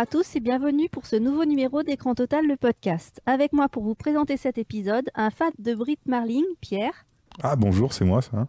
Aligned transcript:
Bonjour 0.00 0.18
à 0.18 0.22
tous 0.22 0.36
et 0.36 0.40
bienvenue 0.40 0.88
pour 0.88 1.04
ce 1.04 1.16
nouveau 1.16 1.44
numéro 1.44 1.82
d'Écran 1.82 2.14
Total, 2.14 2.46
le 2.46 2.56
podcast. 2.56 3.20
Avec 3.26 3.52
moi 3.52 3.68
pour 3.68 3.82
vous 3.82 3.94
présenter 3.94 4.38
cet 4.38 4.56
épisode, 4.56 5.04
un 5.14 5.28
fan 5.28 5.50
de 5.58 5.74
Brit 5.74 5.98
Marling, 6.06 6.46
Pierre. 6.62 7.04
Ah 7.42 7.54
bonjour, 7.54 7.92
c'est 7.92 8.06
moi 8.06 8.22
ça. 8.22 8.48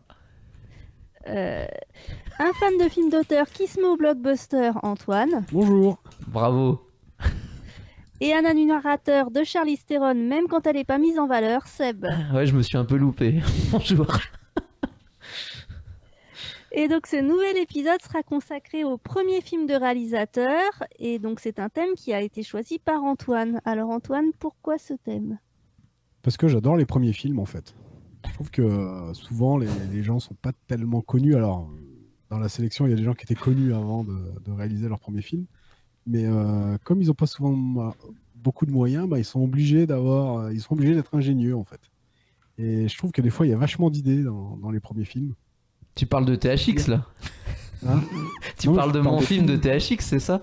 Euh, 1.28 1.66
un 2.40 2.54
fan 2.54 2.78
de 2.78 2.88
films 2.88 3.10
d'auteur 3.10 3.50
qui 3.50 3.68
se 3.68 3.82
met 3.82 3.88
au 3.88 3.98
blockbuster, 3.98 4.72
Antoine. 4.82 5.46
Bonjour. 5.52 6.02
Bravo. 6.26 6.88
Et 8.22 8.34
un 8.34 8.44
narrateur 8.44 9.30
de 9.30 9.44
Charlize 9.44 9.84
Theron, 9.84 10.16
même 10.16 10.48
quand 10.48 10.66
elle 10.68 10.78
n'est 10.78 10.86
pas 10.86 11.00
mise 11.00 11.20
en 11.20 11.28
valeur, 11.28 11.68
Seb. 11.68 12.06
Ouais, 12.34 12.46
je 12.46 12.56
me 12.56 12.62
suis 12.62 12.78
un 12.78 12.86
peu 12.86 12.96
loupé. 12.96 13.42
Bonjour. 13.74 14.08
Et 16.74 16.88
donc 16.88 17.08
ce 17.08 17.18
nouvel 17.18 17.58
épisode 17.58 18.02
sera 18.02 18.24
consacré 18.24 18.84
au 18.84 18.98
premier 18.98 19.42
film 19.42 19.66
de 19.66 19.74
réalisateur. 19.74 20.84
Et 21.00 21.20
donc 21.20 21.40
c'est 21.40 21.60
un 21.60 21.70
thème 21.70 21.96
qui 21.96 22.14
a 22.14 22.22
été 22.22 22.44
choisi 22.44 22.80
par 22.80 23.04
Antoine. 23.04 23.62
Alors 23.66 23.90
Antoine, 23.90 24.32
pourquoi 24.40 24.78
ce 24.78 24.94
thème? 24.94 25.38
Parce 26.22 26.38
que 26.38 26.48
j'adore 26.48 26.78
les 26.78 26.86
premiers 26.86 27.14
films 27.14 27.40
en 27.40 27.46
fait. 27.46 27.76
Je 28.28 28.34
trouve 28.34 28.52
que 28.52 28.62
euh, 28.62 29.14
souvent 29.14 29.58
les, 29.58 29.68
les 29.92 30.04
gens 30.04 30.20
sont 30.20 30.36
pas 30.36 30.52
tellement 30.68 31.02
connus. 31.02 31.36
Alors 31.36 31.68
dans 32.32 32.40
la 32.40 32.48
sélection, 32.50 32.88
il 32.88 32.92
y 32.92 32.94
a 32.94 32.96
des 32.96 33.04
gens 33.04 33.14
qui 33.14 33.26
étaient 33.26 33.36
connus 33.36 33.74
avant 33.74 34.06
de, 34.06 34.52
réaliser 34.52 34.88
leur 34.88 35.00
premier 35.00 35.22
film. 35.22 35.46
Mais 36.08 36.26
euh, 36.26 36.78
comme 36.84 37.02
ils 37.02 37.08
n'ont 37.10 37.14
pas 37.14 37.28
souvent 37.28 37.54
euh, 37.54 37.92
beaucoup 38.36 38.66
de 38.66 38.72
moyens, 38.72 39.08
bah, 39.08 39.20
ils 39.20 39.26
sont 39.26 39.42
obligés 39.42 39.86
d'avoir, 39.86 40.38
euh, 40.38 40.54
ils 40.54 40.62
sont 40.62 40.74
obligés 40.74 40.96
d'être 40.96 41.14
ingénieux 41.14 41.56
en 41.56 41.66
fait. 41.66 41.82
Et 42.58 42.88
je 42.88 42.98
trouve 42.98 43.12
que 43.12 43.22
des 43.22 43.30
fois 43.30 43.46
il 43.46 43.50
y 43.50 43.54
a 43.54 43.58
vachement 43.58 43.90
d'idées 43.90 44.24
dans 44.24 44.72
les 44.72 44.80
premiers 44.80 45.04
films. 45.04 45.36
Tu 45.96 46.06
parles 46.06 46.26
de 46.26 46.36
THX 46.36 46.88
là 46.88 47.06
Hein 47.88 48.02
Tu 48.60 48.70
Non, 48.70 48.76
parles 48.76 48.90
je 48.92 48.98
de 49.00 49.02
parle 49.04 49.16
mon 49.16 49.22
de 49.22 49.26
film 49.26 49.46
de. 49.46 49.56
THX, 49.58 49.98
c'est 50.06 50.20
ça? 50.20 50.42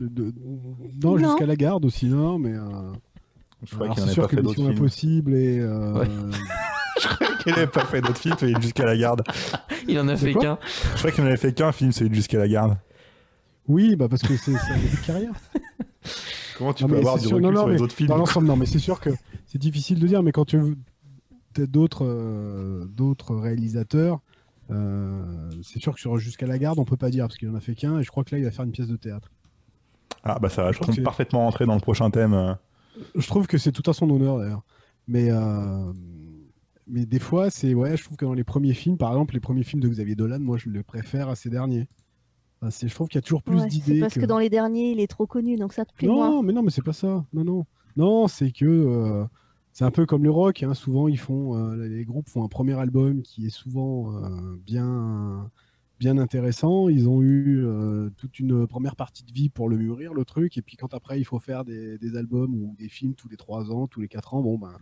De- 0.00 0.06
de- 0.08 0.34
non, 1.02 1.16
Non. 1.16 1.18
jusqu'à 1.18 1.46
la 1.46 1.56
garde 1.56 1.84
aussi, 1.84 2.06
non, 2.06 2.38
mais 2.38 2.52
euh, 2.52 2.60
Je 3.64 3.74
crois 3.74 3.88
qu'il 3.88 4.06
sûr 4.08 4.22
pas 4.24 4.28
que 4.28 4.36
fait 4.36 4.42
Mission. 4.42 4.68
Impossible 4.68 5.34
et 5.34 5.58
euh, 5.60 5.94
Ouais. 5.98 6.06
qu'il 7.42 7.52
n'avait 7.52 7.66
pas 7.66 7.84
fait 7.84 8.00
d'autres 8.00 8.18
films, 8.18 8.36
c'est 8.38 8.60
jusqu'à 8.62 8.84
la 8.84 8.96
garde. 8.96 9.22
Il 9.88 9.98
en 9.98 10.06
a 10.08 10.16
fait 10.16 10.34
qu'un. 10.34 10.58
Je 10.94 10.98
crois 10.98 11.10
qu'il 11.10 11.24
n'en 11.24 11.28
avait 11.28 11.36
fait 11.38 11.52
qu'un 11.52 11.72
film, 11.72 11.90
c'est 11.92 12.12
jusqu'à 12.14 12.38
la 12.38 12.46
garde. 12.48 12.76
oui, 13.66 13.96
bah 13.96 14.08
parce 14.08 14.22
que 14.22 14.36
c'est 14.36 14.52
c'est 14.56 14.72
un 14.72 14.76
début 14.78 14.96
de 14.96 15.06
carrière. 15.06 15.32
Comment 16.58 16.72
tu 16.74 16.84
Non, 16.84 16.90
peux 16.90 16.96
avoir 16.98 17.16
du 17.18 17.22
sûr- 17.26 17.36
recul 17.36 17.42
non, 17.46 17.52
non, 17.52 17.60
sur 17.60 17.68
les 17.68 17.74
mais 17.76 17.80
autres 17.82 17.94
films? 17.94 18.08
Dans 18.08 18.16
l'ensemble, 18.16 18.46
non, 18.46 18.56
mais 18.56 18.66
c'est 18.66 18.78
sûr 18.78 19.00
que 19.00 19.10
c'est 19.46 19.58
difficile 19.58 19.98
de 20.00 20.06
dire, 20.06 20.22
mais 20.22 20.32
quand 20.32 20.44
tu 20.44 20.60
d'autres 21.66 22.04
euh, 22.06 22.86
d'autres 22.86 23.34
réalisateurs, 23.34 24.20
euh, 24.70 25.50
c'est 25.62 25.80
sûr 25.80 25.94
que 25.94 26.00
sur 26.00 26.18
Jusqu'à 26.18 26.46
la 26.46 26.58
garde, 26.58 26.78
on 26.78 26.84
peut 26.84 26.96
pas 26.96 27.10
dire, 27.10 27.26
parce 27.26 27.36
qu'il 27.38 27.48
en 27.48 27.54
a 27.54 27.60
fait 27.60 27.74
qu'un, 27.74 27.98
et 27.98 28.02
je 28.02 28.10
crois 28.10 28.24
que 28.24 28.34
là, 28.34 28.38
il 28.38 28.44
va 28.44 28.50
faire 28.50 28.64
une 28.64 28.72
pièce 28.72 28.88
de 28.88 28.96
théâtre. 28.96 29.30
Ah 30.24 30.38
bah 30.40 30.48
ça 30.48 30.64
va, 30.64 30.72
Je 30.72 30.78
je 30.78 30.92
que 30.96 31.00
parfaitement 31.00 31.40
rentrer 31.40 31.64
dans 31.66 31.74
le 31.74 31.80
prochain 31.80 32.10
thème. 32.10 32.34
euh. 32.34 32.54
Je 33.14 33.26
trouve 33.26 33.46
que 33.46 33.56
c'est 33.58 33.72
tout 33.72 33.88
à 33.88 33.94
son 33.94 34.10
honneur, 34.10 34.38
d'ailleurs. 34.38 34.62
Mais, 35.06 35.30
euh, 35.30 35.92
mais 36.86 37.06
des 37.06 37.18
fois, 37.18 37.50
c'est 37.50 37.72
ouais, 37.74 37.96
je 37.96 38.04
trouve 38.04 38.16
que 38.16 38.24
dans 38.24 38.34
les 38.34 38.44
premiers 38.44 38.74
films, 38.74 38.98
par 38.98 39.12
exemple, 39.12 39.34
les 39.34 39.40
premiers 39.40 39.62
films 39.62 39.80
de 39.80 39.88
Xavier 39.88 40.14
Dolan, 40.16 40.40
moi, 40.40 40.58
je 40.58 40.68
les 40.68 40.82
préfère 40.82 41.28
à 41.28 41.36
ces 41.36 41.48
derniers. 41.50 41.88
Enfin, 42.60 42.70
c'est- 42.70 42.88
je 42.88 42.94
trouve 42.94 43.08
qu'il 43.08 43.16
y 43.16 43.20
a 43.20 43.22
toujours 43.22 43.42
plus 43.42 43.60
Ouais, 43.60 43.68
d'idées. 43.68 44.00
parce 44.00 44.14
que... 44.14 44.26
dans 44.26 44.38
les 44.38 44.50
derniers, 44.50 44.90
il 44.90 45.00
est 45.00 45.06
trop 45.06 45.26
connu, 45.26 45.56
donc 45.56 45.72
ça 45.72 45.84
te 45.84 45.94
plaît 45.94 46.08
Non, 46.08 46.14
moins. 46.16 46.42
mais 46.42 46.52
non, 46.52 46.62
mais 46.62 46.70
c'est 46.70 46.82
pas 46.82 46.92
ça. 46.92 47.24
Non, 47.32 47.44
non. 47.44 47.64
Non, 47.96 48.26
c'est 48.28 48.50
que 48.50 48.64
euh, 48.66 49.24
c'est 49.78 49.84
un 49.84 49.92
peu 49.92 50.06
comme 50.06 50.24
le 50.24 50.30
rock. 50.32 50.64
hein. 50.64 50.74
Souvent, 50.74 51.06
ils 51.06 51.20
font, 51.20 51.54
euh, 51.54 51.86
les 51.86 52.04
groupes 52.04 52.28
font 52.28 52.42
un 52.42 52.48
premier 52.48 52.76
album 52.76 53.22
qui 53.22 53.46
est 53.46 53.50
souvent 53.50 54.12
euh, 54.12 54.56
bien, 54.66 55.48
bien 56.00 56.18
intéressant. 56.18 56.88
Ils 56.88 57.08
ont 57.08 57.22
eu 57.22 57.64
euh, 57.64 58.10
toute 58.16 58.40
une 58.40 58.66
première 58.66 58.96
partie 58.96 59.22
de 59.22 59.30
vie 59.32 59.48
pour 59.48 59.68
le 59.68 59.76
mûrir, 59.76 60.14
le 60.14 60.24
truc. 60.24 60.58
Et 60.58 60.62
puis 60.62 60.76
quand 60.76 60.94
après, 60.94 61.20
il 61.20 61.24
faut 61.24 61.38
faire 61.38 61.64
des, 61.64 61.96
des 61.96 62.16
albums 62.16 62.52
ou 62.56 62.74
des 62.76 62.88
films 62.88 63.14
tous 63.14 63.28
les 63.28 63.36
trois 63.36 63.70
ans, 63.70 63.86
tous 63.86 64.00
les 64.00 64.08
quatre 64.08 64.34
ans, 64.34 64.42
bon 64.42 64.58
ben, 64.58 64.72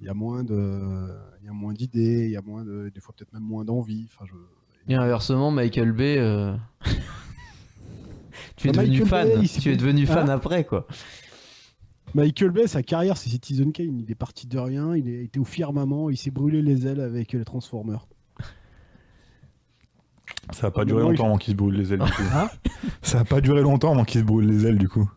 il 0.00 0.06
y 0.06 0.08
a 0.08 0.14
moins 0.14 0.44
de, 0.44 1.08
il 1.40 1.46
y 1.46 1.48
a 1.48 1.52
moins 1.52 1.72
d'idées, 1.72 2.26
il 2.26 2.30
y 2.30 2.36
a 2.36 2.42
moins 2.42 2.64
de, 2.64 2.92
des 2.94 3.00
fois 3.00 3.12
peut-être 3.18 3.32
même 3.32 3.42
moins 3.42 3.64
d'envie. 3.64 4.06
Enfin, 4.08 4.24
je... 4.28 4.34
Et 4.86 4.94
inversement, 4.94 5.50
Michael 5.50 5.90
Bay. 5.90 6.18
euh, 6.18 6.54
tu 8.56 8.68
es 8.68 8.70
Ah, 8.70 8.82
devenu 8.82 9.00
Michael 9.00 9.06
fan. 9.08 9.28
Bay, 9.40 9.48
tu 9.48 9.72
es 9.72 9.76
devenu 9.76 10.06
fan 10.06 10.30
Hein 10.30 10.34
après 10.34 10.62
quoi. 10.64 10.86
Michael 12.14 12.50
Bay, 12.50 12.66
sa 12.66 12.82
carrière, 12.82 13.16
c'est 13.16 13.30
Citizen 13.30 13.72
Kane. 13.72 13.98
Il 14.00 14.10
est 14.10 14.14
parti 14.14 14.46
de 14.46 14.58
rien, 14.58 14.94
il 14.94 15.08
a 15.08 15.20
été 15.22 15.40
au 15.40 15.44
firmament, 15.44 16.10
il 16.10 16.16
s'est 16.16 16.30
brûlé 16.30 16.60
les 16.60 16.86
ailes 16.86 17.00
avec 17.00 17.32
les 17.32 17.44
Transformers. 17.44 18.06
Ça 20.50 20.62
va 20.62 20.70
pas 20.70 20.84
il 20.84 20.90
longtemps 20.90 21.26
avant 21.26 21.38
qu'il 21.38 21.52
se 21.52 21.56
brûle 21.56 21.74
les 21.76 21.92
ailes 21.92 22.00
du 22.00 22.12
coup. 22.12 22.22
Hein 22.34 22.50
ça 23.02 23.18
va 23.18 23.24
pas 23.24 23.40
durer 23.40 23.62
longtemps 23.62 23.92
avant 23.92 24.04
qu'il 24.04 24.20
se 24.20 24.26
brûle 24.26 24.46
les 24.46 24.66
ailes 24.66 24.78
du 24.78 24.88
coup. 24.88 25.10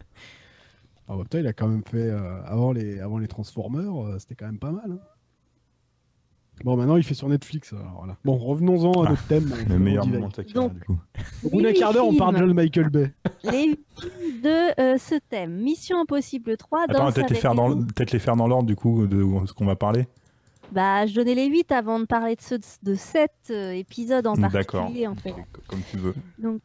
Ah 1.08 1.16
bah 1.16 1.24
putain, 1.24 1.40
il 1.40 1.48
a 1.48 1.54
quand 1.54 1.68
même 1.68 1.84
fait 1.84 2.10
euh, 2.10 2.44
avant 2.46 2.72
les 2.72 3.00
avant 3.00 3.18
les 3.18 3.28
Transformers, 3.28 4.06
euh, 4.06 4.18
c'était 4.20 4.36
quand 4.36 4.46
même 4.46 4.60
pas 4.60 4.72
mal. 4.72 4.92
hein. 4.92 5.00
Bon, 6.64 6.78
maintenant 6.78 6.96
il 6.96 7.04
fait 7.04 7.14
sur 7.14 7.28
Netflix. 7.30 7.74
Alors, 7.74 7.94
voilà. 7.98 8.18
Bon, 8.24 8.38
revenons-en 8.38 9.04
à 9.04 9.08
Ah, 9.08 9.10
notre 9.12 9.28
thème. 9.28 9.52
Le 9.68 9.78
meilleur 9.78 10.08
moment 10.08 10.30
de 10.30 10.34
ta 10.34 10.44
carrière 10.44 10.70
Donc- 10.70 10.74
du 10.74 10.86
coup. 10.86 10.98
Au 11.44 11.50
bout 11.50 11.62
d'un 11.62 11.74
quart 11.74 11.94
d'heure, 11.94 12.08
on 12.08 12.16
parle 12.16 12.40
de 12.48 12.54
Michael 12.54 12.90
Bay. 12.90 13.14
Les 13.44 13.52
films 13.52 14.42
de 14.44 14.80
euh, 14.82 14.98
ce 14.98 15.16
thème. 15.30 15.56
Mission 15.62 16.00
Impossible 16.02 16.58
3. 16.58 16.84
Attends, 16.90 17.12
peut-être 17.12 17.30
les, 17.30 17.36
faire 17.36 17.56
dans, 17.56 17.76
peut-être 17.78 18.12
les 18.12 18.20
faire 18.20 18.36
dans 18.36 18.48
l'ordre 18.48 18.68
du 18.68 18.76
coup 18.76 19.06
de 19.06 19.24
ce 19.46 19.54
qu'on 19.54 19.66
va 19.66 19.76
parler. 19.76 20.08
Bah, 20.72 21.06
je 21.06 21.14
donnais 21.14 21.36
les 21.36 21.46
8 21.48 21.72
avant 21.72 22.00
de 22.00 22.06
parler 22.06 22.36
de 22.36 22.42
ceux 22.42 22.58
de, 22.58 22.64
de 22.84 22.96
7 22.96 23.32
épisodes 23.74 24.26
en 24.26 24.34
D'accord. 24.34 24.82
particulier, 24.82 25.08
en 25.08 25.16
fait. 25.16 25.34
Comme 25.68 25.82
tu 25.92 25.98
veux. 25.98 26.16
Donc, 26.40 26.62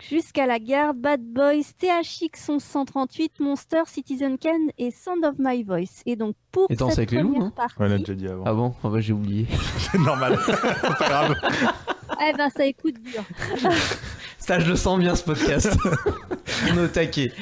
jusqu'à 0.00 0.46
la 0.46 0.58
garde, 0.58 0.98
Bad 0.98 1.22
Boys, 1.22 1.62
THX 1.78 2.48
1138, 2.48 3.40
Monster, 3.40 3.82
Citizen 3.86 4.38
Kane 4.38 4.70
et 4.78 4.90
Sound 4.90 5.24
of 5.24 5.34
My 5.38 5.62
Voice. 5.62 6.02
Et 6.06 6.16
donc, 6.16 6.34
pour 6.52 6.66
Et 6.70 6.76
cette 6.76 6.90
avec 6.90 7.10
les 7.10 7.22
loups, 7.22 7.32
première 7.32 7.44
non 7.44 7.50
partie, 7.50 7.78
Ouais, 7.78 7.86
on 7.86 7.90
l'a 7.90 7.98
déjà 7.98 8.14
dit 8.14 8.28
avant. 8.28 8.44
Ah 8.46 8.54
bon? 8.54 8.74
Ah 8.82 8.88
bah 8.88 9.00
j'ai 9.00 9.12
oublié. 9.12 9.46
C'est 9.78 9.98
normal. 9.98 10.38
Pas 10.46 11.08
grave. 11.08 11.34
eh 12.28 12.32
ben, 12.32 12.50
ça 12.50 12.66
écoute 12.66 12.96
dur. 13.02 13.22
Ça, 14.38 14.58
je 14.58 14.70
le 14.70 14.76
sens 14.76 14.98
bien 14.98 15.14
ce 15.14 15.24
podcast. 15.24 15.76
On 16.70 16.78
est 16.78 16.84
au 16.84 16.88
taquet. 16.88 17.32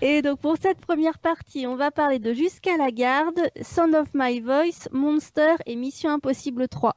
Et 0.00 0.22
donc, 0.22 0.40
pour 0.40 0.56
cette 0.60 0.80
première 0.80 1.18
partie, 1.18 1.66
on 1.66 1.76
va 1.76 1.90
parler 1.90 2.18
de 2.18 2.32
Jusqu'à 2.32 2.76
la 2.76 2.90
garde, 2.90 3.40
Sound 3.60 3.94
of 3.94 4.08
My 4.14 4.40
Voice, 4.40 4.88
Monster 4.92 5.56
et 5.66 5.76
Mission 5.76 6.10
Impossible 6.10 6.68
3. 6.68 6.96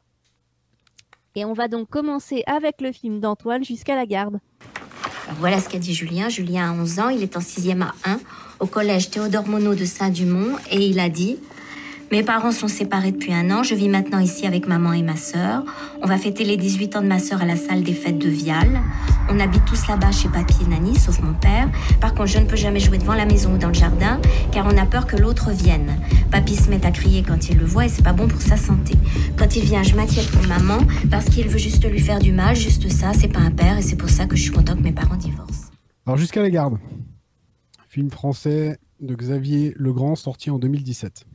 Et 1.36 1.46
on 1.46 1.53
va 1.53 1.68
donc 1.68 1.90
commencer 1.90 2.44
avec 2.46 2.81
le 2.81 2.92
film 2.92 3.19
d'Antoine, 3.19 3.64
Jusqu'à 3.64 3.96
la 3.96 4.06
garde. 4.06 4.40
Voilà 5.40 5.62
ce 5.62 5.69
qu'a 5.69 5.80
dit 5.80 5.94
Julien. 5.94 6.28
Julien 6.28 6.72
a 6.72 6.74
11 6.74 7.00
ans, 7.00 7.09
il 7.09 7.24
est 7.24 7.38
en 7.38 7.40
6e 7.40 7.84
à 7.84 7.94
1 8.03 8.19
au 8.59 8.68
collège 8.68 9.09
Théodore 9.09 9.47
Monod 9.47 9.78
de 9.78 9.86
Saint-Dumont 9.86 10.58
et 10.69 10.86
il 10.86 11.00
a 11.00 11.09
dit 11.09 11.40
Mes 12.11 12.23
parents 12.23 12.51
sont 12.51 12.67
séparés 12.67 13.13
depuis 13.13 13.33
un 13.33 13.49
an, 13.51 13.63
je 13.63 13.73
vis 13.73 13.88
maintenant 13.88 14.19
ici 14.19 14.45
avec 14.45 14.67
maman 14.67 14.91
et 14.91 15.01
ma 15.01 15.16
sœur. 15.16 15.63
On 16.01 16.07
va 16.07 16.17
fêter 16.17 16.44
les 16.44 16.57
18 16.57 16.97
ans 16.97 17.01
de 17.01 17.07
ma 17.07 17.19
sœur 17.19 17.41
à 17.41 17.45
la 17.45 17.56
salle 17.56 17.83
des 17.83 17.94
fêtes 17.94 18.18
de 18.18 18.27
Vial. 18.27 18.81
On 19.30 19.39
habite 19.39 19.63
tous 19.63 19.88
là-bas 19.88 20.12
chez 20.12 20.27
papy 20.27 20.57
et 20.65 20.68
Nani, 20.68 21.00
sauf 21.00 21.21
mon 21.21 21.33
père. 21.33 21.69
Par 22.01 22.13
contre, 22.13 22.27
je 22.27 22.39
ne 22.39 22.44
peux 22.44 22.57
jamais 22.57 22.81
jouer 22.81 22.97
devant 22.97 23.13
la 23.13 23.25
maison 23.25 23.53
ou 23.53 23.57
dans 23.57 23.69
le 23.69 23.74
jardin 23.74 24.19
car 24.51 24.65
on 24.65 24.77
a 24.77 24.86
peur 24.86 25.07
que 25.07 25.15
l'autre 25.15 25.51
vienne. 25.51 26.01
Papy 26.31 26.57
se 26.57 26.69
met 26.69 26.86
à 26.86 26.91
crier 26.91 27.24
quand 27.24 27.47
il 27.47 27.57
le 27.57 27.65
voit 27.65 27.86
et 27.86 27.89
c'est 27.89 28.03
pas 28.03 28.12
bon 28.12 28.27
pour 28.27 28.41
sa 28.41 28.57
santé. 28.57 28.95
Quand 29.38 29.56
il 29.56 29.63
vient, 29.63 29.81
je 29.81 29.95
m'inquiète 29.95 30.30
pour 30.31 30.45
maman 30.47 30.80
parce 31.09 31.30
qu'il 31.30 31.47
veut 31.47 31.57
juste 31.57 31.89
lui 31.89 32.01
faire 32.01 32.19
du 32.19 32.33
mal, 32.33 32.57
juste 32.57 32.89
ça, 32.89 33.13
c'est 33.13 33.30
pas 33.30 33.39
un 33.39 33.51
père 33.51 33.77
et 33.77 33.81
c'est 33.81 33.95
pour 33.95 34.09
ça 34.09 34.25
que 34.25 34.36
je 34.36 34.41
suis 34.41 34.51
content 34.51 34.75
que 34.75 34.81
mes 34.81 34.91
parents 34.91 35.15
divorcent. 35.15 35.71
Alors 36.06 36.18
jusqu'à 36.18 36.41
la 36.41 36.50
garde, 36.50 36.77
film 37.88 38.12
français 38.12 38.80
de 39.00 39.15
Xavier 39.15 39.74
Legrand 39.77 40.15
sorti 40.15 40.50
en 40.50 40.59
2017. 40.59 41.25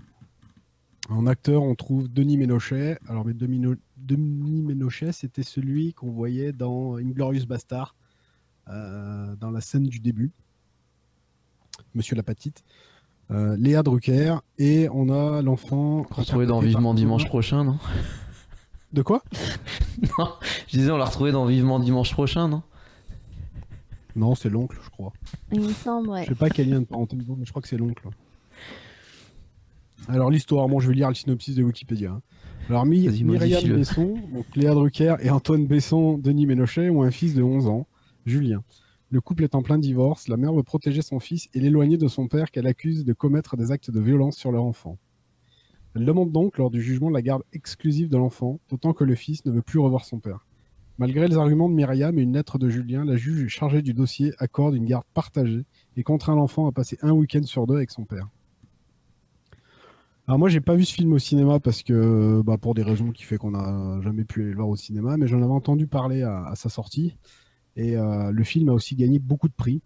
En 1.08 1.26
acteur, 1.26 1.62
on 1.62 1.74
trouve 1.74 2.08
Denis 2.12 2.36
Ménochet. 2.36 2.98
Alors, 3.08 3.24
mais 3.24 3.32
Denis 3.34 3.58
No- 3.60 3.74
Denis 3.96 4.62
Ménochet, 4.62 5.12
c'était 5.12 5.42
celui 5.44 5.94
qu'on 5.94 6.10
voyait 6.10 6.52
dans 6.52 6.96
Inglorious 6.96 7.46
Bastard, 7.46 7.94
euh, 8.68 9.36
dans 9.36 9.50
la 9.50 9.60
scène 9.60 9.84
du 9.84 10.00
début. 10.00 10.32
Monsieur 11.94 12.16
Lapatite. 12.16 12.64
Euh, 13.30 13.56
Léa 13.56 13.82
Drucker. 13.82 14.36
Et 14.58 14.88
on 14.92 15.08
a 15.10 15.42
l'enfant. 15.42 16.04
Retrouvé 16.10 16.46
dans 16.46 16.60
Vivement 16.60 16.94
dimanche 16.94 17.22
Thomas- 17.22 17.28
prochain, 17.30 17.64
non? 17.64 17.78
De 18.92 19.02
quoi? 19.02 19.22
Non, 20.18 20.28
je 20.68 20.76
disais 20.76 20.90
on 20.90 20.96
l'a 20.98 21.06
retrouvé 21.06 21.32
dans 21.32 21.46
Vivement 21.46 21.78
dimanche 21.80 22.12
prochain, 22.12 22.48
non? 22.48 22.62
Non, 24.14 24.34
c'est 24.34 24.48
l'oncle, 24.50 24.78
je 24.84 24.90
crois. 24.90 25.12
Il 25.52 25.60
me 25.62 25.72
semble, 25.72 26.08
ouais. 26.10 26.24
Je 26.24 26.28
sais 26.28 26.34
pas 26.34 26.50
quel 26.50 26.68
lien 26.70 26.80
de 26.80 26.86
parenté, 26.86 27.16
mais 27.16 27.24
je 27.44 27.50
crois 27.50 27.62
que 27.62 27.68
c'est 27.68 27.76
l'oncle. 27.78 28.08
Alors 30.08 30.30
l'histoire, 30.30 30.68
bon, 30.68 30.78
je 30.80 30.88
vais 30.88 30.94
lire 30.94 31.08
le 31.08 31.14
synopsis 31.14 31.54
de 31.54 31.62
Wikipédia. 31.62 32.12
hein. 32.12 32.22
Alors 32.68 32.84
Myriam. 32.86 33.32
Besson, 33.78 34.14
donc 34.32 34.44
Léa 34.56 34.74
Drucker 34.74 35.16
et 35.20 35.30
Antoine 35.30 35.66
Besson, 35.66 36.18
Denis 36.18 36.46
Ménochet 36.46 36.90
ont 36.90 37.02
un 37.02 37.10
fils 37.10 37.34
de 37.34 37.42
11 37.42 37.66
ans, 37.68 37.86
Julien. 38.24 38.62
Le 39.10 39.20
couple 39.20 39.44
est 39.44 39.54
en 39.54 39.62
plein 39.62 39.78
divorce, 39.78 40.26
la 40.28 40.36
mère 40.36 40.52
veut 40.52 40.64
protéger 40.64 41.00
son 41.02 41.20
fils 41.20 41.48
et 41.54 41.60
l'éloigner 41.60 41.96
de 41.96 42.08
son 42.08 42.26
père 42.26 42.50
qu'elle 42.50 42.66
accuse 42.66 43.04
de 43.04 43.12
commettre 43.12 43.56
des 43.56 43.70
actes 43.70 43.90
de 43.90 44.00
violence 44.00 44.36
sur 44.36 44.50
leur 44.50 44.64
enfant. 44.64 44.98
Elle 45.94 46.04
demande 46.04 46.30
donc 46.32 46.58
lors 46.58 46.70
du 46.70 46.82
jugement 46.82 47.08
la 47.08 47.22
garde 47.22 47.42
exclusive 47.52 48.08
de 48.08 48.16
l'enfant, 48.16 48.58
d'autant 48.68 48.92
que 48.92 49.04
le 49.04 49.14
fils 49.14 49.44
ne 49.46 49.52
veut 49.52 49.62
plus 49.62 49.78
revoir 49.78 50.04
son 50.04 50.18
père. 50.18 50.44
Malgré 50.98 51.28
les 51.28 51.36
arguments 51.36 51.68
de 51.68 51.74
Myriam 51.74 52.18
et 52.18 52.22
une 52.22 52.32
lettre 52.32 52.58
de 52.58 52.68
Julien, 52.68 53.04
la 53.04 53.16
juge 53.16 53.48
chargée 53.48 53.82
du 53.82 53.94
dossier 53.94 54.32
accorde 54.38 54.74
une 54.74 54.86
garde 54.86 55.04
partagée 55.14 55.64
et 55.96 56.02
contraint 56.02 56.34
l'enfant 56.34 56.66
à 56.66 56.72
passer 56.72 56.98
un 57.02 57.12
week-end 57.12 57.42
sur 57.44 57.66
deux 57.66 57.76
avec 57.76 57.90
son 57.90 58.04
père. 58.04 58.28
Alors 60.28 60.40
moi, 60.40 60.48
j'ai 60.48 60.60
pas 60.60 60.74
vu 60.74 60.84
ce 60.84 60.92
film 60.92 61.12
au 61.12 61.18
cinéma 61.20 61.60
parce 61.60 61.82
que, 61.84 62.42
bah, 62.42 62.58
pour 62.58 62.74
des 62.74 62.82
raisons 62.82 63.12
qui 63.12 63.22
fait 63.22 63.36
qu'on 63.36 63.52
n'a 63.52 64.00
jamais 64.02 64.24
pu 64.24 64.40
aller 64.42 64.50
le 64.50 64.56
voir 64.56 64.68
au 64.68 64.76
cinéma, 64.76 65.16
mais 65.16 65.28
j'en 65.28 65.40
avais 65.40 65.52
entendu 65.52 65.86
parler 65.86 66.22
à, 66.22 66.52
sa 66.56 66.68
sortie. 66.68 67.16
Et 67.76 67.96
euh, 67.96 68.32
le 68.32 68.44
film 68.44 68.68
a 68.68 68.72
aussi 68.72 68.96
gagné 68.96 69.20
beaucoup 69.20 69.48
de 69.48 69.52
prix. 69.54 69.82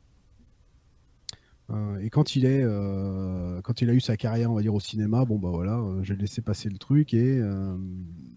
Euh, 1.69 1.99
et 2.01 2.09
quand 2.09 2.37
il 2.37 2.47
est, 2.47 2.63
euh, 2.65 3.61
quand 3.63 3.83
il 3.83 3.91
a 3.91 3.93
eu 3.93 4.01
sa 4.01 4.17
carrière, 4.17 4.51
on 4.51 4.55
va 4.55 4.63
dire 4.63 4.75
au 4.75 4.81
cinéma, 4.81 5.27
bon 5.27 5.39
bah 5.39 5.51
voilà, 5.53 5.85
j'ai 6.03 6.17
laissé 6.17 6.41
passer 6.41 6.71
le 6.71 6.79
truc 6.79 7.13
et 7.15 7.41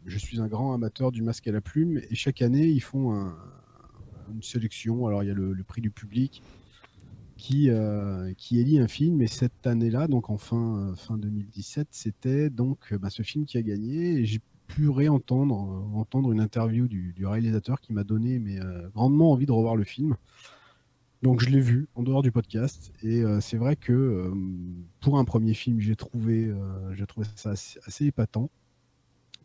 je 0.05 0.17
suis 0.17 0.41
un 0.41 0.47
grand 0.47 0.73
amateur 0.73 1.11
du 1.11 1.21
masque 1.21 1.47
à 1.47 1.53
la 1.53 1.61
plume. 1.61 2.01
Et 2.09 2.15
chaque 2.15 2.41
année, 2.41 2.67
ils 2.67 2.81
font 2.81 3.13
un- 3.13 3.35
une 4.33 4.43
sélection. 4.43 5.07
Alors 5.07 5.23
il 5.23 5.27
y 5.27 5.31
a 5.31 5.35
le 5.35 5.63
prix 5.63 5.81
du 5.81 5.89
public 5.89 6.43
qui 7.43 7.69
euh, 7.69 8.33
qui 8.37 8.59
élit 8.59 8.79
un 8.79 8.87
film. 8.87 9.21
Et 9.21 9.27
cette 9.27 9.67
année-là, 9.67 10.07
donc 10.07 10.29
en 10.29 10.37
fin 10.37 10.77
euh, 10.77 10.95
fin 10.95 11.17
2017, 11.17 11.89
c'était 11.91 12.49
donc 12.49 12.79
euh, 12.93 12.97
bah, 12.97 13.09
ce 13.09 13.21
film 13.21 13.45
qui 13.45 13.57
a 13.57 13.61
gagné. 13.61 14.19
Et 14.19 14.25
j'ai 14.25 14.39
pu 14.67 14.87
réentendre 14.89 15.53
euh, 15.53 15.99
entendre 15.99 16.31
une 16.31 16.39
interview 16.39 16.87
du, 16.87 17.13
réalisateur 17.25 17.81
qui 17.81 17.91
m'a 17.91 18.05
donné 18.05 18.39
mais 18.39 18.61
euh, 18.61 18.87
grandement 18.95 19.33
envie 19.33 19.45
de 19.45 19.51
revoir 19.51 19.75
le 19.75 19.83
film. 19.83 20.15
Donc 21.21 21.41
je 21.41 21.49
l'ai 21.49 21.59
vu 21.59 21.89
en 21.95 22.03
dehors 22.03 22.21
du 22.21 22.31
podcast 22.31 22.93
et 23.01 23.23
c'est 23.39 23.55
vrai 23.55 23.77
que 23.77 24.29
pour 24.99 25.17
un 25.17 25.23
premier 25.23 25.53
film 25.53 25.79
j'ai 25.79 25.95
trouvé 25.95 26.53
j'ai 26.95 27.05
trouvé 27.05 27.25
ça 27.37 27.51
assez, 27.51 27.79
assez 27.85 28.07
épatant 28.07 28.49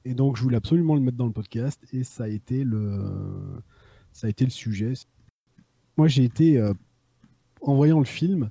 et 0.05 0.15
donc 0.15 0.37
je 0.37 0.43
voulais 0.43 0.57
absolument 0.57 0.97
le 0.97 1.01
mettre 1.01 1.17
dans 1.17 1.27
le 1.27 1.33
podcast 1.33 1.81
et 1.93 2.03
ça 2.03 2.25
a 2.25 2.29
été 2.29 2.65
le 2.65 3.63
ça 4.11 4.27
a 4.27 4.31
été 4.31 4.45
le 4.45 4.51
sujet. 4.51 4.95
Moi 5.97 6.09
j'ai 6.09 6.25
été 6.25 6.61
en 7.63 7.75
voyant 7.75 7.99
le 7.99 8.05
film 8.05 8.51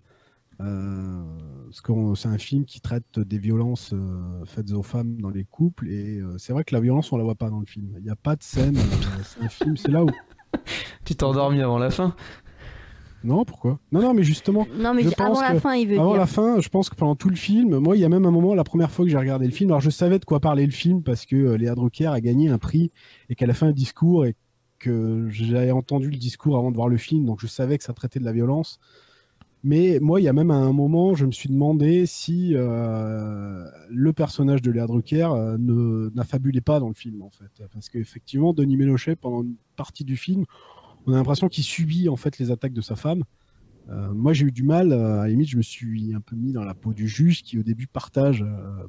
euh, 0.60 1.24
parce 1.66 1.82
que 1.82 1.94
c'est 2.16 2.30
un 2.30 2.38
film 2.40 2.66
qui 2.66 2.82
traite 2.82 3.20
des 3.20 3.38
violences 3.38 3.92
euh, 3.94 4.44
faites 4.46 4.72
aux 4.72 4.82
femmes 4.82 5.22
dans 5.22 5.30
les 5.30 5.44
couples 5.44 5.88
et 5.88 6.20
euh, 6.20 6.36
c'est 6.40 6.52
vrai 6.52 6.64
que 6.64 6.74
la 6.74 6.82
violence 6.82 7.12
on 7.12 7.18
la 7.18 7.24
voit 7.24 7.36
pas 7.36 7.50
dans 7.50 7.60
le 7.60 7.66
film. 7.68 7.94
Il 7.98 8.04
n'y 8.04 8.10
a 8.10 8.16
pas 8.16 8.36
de 8.36 8.42
scène. 8.44 8.76
c'est 9.24 9.44
un 9.44 9.50
film 9.50 9.78
c'est 9.78 9.92
là 9.92 10.04
où 10.04 10.10
Tu 11.06 11.16
t'es 11.16 11.24
endormi 11.24 11.62
avant 11.62 11.78
la 11.78 11.90
fin 11.92 12.16
non 13.24 13.46
pourquoi? 13.46 13.80
Non 13.92 14.02
non 14.02 14.14
mais 14.14 14.24
justement 14.24 14.68
Non, 14.78 14.94
mais 14.94 15.04
Je 15.04 15.10
avant 15.18 15.42
la 15.42 15.54
que 15.54 15.60
fin, 15.60 15.74
il 15.76 15.88
veut 15.88 16.00
Avant 16.00 16.12
dire. 16.12 16.20
la 16.20 16.28
fin, 16.28 16.62
je 16.62 16.70
pense 16.70 16.88
que 16.90 16.96
pendant 16.96 17.16
tout 17.16 17.30
le 17.30 17.36
film, 17.36 17.78
moi, 17.80 17.98
il 17.98 18.00
y 18.00 18.06
a 18.06 18.10
même 18.10 18.26
un 18.26 18.32
moment, 18.32 18.54
la 18.54 18.64
première 18.64 18.92
fois 18.92 19.06
que 19.06 19.12
j'ai 19.12 19.18
regardé 19.18 19.46
le 19.48 19.52
film, 19.52 19.72
alors 19.72 19.82
je 19.82 19.90
savais 19.90 20.20
de 20.20 20.24
quoi 20.24 20.40
parlait 20.40 20.66
le 20.66 20.72
film 20.72 21.02
parce 21.02 21.26
que 21.26 21.36
euh, 21.36 21.58
Léa 21.58 21.74
Drucker 21.74 22.06
a 22.08 22.22
gagné 22.22 22.48
un 22.50 22.60
prix 22.60 22.92
et 23.28 23.36
qu'elle 23.36 23.50
a 23.50 23.56
fait 23.56 23.66
un 23.66 23.72
discours 23.72 24.26
et 24.26 24.36
que 24.80 25.28
j'avais 25.30 25.72
entendu 25.72 26.10
le 26.10 26.18
discours 26.18 26.58
avant 26.58 26.72
de 26.72 26.76
voir 26.76 26.88
le 26.88 26.98
film, 26.98 27.26
donc 27.26 27.40
je 27.40 27.48
savais 27.48 27.78
que 27.78 27.84
ça 27.84 27.94
traitait 27.94 28.20
de 28.20 28.26
la 28.26 28.32
violence. 28.32 28.80
Mais 29.64 30.00
moi, 30.00 30.22
il 30.22 30.24
y 30.24 30.28
a 30.28 30.34
même 30.34 30.52
un 30.52 30.72
moment, 30.72 31.16
je 31.16 31.26
me 31.26 31.32
suis 31.32 31.50
demandé 31.50 32.06
si 32.06 32.52
euh, 32.54 33.66
le 33.90 34.14
personnage 34.14 34.62
de 34.62 34.72
Léa 34.72 34.86
Drucker 34.86 35.30
euh, 35.32 36.10
n'affabulait 36.16 36.62
pas 36.62 36.80
dans 36.80 36.88
le 36.88 36.94
film, 36.94 37.22
en 37.22 37.32
fait. 37.32 37.64
Parce 37.74 37.90
qu'effectivement, 37.90 38.54
Denis 38.54 38.78
Ménochet, 38.78 39.16
pendant 39.16 39.44
une 39.44 39.56
partie 39.76 40.06
du 40.06 40.16
film, 40.16 40.46
on 41.06 41.14
a 41.14 41.16
l'impression 41.16 41.50
qu'il 41.50 41.64
subit 41.64 42.08
en 42.08 42.16
fait 42.16 42.38
les 42.38 42.52
attaques 42.52 42.74
de 42.74 42.82
sa 42.82 42.96
femme. 42.96 43.24
Euh, 43.90 44.14
moi, 44.14 44.34
j'ai 44.34 44.46
eu 44.46 44.52
du 44.52 44.64
mal. 44.64 44.94
à 44.94 45.24
la 45.24 45.28
limite, 45.28 45.50
je 45.50 45.58
me 45.58 45.64
suis 45.64 46.14
un 46.14 46.22
peu 46.22 46.36
mis 46.36 46.54
dans 46.54 46.64
la 46.64 46.76
peau 46.76 46.94
du 46.94 47.08
juge 47.08 47.42
qui, 47.42 47.58
au 47.58 47.64
début, 47.64 47.88
partage, 47.88 48.46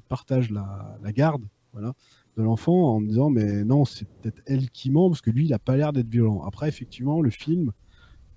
partage 0.09 0.51
la, 0.51 0.99
la 1.03 1.13
garde 1.13 1.45
voilà, 1.73 1.93
de 2.39 2.45
l'enfant 2.45 2.95
en 2.95 3.01
me 3.01 3.09
disant 3.09 3.31
Mais 3.31 3.65
non, 3.65 3.85
c'est 3.85 4.09
peut-être 4.09 4.41
elle 4.47 4.71
qui 4.71 4.91
ment 4.91 5.11
parce 5.11 5.21
que 5.21 5.31
lui, 5.31 5.47
il 5.47 5.51
n'a 5.51 5.59
pas 5.59 5.77
l'air 5.77 5.93
d'être 5.93 6.09
violent. 6.09 6.43
Après, 6.47 6.69
effectivement, 6.69 7.21
le 7.21 7.31
film, 7.31 7.73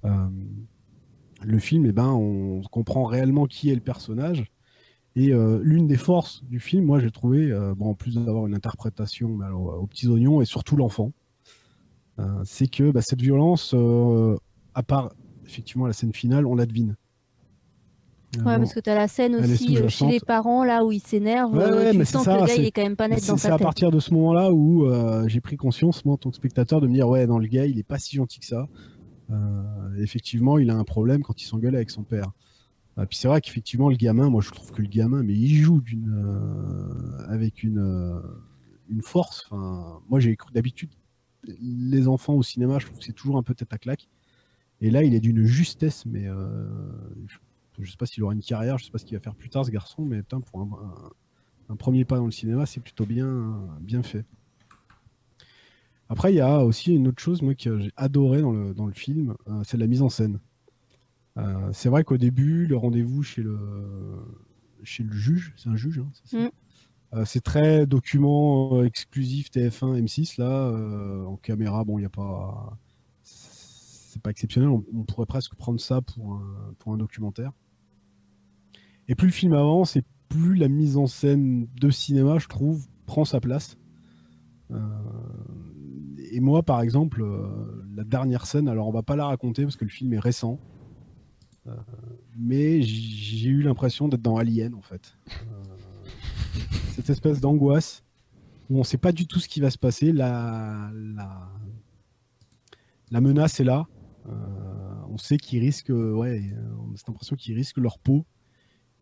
euh, 0.06 0.27
le 1.44 1.59
film, 1.59 1.86
eh 1.86 1.92
ben, 1.92 2.09
on 2.09 2.62
comprend 2.63 3.06
réellement 3.06 3.45
qui 3.45 3.69
est 3.69 3.75
le 3.75 3.81
personnage. 3.81 4.45
Et 5.15 5.33
euh, 5.33 5.59
l'une 5.63 5.88
des 5.88 5.98
forces 5.98 6.44
du 6.45 6.59
film, 6.59 6.86
moi, 6.86 7.00
j'ai 7.00 7.12
trouvé, 7.12 7.51
euh, 7.51 7.75
bon, 7.75 7.89
en 7.89 7.94
plus 7.94 8.15
d'avoir 8.15 8.48
une 8.48 8.56
interprétation 8.56 9.39
alors, 9.42 9.81
aux 9.81 9.88
petits 9.88 10.07
oignons 10.07 10.42
et 10.42 10.45
surtout 10.45 10.75
l'enfant, 10.75 11.13
c'est 12.44 12.69
que 12.69 12.92
bah, 12.92 13.01
cette 13.01 13.19
violence, 13.19 13.74
à 14.75 14.83
part 14.83 15.12
effectivement 15.44 15.88
la 15.88 15.94
scène 15.94 16.13
finale, 16.13 16.45
on 16.45 16.54
la 16.54 16.68
devine. 16.68 16.95
Ouais, 18.38 18.44
bon, 18.44 18.57
parce 18.60 18.74
que 18.74 18.80
t'as 18.80 18.95
la 18.95 19.07
scène 19.10 19.36
aussi 19.36 19.78
euh, 19.78 19.89
chez 19.89 20.07
les 20.07 20.19
parents, 20.22 20.63
là 20.63 20.86
où 20.86 20.92
ils 20.94 21.01
s'énervent. 21.01 21.54
Ouais, 21.54 21.63
euh, 21.63 21.75
ouais, 21.86 21.92
tu 21.92 21.98
mais 21.98 22.06
sens 22.06 22.24
c'est 22.24 22.30
que 22.31 22.36
ça, 22.38 22.42
le 22.42 22.45
gars, 22.48 22.54
il 22.54 22.62
c'est- 22.62 22.68
est 22.68 22.72
quand 22.72 22.81
même 22.83 22.95
pas 22.95 23.07
net 23.10 23.19
c'est 23.19 23.28
dans 23.28 23.36
c'est 23.38 23.48
sa 23.50 23.56
à 23.56 23.57
tête. 23.57 23.66
partir 23.66 23.92
de 23.92 24.00
ce 24.00 24.13
moment-là 24.13 24.54
où 24.54 24.86
euh, 24.86 25.28
j'ai 25.28 25.42
pris 25.42 25.57
conscience, 25.57 26.06
moi, 26.06 26.13
en 26.13 26.18
tant 26.18 26.30
que 26.30 26.38
spectateur, 26.38 26.80
de 26.80 26.88
me 26.88 26.94
dire 26.94 27.10
ouais, 27.10 27.28
dans 27.28 27.39
le 27.39 27.48
gars, 27.48 27.66
il 27.66 27.78
est 27.78 27.83
pas 27.83 28.00
si 28.00 28.16
gentil 28.16 28.39
que 28.39 28.45
ça. 28.45 28.69
Euh, 29.31 29.63
effectivement, 30.00 30.57
il 30.60 30.69
a 30.69 30.75
un 30.78 30.83
problème 30.86 31.24
quand 31.24 31.42
il 31.42 31.45
s'engueule 31.45 31.75
avec 31.75 31.89
son 31.89 32.04
père. 32.04 32.31
Euh, 32.98 33.06
puis 33.06 33.18
c'est 33.18 33.28
vrai 33.28 33.42
qu'effectivement, 33.42 33.89
le 33.89 33.95
gamin, 33.98 34.30
moi, 34.30 34.42
je 34.42 34.51
trouve 34.51 34.72
que 34.72 34.81
le 34.81 34.88
gamin, 34.88 35.24
mais 35.24 35.33
il 35.33 35.56
joue 35.56 35.81
d'une 35.81 36.16
avec 37.28 37.63
une 37.63 38.22
une 38.89 39.01
force. 39.01 39.44
Enfin, 39.50 40.00
moi, 40.10 40.19
j'ai 40.22 40.36
cru 40.36 40.51
d'habitude 40.54 40.89
les 41.62 42.07
enfants 42.07 42.33
au 42.36 42.44
cinéma, 42.44 42.78
je 42.80 42.86
trouve 42.86 43.00
que 43.00 43.04
c'est 43.06 43.13
toujours 43.13 43.38
un 43.38 43.44
peu 43.44 43.56
tête 43.56 43.74
à 43.74 43.78
claque. 43.78 44.07
Et 44.80 44.89
là, 44.89 45.04
il 45.04 45.13
est 45.16 45.19
d'une 45.19 45.44
justesse, 45.44 46.06
mais 46.06 46.25
je, 47.28 47.38
je 47.86 47.92
sais 47.92 47.98
pas 47.98 48.06
s'il 48.06 48.24
aura 48.24 48.33
une 48.33 48.42
carrière, 48.42 48.78
je 48.78 48.86
sais 48.86 48.92
pas 48.92 48.98
ce 48.98 49.06
qu'il 49.06 49.18
va 49.18 49.22
faire 49.24 49.36
plus 49.36 49.50
tard, 49.50 49.66
ce 49.66 49.72
garçon, 49.72 50.06
mais 50.06 50.19
putain, 50.24 50.42
pour 50.42 50.62
un, 50.62 50.66
un- 50.66 51.12
un 51.69 51.75
premier 51.78 52.06
pas 52.06 52.18
dans 52.18 52.25
le 52.25 52.31
cinéma, 52.31 52.66
c'est 52.66 52.81
plutôt 52.81 53.06
bien, 53.06 53.69
bien 53.81 54.04
fait. 54.04 54.25
Après, 56.10 56.33
il 56.33 56.36
y 56.36 56.42
a 56.42 56.60
aussi 56.66 56.94
une 56.94 57.07
autre 57.07 57.22
chose 57.22 57.42
moi, 57.42 57.56
que 57.56 57.80
j'ai 57.80 57.92
adoré 57.95 58.42
dans 58.42 58.51
le, 58.51 58.73
dans 58.73 58.85
le 58.85 58.94
film, 58.94 59.33
euh, 59.47 59.61
c'est 59.64 59.78
la 59.78 59.88
mise 59.88 60.02
en 60.02 60.09
scène. 60.09 60.40
Euh, 61.38 61.69
c'est 61.73 61.90
vrai 61.90 62.04
qu'au 62.04 62.18
début, 62.18 62.68
le 62.68 62.78
rendez-vous 62.78 63.23
chez 63.23 63.44
le, 63.44 63.57
chez 64.83 65.04
le 65.04 65.14
juge, 65.14 65.54
c'est 65.57 65.69
un 65.69 65.76
juge, 65.76 66.00
hein, 66.00 66.09
c'est 66.26 66.38
Mm. 66.38 66.50
Euh, 67.14 67.26
c'est 67.26 67.42
très 67.42 67.85
document 67.88 68.83
exclusif 68.83 69.52
TF1, 69.52 69.95
M6, 69.97 70.38
là, 70.40 70.71
en 71.28 71.38
caméra, 71.38 71.83
bon, 71.83 71.97
il 72.00 72.04
n'y 72.04 72.06
a 72.06 72.09
pas. 72.09 72.78
C'est 73.23 74.21
pas 74.21 74.30
exceptionnel, 74.31 74.69
on, 74.69 74.83
on 74.94 75.04
pourrait 75.04 75.26
presque 75.26 75.56
prendre 75.56 75.80
ça 75.80 76.02
pour 76.02 76.33
un, 76.35 76.73
pour 76.80 76.94
un 76.94 76.97
documentaire. 76.97 77.52
Et 79.11 79.15
plus 79.15 79.27
le 79.27 79.33
film 79.33 79.51
avance, 79.51 79.97
et 79.97 80.03
plus 80.30 80.56
la 80.56 80.69
mise 80.69 80.95
en 80.95 81.06
scène 81.06 81.68
de 81.81 81.89
cinéma, 81.89 82.39
je 82.39 82.47
trouve, 82.47 82.87
prend 83.06 83.25
sa 83.25 83.41
place. 83.41 83.77
Euh, 84.71 84.80
et 86.31 86.39
moi, 86.39 86.63
par 86.63 86.80
exemple, 86.80 87.21
euh, 87.21 87.83
la 87.94 88.06
dernière 88.06 88.45
scène, 88.45 88.69
alors 88.69 88.87
on 88.87 88.91
va 88.94 89.03
pas 89.03 89.18
la 89.18 89.25
raconter 89.25 89.63
parce 89.63 89.75
que 89.75 89.83
le 89.83 89.89
film 89.89 90.13
est 90.13 90.19
récent, 90.19 90.61
euh, 91.68 91.75
mais 92.37 92.81
j'ai 92.83 93.49
eu 93.49 93.61
l'impression 93.63 94.07
d'être 94.07 94.21
dans 94.21 94.37
Alien, 94.37 94.73
en 94.75 94.81
fait. 94.81 95.18
Cette 96.95 97.09
espèce 97.09 97.41
d'angoisse 97.41 98.06
où 98.69 98.80
on 98.80 98.85
sait 98.85 98.97
pas 98.97 99.11
du 99.11 99.27
tout 99.27 99.41
ce 99.41 99.49
qui 99.49 99.59
va 99.59 99.71
se 99.71 99.77
passer. 99.77 100.13
La, 100.13 100.89
la, 103.11 103.19
menace 103.19 103.59
est 103.59 103.65
là. 103.65 103.87
On 105.09 105.18
sait 105.18 105.35
qu'ils 105.35 105.59
risquent, 105.59 105.89
ouais, 105.89 106.53
on 106.80 106.94
a 106.94 106.95
cette 106.95 107.09
impression 107.09 107.35
qu'ils 107.35 107.56
risquent 107.56 107.80
leur 107.80 107.99
peau. 107.99 108.25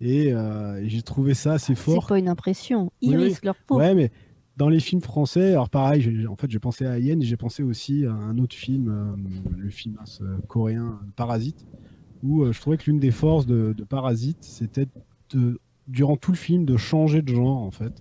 Et, 0.02 0.32
euh, 0.34 0.82
et 0.82 0.88
j'ai 0.90 1.02
trouvé 1.02 1.34
ça 1.34 1.54
assez 1.54 1.76
C'est 1.76 1.82
fort. 1.82 2.08
pas 2.08 2.20
une 2.20 2.30
impression. 2.30 2.92
Ils 3.02 3.10
Oui, 3.12 3.16
oui. 3.18 3.24
risquent 3.26 3.46
leur 3.46 3.56
peau. 3.56 3.78
Ouais, 3.78 3.94
mais 3.94 4.12
dans 4.58 4.70
les 4.70 4.80
films 4.80 5.02
français, 5.02 5.52
alors 5.52 5.70
pareil, 5.70 6.02
j'ai- 6.02 6.28
en 6.28 6.36
fait, 6.36 6.50
j'ai 6.50 6.60
pensé 6.60 6.86
à 6.86 6.92
Alien 6.94 7.22
et 7.22 7.26
j'ai 7.26 7.38
pensé 7.38 7.64
aussi 7.64 8.06
à 8.06 8.12
un 8.14 8.38
autre 8.38 8.56
film, 8.56 8.90
euh, 8.90 9.58
le 9.58 9.70
film 9.70 9.98
ce 10.06 10.24
coréen 10.48 11.00
Parasite, 11.16 11.66
où 12.24 12.44
euh, 12.44 12.52
je 12.54 12.60
trouvais 12.62 12.78
que 12.78 12.86
l'une 12.90 13.00
des 13.00 13.12
forces 13.12 13.46
de, 13.46 13.74
de 13.78 13.84
Parasite, 13.84 14.38
c'était 14.42 14.88
de, 15.32 15.60
durant 15.88 16.16
tout 16.18 16.32
le 16.32 16.38
film, 16.38 16.66
de 16.66 16.78
changer 16.78 17.22
de 17.22 17.34
genre, 17.34 17.58
en 17.62 17.72
fait. 17.72 17.94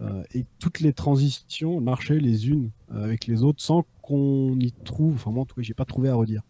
Euh, 0.00 0.22
et 0.34 0.44
toutes 0.58 0.80
les 0.80 0.92
transitions 0.92 1.80
marchaient 1.80 2.18
les 2.20 2.48
unes 2.48 2.70
euh, 2.92 3.04
avec 3.04 3.26
les 3.26 3.42
autres 3.44 3.62
sans 3.62 3.84
qu'on 4.02 4.56
y 4.58 4.72
trouve, 4.72 5.14
enfin 5.14 5.30
moi 5.30 5.42
en 5.42 5.46
tout 5.46 5.54
cas 5.56 5.62
j'ai 5.62 5.74
pas 5.74 5.84
trouvé 5.84 6.08
à 6.08 6.14
redire. 6.14 6.42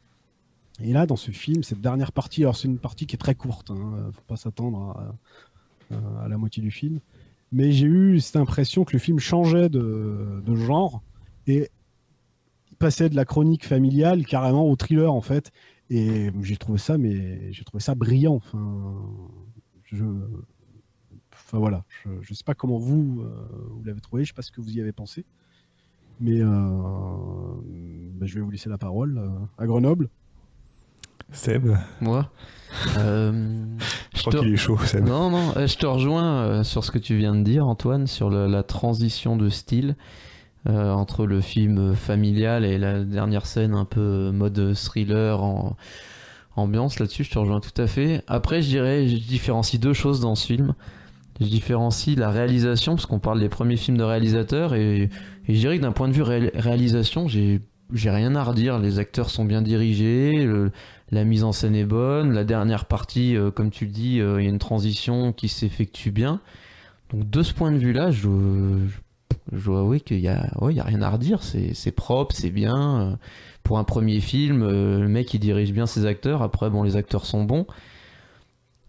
Et 0.80 0.92
là 0.92 1.06
dans 1.06 1.16
ce 1.16 1.30
film, 1.30 1.62
cette 1.62 1.80
dernière 1.80 2.12
partie, 2.12 2.42
alors 2.42 2.56
c'est 2.56 2.68
une 2.68 2.78
partie 2.78 3.06
qui 3.06 3.16
est 3.16 3.18
très 3.18 3.34
courte, 3.34 3.70
hein, 3.70 4.10
faut 4.12 4.22
pas 4.26 4.36
s'attendre 4.36 5.16
à, 5.90 6.24
à 6.24 6.28
la 6.28 6.38
moitié 6.38 6.62
du 6.62 6.70
film, 6.70 7.00
mais 7.52 7.72
j'ai 7.72 7.86
eu 7.86 8.20
cette 8.20 8.36
impression 8.36 8.84
que 8.84 8.92
le 8.92 8.98
film 8.98 9.18
changeait 9.18 9.68
de, 9.68 10.42
genre 10.54 11.02
et 11.46 11.70
passait 12.78 13.08
de 13.08 13.16
la 13.16 13.24
chronique 13.24 13.66
familiale 13.66 14.26
carrément 14.26 14.68
au 14.70 14.76
thriller 14.76 15.12
en 15.12 15.20
fait. 15.20 15.50
Et 15.90 16.30
j'ai 16.42 16.56
trouvé 16.56 16.78
ça, 16.78 16.98
mais 16.98 17.50
j'ai 17.52 17.64
trouvé 17.64 17.82
ça 17.82 17.94
brillant. 17.94 18.34
Enfin, 18.34 18.94
je, 19.84 20.04
enfin 21.32 21.58
voilà, 21.58 21.84
je, 22.04 22.10
je 22.20 22.34
sais 22.34 22.44
pas 22.44 22.54
comment 22.54 22.76
vous 22.76 23.22
euh, 23.22 23.68
vous 23.70 23.84
l'avez 23.84 24.00
trouvé, 24.00 24.24
je 24.24 24.28
sais 24.28 24.34
pas 24.34 24.42
ce 24.42 24.52
que 24.52 24.60
vous 24.60 24.76
y 24.76 24.80
avez 24.82 24.92
pensé, 24.92 25.24
mais 26.20 26.40
euh, 26.42 26.46
ben, 28.14 28.26
je 28.26 28.34
vais 28.34 28.42
vous 28.42 28.50
laisser 28.50 28.68
la 28.68 28.78
parole 28.78 29.16
euh, 29.16 29.28
à 29.56 29.66
Grenoble. 29.66 30.10
Seb, 31.32 31.68
Moi 32.00 32.30
Euh, 32.98 33.32
je 34.12 34.16
je 34.18 34.20
crois 34.22 34.32
te- 34.34 34.38
qu'il 34.40 34.52
est 34.52 34.56
chaud, 34.56 34.78
Seb. 34.84 35.06
Non, 35.06 35.30
non, 35.30 35.52
euh, 35.56 35.66
je 35.66 35.76
te 35.78 35.86
rejoins 35.86 36.42
euh, 36.42 36.64
sur 36.64 36.84
ce 36.84 36.90
que 36.90 36.98
tu 36.98 37.16
viens 37.16 37.34
de 37.34 37.42
dire, 37.42 37.66
Antoine, 37.66 38.06
sur 38.06 38.28
le- 38.30 38.46
la 38.46 38.62
transition 38.62 39.36
de 39.36 39.48
style. 39.48 39.96
euh, 40.68 40.90
entre 40.92 41.24
le 41.24 41.40
film 41.40 41.94
familial 41.94 42.64
et 42.64 42.78
la 42.78 43.02
dernière 43.04 43.46
scène 43.46 43.74
un 43.74 43.84
peu 43.86 44.32
mode 44.32 44.74
thriller 44.74 45.42
en 45.42 45.76
ambiance 46.56 46.98
là-dessus, 46.98 47.22
je 47.24 47.30
te 47.30 47.38
rejoins 47.38 47.60
tout 47.60 47.80
à 47.80 47.86
fait. 47.86 48.22
Après, 48.26 48.60
je 48.60 48.68
dirais, 48.68 49.06
je 49.06 49.16
différencie 49.16 49.80
deux 49.80 49.92
choses 49.94 50.20
dans 50.20 50.34
ce 50.34 50.44
film. 50.46 50.74
Je 51.40 51.46
différencie 51.46 52.16
la 52.18 52.28
réalisation, 52.30 52.96
parce 52.96 53.06
qu'on 53.06 53.20
parle 53.20 53.38
des 53.40 53.48
premiers 53.48 53.76
films 53.76 53.96
de 53.96 54.02
réalisateurs, 54.02 54.74
et, 54.74 55.02
et 55.46 55.54
je 55.54 55.58
dirais 55.60 55.76
que 55.78 55.82
d'un 55.82 55.92
point 55.92 56.08
de 56.08 56.12
vue 56.12 56.22
ré- 56.22 56.50
réalisation, 56.54 57.28
j'ai 57.28 57.60
j'ai 57.94 58.10
rien 58.10 58.34
à 58.34 58.42
redire. 58.42 58.78
Les 58.78 58.98
acteurs 58.98 59.30
sont 59.30 59.46
bien 59.46 59.62
dirigés, 59.62 60.44
le- 60.44 60.72
la 61.10 61.24
mise 61.24 61.44
en 61.44 61.52
scène 61.52 61.74
est 61.74 61.84
bonne, 61.84 62.32
la 62.32 62.44
dernière 62.44 62.84
partie, 62.84 63.36
euh, 63.36 63.50
comme 63.50 63.70
tu 63.70 63.86
le 63.86 63.90
dis, 63.90 64.20
euh, 64.20 64.40
il 64.40 64.44
y 64.44 64.46
a 64.46 64.50
une 64.50 64.58
transition 64.58 65.32
qui 65.32 65.48
s'effectue 65.48 66.10
bien. 66.10 66.40
Donc 67.10 67.28
de 67.30 67.42
ce 67.42 67.54
point 67.54 67.72
de 67.72 67.78
vue-là, 67.78 68.10
je, 68.10 68.28
je, 68.28 69.56
je 69.56 69.64
dois 69.64 69.80
avouer 69.80 70.00
qu'il 70.00 70.20
y 70.20 70.28
a, 70.28 70.50
ouais, 70.60 70.74
y 70.74 70.80
a 70.80 70.84
rien 70.84 71.00
à 71.02 71.10
redire. 71.10 71.42
C'est 71.42 71.92
propre, 71.92 72.34
c'est 72.34 72.50
bien. 72.50 73.00
euh, 73.00 73.16
pour 73.62 73.78
un 73.78 73.84
premier 73.84 74.20
film, 74.20 74.66
le 74.66 75.08
mec 75.08 75.34
il 75.34 75.40
dirige 75.40 75.72
bien 75.72 75.86
ses 75.86 76.06
acteurs. 76.06 76.42
Après, 76.42 76.70
bon, 76.70 76.82
les 76.82 76.96
acteurs 76.96 77.26
sont 77.26 77.44
bons. 77.44 77.66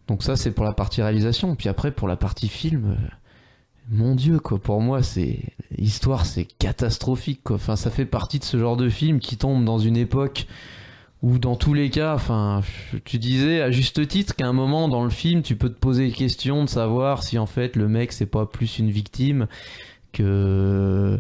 Donc 0.08 0.24
ça, 0.24 0.36
c'est 0.38 0.52
pour 0.52 0.64
la 0.66 0.74
partie 0.74 1.02
réalisation. 1.02 1.56
Puis 1.56 1.68
après, 1.68 1.92
pour 1.92 2.08
la 2.08 2.16
partie 2.16 2.48
film, 2.48 2.96
mon 3.90 4.16
Dieu, 4.16 4.40
quoi. 4.40 4.60
Pour 4.60 4.82
moi, 4.82 5.04
c'est 5.04 5.40
l'histoire, 5.72 6.26
c'est 6.26 6.46
catastrophique, 6.46 7.42
quoi. 7.44 7.58
Enfin, 7.58 7.76
ça 7.76 7.90
fait 7.90 8.06
partie 8.06 8.40
de 8.40 8.44
ce 8.44 8.58
genre 8.58 8.78
de 8.78 8.90
film 8.90 9.20
qui 9.20 9.36
tombe 9.36 9.66
dans 9.66 9.80
une 9.80 9.98
époque 9.98 10.48
où, 11.22 11.38
dans 11.38 11.56
tous 11.56 11.74
les 11.74 11.90
cas, 11.90 12.16
enfin, 12.16 12.62
tu 13.06 13.18
disais 13.18 13.62
à 13.62 13.72
juste 13.72 14.08
titre 14.08 14.36
qu'à 14.36 14.48
un 14.48 14.54
moment 14.54 14.88
dans 14.88 15.04
le 15.04 15.10
film, 15.10 15.42
tu 15.42 15.56
peux 15.56 15.70
te 15.70 15.80
poser 15.80 16.08
la 16.08 16.14
question 16.14 16.64
de 16.64 16.70
savoir 16.70 17.24
si 17.24 17.38
en 17.38 17.46
fait 17.46 17.76
le 17.76 17.88
mec 17.88 18.12
c'est 18.12 18.26
pas 18.26 18.46
plus 18.46 18.80
une 18.80 18.90
victime 18.90 19.48
que 20.14 21.20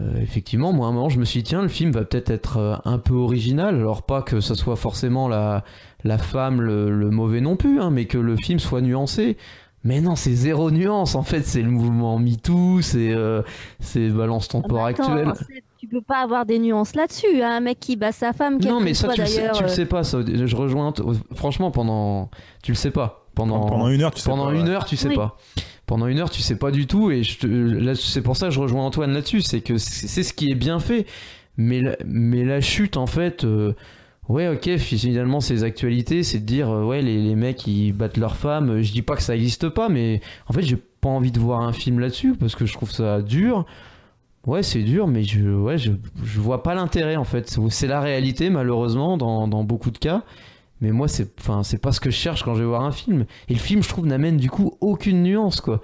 euh, 0.00 0.20
effectivement, 0.20 0.72
moi, 0.72 0.86
à 0.86 0.90
un 0.90 0.92
moment, 0.92 1.08
je 1.08 1.18
me 1.18 1.24
suis 1.24 1.42
dit, 1.42 1.50
tiens, 1.50 1.62
le 1.62 1.68
film 1.68 1.90
va 1.90 2.04
peut-être 2.04 2.30
être 2.30 2.56
euh, 2.58 2.76
un 2.84 2.98
peu 2.98 3.14
original. 3.14 3.74
Alors, 3.74 4.02
pas 4.02 4.22
que 4.22 4.40
ce 4.40 4.54
soit 4.54 4.76
forcément 4.76 5.28
la, 5.28 5.64
la 6.04 6.18
femme 6.18 6.60
le, 6.60 6.90
le 6.90 7.10
mauvais 7.10 7.40
non 7.40 7.56
plus, 7.56 7.80
hein, 7.80 7.90
mais 7.90 8.04
que 8.04 8.18
le 8.18 8.36
film 8.36 8.60
soit 8.60 8.80
nuancé. 8.80 9.36
Mais 9.84 10.00
non, 10.00 10.16
c'est 10.16 10.34
zéro 10.34 10.70
nuance. 10.70 11.14
En 11.14 11.22
fait, 11.22 11.42
c'est 11.42 11.62
le 11.62 11.70
mouvement 11.70 12.18
MeToo, 12.18 12.80
c'est 12.82 13.12
euh, 13.12 13.42
c'est 13.80 14.08
balance 14.10 14.48
ton 14.48 14.62
Ah 14.62 15.34
Tu 15.78 15.86
peux 15.86 16.00
pas 16.02 16.18
avoir 16.22 16.44
des 16.44 16.58
nuances 16.58 16.94
là-dessus. 16.96 17.40
hein. 17.42 17.50
Un 17.56 17.60
mec 17.60 17.78
qui 17.78 17.94
bat 17.96 18.10
sa 18.12 18.32
femme, 18.32 18.58
Non, 18.60 18.80
mais 18.80 18.94
ça, 18.94 19.06
soit 19.06 19.14
tu 19.14 19.20
le, 19.20 19.26
sais, 19.28 19.48
tu 19.54 19.62
le 19.62 19.68
euh, 19.68 19.72
sais 19.72 19.86
pas. 19.86 20.02
Ça, 20.02 20.18
je 20.26 20.56
rejoins. 20.56 20.90
t- 20.92 21.02
Franchement, 21.34 21.70
pendant. 21.70 22.30
Tu 22.62 22.72
le 22.72 22.76
sais 22.76 22.90
pas. 22.90 23.26
Pendant, 23.34 23.66
Pendant 23.66 23.88
une 23.88 24.02
heure, 24.02 24.12
tu 24.12 24.20
sais 24.20 24.28
pendant 24.28 24.46
pas, 24.46 24.54
une 24.54 24.64
ouais. 24.64 24.70
heure, 24.70 24.84
tu 24.84 24.96
sais 24.96 25.08
Oui. 25.08 25.14
pas. 25.14 25.36
Pendant 25.86 26.08
une 26.08 26.18
heure, 26.18 26.30
tu 26.30 26.42
sais 26.42 26.56
pas 26.56 26.72
du 26.72 26.88
tout. 26.88 27.12
Et 27.12 27.22
je 27.22 27.38
te- 27.38 27.46
là, 27.46 27.94
c'est 27.94 28.22
pour 28.22 28.36
ça 28.36 28.48
que 28.48 28.52
je 28.52 28.58
rejoins 28.60 28.84
Antoine 28.84 29.12
là-dessus. 29.12 29.42
C'est 29.42 29.60
que 29.60 29.78
c'est 29.78 30.08
c'est 30.08 30.24
ce 30.24 30.32
qui 30.34 30.50
est 30.50 30.56
bien 30.56 30.80
fait. 30.80 31.06
Mais 31.56 31.80
la, 31.80 31.96
mais 32.04 32.44
la 32.44 32.60
chute, 32.60 32.96
en 32.96 33.06
fait. 33.06 33.44
euh, 33.44 33.72
ouais, 34.28 34.48
ok, 34.48 34.76
finalement, 34.78 35.40
ces 35.40 35.62
actualités, 35.62 36.24
c'est 36.24 36.40
de 36.40 36.44
dire, 36.44 36.68
euh, 36.70 36.84
ouais, 36.84 37.00
les, 37.02 37.22
les 37.22 37.34
mecs, 37.36 37.64
ils 37.68 37.92
battent 37.92 38.16
leurs 38.16 38.36
femmes. 38.36 38.82
Je 38.82 38.90
dis 38.92 39.02
pas 39.02 39.14
que 39.14 39.22
ça 39.22 39.36
existe 39.36 39.68
pas, 39.68 39.88
mais 39.88 40.20
en 40.48 40.52
fait, 40.52 40.62
j'ai 40.62 40.76
pas 40.76 41.08
envie 41.08 41.30
de 41.30 41.38
voir 41.38 41.60
un 41.60 41.72
film 41.72 42.00
là-dessus 42.00 42.34
parce 42.34 42.56
que 42.56 42.66
je 42.66 42.72
trouve 42.72 42.90
ça 42.90 43.22
dur. 43.22 43.64
Ouais, 44.48 44.62
c'est 44.62 44.82
dur, 44.82 45.06
mais 45.06 45.24
je, 45.24 45.50
ouais, 45.50 45.76
je, 45.76 45.92
je 46.24 46.40
vois 46.40 46.62
pas 46.62 46.74
l'intérêt 46.74 47.16
en 47.16 47.24
fait. 47.24 47.54
C'est- 47.68 47.86
la 47.86 48.00
réalité, 48.00 48.48
malheureusement, 48.50 49.16
dans, 49.18 49.46
dans 49.46 49.62
beaucoup 49.62 49.90
de 49.90 49.98
cas. 49.98 50.22
Mais 50.80 50.90
moi, 50.90 51.06
c'est, 51.08 51.28
enfin, 51.40 51.62
c'est 51.64 51.78
pas 51.78 51.92
ce 51.92 52.00
que 52.00 52.10
je 52.10 52.16
cherche 52.16 52.44
quand 52.44 52.54
je 52.54 52.60
vais 52.60 52.66
voir 52.66 52.82
un 52.82 52.92
film. 52.92 53.26
Et 53.48 53.52
le 53.52 53.58
film, 53.58 53.82
je 53.82 53.88
trouve, 53.88 54.06
n'amène 54.06 54.36
du 54.38 54.48
coup 54.48 54.76
aucune 54.80 55.22
nuance, 55.22 55.60
quoi. 55.60 55.82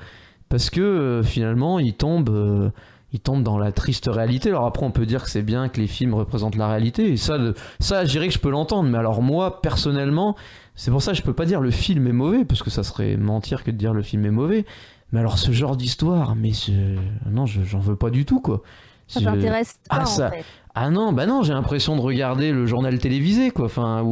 Parce 0.49 0.71
que 0.71 0.80
euh, 0.80 1.23
finalement, 1.23 1.78
il 1.78 1.94
tombe, 1.94 2.30
euh, 2.30 2.71
il 3.12 3.21
tombe 3.21 3.42
dans 3.42 3.59
la 3.59 3.71
triste 3.73 4.09
réalité. 4.11 4.49
Alors 4.50 4.66
après, 4.66 4.87
on 4.87 4.92
peut 4.92 5.04
dire 5.04 5.25
que 5.25 5.30
c'est 5.30 5.42
bien 5.42 5.68
que 5.68 5.80
les 5.80 5.87
films 5.88 6.14
représentent 6.14 6.56
la 6.56 6.68
réalité. 6.68 7.12
Et 7.12 7.16
ça, 7.18 7.38
ça, 7.80 8.04
je 8.06 8.11
dirais 8.12 8.28
que 8.28 8.35
je 8.35 8.38
peux 8.38 8.50
l'entendre. 8.50 8.88
Mais 8.88 8.99
alors 8.99 9.21
moi, 9.21 9.61
personnellement, 9.61 10.37
c'est 10.76 10.90
pour 10.90 11.02
ça 11.02 11.11
que 11.12 11.18
je 11.18 11.23
peux 11.23 11.35
pas 11.35 11.44
dire 11.44 11.61
le 11.61 11.71
film 11.73 12.06
est 12.06 12.12
mauvais, 12.12 12.44
parce 12.44 12.62
que 12.62 12.71
ça 12.71 12.83
serait 12.85 13.16
mentir 13.18 13.62
que 13.64 13.71
de 13.73 13.76
dire 13.76 13.92
le 13.92 14.02
film 14.02 14.25
est 14.26 14.30
mauvais. 14.30 14.64
Mais 15.12 15.20
alors 15.20 15.38
ce 15.38 15.52
genre 15.52 15.76
d'histoire, 15.76 16.34
mais 16.34 16.52
je- 16.52 16.99
non, 17.30 17.46
je- 17.46 17.62
j'en 17.62 17.78
veux 17.80 17.96
pas 17.96 18.11
du 18.11 18.25
tout, 18.25 18.40
quoi. 18.40 18.62
Ça 19.06 19.20
Je- 19.20 19.25
t'intéresse 19.26 19.78
pas, 19.88 19.96
Ah, 19.99 20.02
en 20.02 20.06
ça- 20.06 20.30
fait. 20.30 20.44
ah 20.75 20.90
non, 20.90 21.12
bah 21.12 21.26
non, 21.26 21.42
j'ai 21.42 21.52
l'impression 21.52 21.94
de 21.94 22.00
regarder 22.00 22.52
le 22.52 22.66
journal 22.66 22.99
télévisé, 22.99 23.50
quoi. 23.50 23.66
Enfin, 23.66 24.02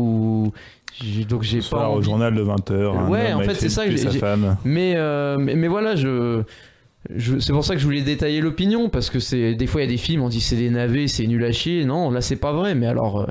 j'ai- 1.02 1.24
donc 1.24 1.42
j'ai 1.42 1.60
Ce 1.60 1.70
pas 1.70 1.88
au 1.88 2.02
journal 2.02 2.34
de 2.34 2.42
20h. 2.42 3.08
Ouais, 3.08 3.32
en 3.32 3.40
fait, 3.40 3.54
c'est 3.54 3.68
ça 3.70 3.84
que 3.86 3.96
j'ai-. 3.96 4.18
Mais, 4.64 4.92
euh, 4.96 5.38
mais 5.38 5.54
mais 5.56 5.66
voilà, 5.68 5.96
je, 5.96 6.42
je 7.14 7.38
c'est 7.38 7.52
pour 7.52 7.64
ça 7.64 7.74
que 7.74 7.80
je 7.80 7.84
voulais 7.86 8.02
détailler 8.02 8.40
l'opinion 8.40 8.88
parce 8.90 9.08
que 9.10 9.18
c'est 9.18 9.54
des 9.54 9.66
fois 9.66 9.80
il 9.80 9.84
y 9.84 9.88
a 9.88 9.90
des 9.90 9.96
films 9.96 10.22
on 10.22 10.28
dit 10.28 10.40
c'est 10.40 10.56
des 10.56 10.70
navets, 10.70 11.08
c'est 11.08 11.26
nul 11.26 11.42
à 11.44 11.52
chier. 11.52 11.84
Non, 11.84 12.10
là 12.10 12.20
c'est 12.20 12.36
pas 12.36 12.52
vrai. 12.52 12.74
Mais 12.74 12.86
alors, 12.86 13.22
euh, 13.22 13.26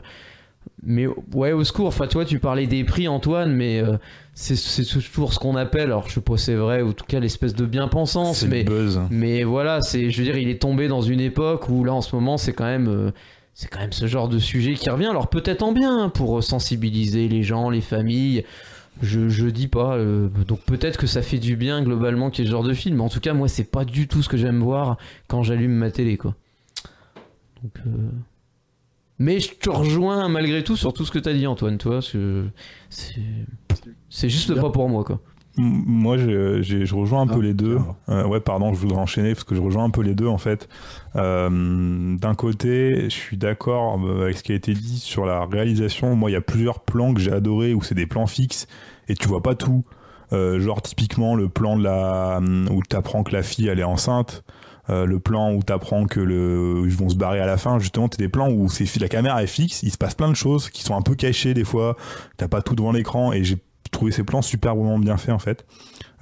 mais 0.83 1.07
ouais 1.33 1.51
au 1.51 1.63
secours. 1.63 1.87
Enfin 1.87 2.07
toi 2.07 2.25
tu 2.25 2.39
parlais 2.39 2.67
des 2.67 2.83
prix 2.83 3.07
Antoine, 3.07 3.53
mais 3.53 3.79
euh, 3.81 3.97
c'est 4.33 4.83
toujours 4.83 5.33
ce 5.33 5.39
qu'on 5.39 5.55
appelle. 5.55 5.83
Alors 5.83 6.07
je 6.09 6.15
sais 6.15 6.21
pas 6.21 6.37
si 6.37 6.45
c'est 6.45 6.55
vrai 6.55 6.81
ou 6.81 6.89
en 6.89 6.93
tout 6.93 7.05
cas 7.05 7.19
l'espèce 7.19 7.53
de 7.53 7.65
bien-pensance, 7.65 8.43
mais 8.45 8.63
buzz. 8.63 9.01
mais 9.09 9.43
voilà, 9.43 9.81
c'est, 9.81 10.09
je 10.09 10.17
veux 10.17 10.23
dire, 10.23 10.37
il 10.37 10.49
est 10.49 10.61
tombé 10.61 10.87
dans 10.87 11.01
une 11.01 11.19
époque 11.19 11.69
où 11.69 11.83
là, 11.83 11.93
en 11.93 12.01
ce 12.01 12.15
moment, 12.15 12.37
c'est 12.37 12.53
quand 12.53 12.65
même, 12.65 12.87
euh, 12.87 13.11
c'est 13.53 13.69
quand 13.69 13.79
même 13.79 13.91
ce 13.91 14.07
genre 14.07 14.29
de 14.29 14.39
sujet 14.39 14.73
qui 14.73 14.89
revient. 14.89 15.07
Alors 15.07 15.27
peut-être 15.27 15.61
en 15.61 15.71
bien 15.71 16.05
hein, 16.05 16.09
pour 16.09 16.43
sensibiliser 16.43 17.27
les 17.27 17.43
gens, 17.43 17.69
les 17.69 17.81
familles. 17.81 18.43
Je, 19.01 19.29
je 19.29 19.47
dis 19.47 19.67
pas. 19.67 19.95
euh, 19.95 20.27
donc 20.47 20.59
peut-être 20.61 20.97
que 20.97 21.07
ça 21.07 21.21
fait 21.21 21.39
du 21.39 21.55
bien 21.55 21.81
globalement 21.81 22.29
qu'il 22.29 22.43
y 22.43 22.47
ait 22.47 22.49
ce 22.49 22.51
genre 22.51 22.63
de 22.63 22.73
film. 22.73 22.97
Mais 22.97 23.03
en 23.03 23.09
tout 23.09 23.19
cas, 23.21 23.33
moi, 23.33 23.47
c'est 23.47 23.63
pas 23.71 23.85
du 23.85 24.07
tout 24.07 24.21
ce 24.21 24.29
que 24.29 24.37
j'aime 24.37 24.59
voir 24.59 24.97
quand 25.27 25.43
j'allume 25.43 25.71
ma 25.73 25.91
télé, 25.91 26.17
quoi. 26.17 26.35
Donc. 27.63 27.73
Mais 29.21 29.39
je 29.39 29.53
te 29.53 29.69
rejoins 29.69 30.27
malgré 30.29 30.63
tout 30.63 30.75
sur 30.75 30.93
tout 30.93 31.05
ce 31.05 31.11
que 31.11 31.19
t'as 31.19 31.33
dit, 31.33 31.45
Antoine. 31.45 31.77
Toi, 31.77 31.99
c'est, 32.89 34.29
juste 34.29 34.59
pas 34.59 34.71
pour 34.71 34.89
moi, 34.89 35.03
quoi. 35.03 35.19
Moi, 35.57 36.17
je, 36.17 36.95
rejoins 36.95 37.21
un 37.21 37.27
Ah, 37.29 37.33
peu 37.35 37.41
les 37.41 37.53
deux. 37.53 37.77
Euh, 38.09 38.25
ouais, 38.25 38.39
pardon, 38.39 38.73
je 38.73 38.79
voudrais 38.79 38.97
enchaîner 38.97 39.33
parce 39.33 39.43
que 39.43 39.53
je 39.53 39.61
rejoins 39.61 39.83
un 39.83 39.91
peu 39.91 40.01
les 40.01 40.15
deux 40.15 40.25
en 40.25 40.39
fait. 40.39 40.67
Euh, 41.17 42.17
D'un 42.17 42.33
côté, 42.33 43.03
je 43.03 43.15
suis 43.15 43.37
d'accord 43.37 43.99
avec 44.23 44.37
ce 44.37 44.43
qui 44.43 44.53
a 44.53 44.55
été 44.55 44.73
dit 44.73 44.97
sur 44.97 45.27
la 45.27 45.45
réalisation. 45.45 46.15
Moi, 46.15 46.31
il 46.31 46.33
y 46.33 46.37
a 46.37 46.41
plusieurs 46.41 46.79
plans 46.79 47.13
que 47.13 47.19
j'ai 47.19 47.31
adorés 47.31 47.75
où 47.75 47.83
c'est 47.83 47.93
des 47.93 48.07
plans 48.07 48.27
fixes 48.27 48.65
et 49.07 49.13
tu 49.13 49.27
vois 49.27 49.43
pas 49.43 49.53
tout. 49.53 49.83
Euh, 50.33 50.59
genre 50.59 50.81
typiquement 50.81 51.35
le 51.35 51.49
plan 51.49 51.77
de 51.77 51.83
la 51.83 52.39
où 52.71 52.81
t'apprends 52.83 53.23
que 53.23 53.33
la 53.33 53.43
fille 53.43 53.67
elle 53.67 53.79
est 53.79 53.83
enceinte. 53.83 54.43
Euh, 54.91 55.05
le 55.05 55.19
plan 55.19 55.53
où 55.53 55.63
t'apprends 55.63 56.05
que 56.05 56.19
le 56.19 56.83
ils 56.85 56.95
vont 56.95 57.07
se 57.07 57.15
barrer 57.15 57.39
à 57.39 57.45
la 57.45 57.57
fin 57.57 57.79
justement 57.79 58.09
t'as 58.09 58.17
des 58.17 58.27
plans 58.27 58.51
où 58.51 58.67
c'est 58.69 58.99
la 58.99 59.07
caméra 59.07 59.41
est 59.41 59.47
fixe 59.47 59.83
il 59.83 59.91
se 59.91 59.97
passe 59.97 60.15
plein 60.15 60.29
de 60.29 60.35
choses 60.35 60.69
qui 60.69 60.83
sont 60.83 60.95
un 60.95 61.01
peu 61.01 61.15
cachées 61.15 61.53
des 61.53 61.63
fois. 61.63 61.95
T'as 62.37 62.47
pas 62.47 62.61
tout 62.61 62.75
devant 62.75 62.91
l'écran 62.91 63.31
et 63.31 63.43
j'ai 63.43 63.57
trouvé 63.91 64.11
ces 64.11 64.23
plans 64.23 64.41
superbement 64.41 64.99
bien 64.99 65.17
faits 65.17 65.33
en 65.33 65.39
fait. 65.39 65.65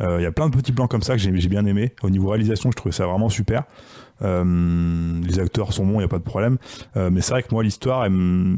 Euh, 0.02 0.18
il 0.20 0.24
y 0.24 0.26
a 0.26 0.32
plein 0.32 0.50
de 0.50 0.56
petits 0.56 0.72
plans 0.72 0.88
comme 0.88 1.02
ça 1.02 1.16
que 1.16 1.22
j'ai 1.22 1.50
bien 1.50 1.66
aimé. 1.66 1.94
Au 2.04 2.10
niveau 2.10 2.30
réalisation 2.30 2.70
je 2.72 2.76
trouvais 2.76 2.94
ça 2.94 3.08
vraiment 3.08 3.30
super. 3.30 3.64
Euh, 4.22 5.22
les 5.24 5.40
acteurs 5.40 5.72
sont 5.72 5.86
bons 5.86 6.00
il 6.00 6.04
y 6.04 6.06
a 6.06 6.10
pas 6.10 6.20
de 6.20 6.24
problème. 6.24 6.58
Mais 6.96 7.22
c'est 7.22 7.32
vrai 7.32 7.44
que 7.44 7.52
moi 7.52 7.64
l'histoire 7.64 8.06
elle, 8.06 8.58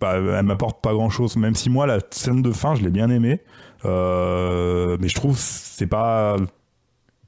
bah, 0.00 0.42
m'apporte 0.42 0.80
pas 0.80 0.92
grand 0.92 1.10
chose 1.10 1.36
même 1.36 1.54
si 1.54 1.68
moi 1.68 1.86
la 1.86 1.98
scène 2.10 2.40
de 2.40 2.52
fin 2.52 2.74
je 2.76 2.82
l'ai 2.82 2.90
bien 2.90 3.10
aimée. 3.10 3.40
Mais 3.84 5.08
je 5.08 5.14
trouve 5.14 5.36
c'est 5.38 5.86
pas 5.86 6.36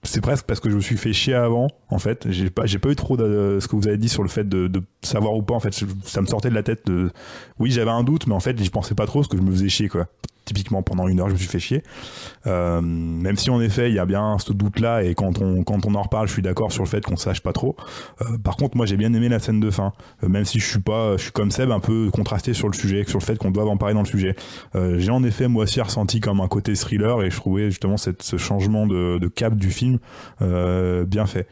c'est 0.07 0.21
presque 0.21 0.47
parce 0.47 0.61
que 0.61 0.71
je 0.71 0.77
me 0.77 0.81
suis 0.81 0.97
fait 0.97 1.13
chier 1.13 1.35
avant 1.35 1.69
en 1.89 1.99
fait. 1.99 2.31
J'ai 2.31 2.51
pas 2.51 2.67
j'ai 2.67 2.79
pas 2.79 2.89
eu 2.91 2.97
trop 2.97 3.17
de 3.17 3.59
ce 3.61 3.69
que 3.69 3.77
vous 3.77 3.87
avez 3.89 3.99
dit 3.99 4.09
sur 4.09 4.23
le 4.23 4.29
fait 4.29 4.49
de, 4.49 4.71
savoir 5.03 5.35
ou 5.35 5.43
pas 5.43 5.55
en 5.55 5.61
fait. 5.61 5.79
Je- 5.79 5.87
ça 6.05 6.21
me 6.21 6.27
sortait 6.27 6.49
de 6.51 6.55
la 6.55 6.63
tête 6.63 6.87
de 6.87 7.11
oui 7.59 7.71
j'avais 7.71 7.91
un 7.91 8.03
doute 8.05 8.27
mais 8.27 8.35
en 8.35 8.41
fait 8.41 8.59
j'y 8.59 8.71
pensais 8.71 8.95
pas 8.95 9.07
trop 9.07 9.21
parce 9.21 9.29
que 9.29 9.37
je 9.37 9.43
me 9.43 9.51
faisais 9.53 9.69
chier 9.69 9.89
quoi 9.89 10.07
typiquement 10.47 10.83
pendant 10.83 11.09
une 11.09 11.21
heure 11.21 11.29
je 11.29 11.35
me 11.35 11.39
suis 11.39 11.49
fait 11.49 11.59
chier. 11.59 11.83
Euh, 12.47 12.81
même 12.81 13.37
si 13.37 13.51
en 13.51 13.61
effet 13.61 13.91
il 13.91 13.95
y 13.95 13.99
a 13.99 14.07
bien 14.07 14.39
ce 14.39 14.55
doute 14.55 14.81
là 14.81 15.03
et 15.03 15.15
quand 15.15 15.43
on 15.43 15.63
quand 15.65 15.85
on 15.85 15.95
en 15.95 16.03
reparle 16.03 16.29
je 16.29 16.33
suis 16.33 16.43
d'accord 16.43 16.73
sur 16.73 16.83
le 16.83 16.89
fait 16.89 17.05
qu'on 17.05 17.17
sache 17.17 17.43
pas 17.43 17.53
trop. 17.53 17.77
Euh, 18.23 18.39
par 18.39 18.57
contre 18.57 18.77
moi 18.77 18.87
j'ai 18.87 18.97
bien 18.97 19.13
aimé 19.13 19.29
la 19.29 19.39
scène 19.39 19.61
de 19.61 19.71
fin. 19.71 19.93
Euh, 20.23 20.29
même 20.29 20.47
si 20.47 20.59
je 20.59 20.67
suis 20.67 20.81
pas 20.81 21.19
je 21.19 21.25
suis 21.25 21.33
comme 21.33 21.51
Seb 21.51 21.71
un 21.71 21.81
peu 21.81 22.11
contrasté 22.11 22.55
sur 22.55 22.69
le 22.69 22.75
sujet 22.75 23.05
sur 23.07 23.19
le 23.19 23.25
fait 23.25 23.37
qu'on 23.37 23.51
doit 23.51 23.69
en 23.69 23.77
parler 23.77 23.95
dans 23.95 24.03
le 24.03 24.07
sujet. 24.07 24.35
Euh, 24.75 24.99
j'ai 24.99 25.11
en 25.11 25.23
effet 25.25 25.49
moi 25.49 25.65
aussi 25.65 25.81
ressenti 25.81 26.21
comme 26.21 26.41
un 26.41 26.49
côté 26.49 26.75
thriller 26.75 27.23
et 27.23 27.31
je 27.31 27.37
trouvais 27.37 27.71
justement 27.71 27.97
cette, 27.97 28.23
ce 28.23 28.37
changement 28.37 28.87
de, 28.87 29.19
de 29.19 29.29
cap 29.29 29.55
du 29.55 29.71
film 29.71 29.99
euh, 30.43 31.05
bien 31.05 31.27
fait. 31.27 31.49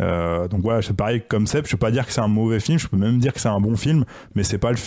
Euh, 0.00 0.48
donc 0.48 0.62
voilà, 0.62 0.82
c'est 0.82 0.96
pareil 0.96 1.22
comme 1.26 1.46
Seb, 1.46 1.66
je 1.66 1.72
peux 1.72 1.76
pas 1.76 1.90
dire 1.90 2.06
que 2.06 2.12
c'est 2.12 2.20
un 2.20 2.28
mauvais 2.28 2.60
film, 2.60 2.78
je 2.78 2.88
peux 2.88 2.96
même 2.96 3.18
dire 3.18 3.32
que 3.32 3.40
c'est 3.40 3.48
un 3.48 3.60
bon 3.60 3.76
film, 3.76 4.04
mais 4.34 4.42
c'est 4.42 4.58
pas 4.58 4.70
le 4.70 4.78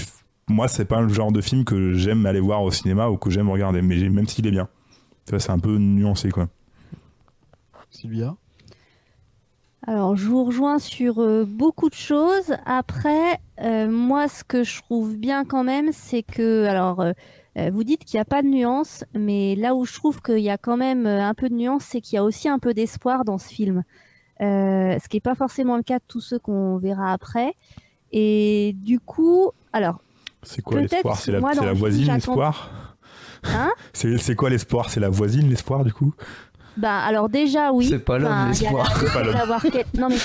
moi 0.47 0.67
c'est 0.67 0.85
pas 0.85 1.01
le 1.01 1.09
genre 1.09 1.31
de 1.31 1.41
film 1.41 1.65
que 1.65 1.93
j'aime 1.93 2.25
aller 2.25 2.39
voir 2.39 2.63
au 2.63 2.71
cinéma 2.71 3.09
ou 3.09 3.17
que 3.17 3.29
j'aime 3.29 3.49
regarder, 3.49 3.81
mais 3.81 3.97
j'ai- 3.97 4.09
même 4.09 4.27
s'il 4.27 4.47
est 4.47 4.51
bien. 4.51 4.67
C'est 5.25 5.49
un 5.49 5.59
peu 5.59 5.77
nuancé 5.77 6.29
quoi. 6.31 6.47
Sylvia? 7.89 8.35
Alors, 9.87 10.15
je 10.15 10.27
vous 10.27 10.43
rejoins 10.43 10.79
sur 10.79 11.19
euh, 11.21 11.45
beaucoup 11.45 11.89
de 11.89 11.95
choses. 11.95 12.55
Après, 12.65 13.39
euh, 13.61 13.87
moi, 13.89 14.27
ce 14.27 14.43
que 14.43 14.63
je 14.63 14.81
trouve 14.81 15.15
bien 15.15 15.45
quand 15.45 15.63
même, 15.63 15.91
c'est 15.91 16.23
que, 16.23 16.65
alors, 16.65 17.01
euh, 17.01 17.69
vous 17.71 17.83
dites 17.83 18.03
qu'il 18.03 18.17
n'y 18.17 18.21
a 18.21 18.25
pas 18.25 18.41
de 18.41 18.47
nuance, 18.47 19.03
mais 19.13 19.55
là 19.55 19.75
où 19.75 19.85
je 19.85 19.93
trouve 19.93 20.21
qu'il 20.21 20.39
y 20.39 20.49
a 20.49 20.57
quand 20.57 20.75
même 20.77 21.05
un 21.05 21.33
peu 21.35 21.49
de 21.49 21.53
nuance, 21.55 21.83
c'est 21.85 22.01
qu'il 22.01 22.15
y 22.15 22.17
a 22.19 22.23
aussi 22.23 22.49
un 22.49 22.57
peu 22.59 22.73
d'espoir 22.73 23.25
dans 23.25 23.37
ce 23.37 23.47
film. 23.47 23.83
euh, 24.41 24.97
ce 25.01 25.07
qui 25.09 25.17
n'est 25.17 25.21
pas 25.21 25.35
forcément 25.35 25.77
le 25.77 25.83
cas 25.83 25.99
de 25.99 26.03
tous 26.07 26.21
ceux 26.21 26.39
qu'on 26.39 26.77
verra 26.77 27.13
après. 27.13 27.55
Et 28.11 28.73
du 28.77 28.99
coup, 28.99 29.51
alors, 29.73 30.01
C'est 30.45 30.61
quoi 30.61 30.81
l'espoir 30.81 31.17
C'est 31.17 31.31
la, 31.31 31.39
voisine, 31.73 32.13
l'espoir 32.13 32.71
Hein 33.43 33.71
c'est, 33.93 34.35
quoi 34.35 34.49
l'espoir 34.49 34.89
C'est 34.89 34.99
la 34.99 35.09
voisine, 35.09 35.49
l'espoir, 35.49 35.83
du 35.83 35.93
coup 35.93 36.13
bah, 36.77 36.97
alors 36.99 37.29
déjà, 37.29 37.71
oui. 37.71 37.85
C'est 37.85 37.99
pas 37.99 38.17
l'homme, 38.17 38.33
Enfin, 38.33 38.47
l'espoir. 38.49 39.63
le 39.63 39.69
quel- 39.71 39.85
Non, 39.97 40.09
mais 40.09 40.17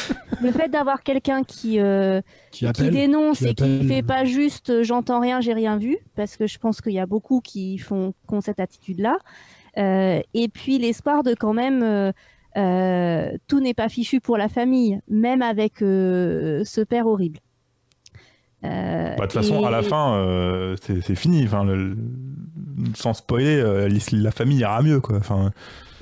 le 0.43 0.51
fait 0.51 0.69
d'avoir 0.69 1.05
quelqu'un 1.05 1.45
qui, 1.45 1.79
euh, 1.79 2.21
Qui 2.51 2.61
qui 2.61 2.67
appelle. 2.67 2.91
dénonce 2.91 3.39
qui 3.39 3.47
et 3.47 3.55
qui 3.55 3.87
fait 3.87 4.03
pas 4.03 4.25
juste 4.25 4.71
euh, 4.71 4.83
j'entends 4.83 5.21
rien, 5.21 5.41
j'ai 5.41 5.53
rien 5.53 5.77
vu, 5.77 5.97
parce 6.17 6.37
que 6.37 6.49
je 6.49 6.59
pense 6.59 6.81
qu'il 6.81 6.93
y 6.93 6.99
a 6.99 7.07
beaucoup 7.07 7.41
qui 7.41 7.79
font 7.79 8.15
qui 8.29 8.35
ont 8.35 8.41
cette 8.41 8.59
attitude-là. 8.59 9.19
Euh, 9.79 10.21
et 10.35 10.49
puis 10.49 10.79
l'espoir 10.79 11.23
de 11.23 11.35
quand 11.35 11.53
même 11.53 11.85
euh, 11.85 12.11
euh, 12.57 13.31
tout 13.47 13.61
n'est 13.61 13.75
pas 13.75 13.89
fichu 13.89 14.21
pour 14.21 14.37
la 14.37 14.49
famille, 14.49 15.01
même 15.09 15.43
avec 15.43 15.83
euh, 15.83 16.65
ce 16.65 16.81
père 16.81 17.07
horrible. 17.07 17.39
Euh, 18.65 19.15
Bah, 19.17 19.27
De 19.27 19.33
toute 19.33 19.33
façon, 19.33 19.63
et- 19.63 19.67
à 19.67 19.71
la 19.71 19.83
fin, 19.83 20.15
euh, 20.17 20.77
c'est, 20.83 21.15
fini. 21.15 21.45
Enfin, 21.45 21.65
le- 21.65 21.77
le- 21.77 21.97
sans 22.95 23.15
spoiler, 23.15 23.57
euh, 23.61 23.89
la 24.13 24.31
famille 24.31 24.59
ira 24.59 24.83
mieux, 24.83 25.01
quoi. 25.01 25.17
Enfin, 25.17 25.51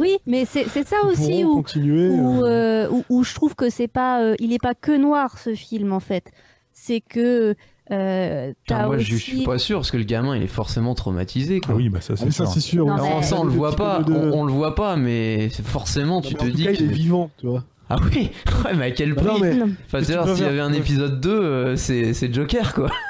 Oui, 0.00 0.18
mais 0.26 0.44
c'est 0.44 0.64
c'est 0.68 0.86
ça 0.86 0.96
aussi 1.04 1.44
où, 1.44 1.58
où, 1.60 2.44
euh, 2.44 2.88
où- 2.90 3.04
où 3.08 3.24
je 3.24 3.34
trouve 3.34 3.54
que 3.56 3.68
c'est 3.70 3.88
pas, 3.88 4.22
euh, 4.22 4.34
il 4.38 4.52
est 4.52 4.62
pas 4.62 4.74
que 4.74 4.96
noir 4.96 5.38
ce 5.38 5.54
film 5.54 5.92
en 5.92 5.98
fait. 6.00 6.30
C'est 6.72 7.00
que 7.00 7.54
euh, 7.90 8.52
Putain, 8.64 8.86
moi, 8.86 8.96
aussi... 8.96 9.04
je, 9.06 9.16
je 9.16 9.20
suis 9.22 9.44
pas 9.44 9.58
sûr 9.58 9.78
parce 9.78 9.90
que 9.90 9.96
le 9.96 10.04
gamin, 10.04 10.36
il 10.36 10.42
est 10.42 10.46
forcément 10.46 10.94
traumatisé. 10.94 11.60
Quoi. 11.60 11.74
ah 11.74 11.76
oui, 11.76 11.88
bah 11.88 12.00
ça, 12.00 12.12
ah, 12.14 12.16
c'est 12.16 12.30
ça, 12.30 12.44
sûr. 12.44 12.48
c'est 12.54 12.60
sûr. 12.60 12.86
Non, 12.86 12.94
mais- 12.96 13.08
Alors, 13.08 13.24
ça, 13.24 13.36
on 13.40 13.44
le 13.44 13.50
Le 13.50 13.56
voit 13.56 13.74
pas, 13.74 14.02
de- 14.02 14.12
on, 14.12 14.40
on 14.40 14.44
le 14.44 14.52
voit 14.52 14.74
pas, 14.74 14.96
mais 14.96 15.48
forcément, 15.48 16.20
tu 16.20 16.34
Mais 16.34 16.38
te 16.40 16.44
en 16.44 16.46
tout 16.48 16.52
dis 16.56 16.64
cas, 16.64 16.72
que. 16.72 16.76
il 16.82 16.90
est 16.90 16.92
vivant, 16.92 17.30
tu 17.38 17.46
vois. 17.46 17.64
Ah 17.90 17.96
oui, 18.04 18.30
ouais, 18.64 18.74
mais 18.76 18.86
à 18.86 18.90
quel 18.90 19.14
Bah 19.14 19.22
prix 19.22 19.32
non, 19.32 19.38
mais-. 19.40 19.72
Enfin, 19.86 20.02
s'il 20.02 20.44
y 20.44 20.48
avait 20.48 20.60
un 20.60 20.72
épisode 20.72 21.20
2, 21.20 21.30
euh, 21.30 21.76
c'est 21.76 22.12
c'est 22.12 22.32
Joker, 22.32 22.74
quoi. 22.74 22.90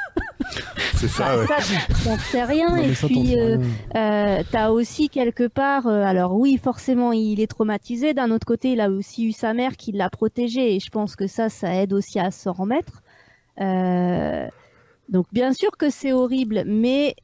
C'est 0.94 1.08
ça, 1.08 1.38
ouais. 1.38 1.47
Ça, 1.47 1.56
t'en 2.04 2.16
sais 2.18 2.42
rien. 2.42 2.76
Non, 2.76 2.82
et 2.82 2.94
ça, 2.94 3.06
puis, 3.06 3.38
euh. 3.38 3.58
Euh, 3.94 4.42
t'as 4.50 4.70
aussi 4.70 5.08
quelque 5.08 5.47
part, 5.47 5.87
euh, 5.87 6.02
alors 6.02 6.35
oui, 6.35 6.58
forcément, 6.61 7.12
il 7.12 7.40
est 7.40 7.47
traumatisé. 7.47 8.14
D'un 8.14 8.32
autre 8.32 8.47
côté, 8.47 8.73
il 8.73 8.80
a 8.80 8.90
aussi 8.90 9.26
eu 9.26 9.32
sa 9.32 9.54
mère 9.54 9.76
qui 9.76 9.92
l'a 9.92 10.11
protégé, 10.11 10.75
et 10.75 10.80
je 10.80 10.90
pense 10.90 11.14
que 11.14 11.28
ça, 11.28 11.49
ça 11.50 11.73
aide 11.75 11.92
aussi 11.92 12.18
à 12.18 12.32
s'en 12.32 12.52
remettre. 12.52 13.02
Euh, 13.61 14.49
donc, 15.08 15.26
bien 15.32 15.52
sûr 15.52 15.76
que 15.76 15.88
c'est 15.88 16.12
horrible, 16.12 16.64
mais 16.66 17.14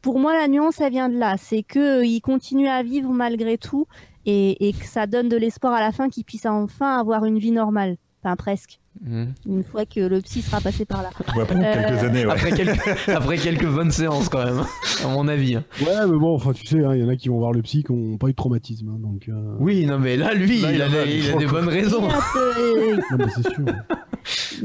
pour 0.00 0.18
moi, 0.18 0.34
la 0.34 0.48
nuance, 0.48 0.80
elle 0.80 0.92
vient 0.92 1.08
de 1.08 1.18
là. 1.18 1.36
C'est 1.38 1.62
que 1.62 2.00
euh, 2.00 2.04
il 2.04 2.20
continue 2.20 2.68
à 2.68 2.82
vivre 2.82 3.10
malgré 3.10 3.58
tout, 3.58 3.86
et, 4.26 4.68
et 4.68 4.72
que 4.72 4.84
ça 4.86 5.06
donne 5.06 5.28
de 5.28 5.36
l'espoir 5.36 5.72
à 5.74 5.80
la 5.80 5.92
fin 5.92 6.08
qu'il 6.08 6.24
puisse 6.24 6.46
enfin 6.46 6.98
avoir 6.98 7.24
une 7.24 7.38
vie 7.38 7.52
normale. 7.52 7.96
Enfin, 8.24 8.36
presque. 8.36 8.78
Mhm. 9.04 9.32
Une 9.48 9.64
fois 9.64 9.84
que 9.84 9.98
le 9.98 10.20
psy 10.20 10.42
sera 10.42 10.60
passé 10.60 10.84
par 10.84 11.02
là. 11.02 11.10
On 11.34 11.38
va 11.40 11.44
prendre 11.44 11.64
Euh, 11.64 11.72
quelques 11.88 12.04
années, 12.04 12.24
ouais. 12.24 12.30
Après, 12.32 12.52
quelques, 12.52 13.08
après 13.08 13.36
quelques 13.36 13.66
bonnes 13.66 13.90
séances, 13.90 14.28
quand 14.28 14.44
même, 14.44 14.62
à 15.04 15.08
mon 15.08 15.26
avis. 15.26 15.56
hein. 15.56 15.64
Ouais, 15.80 16.06
mais 16.06 16.16
bon, 16.18 16.32
enfin, 16.36 16.52
tu 16.52 16.64
sais, 16.66 16.84
hein, 16.84 16.94
il 16.94 17.00
y 17.02 17.04
en 17.04 17.08
a 17.08 17.16
qui 17.16 17.28
vont 17.30 17.38
voir 17.38 17.50
le 17.52 17.62
psy 17.62 17.82
qui 17.82 17.92
n'ont 17.92 18.16
pas 18.18 18.28
eu 18.28 18.30
de 18.30 18.36
traumatisme. 18.36 18.90
hein, 18.90 18.98
donc, 19.00 19.28
euh, 19.28 19.56
Oui, 19.58 19.86
non, 19.86 19.98
mais 19.98 20.16
là, 20.16 20.34
lui, 20.34 20.60
Là, 20.60 20.70
il 20.70 20.76
il, 20.76 20.82
a, 20.82 20.86
en 20.86 20.92
a, 20.92 21.04
il 21.04 21.26
a 21.28 21.32
je 21.32 21.38
des 21.38 21.46
bonnes 21.46 21.68
raisons. 21.68 22.02
Non, 22.02 23.18
mais 23.18 23.24
c'est 23.34 23.48
sûr. 23.54 23.64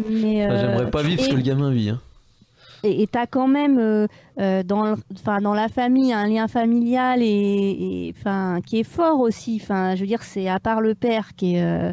mais, 0.09 0.45
Enfin, 0.45 0.53
euh, 0.53 0.59
J'aimerais 0.61 0.91
pas 0.91 1.01
vivre 1.01 1.23
ce 1.23 1.29
que 1.29 1.35
le 1.35 1.41
gamin 1.41 1.71
vit. 1.71 1.89
hein. 1.89 1.99
Et 2.83 3.01
et 3.03 3.07
t'as 3.07 3.25
quand 3.25 3.47
même 3.47 3.79
euh, 3.79 4.07
euh, 4.39 4.63
dans, 4.63 4.83
le- 4.83 4.95
enfin, 5.13 5.39
dans 5.41 5.53
la 5.53 5.67
famille 5.67 6.13
un 6.13 6.27
lien 6.27 6.47
familial 6.47 7.21
et, 7.21 7.25
et, 8.07 8.13
enfin, 8.17 8.59
qui 8.65 8.79
est 8.79 8.83
fort 8.83 9.19
aussi. 9.19 9.59
Enfin, 9.61 9.95
je 9.95 10.01
veux 10.01 10.07
dire, 10.07 10.23
c'est 10.23 10.47
à 10.47 10.59
part 10.59 10.79
le 10.81 10.93
père 10.95 11.35
qui 11.35 11.55
est, 11.55 11.63
euh, 11.63 11.91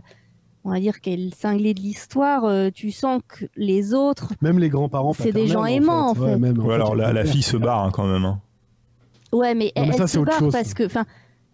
on 0.64 0.70
va 0.70 0.80
dire, 0.80 1.00
qui 1.00 1.12
est 1.14 1.16
le 1.16 1.30
cinglé 1.30 1.74
de 1.74 1.80
l'histoire, 1.80 2.44
euh, 2.44 2.70
tu 2.72 2.90
sens 2.90 3.20
que 3.26 3.46
les 3.56 3.94
autres. 3.94 4.32
Même 4.42 4.58
les 4.58 4.68
grands-parents. 4.68 5.12
C'est 5.14 5.32
des 5.32 5.46
gens 5.46 5.64
aimants, 5.64 6.10
en 6.10 6.14
Ouais, 6.14 6.32
fait. 6.32 6.38
même, 6.38 6.60
en 6.60 6.64
Ouais, 6.64 6.68
fait, 6.70 6.74
alors 6.74 6.94
la, 6.96 7.12
la 7.12 7.24
fille 7.24 7.42
se 7.42 7.56
barre 7.56 7.84
hein, 7.84 7.90
quand 7.92 8.06
même. 8.06 8.24
hein. 8.24 8.40
Ouais, 9.32 9.54
mais 9.54 9.72
Non, 9.76 9.82
elle, 9.82 9.88
mais 9.88 9.96
ça, 9.96 10.02
elle 10.04 10.08
c'est 10.08 10.14
se 10.14 10.18
autre 10.20 10.30
barre 10.30 10.38
chose, 10.38 10.52
parce 10.52 10.74
que, 10.74 10.84
enfin, 10.86 11.04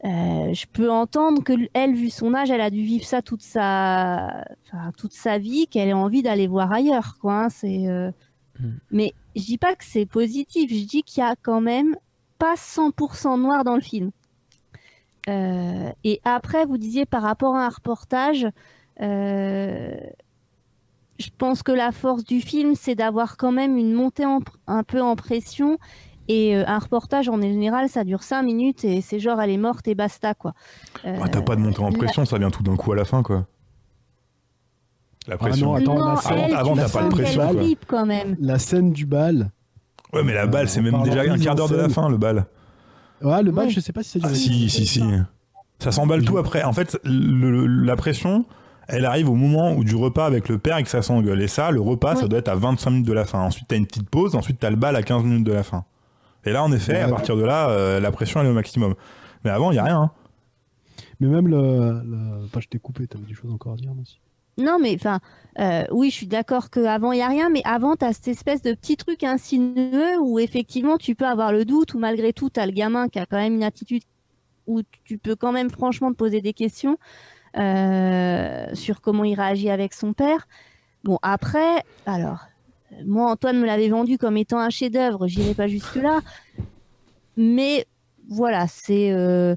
euh, 0.05 0.53
je 0.53 0.67
peux 0.73 0.91
entendre 0.91 1.43
que 1.43 1.53
elle, 1.73 1.95
vu 1.95 2.11
son 2.11 2.35
âge, 2.35 2.51
elle 2.51 2.61
a 2.61 2.71
dû 2.71 2.83
vivre 2.83 3.05
ça 3.05 3.23
toute 3.23 3.43
sa, 3.43 4.45
enfin, 4.67 4.93
toute 4.97 5.13
sa 5.13 5.39
vie, 5.39 5.67
qu'elle 5.67 5.89
ait 5.89 5.93
envie 5.93 6.23
d'aller 6.23 6.47
voir 6.47 6.73
ailleurs, 6.73 7.17
quoi. 7.21 7.45
hein, 7.45 7.49
c'est. 7.49 7.87
euh, 7.87 8.11
Hmm. 8.61 8.73
Mais 8.91 9.15
je 9.37 9.43
dis 9.43 9.59
pas 9.59 9.75
que 9.75 9.85
c'est 9.85 10.07
positif. 10.07 10.71
Je 10.71 10.85
dis 10.87 11.03
qu'il 11.03 11.23
y 11.23 11.27
a 11.27 11.35
quand 11.41 11.61
même 11.61 11.97
pas 12.39 12.55
100% 12.57 13.39
noir 13.41 13.65
dans 13.65 13.75
le 13.75 13.81
film. 13.81 14.11
Euh, 15.29 15.91
et 16.05 16.21
après, 16.25 16.65
vous 16.65 16.79
disiez 16.79 17.07
par 17.07 17.23
rapport 17.23 17.55
à 17.57 17.67
un 17.67 17.69
reportage, 17.69 18.47
euh, 19.01 19.95
je 21.19 21.29
pense 21.37 21.63
que 21.63 21.73
la 21.73 21.93
force 21.93 22.25
du 22.25 22.41
film, 22.41 22.75
c'est 22.75 22.95
d'avoir 22.95 23.37
quand 23.37 23.53
même 23.53 23.77
une 23.77 23.93
montée 23.93 24.25
en 24.25 24.41
un 24.67 24.83
peu 24.83 25.03
en 25.03 25.17
pression. 25.17 25.79
Et 26.29 26.57
euh, 26.57 26.65
un 26.67 26.79
reportage, 26.79 27.29
en 27.29 27.41
général, 27.41 27.89
ça 27.89 28.05
dure 28.05 28.23
5 28.23 28.43
minutes 28.43 28.85
et 28.85 29.01
c'est 29.01 29.19
genre, 29.19 29.41
elle 29.41 29.51
est 29.51 29.57
morte 29.59 29.89
et 29.89 29.95
basta, 29.95 30.33
quoi. 30.35 30.55
Ouais, 31.05 31.19
T'as 31.31 31.43
pas 31.43 31.57
de 31.57 31.61
montée 31.61 31.81
en 31.81 31.91
la- 31.91 31.99
pression, 31.99 32.25
ça 32.25 32.39
vient 32.39 32.51
tout 32.51 32.63
d'un 32.63 32.77
coup 32.77 32.93
à 32.93 32.97
la 32.97 33.05
fin, 33.05 33.23
quoi. 33.23 33.47
La 35.31 35.37
Ah 35.37 35.39
pression. 35.39 35.67
non, 35.69 35.75
attends, 35.77 35.95
non, 35.99 36.09
la 36.15 36.17
scène- 36.17 36.39
elle, 36.49 36.55
avant, 36.55 36.75
t'as 36.77 36.89
pas 36.89 37.05
de 37.05 37.09
pression, 37.09 37.41
qu'elle 37.47 37.55
quoi. 37.55 37.63
flippe 37.63 37.85
quand 37.87 38.05
même. 38.05 38.37
La 38.41 38.59
scène 38.59 38.93
du 38.93 39.07
bal. 39.07 39.51
ouais, 40.13 40.23
mais 40.25 40.35
la 40.35 40.47
balle, 40.47 40.69
c'est 40.69 40.83
même 40.83 41.03
déjà 41.05 41.21
un 41.23 41.39
quart 41.39 41.55
d'heure 41.55 41.69
de 41.69 41.77
la 41.77 41.89
fin, 41.89 42.09
le 42.11 42.17
bal. 42.19 42.47
Ouais, 43.23 43.43
le 43.43 43.53
bal, 43.53 43.67
Ouais. 43.67 43.71
je 43.71 43.81
sais 43.81 43.93
pas 43.93 44.03
si 44.03 44.19
c'est 44.21 44.21
Ah, 44.25 44.35
si, 44.35 44.69
si, 44.69 44.87
si. 44.87 45.03
Ça 45.79 45.93
s'emballe 45.93 46.25
tout 46.25 46.37
après. 46.37 46.63
En 46.65 46.73
fait, 46.73 46.99
le- 47.05 47.65
le- 47.67 47.67
la 47.85 47.97
pression, 47.97 48.45
elle 48.89 49.05
arrive 49.07 49.29
au 49.31 49.35
moment 49.37 49.73
où 49.73 49.85
du 49.85 49.95
repas 49.95 50.27
avec 50.27 50.49
le 50.49 50.59
père 50.59 50.77
et 50.79 50.83
que 50.83 50.89
ça 50.91 51.01
s'engueule. 51.01 51.41
Et 51.41 51.49
ça, 51.49 51.71
le 51.71 51.81
repas, 51.81 52.17
ça 52.17 52.27
doit 52.29 52.39
être 52.41 52.49
à 52.49 52.57
25 52.57 52.91
minutes 52.91 53.07
de 53.07 53.13
la 53.13 53.25
fin. 53.25 53.39
Ensuite, 53.41 53.69
t'as 53.69 53.77
une 53.77 53.87
petite 53.87 54.11
pause. 54.11 54.35
Ensuite, 54.35 54.59
t'as 54.59 54.71
le 54.71 54.77
bal 54.77 54.97
à 54.97 55.03
15 55.03 55.23
minutes 55.23 55.47
de 55.47 55.53
la 55.53 55.63
fin. 55.63 55.85
Et 56.45 56.51
là, 56.53 56.63
en 56.65 56.73
effet, 56.73 56.95
Ouais. 56.95 57.01
à 57.03 57.09
partir 57.09 57.37
de 57.37 57.43
là, 57.45 57.69
euh, 57.71 58.01
la 58.01 58.11
pression, 58.11 58.41
elle 58.41 58.47
est 58.47 58.51
au 58.51 58.55
maximum. 58.55 58.95
Mais 59.45 59.51
avant, 59.51 59.71
il 59.71 59.77
y 59.77 59.79
a 59.79 59.85
rien. 59.85 60.01
hein. 60.01 60.11
Mais 61.21 61.29
même 61.29 61.47
le. 61.49 62.03
le... 62.05 62.47
Pas, 62.49 62.61
je 62.61 62.67
t'ai 62.69 62.79
coupé, 62.79 63.07
t'avais 63.07 63.25
des 63.27 63.35
choses 63.35 63.53
encore 63.53 63.75
à 63.75 63.77
dire 63.77 63.93
aussi. 64.01 64.19
Non, 64.61 64.79
mais 64.79 64.95
enfin, 64.95 65.21
euh, 65.59 65.85
oui, 65.91 66.11
je 66.11 66.15
suis 66.15 66.27
d'accord 66.27 66.71
qu'avant, 66.71 67.13
il 67.13 67.17
n'y 67.17 67.23
a 67.23 67.29
rien, 67.29 67.49
mais 67.51 67.63
avant, 67.65 67.97
tu 67.97 68.05
as 68.05 68.13
cette 68.13 68.29
espèce 68.29 68.63
de 68.63 68.73
petit 68.73 68.97
truc 68.97 69.25
insinueux 69.25 70.19
où 70.21 70.39
effectivement, 70.39 70.97
tu 70.97 71.15
peux 71.15 71.27
avoir 71.27 71.53
le 71.53 71.65
doute, 71.65 71.95
ou 71.95 71.99
malgré 71.99 72.33
tout, 72.33 72.51
tu 72.51 72.61
as 72.61 72.67
le 72.67 72.73
gamin 72.73 73.09
qui 73.09 73.19
a 73.19 73.27
quand 73.27 73.39
même 73.39 73.55
une 73.55 73.65
attitude 73.65 74.03
où 74.67 74.83
tu 75.05 75.19
peux 75.19 75.35
quand 75.35 75.53
même 75.53 75.71
franchement 75.71 76.13
te 76.13 76.17
poser 76.17 76.41
des 76.41 76.53
questions 76.53 76.99
euh, 77.57 78.67
sur 78.75 79.01
comment 79.01 79.25
il 79.25 79.35
réagit 79.35 79.71
avec 79.71 79.93
son 79.93 80.13
père. 80.13 80.47
Bon, 81.03 81.19
après, 81.23 81.83
alors, 82.07 82.47
moi, 83.05 83.31
Antoine 83.31 83.59
me 83.59 83.67
l'avait 83.67 83.89
vendu 83.89 84.19
comme 84.19 84.37
étant 84.37 84.59
un 84.61 84.71
chef-d'œuvre, 84.71 85.27
j'irai 85.27 85.55
pas 85.55 85.67
jusque-là, 85.67 86.21
mais 87.37 87.87
voilà, 88.29 88.67
c'est. 88.69 89.11
euh, 89.11 89.57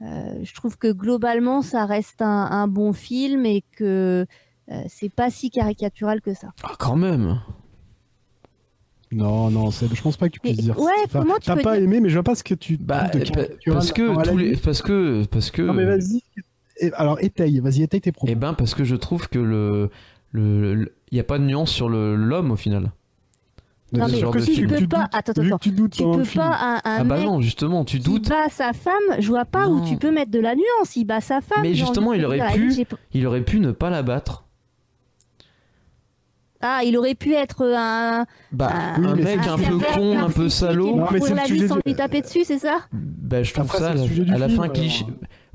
je 0.00 0.54
trouve 0.54 0.76
que 0.78 0.92
globalement, 0.92 1.62
ça 1.62 1.86
reste 1.86 2.22
un 2.22 2.68
bon 2.68 2.92
film 2.92 3.46
et 3.46 3.62
que 3.76 4.26
euh, 4.70 4.82
c'est 4.88 5.08
pas 5.08 5.30
si 5.30 5.50
caricatural 5.50 6.20
que 6.20 6.34
ça. 6.34 6.48
Ah, 6.62 6.74
quand 6.78 6.96
même. 6.96 7.40
Non, 9.10 9.50
non, 9.50 9.70
je 9.70 10.00
pense 10.02 10.16
pas 10.16 10.28
que 10.28 10.32
tu 10.34 10.40
puisses 10.40 10.56
Mais- 10.56 10.62
dire 10.62 10.78
ouais, 10.78 10.90
ça. 11.10 11.18
comment 11.20 11.34
tu 11.34 11.42
T'as 11.46 11.56
pas 11.56 11.74
dire- 11.74 11.82
aimé, 11.84 12.00
mais 12.00 12.08
je 12.08 12.14
vois 12.14 12.22
pas 12.22 12.34
ce 12.34 12.42
que 12.42 12.54
tu 12.54 12.78
Bah, 12.78 13.08
de 13.08 13.18
caricatural 13.18 13.58
parce 13.74 13.92
que, 13.92 14.28
tous 14.30 14.36
les, 14.38 14.56
parce 14.56 14.80
que, 14.82 15.24
parce 15.26 15.50
que. 15.50 15.62
Non, 15.62 15.74
mais 15.74 15.84
vas-y. 15.84 16.22
Alors, 16.94 17.18
étaye, 17.22 17.60
vas-y, 17.60 17.82
étaye 17.82 18.00
tes 18.00 18.10
propos. 18.12 18.32
Eh 18.32 18.34
ben, 18.34 18.54
parce 18.54 18.74
que 18.74 18.84
je 18.84 18.96
trouve 18.96 19.28
que 19.28 19.38
le, 19.38 19.90
le, 20.30 20.74
le- 20.74 20.94
il 21.10 21.18
y 21.18 21.20
a 21.20 21.24
pas 21.24 21.38
de 21.38 21.44
nuance 21.44 21.70
sur 21.70 21.90
le 21.90 22.16
l'homme 22.16 22.50
au 22.52 22.56
final. 22.56 22.90
Non, 23.92 24.06
mais 24.10 24.18
genre 24.18 24.32
que 24.32 24.40
si, 24.40 24.54
tu 24.54 24.66
peux 24.66 24.86
pas. 24.88 25.10
Attends, 25.12 25.32
attends. 25.32 25.58
tu 25.58 25.70
doutes 25.72 25.92
Tu 25.92 26.02
peux 26.02 26.24
film. 26.24 26.42
pas 26.44 26.56
un, 26.56 26.74
un 26.76 26.80
Ah 26.84 27.04
bah 27.04 27.16
mec 27.18 27.26
non, 27.26 27.42
justement, 27.42 27.84
tu 27.84 27.98
qui 27.98 28.04
doutes. 28.04 28.30
bat 28.30 28.48
sa 28.48 28.72
femme. 28.72 28.94
Je 29.18 29.28
vois 29.28 29.44
pas 29.44 29.68
où 29.68 29.86
tu 29.86 29.98
peux 29.98 30.10
mettre 30.10 30.30
de 30.30 30.38
la 30.40 30.54
nuance. 30.54 30.96
Il 30.96 31.04
bat 31.04 31.20
sa 31.20 31.42
femme. 31.42 31.60
Mais 31.60 31.74
justement, 31.74 32.14
il 32.14 32.24
aurait 32.24 32.40
pu- 32.54 32.72
Il 33.12 33.26
aurait 33.26 33.42
pu 33.44 33.60
ne 33.60 33.72
pas 33.72 33.90
la 33.90 34.02
battre. 34.02 34.44
Ah, 36.62 36.80
il 36.84 36.96
aurait 36.96 37.14
pu 37.16 37.34
être 37.34 37.64
un. 37.64 38.24
Bah, 38.52 38.70
Ah, 38.72 38.94
oui, 38.98 39.06
un 39.06 39.14
mais 39.16 39.22
mec 39.24 39.40
c'est- 39.42 39.48
un 39.50 39.54
un 39.54 39.58
peu 39.58 39.78
con, 39.94 40.18
un 40.18 40.30
peu 40.30 40.48
salaud. 40.48 40.96
Non, 40.96 41.06
mais 41.12 41.20
c'est 41.20 41.34
la 41.34 41.42
le 41.42 41.48
vie 41.48 41.54
sujet 41.54 41.68
sans 41.68 41.78
lui 41.84 41.94
taper 41.94 42.20
dessus, 42.22 42.44
c'est 42.44 42.58
ça? 42.58 42.78
Bah, 42.92 43.42
je 43.42 43.52
trouve 43.52 43.64
Après, 43.66 43.78
ça 43.78 43.90
à 43.90 43.94
la- 44.38 44.48
fin 44.48 44.62
alors. 44.62 44.72
cliché. 44.72 45.04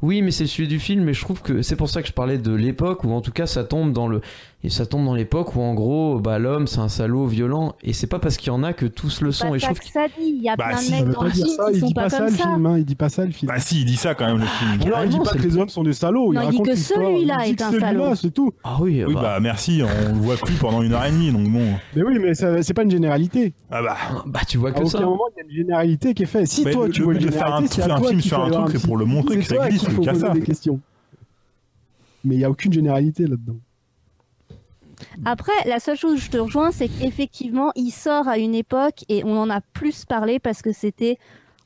Oui, 0.04 0.22
mais 0.22 0.30
c'est 0.30 0.44
le 0.44 0.48
sujet 0.50 0.68
du 0.68 0.78
film, 0.80 1.04
mais 1.06 1.14
je 1.14 1.22
trouve 1.22 1.42
que 1.42 1.64
c'est 1.64 1.76
pour 1.76 1.90
ça 1.90 2.02
que 2.04 2.08
je 2.08 2.14
parlais 2.14 2.38
de 2.38 2.54
l'époque 2.54 3.04
où 3.04 3.12
en 3.14 3.22
tout 3.22 3.32
cas 3.32 3.48
ça 3.48 3.64
tombe 3.64 3.94
dans 3.94 4.08
le 4.08 4.22
et 4.64 4.70
ça 4.72 4.88
tombe 4.88 5.06
dans 5.06 5.14
l'époque 5.14 5.56
où 5.56 5.62
en 5.62 5.76
gros 5.76 6.20
bah 6.20 6.40
l'homme 6.40 6.66
c'est 6.66 6.80
un 6.80 6.90
salaud 6.90 7.28
violent 7.28 7.76
et 7.84 7.94
c'est 7.94 8.08
pas 8.08 8.18
parce 8.18 8.38
qu'il 8.38 8.48
y 8.48 8.50
en 8.50 8.64
a 8.64 8.74
que 8.74 8.88
tous 8.88 9.22
le 9.22 9.32
sont 9.32 9.50
Pas 9.52 9.56
et 9.56 9.60
je 9.60 9.66
trouve 9.66 9.80
que 9.80 9.86
ça 9.86 10.08
dit. 10.08 10.14
Il 10.36 10.42
y 10.42 10.50
a 10.50 10.56
Bah, 10.56 10.70
plein 10.70 10.78
si, 10.78 10.92
de 10.92 10.96
mecs 11.06 11.14
dans 11.14 11.20
pas 11.20 11.26
le 11.26 11.30
film 11.32 11.48
ça, 11.48 11.66
qui 11.70 11.74
il 11.76 11.80
sont 11.80 11.86
dit 11.88 11.94
pas 11.94 12.10
ça 12.10 12.18
comme 12.18 12.26
le 12.28 12.32
ça. 12.34 12.44
film, 12.44 12.66
hein, 12.66 12.78
il 12.80 12.86
dit 12.86 12.96
pas 12.96 13.10
ça 13.10 13.26
le 13.26 13.32
film. 13.32 13.48
Bah 13.52 13.60
si, 13.60 13.82
il 13.82 13.86
dit 13.86 13.96
ça 13.96 14.16
quand 14.16 14.26
même, 14.26 14.40
le 14.40 14.46
film. 14.48 14.82
Alors, 14.82 15.04
il 15.04 15.10
dit 15.12 15.20
pas 15.20 15.30
que 15.32 15.38
le- 15.38 15.44
les 15.44 15.58
hommes 15.58 15.70
sont 15.70 15.84
des 15.84 15.94
salauds. 15.94 16.34
Non, 16.34 16.42
il 16.42 16.50
dit 16.50 16.58
raconte 16.58 16.66
que 16.66 16.72
l'histoire. 16.72 17.06
celui-là 17.06 17.36
Il 17.42 17.46
dit 17.46 17.52
est 17.52 17.56
que 17.56 17.64
un 17.76 17.80
salaud. 17.80 18.16
c'est 18.16 18.32
tout. 18.32 18.52
ah 18.64 18.78
oui, 18.82 19.04
Oui, 19.06 19.14
bah, 19.14 19.22
bah 19.22 19.40
merci, 19.40 19.82
on 19.84 20.14
le 20.16 20.20
voit 20.20 20.36
plus 20.38 20.56
pendant 20.56 20.82
une 20.82 20.94
heure 20.94 21.06
et 21.06 21.12
demie, 21.12 21.32
donc 21.32 21.48
bon. 21.50 21.74
Mais 21.96 22.02
oui, 22.04 22.18
mais 22.20 22.34
c'est 22.34 22.74
pas 22.74 22.82
une 22.82 22.92
généralité. 22.92 23.54
Ah 23.70 23.84
bah. 23.84 23.96
bah 24.26 24.40
tu 24.48 24.58
vois 24.58 24.70
À 24.70 24.74
que 24.74 24.80
aucun 24.80 24.90
ça. 24.90 25.02
moment, 25.02 25.24
il 25.36 25.38
y 25.38 25.42
a 25.42 25.50
une 25.52 25.56
généralité 25.56 26.16
qui 26.16 26.24
est 26.24 26.26
faite. 26.26 26.48
Si 26.48 26.66
Mais 26.66 26.72
toi, 26.72 26.88
le- 26.88 26.92
tu 26.92 27.02
le 27.02 27.06
vois 27.06 27.14
but 27.14 27.22
une 27.22 27.28
de 27.28 27.32
faire 27.32 27.54
un, 27.54 27.64
à 27.64 28.02
film 28.02 28.22
sur 28.22 28.44
un 28.44 28.50
truc, 28.50 28.70
c'est 28.76 28.88
pour 28.88 28.98
le 28.98 29.06
montrer 29.06 29.38
que 29.38 29.44
C'est 29.44 29.56
ça 29.56 29.68
existe, 29.68 29.94
poser 29.96 30.16
ça. 30.16 30.30
des 30.30 30.42
questions. 30.42 30.80
mais 32.24 32.36
il 32.36 32.42
y 32.42 32.44
a 32.44 32.50
aucune 32.50 32.74
généralité 32.74 33.24
là-dedans. 33.28 33.56
Après, 35.26 35.52
la 35.66 35.80
seule 35.80 35.98
chose 35.98 36.14
où 36.14 36.18
je 36.18 36.30
te 36.30 36.38
rejoins, 36.38 36.72
c'est 36.72 36.88
qu'effectivement, 36.90 37.72
il 37.76 37.92
sort 37.92 38.28
à 38.28 38.38
une 38.38 38.56
époque 38.56 39.04
et 39.10 39.24
on 39.24 39.38
en 39.38 39.50
a 39.50 39.62
plus 39.62 40.06
parlé 40.06 40.40
parce 40.40 40.62
que 40.62 40.72
c'était 40.72 41.18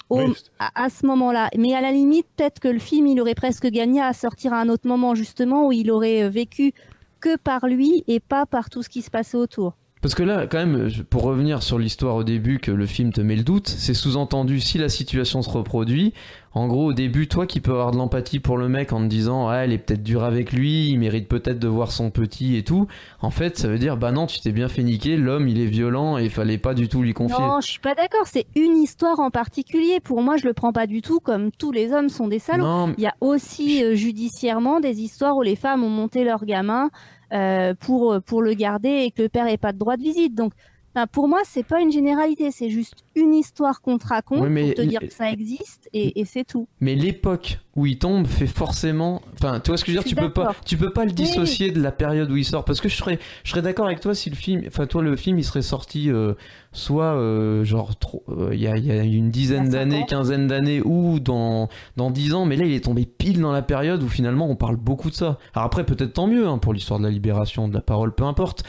au- 0.10 0.18
Oui, 0.20 0.34
c'est- 0.36 0.50
à, 0.60 0.86
à 0.86 0.90
ce 0.90 1.06
moment-là. 1.06 1.50
Mais 1.58 1.74
à 1.74 1.82
la 1.82 1.92
limite, 1.92 2.28
peut-être 2.36 2.60
que 2.60 2.68
le 2.68 2.80
film, 2.80 3.08
il 3.08 3.20
aurait 3.22 3.36
presque 3.36 3.68
gagné 3.68 4.02
à 4.02 4.14
sortir 4.14 4.54
à 4.54 4.60
un 4.62 4.70
autre 4.70 4.88
moment, 4.88 5.16
justement, 5.16 5.68
où 5.68 5.72
il 5.72 5.92
aurait 5.92 6.24
euh, 6.24 6.30
vécu 6.30 6.74
que 7.20 7.36
par 7.38 7.68
lui 7.68 8.04
et 8.08 8.20
pas 8.20 8.46
par 8.46 8.70
tout 8.70 8.84
ce 8.84 8.90
qui 8.90 9.02
se 9.02 9.12
passait 9.12 9.38
autour. 9.38 9.74
Parce 10.02 10.16
que 10.16 10.24
là, 10.24 10.48
quand 10.48 10.58
même, 10.58 10.90
pour 11.10 11.22
revenir 11.22 11.62
sur 11.62 11.78
l'histoire 11.78 12.16
au 12.16 12.24
début, 12.24 12.58
que 12.58 12.72
le 12.72 12.88
film 12.88 13.14
te 13.14 13.22
met 13.22 13.36
le 13.36 13.44
doute, 13.44 13.68
c'est 13.68 13.94
sous-entendu 13.94 14.60
si 14.60 14.80
la 14.80 14.90
situation 14.90 15.44
se 15.44 15.50
reproduit. 15.50 16.14
En 16.54 16.68
gros, 16.68 16.88
au 16.88 16.94
début, 16.94 17.28
toi 17.28 17.46
qui 17.46 17.62
peux 17.62 17.72
avoir 17.72 17.92
de 17.92 17.98
l'empathie 17.98 18.40
pour 18.40 18.58
le 18.58 18.68
mec 18.68 18.92
en 18.92 19.00
te 19.00 19.06
disant, 19.06 19.48
ah, 19.48 19.58
elle 19.58 19.72
est 19.72 19.78
peut-être 19.78 20.04
dure 20.04 20.24
avec 20.24 20.52
lui, 20.52 20.90
il 20.90 20.98
mérite 20.98 21.30
peut-être 21.30 21.60
de 21.60 21.68
voir 21.68 21.92
son 21.92 22.10
petit 22.10 22.58
et 22.58 22.64
tout. 22.64 22.88
En 23.22 23.30
fait, 23.30 23.58
ça 23.58 23.68
veut 23.68 23.78
dire, 23.78 23.96
bah 23.96 24.12
non, 24.12 24.26
tu 24.26 24.42
t'es 24.42 24.52
bien 24.52 24.68
fait 24.68 24.84
niquer, 24.84 25.18
l'homme 25.18 25.48
il 25.48 25.62
est 25.62 25.68
violent 25.68 26.18
et 26.18 26.26
il 26.26 26.30
fallait 26.30 26.58
pas 26.58 26.74
du 26.74 26.90
tout 26.90 27.04
lui 27.04 27.14
confier. 27.14 27.40
Non, 27.40 27.62
je 27.62 27.68
suis 27.68 27.80
pas 27.80 27.96
d'accord. 27.96 28.26
C'est 28.26 28.48
une 28.56 28.78
histoire 28.78 29.20
en 29.20 29.30
particulier. 29.30 30.00
Pour 30.02 30.22
moi, 30.24 30.36
je 30.38 30.46
le 30.46 30.54
prends 30.54 30.74
pas 30.74 30.88
du 30.88 31.02
tout 31.02 31.20
comme 31.20 31.52
tous 31.52 31.72
les 31.72 31.94
hommes 31.94 32.10
sont 32.10 32.28
des 32.28 32.40
salauds. 32.40 32.66
Non, 32.66 32.94
Il 32.98 33.04
y 33.04 33.08
a 33.08 33.16
aussi 33.22 33.84
euh, 33.84 33.96
judiciairement 33.96 34.80
des 34.80 35.00
histoires 35.00 35.38
où 35.38 35.44
les 35.44 35.56
femmes 35.56 35.84
ont 35.84 35.90
monté 35.90 36.24
leur 36.24 36.44
gamin 36.44 36.90
euh, 37.32 37.74
pour, 37.80 38.22
pour 38.26 38.41
le 38.41 38.54
garder 38.54 38.89
et 39.06 39.12
que 39.12 39.22
le 39.22 39.30
père 39.30 39.46
n'ait 39.46 39.58
pas 39.58 39.74
de 39.74 39.78
droit 39.78 39.98
de 39.98 40.04
visite. 40.04 40.36
Donc, 40.36 40.54
enfin, 40.96 41.08
pour 41.08 41.28
moi, 41.28 41.41
c'est 41.46 41.63
pas 41.65 41.80
une 41.82 41.91
généralité, 41.91 42.52
c'est 42.52 42.70
juste 42.70 43.06
une 43.15 43.34
histoire 43.34 43.82
qu'on 43.82 43.98
te 43.98 44.08
raconte 44.08 44.48
mais 44.50 44.67
pour 44.67 44.74
te 44.76 44.82
dire 44.82 45.00
que 45.00 45.12
ça 45.12 45.32
existe 45.32 45.89
et, 45.94 46.20
et 46.20 46.26
c'est 46.26 46.44
tout. 46.44 46.67
mais 46.80 46.96
l'époque 46.96 47.60
où 47.78 47.86
il 47.86 47.98
tombe 47.98 48.28
fait 48.28 48.48
forcément. 48.48 49.22
Enfin, 49.34 49.62
tu 49.62 49.70
vois 49.72 49.78
ce 49.78 49.86
que 49.86 49.92
je 49.94 49.98
veux 49.98 50.04
dire 50.04 50.10
Tu 50.10 50.16
peux 50.16 50.30
pas, 50.32 50.54
tu 50.66 50.76
peux 50.76 50.92
pas 50.92 51.06
le 51.06 51.12
dissocier 51.12 51.72
de 51.72 51.82
la 51.82 51.94
période 51.94 52.30
où 52.30 52.36
il 52.36 52.44
sort. 52.44 52.66
Parce 52.66 52.82
que 52.82 52.90
je 52.90 52.96
serais, 52.98 53.18
je 53.46 53.52
serais 53.52 53.62
d'accord 53.62 53.86
avec 53.86 54.02
toi 54.02 54.14
si 54.14 54.30
le 54.30 54.36
film, 54.36 54.64
enfin 54.68 54.88
toi 54.88 55.02
le 55.02 55.16
film, 55.16 55.40
il 55.40 55.46
serait 55.46 55.62
sorti 55.62 56.10
euh, 56.12 56.34
soit 56.74 57.14
euh, 57.16 57.64
genre 57.64 57.92
euh, 58.28 58.50
il 58.54 58.60
y, 58.60 58.68
a, 58.68 58.76
il 58.76 58.86
y 58.86 58.92
a 58.92 59.02
une 59.04 59.32
dizaine 59.32 59.70
d'années, 59.70 60.06
quinzaine 60.06 60.48
d'années 60.48 60.82
ou 60.84 61.22
dans 61.22 61.70
dans 61.96 62.12
dix 62.12 62.34
ans. 62.34 62.44
Mais 62.44 62.58
là, 62.58 62.66
il 62.66 62.74
est 62.74 62.84
tombé 62.84 63.06
pile 63.06 63.40
dans 63.40 63.54
la 63.54 63.62
période 63.62 64.04
où 64.04 64.10
finalement 64.10 64.50
on 64.50 64.58
parle 64.58 64.76
beaucoup 64.76 65.10
de 65.10 65.16
ça. 65.16 65.38
Alors 65.54 65.66
après, 65.66 65.86
peut-être 65.86 66.12
tant 66.14 66.28
mieux 66.28 66.48
hein, 66.50 66.58
pour 66.58 66.74
l'histoire 66.74 67.00
de 67.00 67.06
la 67.06 67.10
libération 67.12 67.70
de 67.70 67.74
la 67.74 67.82
parole, 67.82 68.14
peu 68.14 68.26
importe. 68.26 68.64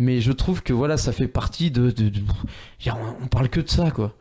Mais 0.00 0.20
je 0.20 0.32
trouve 0.32 0.64
que 0.64 0.72
voilà, 0.72 0.96
ça 0.96 1.12
fait 1.12 1.28
partie 1.28 1.70
de. 1.70 1.92
de, 1.92 2.08
de- 2.08 2.20
on, 2.86 3.24
on 3.24 3.26
parle 3.28 3.48
que 3.50 3.60
de 3.60 3.68
ça 3.68 3.92
quoi. 3.92 4.14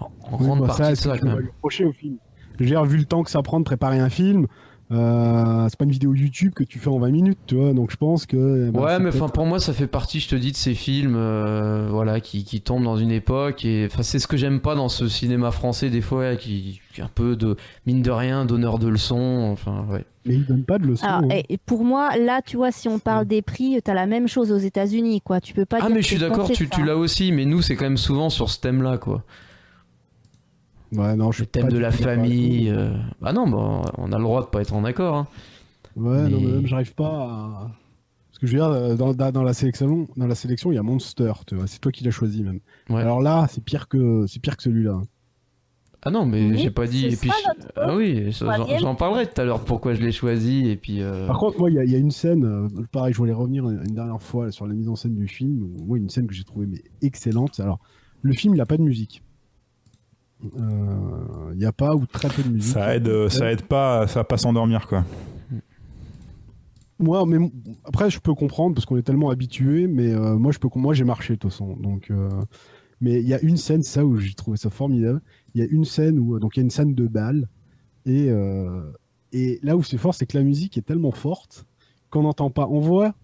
En 0.00 0.38
Oui, 0.38 0.46
grande 0.46 0.60
bah, 0.60 0.66
partie 0.68 0.82
ça, 0.82 0.90
de 0.90 0.94
c'est 0.96 1.08
ça 1.10 1.18
quand 1.18 1.26
même. 1.26 1.46
reprocher 1.46 1.84
au 1.84 1.92
film. 1.92 2.16
Je 2.58 2.64
veux 2.64 2.70
dire, 2.70 2.84
vu 2.84 2.96
le 2.98 3.04
temps 3.04 3.22
que 3.22 3.30
ça 3.30 3.42
prend 3.42 3.58
de 3.60 3.64
préparer 3.64 3.98
un 3.98 4.10
film, 4.10 4.46
euh, 4.92 5.66
c'est 5.68 5.76
pas 5.76 5.84
une 5.84 5.90
vidéo 5.90 6.14
YouTube 6.14 6.52
que 6.54 6.62
tu 6.62 6.78
fais 6.78 6.88
en 6.88 6.98
20 7.00 7.10
minutes, 7.10 7.38
tu 7.46 7.56
vois. 7.56 7.72
Donc 7.72 7.90
je 7.90 7.96
pense 7.96 8.24
que. 8.24 8.70
bah, 8.70 8.80
ouais, 8.82 8.90
c'est 8.96 9.02
mais 9.02 9.08
enfin 9.08 9.28
pour 9.28 9.44
moi 9.44 9.58
ça 9.58 9.72
fait 9.72 9.88
partie, 9.88 10.20
je 10.20 10.28
te 10.28 10.36
dis, 10.36 10.52
de 10.52 10.56
ces 10.56 10.74
films, 10.74 11.14
euh, 11.16 11.88
voilà, 11.90 12.20
qui, 12.20 12.44
qui 12.44 12.60
tombent 12.60 12.84
dans 12.84 12.96
une 12.96 13.10
époque 13.10 13.64
et 13.64 13.88
enfin 13.90 14.04
c'est 14.04 14.20
ce 14.20 14.28
que 14.28 14.36
j'aime 14.36 14.60
pas 14.60 14.76
dans 14.76 14.88
ce 14.88 15.08
cinéma 15.08 15.50
français 15.50 15.90
des 15.90 16.00
fois, 16.00 16.36
qui, 16.36 16.80
qui 16.94 17.00
est 17.00 17.04
un 17.04 17.10
peu 17.12 17.34
de 17.34 17.56
mine 17.84 18.00
de 18.00 18.10
rien, 18.12 18.44
donneur 18.44 18.78
de 18.78 18.86
leçons, 18.86 19.48
enfin 19.52 19.84
ouais. 19.90 20.04
Mais 20.24 20.34
il 20.36 20.46
donne 20.46 20.64
pas 20.64 20.78
de 20.78 20.86
leçons. 20.86 21.04
Alors, 21.06 21.20
hein. 21.32 21.40
et- 21.48 21.58
pour 21.58 21.84
moi, 21.84 22.16
là, 22.16 22.40
tu 22.44 22.56
vois, 22.56 22.70
si 22.72 22.88
on 22.88 22.98
parle 23.00 23.26
des 23.26 23.42
prix, 23.42 23.80
tu 23.84 23.90
as 23.90 23.94
la 23.94 24.06
même 24.06 24.26
chose 24.28 24.50
aux 24.52 24.56
États-Unis, 24.58 25.20
quoi. 25.20 25.40
Tu 25.40 25.52
peux 25.54 25.64
pas 25.66 25.78
Ah 25.80 25.86
dire 25.86 25.94
mais 25.96 26.02
je 26.02 26.06
suis 26.06 26.16
c'est 26.16 26.28
d'accord, 26.28 26.50
tu, 26.50 26.68
tu 26.68 26.84
l'as 26.84 26.96
aussi, 26.96 27.32
mais 27.32 27.44
nous 27.44 27.60
c'est 27.60 27.74
quand 27.76 27.84
même 27.84 27.96
souvent 27.96 28.30
sur 28.30 28.50
ce 28.50 28.60
thème-là 28.60 28.98
quoi. 28.98 29.24
Ouais, 30.92 31.16
non, 31.16 31.32
je 31.32 31.42
Le 31.42 31.46
thème 31.46 31.68
de 31.68 31.78
la 31.78 31.90
famille. 31.90 32.68
euh, 32.70 32.92
Ah 33.22 33.32
non, 33.32 33.48
bah, 33.48 33.82
on 33.98 34.12
a 34.12 34.16
le 34.18 34.22
droit 34.24 34.42
de 34.42 34.46
pas 34.46 34.60
être 34.60 34.72
en 34.74 34.84
accord. 34.84 35.16
hein. 35.16 35.26
Ouais, 35.96 36.28
non, 36.28 36.40
Mais- 36.40 36.46
même 36.52 36.66
j'arrive 36.66 36.94
pas 36.94 37.06
à. 37.08 37.70
Parce 38.30 38.38
que 38.40 38.46
je 38.46 38.52
veux 38.52 38.58
dire, 38.58 38.68
euh, 38.68 39.30
dans, 39.32 39.42
la 39.42 39.54
sélection, 39.54 40.06
dans 40.16 40.26
la 40.26 40.34
sélection, 40.34 40.70
il 40.70 40.74
y 40.74 40.78
a 40.78 40.82
Monster, 40.82 41.32
tu 41.46 41.54
vois. 41.56 41.66
C'est 41.66 41.78
toi 41.80 41.90
qui 41.90 42.04
l'as 42.04 42.10
choisi 42.10 42.42
même. 42.42 42.60
Ouais. 42.90 43.00
Alors 43.00 43.22
là, 43.22 43.46
c'est 43.50 43.64
pire 43.64 43.88
que 43.88 44.26
c'est 44.28 44.40
pire 44.40 44.56
que 44.58 44.62
celui-là. 44.62 45.00
Ah 46.02 46.10
non, 46.10 46.26
mais 46.26 46.50
Oui, 46.50 46.58
j'ai 46.58 46.70
pas 46.70 46.86
dit. 46.86 47.06
Et 47.06 47.16
puis, 47.16 47.30
je- 47.30 47.70
ah 47.76 47.96
oui, 47.96 48.30
j'en- 48.78 48.94
parlerai 48.94 49.26
tout 49.26 49.40
à 49.40 49.44
l'heure 49.44 49.64
pourquoi 49.64 49.94
je 49.94 50.02
l'ai 50.02 50.12
choisi 50.12 50.68
et 50.68 50.76
puis. 50.76 51.00
euh, 51.02 51.26
Par 51.26 51.38
contre, 51.38 51.58
moi, 51.58 51.70
il 51.70 51.74
y, 51.76 51.78
a- 51.78 51.84
y 51.84 51.94
a 51.94 51.98
une 51.98 52.10
scène, 52.12 52.44
euh, 52.44 52.68
pareil, 52.92 53.12
je 53.14 53.18
voulais 53.18 53.32
revenir 53.32 53.68
une, 53.68 53.82
dernière 53.94 54.20
fois 54.20 54.52
sur 54.52 54.66
la 54.66 54.74
mise 54.74 54.88
en 54.88 54.94
scène 54.96 55.14
du 55.16 55.26
film. 55.26 55.68
Moi, 55.86 55.96
une 55.98 56.10
scène 56.10 56.26
que 56.26 56.34
j'ai 56.34 56.44
trouvée 56.44 56.66
mais 56.66 56.82
excellente. 57.02 57.58
Alors, 57.58 57.80
le 58.22 58.32
film, 58.34 58.54
il 58.54 58.58
n'a 58.58 58.66
pas 58.66 58.76
de 58.76 58.82
musique. 58.82 59.22
Euh, 60.44 61.50
Il 61.52 61.58
n'y 61.58 61.64
a 61.64 61.72
pas 61.72 61.94
ou 61.94 62.06
très 62.06 62.28
peu 62.28 62.42
de 62.42 62.48
musique. 62.48 62.72
Ça 62.72 62.94
aide, 62.94 63.08
euh, 63.08 63.28
ça 63.28 63.50
aide 63.50 63.62
pas, 63.62 64.06
ça 64.06 64.20
va 64.20 64.24
pas 64.24 64.36
s'endormir 64.36 64.86
quoi. 64.86 65.04
Moi, 66.98 67.26
mais 67.26 67.50
après, 67.84 68.08
je 68.08 68.18
peux 68.18 68.34
comprendre 68.34 68.74
parce 68.74 68.86
qu'on 68.86 68.96
est 68.96 69.02
tellement 69.02 69.28
habitué, 69.28 69.86
mais 69.86 70.12
euh, 70.14 70.36
moi, 70.36 70.50
je 70.50 70.58
peux, 70.58 70.68
moi, 70.76 70.94
j'ai 70.94 71.04
marché 71.04 71.34
de 71.34 71.38
toute 71.38 71.50
façon. 71.50 71.76
Donc, 71.76 72.10
euh, 72.10 72.30
mais 73.02 73.20
il 73.20 73.28
y 73.28 73.34
a 73.34 73.40
une 73.42 73.58
scène, 73.58 73.82
ça 73.82 74.04
où 74.04 74.16
j'ai 74.16 74.32
trouvé 74.32 74.56
ça 74.56 74.70
formidable. 74.70 75.20
Il 75.54 75.60
y 75.60 75.64
a 75.64 75.66
une 75.70 75.84
scène 75.84 76.18
où, 76.18 76.38
donc, 76.38 76.56
il 76.56 76.60
y 76.60 76.62
a 76.62 76.64
une 76.64 76.70
scène 76.70 76.94
de 76.94 77.06
bal, 77.06 77.48
et 78.06 78.30
euh, 78.30 78.90
et 79.32 79.58
là 79.62 79.76
où 79.76 79.82
c'est 79.82 79.98
fort, 79.98 80.14
c'est 80.14 80.24
que 80.24 80.38
la 80.38 80.44
musique 80.44 80.78
est 80.78 80.86
tellement 80.86 81.10
forte 81.10 81.66
qu'on 82.08 82.22
n'entend 82.22 82.48
pas. 82.50 82.66
On 82.70 82.80
voit 82.80 83.14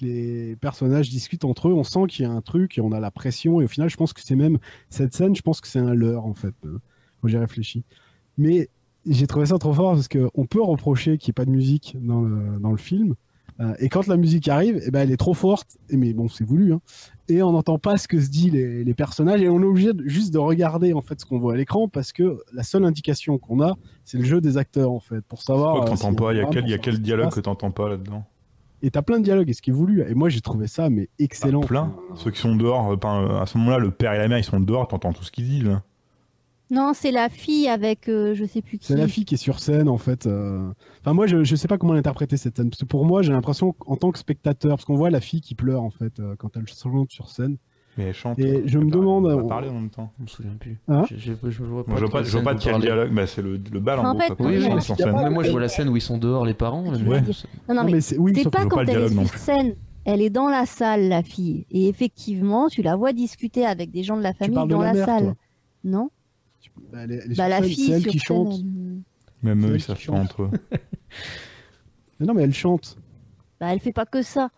les 0.00 0.56
personnages 0.56 1.10
discutent 1.10 1.44
entre 1.44 1.68
eux, 1.68 1.72
on 1.72 1.84
sent 1.84 2.06
qu'il 2.08 2.24
y 2.24 2.28
a 2.28 2.30
un 2.30 2.40
truc 2.40 2.78
et 2.78 2.80
on 2.80 2.92
a 2.92 3.00
la 3.00 3.10
pression. 3.10 3.60
Et 3.60 3.64
au 3.64 3.68
final, 3.68 3.88
je 3.90 3.96
pense 3.96 4.12
que 4.12 4.20
c'est 4.22 4.36
même 4.36 4.58
cette 4.88 5.14
scène, 5.14 5.34
je 5.34 5.42
pense 5.42 5.60
que 5.60 5.68
c'est 5.68 5.78
un 5.80 5.94
leurre 5.94 6.26
en 6.26 6.34
fait, 6.34 6.54
euh, 6.64 6.78
quand 7.20 7.28
j'ai 7.28 7.38
réfléchi. 7.38 7.84
Mais 8.38 8.68
j'ai 9.06 9.26
trouvé 9.26 9.46
ça 9.46 9.58
trop 9.58 9.72
fort 9.72 9.94
parce 9.94 10.08
qu'on 10.08 10.46
peut 10.46 10.62
reprocher 10.62 11.18
qu'il 11.18 11.28
n'y 11.28 11.32
ait 11.32 11.40
pas 11.40 11.44
de 11.44 11.50
musique 11.50 11.96
dans 12.00 12.20
le, 12.22 12.58
dans 12.60 12.70
le 12.70 12.76
film. 12.76 13.14
Euh, 13.58 13.74
et 13.78 13.90
quand 13.90 14.06
la 14.06 14.16
musique 14.16 14.48
arrive, 14.48 14.80
eh 14.86 14.90
ben, 14.90 15.00
elle 15.00 15.10
est 15.10 15.18
trop 15.18 15.34
forte. 15.34 15.76
Et, 15.90 15.98
mais 15.98 16.14
bon, 16.14 16.28
c'est 16.28 16.44
voulu. 16.44 16.72
hein. 16.72 16.80
Et 17.28 17.42
on 17.42 17.52
n'entend 17.52 17.78
pas 17.78 17.98
ce 17.98 18.08
que 18.08 18.18
se 18.18 18.30
disent 18.30 18.52
les, 18.52 18.84
les 18.84 18.94
personnages. 18.94 19.42
Et 19.42 19.50
on 19.50 19.60
est 19.60 19.66
obligé 19.66 19.92
de- 19.92 20.02
juste 20.08 20.32
de 20.32 20.38
regarder 20.38 20.94
en 20.94 21.02
fait 21.02 21.20
ce 21.20 21.26
qu'on 21.26 21.38
voit 21.38 21.52
à 21.52 21.56
l'écran 21.56 21.86
parce 21.86 22.12
que 22.14 22.38
la 22.54 22.62
seule 22.62 22.86
indication 22.86 23.36
qu'on 23.36 23.60
a, 23.60 23.76
c'est 24.04 24.16
le 24.16 24.24
jeu 24.24 24.40
des 24.40 24.56
acteurs 24.56 24.90
en 24.92 25.00
fait. 25.00 25.20
Pour 25.26 25.42
savoir. 25.42 25.84
Que 25.84 25.90
euh, 25.90 26.12
pas? 26.14 26.32
Il 26.32 26.38
y 26.38 26.40
a 26.40 26.46
quel, 26.46 26.68
y 26.68 26.72
a 26.72 26.78
quel 26.78 27.00
dialogue 27.02 27.32
que 27.32 27.40
t'entends 27.40 27.70
pas 27.70 27.88
là-dedans? 27.90 28.24
Et 28.82 28.90
t'as 28.90 29.02
plein 29.02 29.18
de 29.18 29.24
dialogues. 29.24 29.50
Et 29.50 29.52
ce 29.52 29.62
qui 29.62 29.70
est 29.70 29.74
voulu. 29.74 30.02
Et 30.08 30.14
moi, 30.14 30.28
j'ai 30.28 30.40
trouvé 30.40 30.66
ça 30.66 30.88
mais 30.90 31.08
excellent. 31.18 31.60
Ah, 31.64 31.66
Plein. 31.66 31.96
Ceux 32.14 32.30
qui 32.30 32.40
sont 32.40 32.56
dehors, 32.56 32.90
euh, 32.92 32.96
enfin, 32.96 33.22
euh, 33.22 33.40
à 33.40 33.46
ce 33.46 33.58
moment-là, 33.58 33.78
le 33.78 33.90
père 33.90 34.12
et 34.14 34.18
la 34.18 34.28
mère, 34.28 34.38
ils 34.38 34.44
sont 34.44 34.60
dehors, 34.60 34.88
t'entends 34.88 35.12
tout 35.12 35.24
ce 35.24 35.30
qu'ils 35.30 35.48
disent. 35.48 35.64
là. 35.64 35.82
Non, 36.72 36.92
c'est 36.94 37.10
la 37.10 37.28
fille 37.28 37.66
avec 37.66 38.08
euh, 38.08 38.32
je 38.36 38.44
sais 38.44 38.62
plus 38.62 38.78
qui. 38.78 38.86
C'est 38.86 38.96
la 38.96 39.08
fille 39.08 39.24
qui 39.24 39.34
est 39.34 39.38
sur 39.38 39.58
scène 39.58 39.88
en 39.88 39.98
fait. 39.98 40.28
euh. 40.28 40.70
Enfin 41.00 41.14
moi 41.14 41.26
je, 41.26 41.42
je 41.42 41.56
sais 41.56 41.66
pas 41.66 41.78
comment 41.78 41.94
l'interpréter 41.94 42.36
cette 42.36 42.56
scène. 42.56 42.70
Parce 42.70 42.78
que 42.82 42.84
pour 42.86 43.04
moi 43.04 43.22
j'ai 43.22 43.32
l'impression 43.32 43.74
en 43.86 43.96
tant 43.96 44.12
que 44.12 44.18
spectateur, 44.20 44.76
parce 44.76 44.84
qu'on 44.84 44.94
voit 44.94 45.10
la 45.10 45.20
fille 45.20 45.40
qui 45.40 45.56
pleure 45.56 45.82
en 45.82 45.90
fait 45.90 46.20
euh, 46.20 46.36
quand 46.38 46.56
elle 46.56 46.68
chante 46.68 47.10
sur 47.10 47.28
scène. 47.28 47.56
Mais 47.98 48.04
elle 48.04 48.14
chante. 48.14 48.38
Et 48.38 48.62
je 48.66 48.78
me 48.78 48.90
demande, 48.90 49.26
On 49.26 49.36
va 49.36 49.42
euh, 49.42 49.46
parler 49.48 49.68
en 49.68 49.74
même 49.74 49.90
temps. 49.90 50.12
Je 50.18 50.22
me 50.22 50.28
souviens 50.28 50.52
plus. 50.58 50.78
Hein 50.88 51.04
je, 51.10 51.16
je, 51.16 51.32
je 51.50 51.62
vois 51.64 51.84
pas. 51.84 51.90
Moi, 51.90 52.00
je 52.00 52.04
vois 52.06 52.12
pas, 52.20 52.22
je 52.22 52.30
vois 52.30 52.42
pas 52.42 52.54
de 52.54 52.60
quel 52.62 52.80
dialogue. 52.80 53.12
Bah, 53.12 53.26
c'est 53.26 53.42
le, 53.42 53.56
le 53.56 53.80
bal 53.80 53.98
en 53.98 54.16
fait, 54.18 54.32
Oui, 54.38 54.58
oui, 54.58 54.68
mais, 54.68 55.04
pas- 55.12 55.30
moi 55.30 55.42
je 55.42 55.50
vois 55.50 55.60
la 55.60 55.68
scène 55.68 55.88
où 55.88 55.96
ils 55.96 56.00
sont 56.02 56.18
dehors, 56.18 56.46
les 56.46 56.54
parents. 56.54 56.82
Non, 56.82 56.92
non, 56.92 57.84
mais 57.84 57.92
mais 57.92 58.00
c'est 58.00 58.16
oui. 58.16 58.32
c'est 58.34 58.44
sauf 58.44 58.52
pas 58.52 58.66
quand 58.66 58.80
elle 58.82 58.88
est 58.88 58.92
dialogue 58.92 59.14
non 59.14 59.26
sur 59.26 59.36
scène. 59.36 59.74
Elle 60.04 60.22
est 60.22 60.30
dans 60.30 60.48
la 60.48 60.64
salle, 60.66 61.08
la 61.08 61.22
fille. 61.22 61.66
Et 61.70 61.88
effectivement, 61.88 62.68
tu 62.68 62.80
la 62.80 62.96
vois 62.96 63.12
discuter 63.12 63.66
avec 63.66 63.90
des 63.90 64.02
gens 64.02 64.16
de 64.16 64.22
la 64.22 64.32
famille 64.32 64.66
dans 64.68 64.80
la 64.80 64.94
salle. 65.04 65.34
Non 65.84 66.10
Bah, 66.92 67.06
la 67.06 67.62
fille 67.62 67.74
c'est 67.86 67.92
elle 67.92 68.02
sur 68.02 68.12
qui 68.12 68.18
scène, 68.18 68.26
chante. 68.26 68.60
Même 69.42 69.66
eux, 69.66 69.74
ils 69.74 69.80
savent 69.80 70.04
pas 70.06 70.12
entre 70.12 70.42
eux. 70.44 70.50
Non 72.20 72.34
mais 72.34 72.42
elle 72.42 72.52
chante. 72.54 72.98
Bah, 73.58 73.72
elle 73.72 73.80
fait 73.80 73.92
pas 73.92 74.04
que 74.06 74.22
ça. 74.22 74.50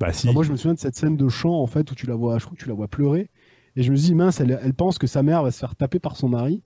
Bah 0.00 0.12
si. 0.12 0.30
Moi 0.32 0.44
je 0.44 0.52
me 0.52 0.56
souviens 0.56 0.74
de 0.74 0.78
cette 0.78 0.94
scène 0.96 1.16
de 1.16 1.28
chant 1.28 1.54
en 1.60 1.66
fait 1.66 1.90
où 1.90 1.94
tu 1.94 2.06
la 2.06 2.14
vois, 2.14 2.38
je 2.38 2.44
crois 2.44 2.56
que 2.56 2.62
tu 2.62 2.68
la 2.68 2.74
vois 2.74 2.88
pleurer. 2.88 3.28
Et 3.76 3.82
je 3.82 3.90
me 3.92 3.96
dis 3.96 4.14
mince, 4.14 4.40
elle, 4.40 4.58
elle 4.62 4.74
pense 4.74 4.98
que 4.98 5.06
sa 5.06 5.22
mère 5.22 5.42
va 5.42 5.50
se 5.50 5.58
faire 5.58 5.74
taper 5.76 5.98
par 5.98 6.16
son 6.16 6.28
mari. 6.28 6.62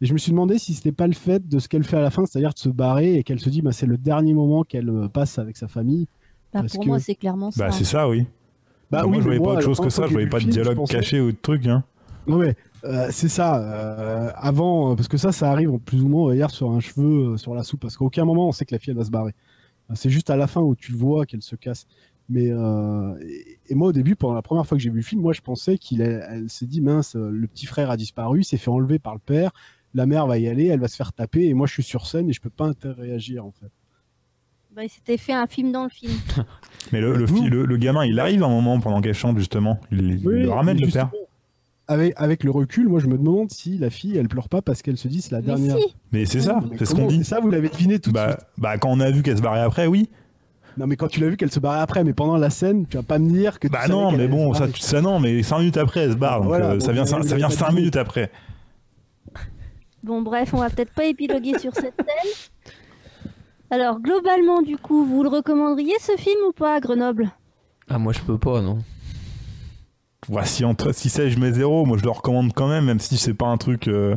Et 0.00 0.06
je 0.06 0.12
me 0.12 0.18
suis 0.18 0.30
demandé 0.32 0.58
si 0.58 0.74
c'était 0.74 0.92
pas 0.92 1.06
le 1.06 1.14
fait 1.14 1.48
de 1.48 1.58
ce 1.58 1.68
qu'elle 1.68 1.84
fait 1.84 1.96
à 1.96 2.00
la 2.02 2.10
fin, 2.10 2.26
c'est-à-dire 2.26 2.52
de 2.52 2.58
se 2.58 2.68
barrer 2.68 3.14
et 3.16 3.22
qu'elle 3.22 3.40
se 3.40 3.48
dit 3.48 3.62
bah, 3.62 3.72
c'est 3.72 3.86
le 3.86 3.96
dernier 3.96 4.34
moment 4.34 4.62
qu'elle 4.62 4.88
euh, 4.90 5.08
passe 5.08 5.38
avec 5.38 5.56
sa 5.56 5.68
famille. 5.68 6.06
Bah, 6.52 6.60
Parce 6.60 6.74
pour 6.74 6.82
que- 6.84 6.88
moi, 6.88 6.98
c'est 6.98 7.14
clairement 7.14 7.50
ça. 7.50 7.66
Bah 7.66 7.72
c'est 7.72 7.84
ça, 7.84 8.08
oui. 8.08 8.26
Bah, 8.90 9.02
moi, 9.04 9.10
oui, 9.10 9.14
je 9.16 9.18
mais 9.20 9.24
voyais 9.24 9.38
moi, 9.40 9.46
pas 9.54 9.58
autre 9.58 9.64
chose 9.66 9.80
que 9.80 9.88
ça, 9.90 10.06
je 10.06 10.12
voyais 10.12 10.28
pas 10.28 10.38
de 10.38 10.42
je 10.44 10.48
dialogue 10.50 10.76
pensais- 10.76 10.94
caché 10.94 11.20
ou 11.20 11.32
de 11.32 11.36
truc. 11.40 11.66
Hein. 11.66 11.82
Non 12.28 12.38
mais 12.38 12.56
euh, 12.84 13.06
c'est 13.10 13.28
ça. 13.28 13.56
euh, 13.60 14.30
avant, 14.36 14.96
parce 14.96 15.08
que 15.08 15.16
ça, 15.16 15.30
ça 15.32 15.50
arrive 15.50 15.78
plus 15.78 16.02
ou 16.02 16.08
moins 16.08 16.34
hier 16.34 16.50
sur 16.50 16.70
un 16.72 16.80
cheveu 16.80 17.32
euh, 17.32 17.36
sur 17.36 17.54
la 17.54 17.62
soupe, 17.62 17.80
parce 17.80 17.96
qu'à 17.96 18.04
aucun 18.04 18.24
moment 18.24 18.48
on 18.48 18.52
sait 18.52 18.64
que 18.64 18.74
la 18.74 18.78
fille 18.80 18.90
elle 18.90 18.96
va 18.98 19.04
se 19.04 19.10
barrer. 19.10 19.34
C'est 19.94 20.10
juste 20.10 20.30
à 20.30 20.36
la 20.36 20.46
fin 20.48 20.60
où 20.60 20.74
tu 20.74 20.90
le 20.92 20.98
vois 20.98 21.24
qu'elle 21.26 21.42
se 21.42 21.54
casse. 21.56 21.86
Mais 22.28 22.50
euh, 22.50 23.14
et, 23.22 23.58
et 23.68 23.74
moi 23.76 23.88
au 23.88 23.92
début, 23.92 24.16
pendant 24.16 24.34
la 24.34 24.42
première 24.42 24.66
fois 24.66 24.76
que 24.76 24.82
j'ai 24.82 24.90
vu 24.90 24.96
le 24.96 25.02
film, 25.02 25.20
moi 25.22 25.32
je 25.32 25.40
pensais 25.42 25.78
qu'il 25.78 25.98
s'est 26.48 26.66
dit 26.66 26.80
mince, 26.80 27.14
euh, 27.16 27.30
le 27.30 27.46
petit 27.46 27.66
frère 27.66 27.90
a 27.90 27.96
disparu, 27.96 28.42
s'est 28.42 28.56
fait 28.56 28.70
enlever 28.70 28.98
par 28.98 29.14
le 29.14 29.20
père, 29.20 29.52
la 29.94 30.06
mère 30.06 30.26
va 30.26 30.36
y 30.38 30.48
aller, 30.48 30.66
elle 30.66 30.80
va 30.80 30.88
se 30.88 30.96
faire 30.96 31.12
taper, 31.12 31.46
et 31.46 31.54
moi 31.54 31.66
je 31.68 31.72
suis 31.74 31.82
sur 31.84 32.06
scène 32.06 32.28
et 32.28 32.32
je 32.32 32.40
peux 32.40 32.50
pas 32.50 32.66
interréagir 32.66 33.44
en 33.46 33.52
fait. 33.52 33.70
Bah, 34.74 34.84
il 34.84 34.90
s'était 34.90 35.16
fait 35.16 35.32
un 35.32 35.46
film 35.46 35.72
dans 35.72 35.84
le 35.84 35.88
film. 35.88 36.12
Mais 36.92 37.00
le, 37.00 37.16
le, 37.16 37.24
le, 37.48 37.64
le 37.64 37.76
gamin, 37.78 38.04
il 38.04 38.18
arrive 38.20 38.42
à 38.42 38.46
un 38.46 38.50
moment 38.50 38.78
pendant 38.78 39.00
qu'elle 39.00 39.14
chante, 39.14 39.38
justement. 39.38 39.80
Il, 39.90 40.20
il 40.20 40.22
le 40.24 40.50
ramène, 40.50 40.78
le 40.78 40.86
père. 40.88 41.10
avec, 41.88 42.12
avec 42.16 42.44
le 42.44 42.50
recul, 42.50 42.86
moi 42.88 43.00
je 43.00 43.06
me 43.06 43.16
demande 43.16 43.50
si 43.50 43.78
la 43.78 43.88
fille 43.88 44.16
elle 44.18 44.28
pleure 44.28 44.48
pas 44.50 44.60
parce 44.60 44.82
qu'elle 44.82 44.98
se 44.98 45.08
dit 45.08 45.22
c'est 45.22 45.32
la 45.32 45.38
Mais 45.40 45.46
dernière. 45.46 45.78
si, 45.78 45.94
Mais 46.12 46.26
c'est 46.26 46.40
ça, 46.42 46.60
Mais 46.70 46.76
c'est 46.76 46.84
ce 46.86 46.94
qu'on 46.94 47.06
dit. 47.06 47.24
Ça, 47.24 47.40
vous 47.40 47.48
l'avez 47.50 47.68
deviné 47.70 47.98
tout 48.00 48.10
de 48.10 48.14
Bah, 48.14 48.32
suite? 48.32 48.46
bah, 48.58 48.76
quand 48.78 48.90
on 48.90 49.00
a 49.00 49.10
vu 49.10 49.22
qu'elle 49.22 49.38
se 49.38 49.42
barrait 49.42 49.60
après, 49.60 49.86
oui. 49.86 50.10
Non, 50.76 50.86
mais 50.86 50.96
quand 50.96 51.08
tu 51.08 51.20
l'as 51.20 51.28
vu 51.28 51.36
qu'elle 51.36 51.50
se 51.50 51.58
barrait 51.60 51.80
après, 51.80 52.04
mais 52.04 52.12
pendant 52.12 52.36
la 52.36 52.50
scène, 52.50 52.86
tu 52.86 52.96
vas 52.98 53.02
pas 53.02 53.18
me 53.18 53.30
dire 53.30 53.58
que. 53.58 53.66
tu 53.66 53.72
Bah 53.72 53.88
non, 53.88 54.12
mais 54.12 54.28
bon, 54.28 54.52
ça, 54.54 54.66
ça 54.78 55.00
non, 55.00 55.18
mais 55.20 55.42
5 55.42 55.58
minutes 55.60 55.76
après, 55.78 56.00
elle 56.00 56.12
se 56.12 56.16
barre. 56.16 56.40
Donc 56.40 56.48
Voilà, 56.48 56.70
euh, 56.72 56.74
bon, 56.78 56.84
ça 56.84 56.92
vient, 56.92 57.04
vous 57.04 57.08
ça, 57.08 57.16
avez- 57.16 57.28
ça 57.28 57.36
vient 57.36 57.50
5 57.50 57.72
minutes 57.72 57.96
après. 57.96 58.30
Bon, 60.02 60.22
bref, 60.22 60.52
on 60.54 60.58
va 60.58 60.70
peut-être 60.70 60.92
pas 60.92 61.06
épiloguer 61.06 61.58
sur 61.58 61.74
cette 61.74 61.94
scène. 61.96 63.32
Alors, 63.70 64.00
globalement, 64.00 64.62
du 64.62 64.76
coup, 64.76 65.04
vous 65.04 65.22
le 65.22 65.28
recommanderiez 65.28 65.94
ce 66.00 66.12
film 66.16 66.38
ou 66.48 66.52
pas 66.52 66.74
à 66.76 66.80
Grenoble? 66.80 67.30
Ah, 67.88 67.98
moi 67.98 68.12
je 68.12 68.20
peux 68.20 68.38
pas, 68.38 68.60
non. 68.60 68.78
Voici 70.28 70.64
entre 70.64 70.92
si 70.92 71.08
c'est 71.08 71.30
je 71.30 71.38
mets 71.38 71.52
zéro, 71.52 71.84
moi 71.86 71.96
je 71.98 72.02
le 72.02 72.10
recommande 72.10 72.52
quand 72.52 72.68
même, 72.68 72.84
même 72.84 72.98
si 73.00 73.16
c'est 73.16 73.34
pas 73.34 73.46
un 73.46 73.56
truc 73.56 73.86
euh, 73.86 74.16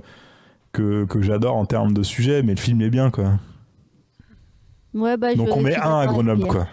que, 0.72 1.06
que 1.06 1.22
j'adore 1.22 1.56
en 1.56 1.66
termes 1.66 1.94
de 1.94 2.02
sujet, 2.04 2.42
mais 2.42 2.54
le 2.56 2.60
film 2.60 2.82
est 2.82 2.90
bien 2.90 3.12
quoi. 3.12 3.34
Ouais, 4.94 5.18
bah, 5.18 5.36
Donc 5.36 5.48
je- 5.48 5.54
on 5.54 5.62
met 5.62 5.76
un 5.76 6.00
à 6.00 6.08
Grenoble 6.08 6.46
quoi. 6.48 6.68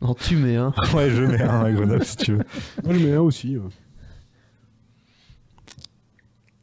Non, 0.00 0.14
tu 0.14 0.36
mets 0.36 0.56
un. 0.56 0.72
Ouais, 0.94 1.08
je 1.10 1.22
mets 1.22 1.40
un 1.42 1.64
à 1.64 1.72
Grenoble 1.72 2.04
si 2.04 2.16
tu 2.16 2.32
veux. 2.32 2.44
Moi, 2.84 2.94
je 2.94 3.06
mets 3.06 3.14
un 3.14 3.20
aussi. 3.20 3.56
ouais. 3.56 3.68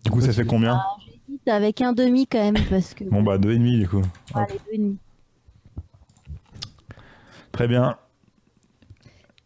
Du 0.03 0.11
coup, 0.11 0.21
ça 0.21 0.33
fait 0.33 0.45
combien 0.45 0.81
J'hésite 1.27 1.47
Avec 1.47 1.81
un 1.81 1.93
demi 1.93 2.27
quand 2.27 2.51
même, 2.51 2.63
parce 2.69 2.93
que. 2.93 3.03
Bon 3.05 3.23
bah 3.23 3.37
deux 3.37 3.51
et 3.51 3.57
demi 3.57 3.77
du 3.79 3.87
coup. 3.87 4.01
Allez, 4.33 4.53
deux 4.53 4.73
et 4.73 4.77
demi. 4.77 4.97
Très 7.51 7.67
bien. 7.67 7.97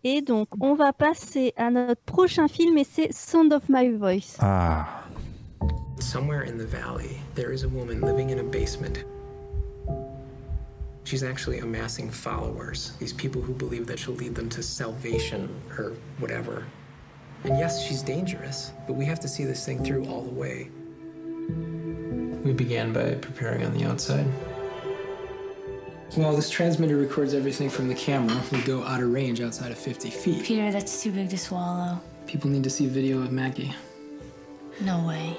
Et 0.03 0.21
donc, 0.21 0.49
on 0.61 0.75
va 0.75 0.93
passer 0.93 1.53
à 1.57 1.71
notre 1.71 2.01
prochain 2.01 2.47
film 2.47 2.77
et 2.77 2.83
c'est 2.83 3.11
Sound 3.11 3.51
of 3.53 3.63
My 3.69 3.89
Voice. 3.91 4.37
Ah. 4.39 4.87
Somewhere 5.99 6.43
in 6.47 6.57
the 6.57 6.67
valley, 6.67 7.17
there 7.33 7.51
is 7.51 7.63
a 7.63 7.67
woman 7.67 8.01
living 8.01 8.29
in 8.29 8.39
a 8.39 8.43
basement. 8.43 9.03
She's 11.05 11.21
actually 11.21 11.59
amassing 11.59 12.09
followers, 12.09 12.93
these 12.97 13.13
people 13.13 13.39
who 13.39 13.53
believe 13.53 13.85
that 13.85 13.99
she'll 13.99 14.15
lead 14.15 14.33
them 14.33 14.49
to 14.49 14.63
salvation 14.63 15.47
or 15.77 15.93
whatever. 16.17 16.65
And 17.43 17.59
yes, 17.59 17.85
she's 17.85 18.01
dangerous, 18.01 18.71
but 18.87 18.93
we 18.93 19.05
have 19.05 19.19
to 19.19 19.27
see 19.27 19.45
this 19.45 19.63
thing 19.63 19.85
through 19.85 20.07
all 20.07 20.23
the 20.23 20.33
way. 20.33 20.71
We 22.43 22.53
began 22.53 22.91
by 22.91 23.13
preparing 23.15 23.63
on 23.63 23.77
the 23.77 23.85
outside. 23.85 24.25
Well, 26.17 26.35
this 26.35 26.49
transmitter 26.49 26.97
records 26.97 27.35
everything 27.35 27.69
from 27.69 27.87
the 27.87 27.93
camera. 27.93 28.41
We 28.51 28.61
go 28.61 28.83
out 28.83 29.03
of 29.03 29.11
range 29.11 29.41
outside 29.41 29.71
of 29.71 29.77
50 29.77 30.09
feet. 30.09 30.43
Peter, 30.43 30.71
that's 30.71 31.03
too 31.03 31.11
big 31.11 31.29
to 31.29 31.37
swallow. 31.37 32.01
People 32.25 32.49
need 32.49 32.63
to 32.63 32.69
see 32.71 32.87
video 32.87 33.21
of 33.21 33.31
Maggie. 33.31 33.75
No 34.81 35.05
way. 35.05 35.37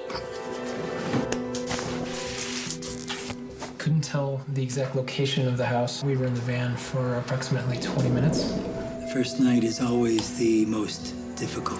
Couldn't 3.87 4.01
tell 4.01 4.41
the 4.49 4.61
exact 4.61 4.97
location 4.97 5.47
of 5.47 5.55
the 5.55 5.65
house. 5.65 6.03
We 6.03 6.17
were 6.17 6.25
in 6.25 6.33
the 6.33 6.41
van 6.41 6.75
for 6.75 7.15
approximately 7.19 7.77
20 7.77 8.09
minutes. 8.09 8.51
The 8.51 9.09
first 9.13 9.39
night 9.39 9.63
is 9.63 9.79
always 9.79 10.37
the 10.37 10.65
most 10.65 11.15
difficult. 11.37 11.79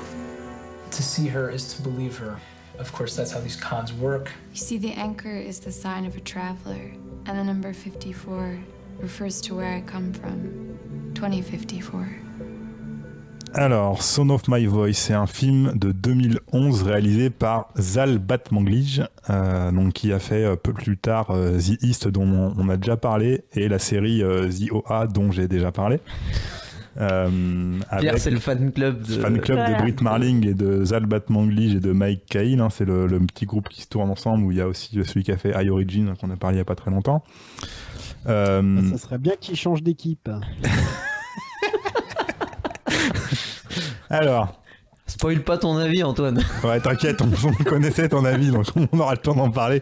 To 0.92 1.04
see 1.04 1.28
her 1.28 1.50
is 1.50 1.74
to 1.74 1.82
believe 1.82 2.18
her. 2.18 2.40
Of 2.80 2.94
course, 2.94 3.14
that's 3.14 3.32
how 3.32 3.42
these 3.42 3.58
cons 3.58 3.92
work. 3.92 4.32
You 4.54 4.58
see, 4.58 4.78
the 4.78 4.94
anchor 4.94 5.36
is 5.36 5.60
the 5.60 5.74
sign 5.74 6.06
of 6.06 6.16
a 6.16 6.22
traveler, 6.22 6.94
and 7.26 7.38
the 7.38 7.44
number 7.44 7.74
54 7.74 8.58
refers 9.00 9.42
to 9.42 9.56
where 9.56 9.74
I 9.74 9.82
come 9.82 10.14
from 10.14 10.80
2054. 11.14 12.27
Alors, 13.58 14.04
Son 14.04 14.30
of 14.30 14.44
My 14.48 14.68
Voice, 14.68 14.94
c'est 14.94 15.14
un 15.16 15.26
film 15.26 15.72
de 15.76 15.92
2011 15.92 16.84
réalisé 16.84 17.32
par 17.32 17.70
Zal 17.76 18.20
Batmanglij, 18.20 19.02
euh, 19.32 19.72
donc 19.72 19.94
qui 19.94 20.14
a 20.14 20.20
fait 20.20 20.44
euh, 20.46 20.56
peu 20.56 20.74
plus 20.74 20.96
tard 20.98 21.32
euh, 21.32 21.58
The 21.58 21.82
East 21.84 22.08
dont 22.08 22.28
on, 22.28 22.54
on 22.56 22.70
a 22.70 22.78
déjà 22.78 22.98
parlé 22.98 23.46
et 23.54 23.68
la 23.68 23.80
série 23.80 24.22
euh, 24.22 24.48
The 24.48 24.72
OA 24.72 25.08
dont 25.08 25.32
j'ai 25.32 25.48
déjà 25.48 25.72
parlé. 25.72 26.00
Euh, 27.00 27.80
Pierre, 28.00 28.20
c'est 28.20 28.30
le 28.30 28.40
fan 28.40 28.72
club 28.72 29.02
de. 29.02 29.14
fan 29.20 29.40
club 29.40 29.58
Voilà. 29.58 29.76
de 29.78 29.82
Britt 29.82 30.02
Marling 30.02 30.48
et 30.48 30.54
de 30.54 30.84
Zal 30.86 31.08
Batmanglij 31.08 31.76
et 31.76 31.80
de 31.80 31.92
Mike 31.92 32.26
Cahill. 32.28 32.60
hein, 32.62 32.70
c'est 32.70 32.86
le, 32.86 33.08
le 33.08 33.20
petit 33.22 33.46
groupe 33.48 33.70
qui 33.70 33.82
se 33.82 33.88
tourne 33.88 34.10
ensemble 34.12 34.46
où 34.46 34.52
il 34.52 34.58
y 34.58 34.62
a 34.62 34.68
aussi 34.68 35.00
celui 35.04 35.24
qui 35.24 35.32
a 35.32 35.38
fait 35.38 35.54
High 35.60 35.70
Origin 35.72 36.14
qu'on 36.22 36.30
a 36.30 36.36
parlé 36.36 36.58
il 36.58 36.60
y 36.60 36.62
a 36.62 36.66
pas 36.66 36.76
très 36.76 36.92
longtemps. 36.92 37.24
Euh, 38.28 38.82
Ça 38.92 38.98
serait 39.00 39.18
bien 39.18 39.34
qu'il 39.40 39.56
change 39.56 39.82
d'équipe. 39.82 40.30
alors, 44.18 44.62
Spoil 45.08 45.42
pas 45.42 45.58
ton 45.58 45.78
avis, 45.78 46.04
Antoine. 46.04 46.44
Ouais, 46.64 46.82
t'inquiète, 46.82 47.22
on, 47.22 47.30
on 47.48 47.64
connaissait 47.64 48.10
ton 48.10 48.26
avis, 48.26 48.52
donc 48.52 48.66
on 48.92 49.00
aura 49.00 49.14
le 49.14 49.20
temps 49.20 49.36
d'en 49.36 49.50
parler. 49.50 49.82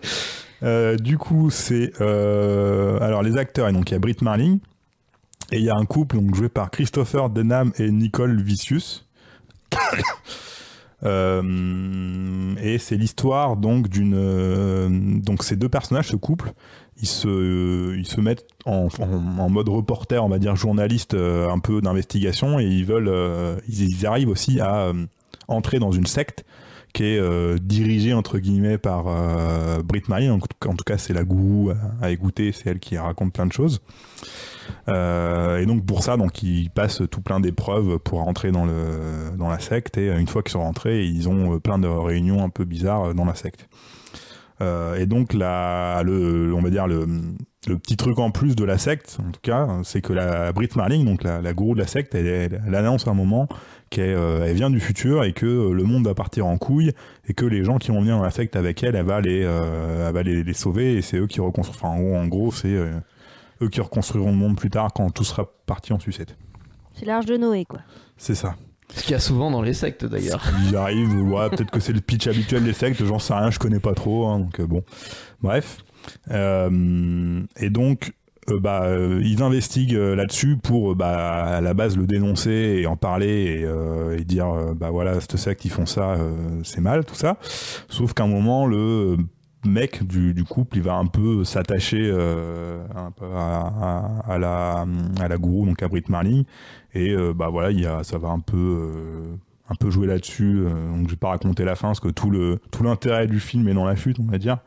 Euh, 0.63 0.95
du 0.97 1.17
coup, 1.17 1.49
c'est 1.49 1.91
euh, 1.99 2.99
alors 3.01 3.23
les 3.23 3.37
acteurs, 3.37 3.67
et 3.67 3.73
donc 3.73 3.89
il 3.89 3.93
y 3.93 3.97
a 3.97 3.99
Britt 3.99 4.21
Marling 4.21 4.59
et 5.51 5.57
il 5.57 5.63
y 5.63 5.69
a 5.69 5.75
un 5.75 5.85
couple 5.85 6.15
donc 6.17 6.33
joué 6.33 6.49
par 6.49 6.71
Christopher 6.71 7.29
Denham 7.29 7.71
et 7.77 7.91
Nicole 7.91 8.41
Vicious. 8.41 9.03
Euh, 11.05 12.55
et 12.61 12.77
c'est 12.77 12.95
l'histoire 12.97 13.57
donc 13.57 13.89
d'une 13.89 14.15
euh, 14.15 14.87
donc 14.89 15.43
ces 15.43 15.55
deux 15.55 15.69
personnages, 15.69 16.09
ce 16.09 16.15
couple, 16.15 16.53
ils 17.01 17.07
se 17.07 17.95
ils 17.95 18.07
se 18.07 18.21
mettent 18.21 18.45
en, 18.65 18.87
mode 19.49 19.69
reporter, 19.69 20.23
on 20.23 20.29
va 20.29 20.39
dire 20.39 20.55
journaliste, 20.55 21.13
euh, 21.13 21.49
un 21.49 21.59
peu 21.59 21.81
d'investigation, 21.81 22.59
et 22.59 22.65
ils 22.65 22.85
veulent 22.85 23.09
euh, 23.09 23.57
ils, 23.67 24.05
arrivent 24.05 24.29
aussi 24.29 24.59
à 24.59 24.87
euh, 24.87 24.93
entrer 25.47 25.79
dans 25.79 25.91
une 25.91 26.07
secte 26.07 26.45
qui 26.93 27.03
est 27.03 27.19
euh, 27.19 27.57
dirigée 27.61 28.13
entre 28.13 28.39
guillemets 28.39 28.77
par 28.77 29.05
euh, 29.07 29.81
Britt 29.83 30.05
tout- 30.07 30.69
en 30.69 30.75
tout 30.75 30.85
cas, 30.85 30.97
c'est 30.97 31.13
la 31.13 31.25
gourou 31.25 31.71
à, 31.71 32.05
à 32.05 32.09
écouter, 32.09 32.51
c'est 32.53 32.69
elle 32.69 32.79
qui 32.79 32.97
raconte 32.97 33.33
plein 33.33 33.45
de 33.45 33.51
choses. 33.53 33.81
Euh, 34.87 35.57
et 35.59 35.65
donc 35.65 35.85
pour 35.85 36.03
ça, 36.03 36.17
donc 36.17 36.43
ils 36.43 36.69
passent 36.69 37.01
tout 37.09 37.21
plein 37.21 37.39
d'épreuves 37.39 37.99
pour 37.99 38.19
rentrer 38.19 38.51
dans 38.51 38.65
le 38.65 39.35
dans 39.37 39.49
la 39.49 39.59
secte. 39.59 39.97
Et 39.97 40.07
une 40.07 40.27
fois 40.27 40.43
qu'ils 40.43 40.51
sont 40.51 40.61
rentrés, 40.61 41.05
ils 41.05 41.29
ont 41.29 41.55
euh, 41.55 41.59
plein 41.59 41.79
de 41.79 41.87
réunions 41.87 42.43
un 42.43 42.49
peu 42.49 42.65
bizarres 42.65 43.13
dans 43.13 43.25
la 43.25 43.35
secte. 43.35 43.67
Euh, 44.61 44.95
et 44.95 45.05
donc 45.05 45.33
la, 45.33 46.01
le, 46.03 46.53
on 46.53 46.61
va 46.61 46.69
dire 46.69 46.87
le, 46.87 47.05
le 47.67 47.77
petit 47.77 47.97
truc 47.97 48.19
en 48.19 48.31
plus 48.31 48.55
de 48.55 48.63
la 48.63 48.77
secte, 48.77 49.17
en 49.19 49.31
tout 49.31 49.41
cas, 49.41 49.67
c'est 49.83 50.01
que 50.01 50.13
la 50.13 50.53
Britt 50.53 50.75
Marling, 50.75 51.05
donc 51.05 51.23
la, 51.23 51.41
la 51.41 51.53
gourou 51.53 51.73
de 51.73 51.79
la 51.79 51.87
secte, 51.87 52.15
elle, 52.15 52.61
elle, 52.65 52.75
annonce 52.75 53.07
à 53.07 53.11
un 53.11 53.15
moment 53.15 53.49
qu'elle 53.89 54.15
euh, 54.15 54.51
vient 54.53 54.69
du 54.69 54.79
futur 54.79 55.23
et 55.25 55.33
que 55.33 55.45
euh, 55.45 55.73
le 55.73 55.83
monde 55.83 56.05
va 56.05 56.13
partir 56.13 56.47
en 56.47 56.57
couille 56.57 56.93
et 57.27 57.33
que 57.33 57.45
les 57.45 57.65
gens 57.65 57.77
qui 57.77 57.91
vont 57.91 57.99
venir 57.99 58.15
dans 58.15 58.23
la 58.23 58.31
secte 58.31 58.55
avec 58.55 58.81
elle, 58.83 58.95
elle 58.95 59.05
va 59.05 59.19
les, 59.19 59.41
elle 59.41 60.13
va 60.13 60.23
les, 60.23 60.43
les 60.43 60.53
sauver 60.53 60.95
et 60.95 61.01
c'est 61.01 61.17
eux 61.17 61.27
qui 61.27 61.41
reconstruiront. 61.41 61.89
Enfin, 61.89 61.99
en 61.99 62.01
gros, 62.01 62.15
en 62.15 62.27
gros 62.27 62.51
c'est 62.51 62.77
eux 63.61 63.69
qui 63.69 63.81
reconstruiront 63.81 64.31
le 64.31 64.37
monde 64.37 64.57
plus 64.57 64.69
tard 64.69 64.91
quand 64.93 65.09
tout 65.09 65.23
sera 65.23 65.45
parti 65.65 65.93
en 65.93 65.99
sucette. 65.99 66.37
C'est 66.93 67.05
l'Arche 67.05 67.25
de 67.25 67.37
Noé, 67.37 67.65
quoi. 67.65 67.79
C'est 68.17 68.35
ça. 68.35 68.55
Ce 68.93 69.01
qu'il 69.01 69.11
y 69.11 69.15
a 69.15 69.19
souvent 69.19 69.51
dans 69.51 69.61
les 69.61 69.73
sectes 69.73 70.05
d'ailleurs. 70.05 70.43
Ils 70.69 70.75
arrivent, 70.75 71.21
ouais, 71.21 71.49
peut-être 71.49 71.71
que 71.71 71.79
c'est 71.79 71.93
le 71.93 72.01
pitch 72.01 72.27
habituel 72.27 72.63
des 72.63 72.73
sectes, 72.73 73.03
j'en 73.03 73.19
sais 73.19 73.33
rien, 73.33 73.51
je 73.51 73.59
connais 73.59 73.79
pas 73.79 73.93
trop, 73.93 74.27
hein, 74.27 74.39
donc 74.39 74.59
euh, 74.59 74.67
bon. 74.67 74.83
Bref. 75.41 75.79
Euh, 76.29 77.41
et 77.57 77.69
donc, 77.71 78.13
euh, 78.51 78.59
bah, 78.59 78.83
euh, 78.83 79.21
ils 79.23 79.41
investiguent 79.41 79.95
euh, 79.95 80.15
là-dessus 80.15 80.57
pour 80.57 80.91
euh, 80.91 80.95
bah, 80.95 81.45
à 81.45 81.61
la 81.61 81.73
base 81.73 81.97
le 81.97 82.05
dénoncer 82.05 82.79
et 82.79 82.85
en 82.85 82.95
parler 82.95 83.59
et, 83.59 83.65
euh, 83.65 84.17
et 84.19 84.23
dire 84.23 84.49
euh, 84.51 84.73
bah 84.75 84.91
voilà, 84.91 85.19
cette 85.19 85.37
secte, 85.37 85.65
ils 85.65 85.71
font 85.71 85.87
ça, 85.87 86.11
euh, 86.11 86.61
c'est 86.63 86.81
mal, 86.81 87.05
tout 87.05 87.15
ça. 87.15 87.37
Sauf 87.89 88.13
qu'à 88.13 88.23
un 88.23 88.27
moment, 88.27 88.67
le 88.67 89.17
mec 89.65 90.03
du, 90.05 90.43
couple, 90.43 90.77
il 90.77 90.83
va 90.83 90.95
un 90.95 91.05
peu 91.05 91.43
s'attacher 91.43 92.01
euh, 92.01 92.85
un 92.95 93.11
peu 93.11 93.25
à, 93.25 94.37
la, 94.39 94.85
à 95.19 95.27
la 95.27 95.37
gourou, 95.37 95.65
donc 95.65 95.81
à 95.81 95.87
Britt 95.87 96.09
Marling. 96.09 96.45
Et 96.93 97.11
euh, 97.11 97.33
bah 97.33 97.49
voilà, 97.49 97.71
il 97.71 97.81
y 97.81 97.85
a, 97.85 98.03
ça 98.03 98.17
va 98.17 98.29
un 98.29 98.39
peu, 98.39 98.57
euh, 98.57 99.35
un 99.69 99.75
peu 99.75 99.89
jouer 99.89 100.07
là-dessus. 100.07 100.63
donc 100.95 101.07
je 101.07 101.11
vais 101.11 101.17
pas 101.17 101.29
raconter 101.29 101.65
la 101.65 101.75
fin 101.75 101.89
parce 101.89 101.99
que 101.99 102.09
tout 102.09 102.29
le, 102.29 102.59
tout 102.71 102.83
l'intérêt 102.83 103.27
du 103.27 103.39
film 103.39 103.67
est 103.67 103.73
dans 103.73 103.85
la 103.85 103.95
chute, 103.95 104.17
on 104.19 104.31
va 104.31 104.37
dire. 104.37 104.59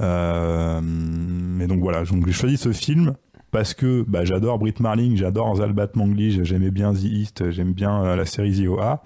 Mais 0.00 1.66
donc 1.66 1.80
voilà, 1.80 2.04
donc 2.04 2.26
j'ai 2.26 2.32
choisi 2.32 2.56
ce 2.56 2.72
film 2.72 3.14
parce 3.50 3.72
que 3.72 4.04
bah, 4.06 4.24
j'adore 4.24 4.58
Britt 4.58 4.80
Marling, 4.80 5.16
j'adore 5.16 5.56
Zalbat 5.56 5.88
Mangli, 5.94 6.44
j'aimais 6.44 6.70
bien 6.70 6.92
The 6.92 7.04
East, 7.04 7.50
j'aime 7.50 7.72
bien 7.72 8.14
la 8.14 8.26
série 8.26 8.62
The 8.62 8.68
OA. 8.68 9.02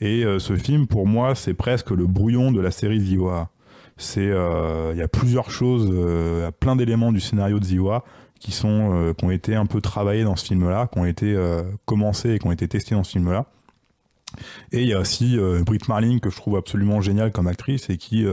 Et 0.00 0.24
ce 0.38 0.56
film, 0.56 0.86
pour 0.86 1.06
moi, 1.06 1.34
c'est 1.34 1.54
presque 1.54 1.90
le 1.90 2.06
brouillon 2.06 2.50
de 2.50 2.60
la 2.60 2.70
série 2.70 3.02
The 3.02 3.18
OA. 3.18 3.50
C'est, 3.96 4.28
euh, 4.28 4.90
il 4.92 4.98
y 4.98 5.02
a 5.02 5.08
plusieurs 5.08 5.50
choses, 5.50 5.88
il 5.88 6.42
y 6.42 6.44
a 6.44 6.52
plein 6.52 6.76
d'éléments 6.76 7.12
du 7.12 7.20
scénario 7.20 7.60
de 7.60 7.78
OA 7.78 8.04
qui 8.44 8.52
sont, 8.52 8.92
euh, 8.94 9.14
qui 9.14 9.24
ont 9.24 9.30
été 9.30 9.54
un 9.54 9.64
peu 9.64 9.80
travaillés 9.80 10.22
dans 10.22 10.36
ce 10.36 10.44
film-là, 10.44 10.88
qui 10.92 10.98
ont 10.98 11.06
été 11.06 11.34
euh, 11.34 11.62
commencés 11.86 12.34
et 12.34 12.38
qui 12.38 12.46
ont 12.46 12.52
été 12.52 12.68
testés 12.68 12.94
dans 12.94 13.02
ce 13.02 13.12
film-là. 13.12 13.46
Et 14.72 14.82
il 14.82 14.88
y 14.88 14.92
a 14.92 15.00
aussi 15.00 15.38
euh, 15.38 15.62
Brit 15.62 15.78
Marling 15.88 16.20
que 16.20 16.28
je 16.28 16.36
trouve 16.36 16.56
absolument 16.56 17.00
géniale 17.00 17.32
comme 17.32 17.46
actrice 17.46 17.88
et 17.88 17.96
qui, 17.96 18.26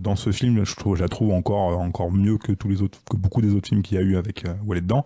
dans 0.00 0.16
ce 0.16 0.32
film, 0.32 0.64
je, 0.64 0.74
trouve, 0.74 0.96
je 0.96 1.02
la 1.02 1.08
trouve 1.08 1.32
encore, 1.32 1.78
encore 1.78 2.10
mieux 2.10 2.38
que 2.38 2.52
tous 2.52 2.68
les 2.68 2.82
autres, 2.82 2.98
que 3.08 3.16
beaucoup 3.16 3.40
des 3.40 3.54
autres 3.54 3.68
films 3.68 3.82
qu'il 3.82 3.98
y 3.98 4.00
a 4.00 4.02
eu 4.02 4.16
avec 4.16 4.46
euh, 4.46 4.54
où 4.64 4.72
elle 4.72 4.78
est 4.78 4.82
dedans. 4.82 5.04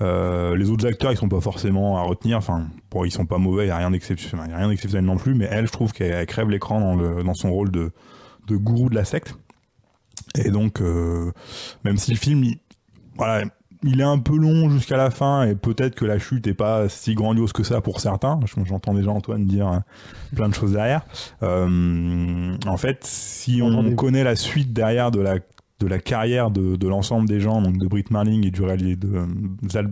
Les 0.00 0.70
autres 0.70 0.86
acteurs, 0.86 1.12
ils 1.12 1.16
sont 1.16 1.28
pas 1.28 1.40
forcément 1.40 1.96
à 1.98 2.02
retenir. 2.02 2.36
Enfin, 2.36 2.66
bon, 2.90 3.04
ils 3.04 3.10
sont 3.10 3.26
pas 3.26 3.38
mauvais, 3.38 3.64
il 3.64 3.68
y 3.68 3.70
a 3.70 3.78
rien 3.78 3.92
d'exceptionnel, 3.92 4.54
rien 4.54 4.68
d'exceptionnel 4.68 5.06
non 5.06 5.16
plus. 5.16 5.34
Mais 5.34 5.48
elle, 5.50 5.66
je 5.66 5.72
trouve 5.72 5.92
qu'elle 5.92 6.12
elle 6.12 6.26
crève 6.26 6.50
l'écran 6.50 6.80
dans, 6.80 7.22
dans 7.22 7.34
son 7.34 7.50
rôle 7.50 7.70
de, 7.70 7.92
de 8.48 8.56
gourou 8.56 8.88
de 8.90 8.94
la 8.94 9.04
secte. 9.04 9.36
Et 10.36 10.50
donc, 10.50 10.80
euh, 10.80 11.30
même 11.84 11.96
si 11.96 12.10
le 12.10 12.16
film, 12.16 12.44
il, 12.44 12.58
voilà, 13.16 13.44
il 13.84 14.00
est 14.00 14.04
un 14.04 14.18
peu 14.18 14.36
long 14.36 14.68
jusqu'à 14.70 14.96
la 14.96 15.10
fin 15.10 15.44
et 15.44 15.54
peut-être 15.54 15.94
que 15.94 16.04
la 16.04 16.18
chute 16.18 16.46
est 16.46 16.54
pas 16.54 16.88
si 16.88 17.14
grandiose 17.14 17.52
que 17.52 17.62
ça 17.62 17.80
pour 17.80 18.00
certains. 18.00 18.40
Je- 18.44 18.64
J'entends 18.64 18.94
déjà 18.94 19.10
Antoine 19.10 19.46
dire 19.46 19.68
euh, 19.68 19.78
plein 20.34 20.48
de 20.48 20.54
choses 20.54 20.72
derrière. 20.72 21.02
Euh, 21.42 22.56
en 22.66 22.76
fait, 22.76 23.04
si 23.04 23.60
on 23.62 23.94
connaît 23.94 24.24
la 24.24 24.36
suite 24.36 24.72
derrière 24.72 25.10
de 25.10 25.20
la 25.20 25.36
de 25.80 25.86
la 25.86 26.00
carrière 26.00 26.50
de, 26.50 26.74
de 26.74 26.88
l'ensemble 26.88 27.28
des 27.28 27.38
gens, 27.38 27.62
donc 27.62 27.78
de 27.78 27.86
Brit 27.86 28.06
Marling 28.10 28.44
et 28.44 28.50
du 28.50 28.62
réalisateur 28.62 29.10
de 29.10 29.16
euh, 29.16 29.26
Zal 29.70 29.88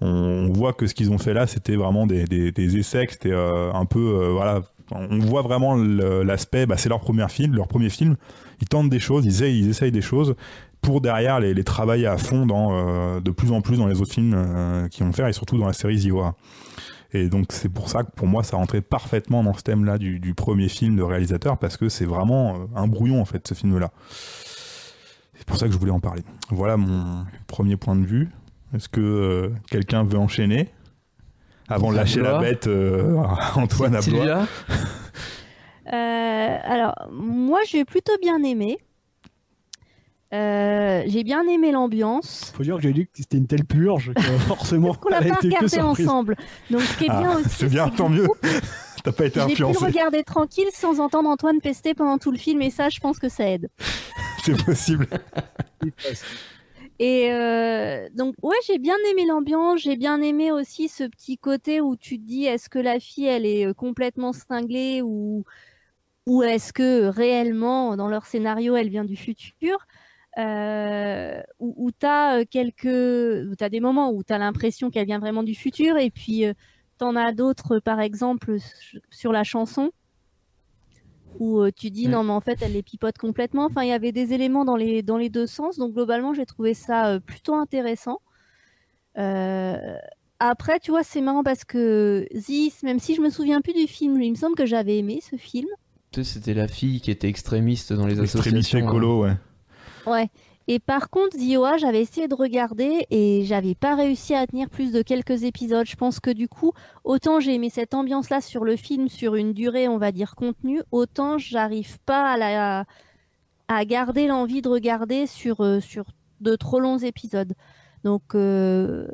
on, 0.00 0.08
on 0.08 0.52
voit 0.52 0.72
que 0.72 0.88
ce 0.88 0.94
qu'ils 0.94 1.12
ont 1.12 1.18
fait 1.18 1.34
là, 1.34 1.46
c'était 1.46 1.76
vraiment 1.76 2.04
des, 2.04 2.24
des, 2.24 2.50
des 2.50 2.76
essais, 2.76 3.06
c'était 3.08 3.30
euh, 3.30 3.72
un 3.72 3.84
peu, 3.84 4.00
euh, 4.00 4.30
voilà, 4.32 4.62
on 4.94 5.18
voit 5.18 5.42
vraiment 5.42 5.74
l'aspect, 5.74 6.66
bah, 6.66 6.76
c'est 6.76 6.88
leur 6.88 7.00
premier 7.00 7.28
film, 7.28 7.54
leur 7.54 7.68
premier 7.68 7.88
film, 7.88 8.16
ils 8.60 8.68
tentent 8.68 8.90
des 8.90 9.00
choses, 9.00 9.24
ils 9.24 9.68
essayent, 9.68 9.92
des 9.92 10.00
choses 10.00 10.34
pour 10.80 11.00
derrière 11.00 11.40
les, 11.40 11.64
travailler 11.64 12.06
à 12.06 12.16
fond 12.16 12.46
euh, 12.50 13.20
de 13.20 13.30
plus 13.30 13.52
en 13.52 13.60
plus 13.60 13.78
dans 13.78 13.86
les 13.86 14.00
autres 14.00 14.12
films 14.12 14.34
euh, 14.34 14.88
qu'ils 14.88 15.04
vont 15.04 15.12
faire 15.12 15.28
et 15.28 15.32
surtout 15.32 15.58
dans 15.58 15.66
la 15.66 15.72
série 15.72 15.98
Ziwa. 15.98 16.34
Et 17.12 17.28
donc 17.28 17.46
c'est 17.50 17.68
pour 17.68 17.88
ça 17.88 18.02
que 18.02 18.10
pour 18.10 18.26
moi 18.26 18.42
ça 18.42 18.56
rentrait 18.56 18.80
parfaitement 18.80 19.44
dans 19.44 19.52
ce 19.52 19.62
thème-là 19.62 19.98
du, 19.98 20.34
premier 20.34 20.68
film 20.68 20.96
de 20.96 21.02
réalisateur 21.02 21.58
parce 21.58 21.76
que 21.76 21.88
c'est 21.88 22.04
vraiment 22.04 22.54
euh, 22.54 22.58
un 22.74 22.86
brouillon 22.86 23.20
en 23.20 23.24
fait 23.24 23.46
ce 23.46 23.54
film-là. 23.54 23.90
C'est 25.34 25.46
pour 25.46 25.56
ça 25.56 25.66
que 25.66 25.72
je 25.72 25.78
voulais 25.78 25.92
en 25.92 26.00
parler. 26.00 26.22
Voilà 26.50 26.76
mon 26.76 27.24
premier 27.46 27.76
point 27.76 27.96
de 27.96 28.04
vue. 28.04 28.30
Est-ce 28.74 28.88
que 28.88 29.52
quelqu'un 29.70 30.04
veut 30.04 30.18
enchaîner? 30.18 30.70
Avant 31.68 31.90
de 31.92 31.96
lâcher 31.96 32.20
la 32.20 32.38
bête 32.38 32.66
euh, 32.66 33.16
Antoine 33.56 33.94
Ablois 33.96 34.46
Euh, 35.92 36.56
alors, 36.62 36.94
moi, 37.10 37.58
j'ai 37.68 37.84
plutôt 37.84 38.12
bien 38.22 38.42
aimé. 38.44 38.78
Euh, 40.32 41.02
j'ai 41.06 41.24
bien 41.24 41.42
aimé 41.46 41.72
l'ambiance. 41.72 42.52
Faut 42.56 42.62
dire 42.62 42.76
que 42.76 42.82
j'ai 42.82 42.92
dit 42.92 43.04
que 43.06 43.10
c'était 43.16 43.36
une 43.36 43.48
telle 43.48 43.64
purge 43.64 44.12
que 44.14 44.22
forcément. 44.46 44.94
Qu'on 44.94 45.10
l'a 45.10 45.18
pas 45.18 45.26
été 45.26 45.48
que 45.50 45.54
regardé 45.56 45.80
ensemble. 45.80 46.36
Donc, 46.70 46.80
ce 46.82 46.96
qui 46.96 47.04
est 47.04 47.08
bien 47.08 47.32
Ah, 47.34 47.38
aussi. 47.40 47.48
c'est 47.50 47.68
bien, 47.68 47.88
tant 47.88 48.08
mieux. 48.08 48.28
T'as 49.04 49.12
pas 49.12 49.26
été 49.26 49.40
J'ai 49.40 49.46
pu 49.54 49.62
le 49.62 49.68
influencé. 49.68 49.84
regarder 49.84 50.22
tranquille 50.22 50.68
sans 50.72 51.00
entendre 51.00 51.28
Antoine 51.28 51.60
pester 51.60 51.92
pendant 51.94 52.16
tout 52.16 52.30
le 52.30 52.38
film 52.38 52.62
et 52.62 52.70
ça, 52.70 52.88
je 52.88 53.00
pense 53.00 53.18
que 53.18 53.28
ça 53.28 53.46
aide. 53.48 53.68
C'est 54.44 54.64
possible. 54.64 55.08
Et 57.04 57.32
euh, 57.32 58.08
donc, 58.14 58.36
ouais, 58.42 58.54
j'ai 58.66 58.78
bien 58.78 58.96
aimé 59.10 59.26
l'ambiance, 59.26 59.80
j'ai 59.82 59.96
bien 59.96 60.20
aimé 60.22 60.52
aussi 60.52 60.88
ce 60.88 61.02
petit 61.04 61.36
côté 61.36 61.80
où 61.80 61.96
tu 61.96 62.16
te 62.20 62.24
dis 62.24 62.44
est-ce 62.44 62.68
que 62.70 62.78
la 62.78 63.00
fille, 63.00 63.26
elle 63.26 63.44
est 63.44 63.66
euh, 63.66 63.74
complètement 63.74 64.32
cinglée 64.32 65.02
ou, 65.02 65.42
ou 66.26 66.42
est-ce 66.44 66.72
que 66.72 67.06
réellement, 67.08 67.96
dans 67.96 68.08
leur 68.08 68.26
scénario, 68.26 68.76
elle 68.76 68.90
vient 68.90 69.04
du 69.04 69.16
futur? 69.16 69.78
Où, 71.58 71.90
tu 71.98 72.06
as 72.06 72.44
quelques. 72.46 73.56
Tu 73.58 73.70
des 73.70 73.80
moments 73.80 74.10
où 74.12 74.22
tu 74.24 74.32
as 74.32 74.38
l'impression 74.38 74.90
qu'elle 74.90 75.06
vient 75.06 75.18
vraiment 75.18 75.42
du 75.42 75.54
futur 75.54 75.96
et 75.98 76.10
puis 76.10 76.46
euh, 76.46 76.54
t'en 76.98 77.16
as 77.16 77.32
d'autres, 77.32 77.78
par 77.78 78.00
exemple, 78.00 78.56
sur 79.10 79.32
la 79.32 79.44
chanson? 79.44 79.92
Où 81.38 81.60
euh, 81.60 81.70
tu 81.74 81.90
dis 81.90 82.08
Mm. 82.08 82.10
non 82.12 82.24
mais 82.24 82.32
en 82.32 82.40
fait 82.40 82.58
elle 82.62 82.72
les 82.72 82.82
pipote 82.82 83.18
complètement. 83.18 83.64
Enfin 83.66 83.82
il 83.82 83.88
y 83.88 83.92
avait 83.92 84.12
des 84.12 84.32
éléments 84.32 84.64
dans 84.64 84.76
les 84.76 85.02
dans 85.02 85.16
les 85.16 85.28
deux 85.30 85.46
sens 85.46 85.76
donc 85.78 85.92
globalement 85.94 86.34
j'ai 86.34 86.46
trouvé 86.46 86.74
ça 86.74 87.06
euh, 87.08 87.20
plutôt 87.20 87.54
intéressant. 87.54 88.20
Euh, 89.18 89.96
Après 90.38 90.80
tu 90.80 90.90
vois 90.90 91.02
c'est 91.02 91.20
marrant 91.20 91.42
parce 91.42 91.64
que 91.64 92.26
Zis 92.34 92.74
même 92.82 92.98
si 92.98 93.14
je 93.14 93.20
me 93.20 93.30
souviens 93.30 93.60
plus 93.60 93.74
du 93.74 93.86
film 93.86 94.20
il 94.22 94.30
me 94.32 94.36
semble 94.36 94.56
que 94.56 94.66
j'avais 94.66 94.98
aimé 94.98 95.20
ce 95.28 95.36
film. 95.36 95.68
Tu 96.12 96.24
sais, 96.24 96.34
C'était 96.34 96.54
la 96.54 96.68
fille 96.68 97.00
qui 97.00 97.10
était 97.10 97.28
extrémiste 97.28 97.92
dans 97.92 98.06
les 98.06 98.20
Extrémité 98.20 98.48
associations. 98.58 98.78
hein. 98.78 98.82
écolo, 98.90 99.22
ouais. 99.22 99.32
Ouais. 100.06 100.28
Et 100.68 100.78
par 100.78 101.10
contre, 101.10 101.36
Zioa, 101.36 101.76
j'avais 101.76 102.00
essayé 102.00 102.28
de 102.28 102.34
regarder 102.34 103.06
et 103.10 103.44
j'avais 103.44 103.74
pas 103.74 103.94
réussi 103.94 104.34
à 104.34 104.46
tenir 104.46 104.70
plus 104.70 104.92
de 104.92 105.02
quelques 105.02 105.42
épisodes. 105.42 105.86
Je 105.86 105.96
pense 105.96 106.20
que 106.20 106.30
du 106.30 106.48
coup, 106.48 106.72
autant 107.04 107.40
j'ai 107.40 107.54
aimé 107.54 107.68
cette 107.70 107.94
ambiance-là 107.94 108.40
sur 108.40 108.64
le 108.64 108.76
film 108.76 109.08
sur 109.08 109.34
une 109.34 109.52
durée, 109.52 109.88
on 109.88 109.98
va 109.98 110.12
dire, 110.12 110.34
contenue, 110.36 110.82
autant 110.92 111.38
j'arrive 111.38 111.98
pas 112.00 112.36
à, 112.40 112.84
à 113.68 113.84
garder 113.84 114.26
l'envie 114.26 114.62
de 114.62 114.68
regarder 114.68 115.26
sur, 115.26 115.60
euh, 115.60 115.80
sur 115.80 116.04
de 116.40 116.56
trop 116.56 116.80
longs 116.80 116.98
épisodes. 116.98 117.54
Donc, 118.04 118.34
euh, 118.34 119.06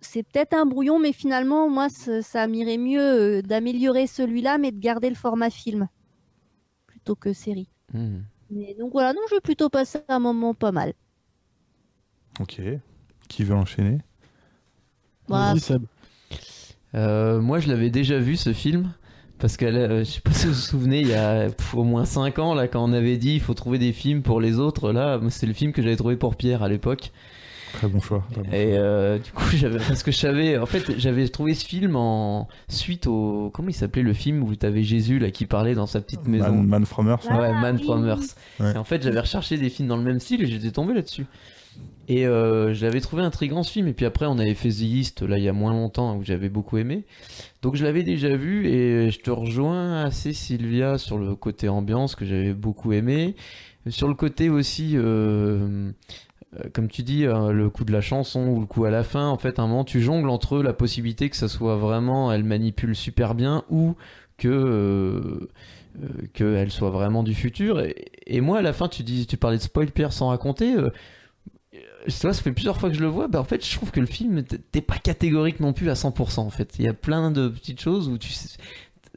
c'est 0.00 0.22
peut-être 0.22 0.54
un 0.54 0.66
brouillon, 0.66 0.98
mais 0.98 1.12
finalement, 1.12 1.68
moi, 1.68 1.88
ça, 1.88 2.22
ça 2.22 2.46
m'irait 2.46 2.78
mieux 2.78 3.00
euh, 3.00 3.42
d'améliorer 3.42 4.06
celui-là, 4.06 4.58
mais 4.58 4.72
de 4.72 4.78
garder 4.78 5.08
le 5.08 5.16
format 5.16 5.50
film 5.50 5.88
plutôt 6.86 7.14
que 7.14 7.32
série. 7.32 7.68
Hmm. 7.92 8.20
Mais 8.50 8.74
donc 8.78 8.92
voilà, 8.92 9.12
non, 9.12 9.20
je 9.28 9.34
vais 9.34 9.40
plutôt 9.40 9.68
passer 9.68 10.00
un 10.08 10.18
moment 10.18 10.54
pas 10.54 10.72
mal. 10.72 10.94
Ok. 12.40 12.60
Qui 13.28 13.44
veut 13.44 13.54
enchaîner? 13.54 13.98
Voilà. 15.26 15.58
Seb. 15.58 15.84
Euh, 16.94 17.40
moi, 17.40 17.58
je 17.60 17.68
l'avais 17.68 17.90
déjà 17.90 18.18
vu 18.18 18.36
ce 18.36 18.52
film. 18.52 18.92
Parce 19.38 19.56
que 19.56 19.66
euh, 19.66 20.00
je 20.00 20.04
sais 20.04 20.20
pas 20.20 20.32
si 20.32 20.46
vous 20.46 20.52
vous 20.52 20.58
souvenez, 20.58 21.00
il 21.00 21.06
y 21.08 21.14
a 21.14 21.48
pff, 21.48 21.74
au 21.74 21.84
moins 21.84 22.04
5 22.04 22.40
ans, 22.40 22.54
là, 22.54 22.66
quand 22.66 22.82
on 22.82 22.92
avait 22.92 23.16
dit 23.16 23.34
il 23.34 23.40
faut 23.40 23.54
trouver 23.54 23.78
des 23.78 23.92
films 23.92 24.22
pour 24.22 24.40
les 24.40 24.58
autres, 24.58 24.90
là, 24.92 25.20
c'est 25.28 25.46
le 25.46 25.52
film 25.52 25.72
que 25.72 25.80
j'avais 25.80 25.96
trouvé 25.96 26.16
pour 26.16 26.34
Pierre 26.34 26.64
à 26.64 26.68
l'époque. 26.68 27.12
Très 27.74 27.88
bon 27.88 28.00
choix. 28.00 28.24
très 28.32 28.42
bon 28.42 28.48
Et 28.50 28.76
euh, 28.78 29.18
du 29.18 29.30
coup, 29.32 29.44
j'avais 29.54 29.78
parce 29.78 30.02
que 30.02 30.10
je 30.10 30.16
savais, 30.18 30.58
en 30.58 30.66
fait, 30.66 30.98
j'avais 30.98 31.28
trouvé 31.28 31.54
ce 31.54 31.64
film 31.64 31.96
en 31.96 32.48
suite 32.68 33.06
au 33.06 33.50
comment 33.52 33.68
il 33.68 33.74
s'appelait 33.74 34.02
le 34.02 34.12
film 34.12 34.42
où 34.42 34.54
t'avais 34.56 34.82
Jésus 34.82 35.18
là 35.18 35.30
qui 35.30 35.46
parlait 35.46 35.74
dans 35.74 35.86
sa 35.86 36.00
petite 36.00 36.26
maison? 36.26 36.52
Man, 36.52 36.66
Man 36.66 36.86
from 36.86 37.08
Earth. 37.08 37.26
Ah, 37.28 37.40
Ouais, 37.40 37.52
Man 37.52 37.76
oui. 37.78 37.84
from 37.84 38.06
Earth. 38.06 38.36
Ouais. 38.60 38.72
Et 38.74 38.76
en 38.76 38.84
fait, 38.84 39.02
j'avais 39.02 39.20
recherché 39.20 39.56
des 39.58 39.68
films 39.70 39.88
dans 39.88 39.96
le 39.96 40.02
même 40.04 40.20
style 40.20 40.42
et 40.42 40.46
j'étais 40.46 40.70
tombé 40.70 40.94
là-dessus. 40.94 41.26
Et 42.10 42.26
euh, 42.26 42.72
j'avais 42.72 43.00
trouvé 43.02 43.22
intriguant 43.22 43.62
ce 43.62 43.70
film. 43.70 43.86
Et 43.86 43.92
puis 43.92 44.06
après, 44.06 44.24
on 44.26 44.38
avait 44.38 44.54
fait 44.54 44.70
The 44.70 44.80
East, 44.80 45.22
là, 45.22 45.36
il 45.36 45.44
y 45.44 45.48
a 45.48 45.52
moins 45.52 45.72
longtemps, 45.72 46.16
où 46.16 46.24
j'avais 46.24 46.48
beaucoup 46.48 46.78
aimé. 46.78 47.04
Donc 47.60 47.76
je 47.76 47.84
l'avais 47.84 48.02
déjà 48.02 48.34
vu 48.34 48.66
et 48.66 49.10
je 49.10 49.18
te 49.20 49.30
rejoins 49.30 50.04
assez, 50.04 50.32
Sylvia, 50.32 50.96
sur 50.96 51.18
le 51.18 51.34
côté 51.34 51.68
ambiance 51.68 52.14
que 52.14 52.24
j'avais 52.24 52.54
beaucoup 52.54 52.92
aimé. 52.92 53.36
Sur 53.88 54.08
le 54.08 54.14
côté 54.14 54.48
aussi, 54.48 54.92
euh, 54.96 55.90
comme 56.72 56.88
tu 56.88 57.02
dis, 57.02 57.26
euh, 57.26 57.52
le 57.52 57.68
coup 57.70 57.84
de 57.84 57.92
la 57.92 58.00
chanson 58.00 58.46
ou 58.48 58.60
le 58.60 58.66
coup 58.66 58.84
à 58.84 58.90
la 58.90 59.04
fin, 59.04 59.26
en 59.28 59.36
fait, 59.38 59.58
à 59.58 59.62
un 59.62 59.66
moment, 59.66 59.84
tu 59.84 60.00
jongles 60.00 60.30
entre 60.30 60.62
la 60.62 60.72
possibilité 60.72 61.28
que 61.30 61.36
ça 61.36 61.48
soit 61.48 61.76
vraiment, 61.76 62.32
elle 62.32 62.44
manipule 62.44 62.96
super 62.96 63.34
bien 63.34 63.64
ou 63.70 63.94
que 64.38 64.48
euh, 64.48 65.48
euh, 66.02 66.08
qu'elle 66.32 66.70
soit 66.70 66.90
vraiment 66.90 67.22
du 67.22 67.34
futur. 67.34 67.80
Et, 67.80 68.06
et 68.26 68.40
moi, 68.40 68.58
à 68.58 68.62
la 68.62 68.72
fin, 68.72 68.88
tu 68.88 69.02
dis, 69.02 69.26
tu 69.26 69.36
parlais 69.36 69.58
de 69.58 69.62
spoil 69.62 69.90
Pierre 69.90 70.12
sans 70.12 70.28
raconter. 70.28 70.74
euh, 70.74 70.90
euh, 71.74 71.78
vois, 72.22 72.32
ça 72.32 72.42
fait 72.42 72.52
plusieurs 72.52 72.78
fois 72.78 72.88
que 72.88 72.94
je 72.96 73.00
le 73.00 73.08
vois. 73.08 73.28
Bah, 73.28 73.40
en 73.40 73.44
fait, 73.44 73.64
je 73.66 73.76
trouve 73.76 73.90
que 73.90 74.00
le 74.00 74.06
film, 74.06 74.42
t'es 74.42 74.80
pas 74.80 74.96
catégorique 74.96 75.60
non 75.60 75.72
plus 75.72 75.90
à 75.90 75.94
100%. 75.94 76.40
En 76.40 76.50
fait, 76.50 76.74
il 76.78 76.84
y 76.84 76.88
a 76.88 76.94
plein 76.94 77.30
de 77.30 77.48
petites 77.48 77.80
choses 77.80 78.08
où 78.08 78.16
tu. 78.16 78.32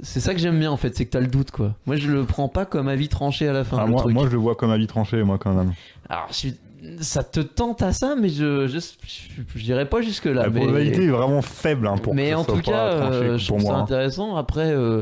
C'est 0.04 0.20
ça 0.20 0.34
que 0.34 0.40
j'aime 0.40 0.58
bien 0.60 0.72
en 0.72 0.78
fait, 0.78 0.96
c'est 0.98 1.06
que 1.06 1.12
t'as 1.12 1.20
le 1.20 1.28
doute 1.28 1.52
quoi. 1.52 1.76
Moi, 1.86 1.96
je 1.96 2.10
le 2.10 2.24
prends 2.24 2.48
pas 2.48 2.66
comme 2.66 2.88
avis 2.88 3.08
tranché 3.08 3.48
à 3.48 3.54
la 3.54 3.64
fin. 3.64 3.78
Ah, 3.80 3.86
le 3.86 3.92
moi, 3.92 4.02
truc. 4.02 4.14
moi, 4.16 4.26
je 4.26 4.32
le 4.32 4.38
vois 4.38 4.56
comme 4.56 4.72
avis 4.72 4.88
tranché, 4.88 5.22
moi, 5.24 5.38
quand 5.38 5.54
même. 5.54 5.74
Alors, 6.10 6.26
je 6.30 6.34
suis- 6.34 6.56
ça 7.00 7.24
te 7.24 7.40
tente 7.40 7.82
à 7.82 7.94
ça, 7.94 8.16
mais 8.20 8.30
je, 8.30 8.68
je, 8.68 8.80
je, 8.80 9.42
je 9.56 9.64
dirais 9.64 9.86
pas 9.88 10.02
jusque 10.02 10.26
là. 10.26 10.34
La 10.44 10.50
mais... 10.50 10.62
probabilité 10.62 11.04
est 11.06 11.10
vraiment 11.10 11.42
faible 11.42 11.88
hein, 11.88 11.98
pour 11.98 12.14
mais 12.16 12.32
que 12.32 12.36
en 12.36 12.44
tout 12.44 12.62
cas, 12.62 12.86
euh, 12.94 13.38
je 13.38 13.48
trouve 13.48 13.62
ça 13.62 13.68
moi. 13.68 13.78
hein. 13.78 13.82
intéressant. 13.84 14.36
Après, 14.36 14.72
euh, 14.72 15.02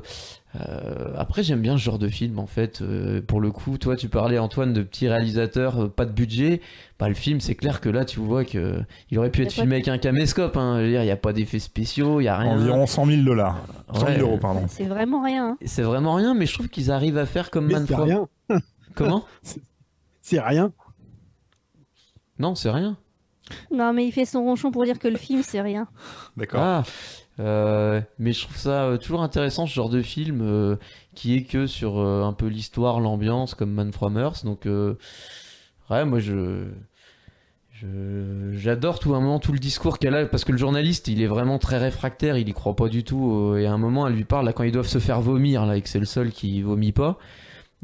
euh, 0.59 1.13
après 1.15 1.43
j'aime 1.43 1.61
bien 1.61 1.77
ce 1.77 1.83
genre 1.83 1.99
de 1.99 2.07
film 2.09 2.39
en 2.39 2.47
fait. 2.47 2.81
Euh, 2.81 3.21
pour 3.21 3.39
le 3.39 3.51
coup, 3.51 3.77
toi, 3.77 3.95
tu 3.95 4.09
parlais 4.09 4.39
Antoine 4.39 4.73
de 4.73 4.81
petits 4.81 5.07
réalisateurs, 5.07 5.83
euh, 5.83 5.87
pas 5.87 6.05
de 6.05 6.11
budget. 6.11 6.59
Bah, 6.99 7.07
le 7.07 7.13
film, 7.15 7.39
c'est 7.39 7.55
clair 7.55 7.79
que 7.79 7.87
là, 7.87 8.03
tu 8.03 8.19
vois 8.19 8.43
que 8.43 8.81
il 9.09 9.17
aurait 9.19 9.29
pu 9.31 9.43
être 9.43 9.53
filmé 9.53 9.75
avec 9.75 9.87
un 9.87 9.97
caméscope. 9.97 10.57
Hein. 10.57 10.79
Je 10.79 10.83
veux 10.85 10.89
dire, 10.91 11.03
il 11.03 11.07
y 11.07 11.11
a 11.11 11.15
pas 11.17 11.31
d'effets 11.31 11.59
spéciaux, 11.59 12.19
il 12.19 12.25
y 12.25 12.27
a 12.27 12.35
rien. 12.37 12.51
Environ 12.51 12.87
100 12.87 13.05
000 13.05 13.21
dollars. 13.23 13.63
100 13.93 13.99
000 13.99 14.09
Ouais. 14.11 14.17
euros, 14.19 14.37
pardon. 14.37 14.63
C'est 14.67 14.83
vraiment 14.83 15.23
rien. 15.23 15.49
hein. 15.51 15.57
C'est 15.65 15.83
vraiment 15.83 16.15
rien, 16.15 16.33
mais 16.33 16.45
je 16.45 16.53
trouve 16.55 16.67
qu'ils 16.67 16.91
arrivent 16.91 17.17
à 17.17 17.25
faire 17.25 17.51
comme 17.51 17.71
Man 17.71 17.87
from- 17.87 18.01
rien. 18.03 18.27
Comment? 18.95 19.23
C'est 20.21 20.41
rien. 20.41 20.73
Non, 22.39 22.55
c'est 22.55 22.71
rien. 22.71 22.97
Non, 23.71 23.93
mais 23.93 24.05
il 24.05 24.11
fait 24.11 24.25
son 24.25 24.43
ronchon 24.43 24.71
pour 24.71 24.85
dire 24.85 24.99
que 24.99 25.07
le 25.07 25.17
film, 25.17 25.41
c'est 25.43 25.61
rien. 25.61 25.87
D'accord. 26.37 26.61
Ah, 26.61 26.83
euh, 27.39 28.01
mais 28.17 28.33
je 28.33 28.43
trouve 28.43 28.57
ça 28.57 28.83
euh, 28.85 28.97
toujours 28.97 29.21
intéressant 29.23 29.65
ce 29.65 29.73
genre 29.73 29.89
de 29.89 30.01
film 30.01 30.41
euh, 30.41 30.75
qui 31.15 31.35
est 31.35 31.43
que 31.43 31.67
sur 31.67 31.99
euh, 31.99 32.23
un 32.23 32.33
peu 32.33 32.47
l'histoire, 32.47 32.99
l'ambiance 32.99 33.55
comme 33.55 33.71
Man 33.71 33.91
from 33.93 34.17
Earth. 34.17 34.43
Donc, 34.45 34.65
euh, 34.65 34.95
ouais, 35.89 36.05
moi 36.05 36.19
je 36.19 36.65
Je- 37.71 38.51
J'adore 38.53 38.99
tout 38.99 39.15
un 39.15 39.21
moment 39.21 39.39
tout 39.39 39.53
le 39.53 39.59
discours 39.59 39.99
qu'elle 39.99 40.15
a 40.15 40.25
parce 40.25 40.43
que 40.43 40.51
le 40.51 40.57
journaliste 40.57 41.07
il 41.07 41.21
est 41.21 41.27
vraiment 41.27 41.59
très 41.59 41.77
réfractaire, 41.77 42.37
il 42.37 42.49
y 42.49 42.53
croit 42.53 42.75
pas 42.75 42.89
du 42.89 43.03
tout 43.05 43.31
euh, 43.53 43.57
et 43.57 43.65
à 43.67 43.71
un 43.71 43.77
moment 43.77 44.05
elle 44.07 44.13
lui 44.15 44.25
parle 44.25 44.45
là 44.45 44.51
quand 44.53 44.63
ils 44.63 44.71
doivent 44.73 44.87
se 44.87 44.99
faire 44.99 45.21
vomir 45.21 45.65
là 45.65 45.77
et 45.77 45.81
que 45.81 45.87
c'est 45.87 45.99
le 45.99 46.05
seul 46.05 46.31
qui 46.31 46.61
vomit 46.61 46.91
pas 46.91 47.17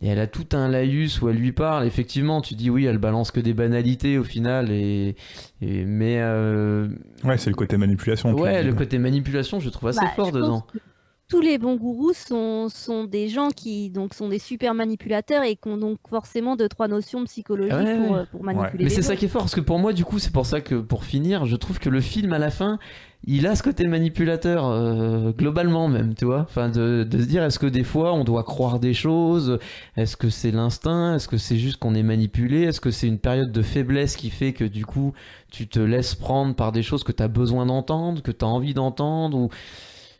et 0.01 0.07
elle 0.07 0.19
a 0.19 0.27
tout 0.27 0.47
un 0.53 0.67
laïus 0.67 1.21
où 1.21 1.29
elle 1.29 1.37
lui 1.37 1.51
parle 1.53 1.85
effectivement 1.85 2.41
tu 2.41 2.53
dis 2.55 2.69
oui 2.69 2.85
elle 2.85 2.97
balance 2.97 3.31
que 3.31 3.39
des 3.39 3.53
banalités 3.53 4.17
au 4.17 4.23
final 4.23 4.69
et, 4.71 5.15
et- 5.61 5.85
mais 5.85 6.17
euh, 6.19 6.87
Ouais, 7.23 7.37
c'est 7.37 7.49
le 7.49 7.55
côté 7.55 7.77
manipulation. 7.77 8.35
tu 8.35 8.41
ouais 8.41 8.61
le 8.63 8.73
côté 8.73 8.97
manipulation 8.99 9.59
je 9.59 9.69
trouve 9.69 9.89
assez 9.89 10.01
Bah, 10.01 10.11
fort 10.15 10.31
dedans. 10.31 10.61
que 10.61 10.79
Tous 11.27 11.41
les 11.41 11.57
bons 11.57 11.75
gourous 11.75 12.13
sont, 12.13 12.69
sont 12.69 13.03
des 13.03 13.29
gens 13.29 13.49
qui 13.49 13.89
donc 13.89 14.13
sont 14.13 14.29
des 14.29 14.37
super 14.37 14.75
manipulateurs 14.75 15.41
et 15.41 15.55
qui 15.55 15.67
ont 15.67 15.77
donc 15.77 15.97
forcément 16.07 16.55
deux 16.55 16.69
trois 16.69 16.87
notions 16.87 17.23
psychologiques 17.25 17.73
ouais, 17.73 17.97
pour, 17.97 18.11
ouais. 18.11 18.19
euh, 18.19 18.25
pour 18.31 18.43
manipuler. 18.43 18.83
Mais 18.83 18.89
les 18.89 18.89
c'est 18.91 19.01
ça 19.01 19.15
qui 19.15 19.25
est 19.25 19.27
fort, 19.27 19.41
parce 19.41 19.55
que 19.55 19.61
pour 19.61 19.79
moi, 19.79 19.91
du 19.91 20.05
coup, 20.05 20.19
c'est 20.19 20.31
pour 20.31 20.45
ça 20.45 20.61
que 20.61 20.75
pour 20.75 21.03
finir, 21.03 21.45
je 21.45 21.55
trouve 21.55 21.79
que 21.79 21.89
le 21.89 21.99
film 21.99 22.31
à 22.31 22.37
la 22.37 22.51
fin, 22.51 22.77
il 23.25 23.47
a 23.47 23.55
ce 23.55 23.63
côté 23.63 23.87
manipulateur, 23.87 24.67
euh, 24.67 25.31
globalement 25.31 25.87
même, 25.87 26.13
tu 26.13 26.25
vois. 26.25 26.41
Enfin, 26.41 26.69
de, 26.69 27.03
de 27.03 27.19
se 27.19 27.25
dire, 27.25 27.43
est-ce 27.43 27.57
que 27.57 27.65
des 27.65 27.83
fois 27.83 28.13
on 28.13 28.23
doit 28.23 28.43
croire 28.43 28.79
des 28.79 28.93
choses? 28.93 29.57
Est-ce 29.97 30.15
que 30.17 30.29
c'est 30.29 30.51
l'instinct? 30.51 31.15
Est-ce 31.15 31.27
que 31.27 31.37
c'est 31.37 31.57
juste 31.57 31.77
qu'on 31.77 31.95
est 31.95 32.03
manipulé? 32.03 32.61
Est-ce 32.61 32.79
que 32.79 32.91
c'est 32.91 33.07
une 33.07 33.17
période 33.17 33.51
de 33.51 33.63
faiblesse 33.63 34.15
qui 34.15 34.29
fait 34.29 34.53
que 34.53 34.63
du 34.63 34.85
coup, 34.85 35.13
tu 35.49 35.67
te 35.67 35.79
laisses 35.79 36.13
prendre 36.13 36.53
par 36.53 36.71
des 36.71 36.83
choses 36.83 37.03
que 37.03 37.11
tu 37.11 37.23
as 37.23 37.27
besoin 37.27 37.65
d'entendre, 37.65 38.21
que 38.21 38.31
tu 38.31 38.45
as 38.45 38.47
envie 38.47 38.75
d'entendre 38.75 39.35
ou... 39.39 39.49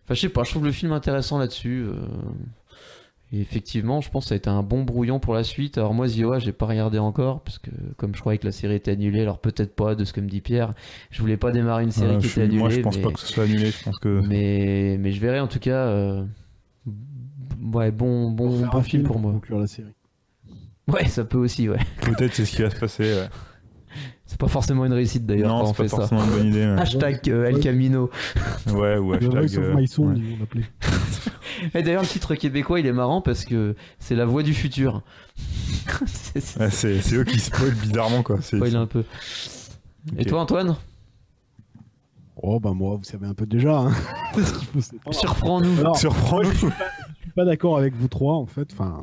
Enfin, 0.06 0.14
je 0.14 0.20
sais 0.22 0.30
pas, 0.30 0.44
je 0.44 0.52
trouve 0.52 0.66
le 0.66 0.72
film 0.72 0.92
intéressant 0.92 1.38
là-dessus. 1.38 1.86
euh. 1.88 1.96
Et 3.34 3.42
effectivement, 3.42 4.02
je 4.02 4.10
pense 4.12 4.26
que 4.26 4.30
ça 4.30 4.34
a 4.36 4.38
été 4.38 4.50
un 4.52 4.62
bon 4.62 4.84
brouillon 4.84 5.20
pour 5.20 5.34
la 5.34 5.44
suite. 5.44 5.80
Alors 5.80 5.94
moi, 5.96 6.08
Zioa, 6.08 6.38
j'ai 6.40 6.52
pas 6.54 6.68
regardé 6.68 7.00
encore 7.00 7.42
parce 7.42 7.58
que 7.58 7.72
comme 7.98 8.14
je 8.16 8.20
croyais 8.22 8.38
que 8.38 8.46
la 8.46 8.52
série 8.52 8.76
était 8.76 8.92
annulée, 8.92 9.22
alors 9.22 9.40
peut-être 9.40 9.76
pas 9.76 9.96
de 9.96 10.06
ce 10.06 10.14
que 10.14 10.22
me 10.22 10.30
dit 10.30 10.42
Pierre. 10.42 10.74
Je 11.10 11.22
voulais 11.22 11.36
pas 11.36 11.52
démarrer 11.52 11.84
une 11.84 11.92
série 11.92 12.16
Ouais, 12.16 12.22
qui 12.22 12.28
était 12.28 12.44
annulée. 12.44 12.60
moi, 12.60 12.70
je 12.70 12.80
pense 12.82 12.98
mais... 12.98 13.02
pas 13.02 13.12
que 13.12 13.20
ce 13.20 13.26
soit 13.28 13.44
annulé. 13.46 13.72
Je 13.72 13.84
pense 13.84 13.98
que. 13.98 14.22
mais 14.28 14.98
mais 15.00 15.12
je 15.12 15.20
verrai 15.20 15.40
en 15.40 15.48
tout 15.48 15.60
cas. 15.60 15.88
euh, 15.88 16.24
Ouais, 17.74 17.90
bon 17.92 18.30
bon 18.32 18.64
bon 18.68 18.82
film 18.84 19.04
pour 19.04 19.18
moi. 19.20 19.32
conclure 19.32 19.60
la 19.60 19.68
série. 19.68 19.94
Ouais, 20.88 21.06
ça 21.08 21.26
peut 21.26 21.40
aussi. 21.40 21.68
Ouais, 21.68 21.80
Peut-être 22.02 22.36
c'est 22.36 22.46
ce 22.46 22.56
qui 22.56 22.62
va 22.62 22.70
se 22.70 22.80
passer. 22.80 23.04
ouais. 23.06 23.28
C'est 24.36 24.40
pas 24.42 24.50
forcément 24.50 24.84
une 24.84 24.92
réussite 24.92 25.26
d'ailleurs 25.26 25.48
Non, 25.48 25.60
quand 25.64 25.70
on 25.70 25.74
c'est 25.74 25.78
pas 25.78 25.84
fait 25.84 25.88
ça. 25.90 25.96
forcément 25.96 26.26
une 26.26 26.30
bonne 26.32 26.48
idée. 26.48 26.66
ouais. 26.66 26.78
Hashtag 26.82 27.22
euh, 27.30 27.46
El 27.46 27.60
Camino. 27.62 28.10
Ouais, 28.74 28.98
ou 28.98 29.16
The 29.16 29.34
hashtag. 29.34 29.72
Voice 29.72 29.98
of 29.98 30.00
euh, 30.00 30.14
ouais. 30.14 30.38
l'appeler. 30.42 30.66
Et 31.74 31.84
d'ailleurs, 31.84 32.02
le 32.02 32.08
titre 32.10 32.36
québécois, 32.36 32.82
il 32.82 32.86
est 32.86 32.92
marrant 32.92 33.22
parce 33.22 33.46
que 33.46 33.76
c'est 33.98 34.14
la 34.16 34.26
voix 34.26 34.44
du 34.44 34.54
futur. 34.54 35.04
c'est 36.06 36.42
c'est- 36.42 36.60
Ouais, 36.60 36.70
c'est 36.70 37.00
c'est 37.02 37.16
eux 37.16 37.24
qui 37.24 37.40
spoilent 37.40 37.76
bizarrement 37.76 38.24
quoi. 38.24 38.40
C'est- 38.42 38.58
spoil 38.58 38.76
un 38.76 38.88
peu. 38.88 39.06
Et 40.18 40.26
toi, 40.26 40.42
Antoine? 40.42 40.76
Oh, 42.36 42.60
bah 42.60 42.74
moi, 42.74 42.98
vous 42.98 43.06
savez 43.06 43.26
un 43.28 43.34
peu 43.34 43.46
déjà. 43.46 43.78
Hein. 43.80 43.92
c'est 44.82 45.00
pas- 45.00 45.14
Surprends-nous. 45.14 45.96
Surprends-nous. 45.96 46.52
je 46.52 46.58
suis 46.58 47.32
pas 47.36 47.46
d'accord 47.46 47.78
avec 47.78 47.96
vous 47.96 48.10
trois, 48.10 48.34
en 48.36 48.46
fait. 48.46 48.68
Enfin, 48.74 49.02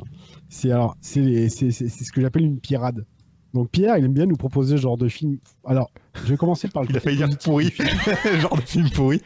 c'est 0.50 0.70
alors, 0.70 0.96
c'est 1.00 1.48
c'est 1.48 1.70
c'est- 1.70 1.88
c'est 1.88 2.04
ce 2.04 2.12
que 2.12 2.20
j'appelle 2.20 2.44
une 2.44 2.60
pirade. 2.60 3.06
Donc 3.54 3.70
Pierre, 3.70 3.98
il 3.98 4.04
aime 4.04 4.12
bien 4.14 4.26
nous 4.26 4.36
proposer 4.36 4.76
ce 4.76 4.82
genre 4.82 4.96
de 4.96 5.08
film. 5.08 5.38
Alors, 5.64 5.90
je 6.24 6.30
vais 6.30 6.36
commencer 6.36 6.68
par 6.68 6.82
le. 6.82 6.90
Il 6.90 6.96
a 6.96 7.00
failli 7.00 7.16
dire 7.18 7.28
pourri. 7.38 7.70
Genre 8.40 8.56
de 8.56 8.62
film 8.62 8.88
pourri. 8.90 9.20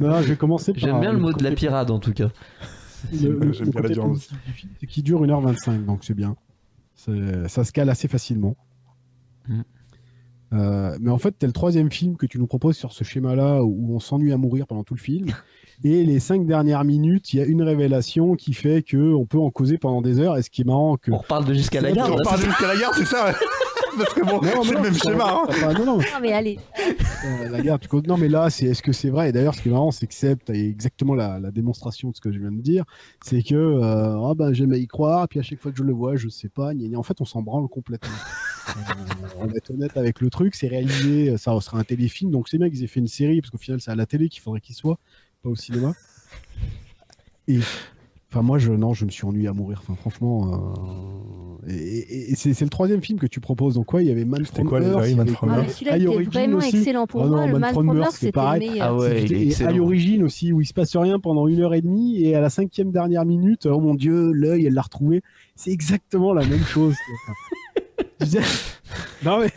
Non, 0.00 0.08
non, 0.08 0.22
je 0.22 0.28
vais 0.28 0.36
commencer 0.36 0.72
par. 0.72 0.80
J'aime 0.80 1.00
bien 1.00 1.12
le 1.12 1.18
mot 1.18 1.32
de 1.32 1.42
la 1.42 1.52
pirade 1.52 1.90
en 1.90 1.98
tout 1.98 2.12
cas. 2.12 2.30
J'aime 3.12 3.32
le 3.32 3.50
bien 3.50 3.64
la 3.64 3.72
côté 3.72 3.94
violence. 3.94 4.08
positif 4.08 4.38
du 4.44 4.52
film, 4.52 4.72
c'est 4.80 4.86
qu'il 4.86 5.02
dure 5.04 5.22
1h25, 5.22 5.84
donc 5.84 6.04
c'est 6.04 6.14
bien. 6.14 6.36
Ça 6.96 7.64
se 7.64 7.72
cale 7.72 7.90
assez 7.90 8.08
facilement. 8.08 8.56
Mm. 9.46 9.62
Euh, 10.52 10.96
mais 11.00 11.10
en 11.10 11.18
fait, 11.18 11.32
t'es 11.38 11.46
le 11.46 11.52
troisième 11.52 11.90
film 11.90 12.16
que 12.16 12.24
tu 12.26 12.38
nous 12.38 12.46
proposes 12.46 12.76
sur 12.76 12.92
ce 12.92 13.04
schéma-là 13.04 13.62
où 13.64 13.94
on 13.94 14.00
s'ennuie 14.00 14.32
à 14.32 14.36
mourir 14.38 14.66
pendant 14.66 14.84
tout 14.84 14.94
le 14.94 15.00
film. 15.00 15.26
Et 15.84 16.04
les 16.04 16.18
cinq 16.18 16.44
dernières 16.46 16.82
minutes, 16.84 17.32
il 17.32 17.38
y 17.38 17.42
a 17.42 17.44
une 17.44 17.62
révélation 17.62 18.34
qui 18.34 18.52
fait 18.54 18.82
que 18.82 19.14
on 19.14 19.26
peut 19.26 19.38
en 19.38 19.50
causer 19.50 19.78
pendant 19.78 20.02
des 20.02 20.18
heures. 20.18 20.36
Et 20.36 20.42
ce 20.42 20.50
qui 20.50 20.62
est 20.62 20.64
marrant, 20.64 20.96
que 20.96 21.12
On 21.12 21.18
reparle 21.18 21.44
de 21.44 21.54
jusqu'à 21.54 21.80
la 21.80 21.90
C'est 21.90 21.94
garde. 21.96 22.16
On 22.18 22.22
part 22.24 22.38
c'est- 22.38 22.46
jusqu'à 22.46 22.66
la 22.66 22.76
gare, 22.76 22.94
c'est 22.94 23.04
ça 23.04 23.26
ouais. 23.26 23.32
Parce 23.96 24.14
que 24.14 24.20
bon, 24.20 24.40
c'est 24.62 24.74
le 24.74 24.80
même 24.80 24.94
schéma. 24.94 25.42
hein. 25.48 25.72
non, 25.76 25.84
non, 25.84 25.96
Non, 25.96 26.02
mais 26.22 26.32
allez, 26.32 26.58
euh, 27.24 27.48
la 27.48 27.60
guerre, 27.60 27.78
tu 27.80 27.88
Non, 28.06 28.16
mais 28.16 28.28
là, 28.28 28.48
c'est 28.48 28.66
est-ce 28.66 28.80
que 28.82 28.92
c'est 28.92 29.10
vrai? 29.10 29.30
Et 29.30 29.32
d'ailleurs, 29.32 29.54
ce 29.56 29.62
qui 29.62 29.68
est 29.68 29.72
marrant, 29.72 29.90
c'est 29.90 30.06
que 30.06 30.14
Seb, 30.14 30.38
t'as 30.44 30.54
exactement 30.54 31.14
la, 31.16 31.40
la 31.40 31.50
démonstration 31.50 32.10
de 32.10 32.14
ce 32.14 32.20
que 32.20 32.30
je 32.30 32.38
viens 32.38 32.52
de 32.52 32.60
dire. 32.60 32.84
C'est 33.24 33.42
que 33.42 33.56
euh, 33.56 34.20
ah 34.24 34.34
ben, 34.36 34.52
j'aime 34.52 34.72
à 34.72 34.76
y 34.76 34.86
croire, 34.86 35.26
puis 35.28 35.40
à 35.40 35.42
chaque 35.42 35.60
fois 35.60 35.72
que 35.72 35.78
je 35.78 35.82
le 35.82 35.92
vois, 35.92 36.14
je 36.14 36.28
sais 36.28 36.48
pas. 36.48 36.74
gna 36.74 36.86
gna. 36.88 36.98
En 36.98 37.02
fait, 37.02 37.20
on 37.20 37.24
s'en 37.24 37.42
branle 37.42 37.66
complètement. 37.68 38.14
Euh, 38.76 39.26
on 39.40 39.46
va 39.46 39.54
être 39.56 39.70
honnête 39.70 39.96
avec 39.96 40.20
le 40.20 40.30
truc, 40.30 40.54
c'est 40.54 40.68
réalisé, 40.68 41.36
ça 41.38 41.58
sera 41.60 41.78
un 41.78 41.84
téléfilm, 41.84 42.30
donc 42.30 42.48
c'est 42.48 42.58
bien 42.58 42.68
qu'ils 42.70 42.84
aient 42.84 42.88
fait 42.88 43.00
une 43.00 43.08
série, 43.08 43.40
parce 43.40 43.50
qu'au 43.50 43.58
final, 43.58 43.80
c'est 43.80 43.90
à 43.90 43.94
la 43.96 44.06
télé 44.06 44.28
qu'il 44.28 44.42
faudrait 44.42 44.60
qu'il 44.60 44.74
soit, 44.74 44.98
pas 45.42 45.48
au 45.50 45.56
cinéma. 45.56 45.94
Et 47.46 47.60
Enfin, 48.30 48.42
moi, 48.42 48.58
je, 48.58 48.70
non, 48.72 48.92
je 48.92 49.06
me 49.06 49.10
suis 49.10 49.24
ennuyé 49.24 49.48
à 49.48 49.54
mourir. 49.54 49.78
Enfin, 49.82 49.94
franchement, 49.94 51.56
euh, 51.66 51.70
et, 51.70 51.72
et- 51.74 52.32
et 52.32 52.34
c'est 52.34 52.60
le 52.60 52.68
troisième 52.68 53.00
film 53.00 53.18
que 53.18 53.26
tu 53.26 53.40
proposes. 53.40 53.76
Donc, 53.76 53.86
quoi, 53.86 54.02
il 54.02 54.08
y 54.08 54.10
avait 54.10 54.26
Man 54.26 54.42
C'était 54.44 54.56
from 54.58 54.68
quoi, 54.68 54.82
Earth, 54.82 55.04
il 55.06 55.12
y 55.12 55.14
Man 55.14 55.28
from 55.28 55.48
Ah, 55.50 55.66
celui-là 55.66 55.96
était 55.96 56.24
vraiment 56.24 56.58
aussi. 56.58 56.76
excellent 56.76 57.06
pour 57.06 57.22
Ah 57.22 57.26
non, 57.26 57.36
moi. 57.36 57.46
le 57.46 57.58
Man 57.58 57.72
from 57.72 57.86
from 57.86 57.96
Earth, 57.96 58.04
Earth, 58.04 58.12
c'est 58.12 58.18
c'était 58.26 58.32
pareil. 58.32 58.66
le 58.66 58.72
meilleur. 58.72 58.86
Ah 58.88 58.94
ouais, 58.96 59.24
il 59.24 59.32
est 59.32 59.40
Et 59.40 59.46
excellent. 59.46 59.70
à 59.74 59.80
Origin 59.80 60.22
aussi, 60.24 60.52
où 60.52 60.60
il 60.60 60.66
se 60.66 60.74
passe 60.74 60.94
rien 60.94 61.18
pendant 61.18 61.48
une 61.48 61.58
heure 61.62 61.72
et 61.72 61.80
demie, 61.80 62.22
et 62.22 62.34
à 62.34 62.42
la 62.42 62.50
cinquième 62.50 62.90
dernière 62.90 63.24
minute, 63.24 63.64
oh 63.64 63.80
mon 63.80 63.94
dieu, 63.94 64.30
l'œil, 64.32 64.66
elle 64.66 64.74
l'a 64.74 64.82
retrouvé. 64.82 65.22
C'est 65.56 65.70
exactement 65.70 66.34
la 66.34 66.44
même 66.44 66.64
chose. 66.64 66.92
Enfin, 67.24 67.32
je 67.32 68.02
veux 68.02 68.04
dire- 68.04 68.07
non 69.24 69.40
mais. 69.40 69.50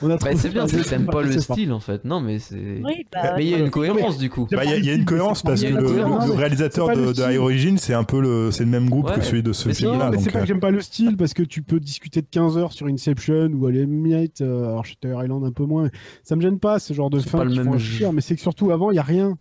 On 0.00 0.08
a 0.08 0.16
Bah, 0.16 0.30
c'est 0.36 0.48
bien, 0.48 0.66
c'est 0.66 0.78
que 0.78 0.88
t'aimes 0.88 1.04
pas 1.04 1.20
le 1.20 1.38
style 1.38 1.70
en 1.72 1.80
fait. 1.80 2.06
Non, 2.06 2.20
mais 2.22 2.38
c'est. 2.38 2.80
Oui, 2.82 3.06
bah, 3.12 3.34
Mais 3.36 3.44
il 3.44 3.50
y 3.50 3.54
a 3.54 3.58
une 3.58 3.68
cohérence 3.70 4.16
du 4.16 4.30
coup. 4.30 4.48
Bah, 4.50 4.64
Il 4.64 4.82
y, 4.82 4.86
y 4.86 4.90
a 4.90 4.94
une 4.94 5.04
cohérence 5.04 5.42
parce 5.42 5.60
que 5.62 5.66
le, 5.68 5.82
cohérence. 5.82 6.26
le 6.28 6.32
réalisateur 6.32 6.88
de, 6.88 6.94
le 7.00 7.06
de 7.08 7.12
style. 7.12 7.24
High 7.32 7.36
Origin, 7.38 7.76
c'est 7.76 7.92
un 7.92 8.04
peu 8.04 8.22
le, 8.22 8.50
c'est 8.50 8.64
le 8.64 8.70
même 8.70 8.88
groupe 8.88 9.08
Ouais. 9.10 9.16
que 9.16 9.20
celui 9.20 9.42
de 9.42 9.52
ce 9.52 9.68
Mais 9.68 9.74
film-là. 9.74 10.10
mais 10.10 10.18
c'est 10.18 10.30
pas 10.30 10.38
euh, 10.38 10.42
que 10.42 10.48
j'aime 10.48 10.60
pas 10.60 10.70
le 10.70 10.80
style 10.80 11.16
parce 11.18 11.34
que 11.34 11.42
tu 11.42 11.60
peux 11.60 11.78
discuter 11.78 12.22
de 12.22 12.26
15 12.30 12.56
heures 12.56 12.72
sur 12.72 12.86
Inception 12.86 13.48
ou 13.52 13.66
la 13.66 13.72
limite, 13.80 14.40
euh, 14.40 14.68
alors 14.68 14.86
Shutter 14.86 15.14
Island 15.22 15.44
un 15.44 15.52
peu 15.52 15.64
moins. 15.66 15.90
Ça 16.24 16.36
me 16.36 16.40
gêne 16.40 16.58
pas 16.58 16.78
ce 16.78 16.94
genre 16.94 17.10
de 17.10 17.18
fin 17.18 17.46
qui 17.46 17.58
même 17.58 17.66
font 17.66 17.78
chier, 17.78 18.10
mais 18.14 18.22
c'est 18.22 18.36
que 18.36 18.40
surtout 18.40 18.70
avant 18.70 18.90
il 18.90 18.94
y 18.94 18.98
a 18.98 19.02
rien. 19.02 19.36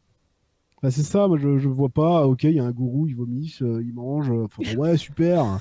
Bah, 0.84 0.92
c'est 0.92 1.04
ça, 1.04 1.30
moi 1.30 1.38
je, 1.42 1.58
je 1.58 1.70
vois 1.70 1.90
pas. 1.90 2.26
Ok, 2.28 2.44
il 2.44 2.52
y 2.56 2.60
a 2.60 2.64
un 2.66 2.72
gourou, 2.72 3.08
il 3.08 3.16
vomisse, 3.16 3.62
euh, 3.62 3.82
il 3.86 3.94
mange. 3.94 4.30
euh, 4.32 4.76
ouais, 4.76 4.98
super. 4.98 5.60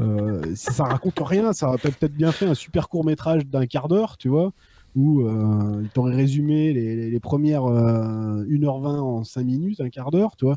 Euh, 0.00 0.42
ça, 0.54 0.84
raconte 0.84 1.18
rien. 1.20 1.52
Ça 1.52 1.68
aurait 1.68 1.78
peut-être 1.78 2.14
bien 2.14 2.32
fait 2.32 2.46
un 2.46 2.54
super 2.54 2.88
court 2.88 3.04
métrage 3.04 3.46
d'un 3.46 3.66
quart 3.66 3.88
d'heure, 3.88 4.16
tu 4.16 4.28
vois, 4.28 4.52
où 4.96 5.22
euh, 5.22 5.80
il 5.82 5.88
t'aurait 5.90 6.14
résumé 6.14 6.72
les, 6.72 6.96
les- 6.96 7.10
les 7.10 7.20
premières 7.20 7.64
euh, 7.64 8.44
1h20 8.48 8.98
en 9.00 9.24
5 9.24 9.44
minutes, 9.44 9.80
un 9.80 9.90
quart 9.90 10.10
d'heure, 10.10 10.36
tu 10.36 10.44
vois. 10.46 10.56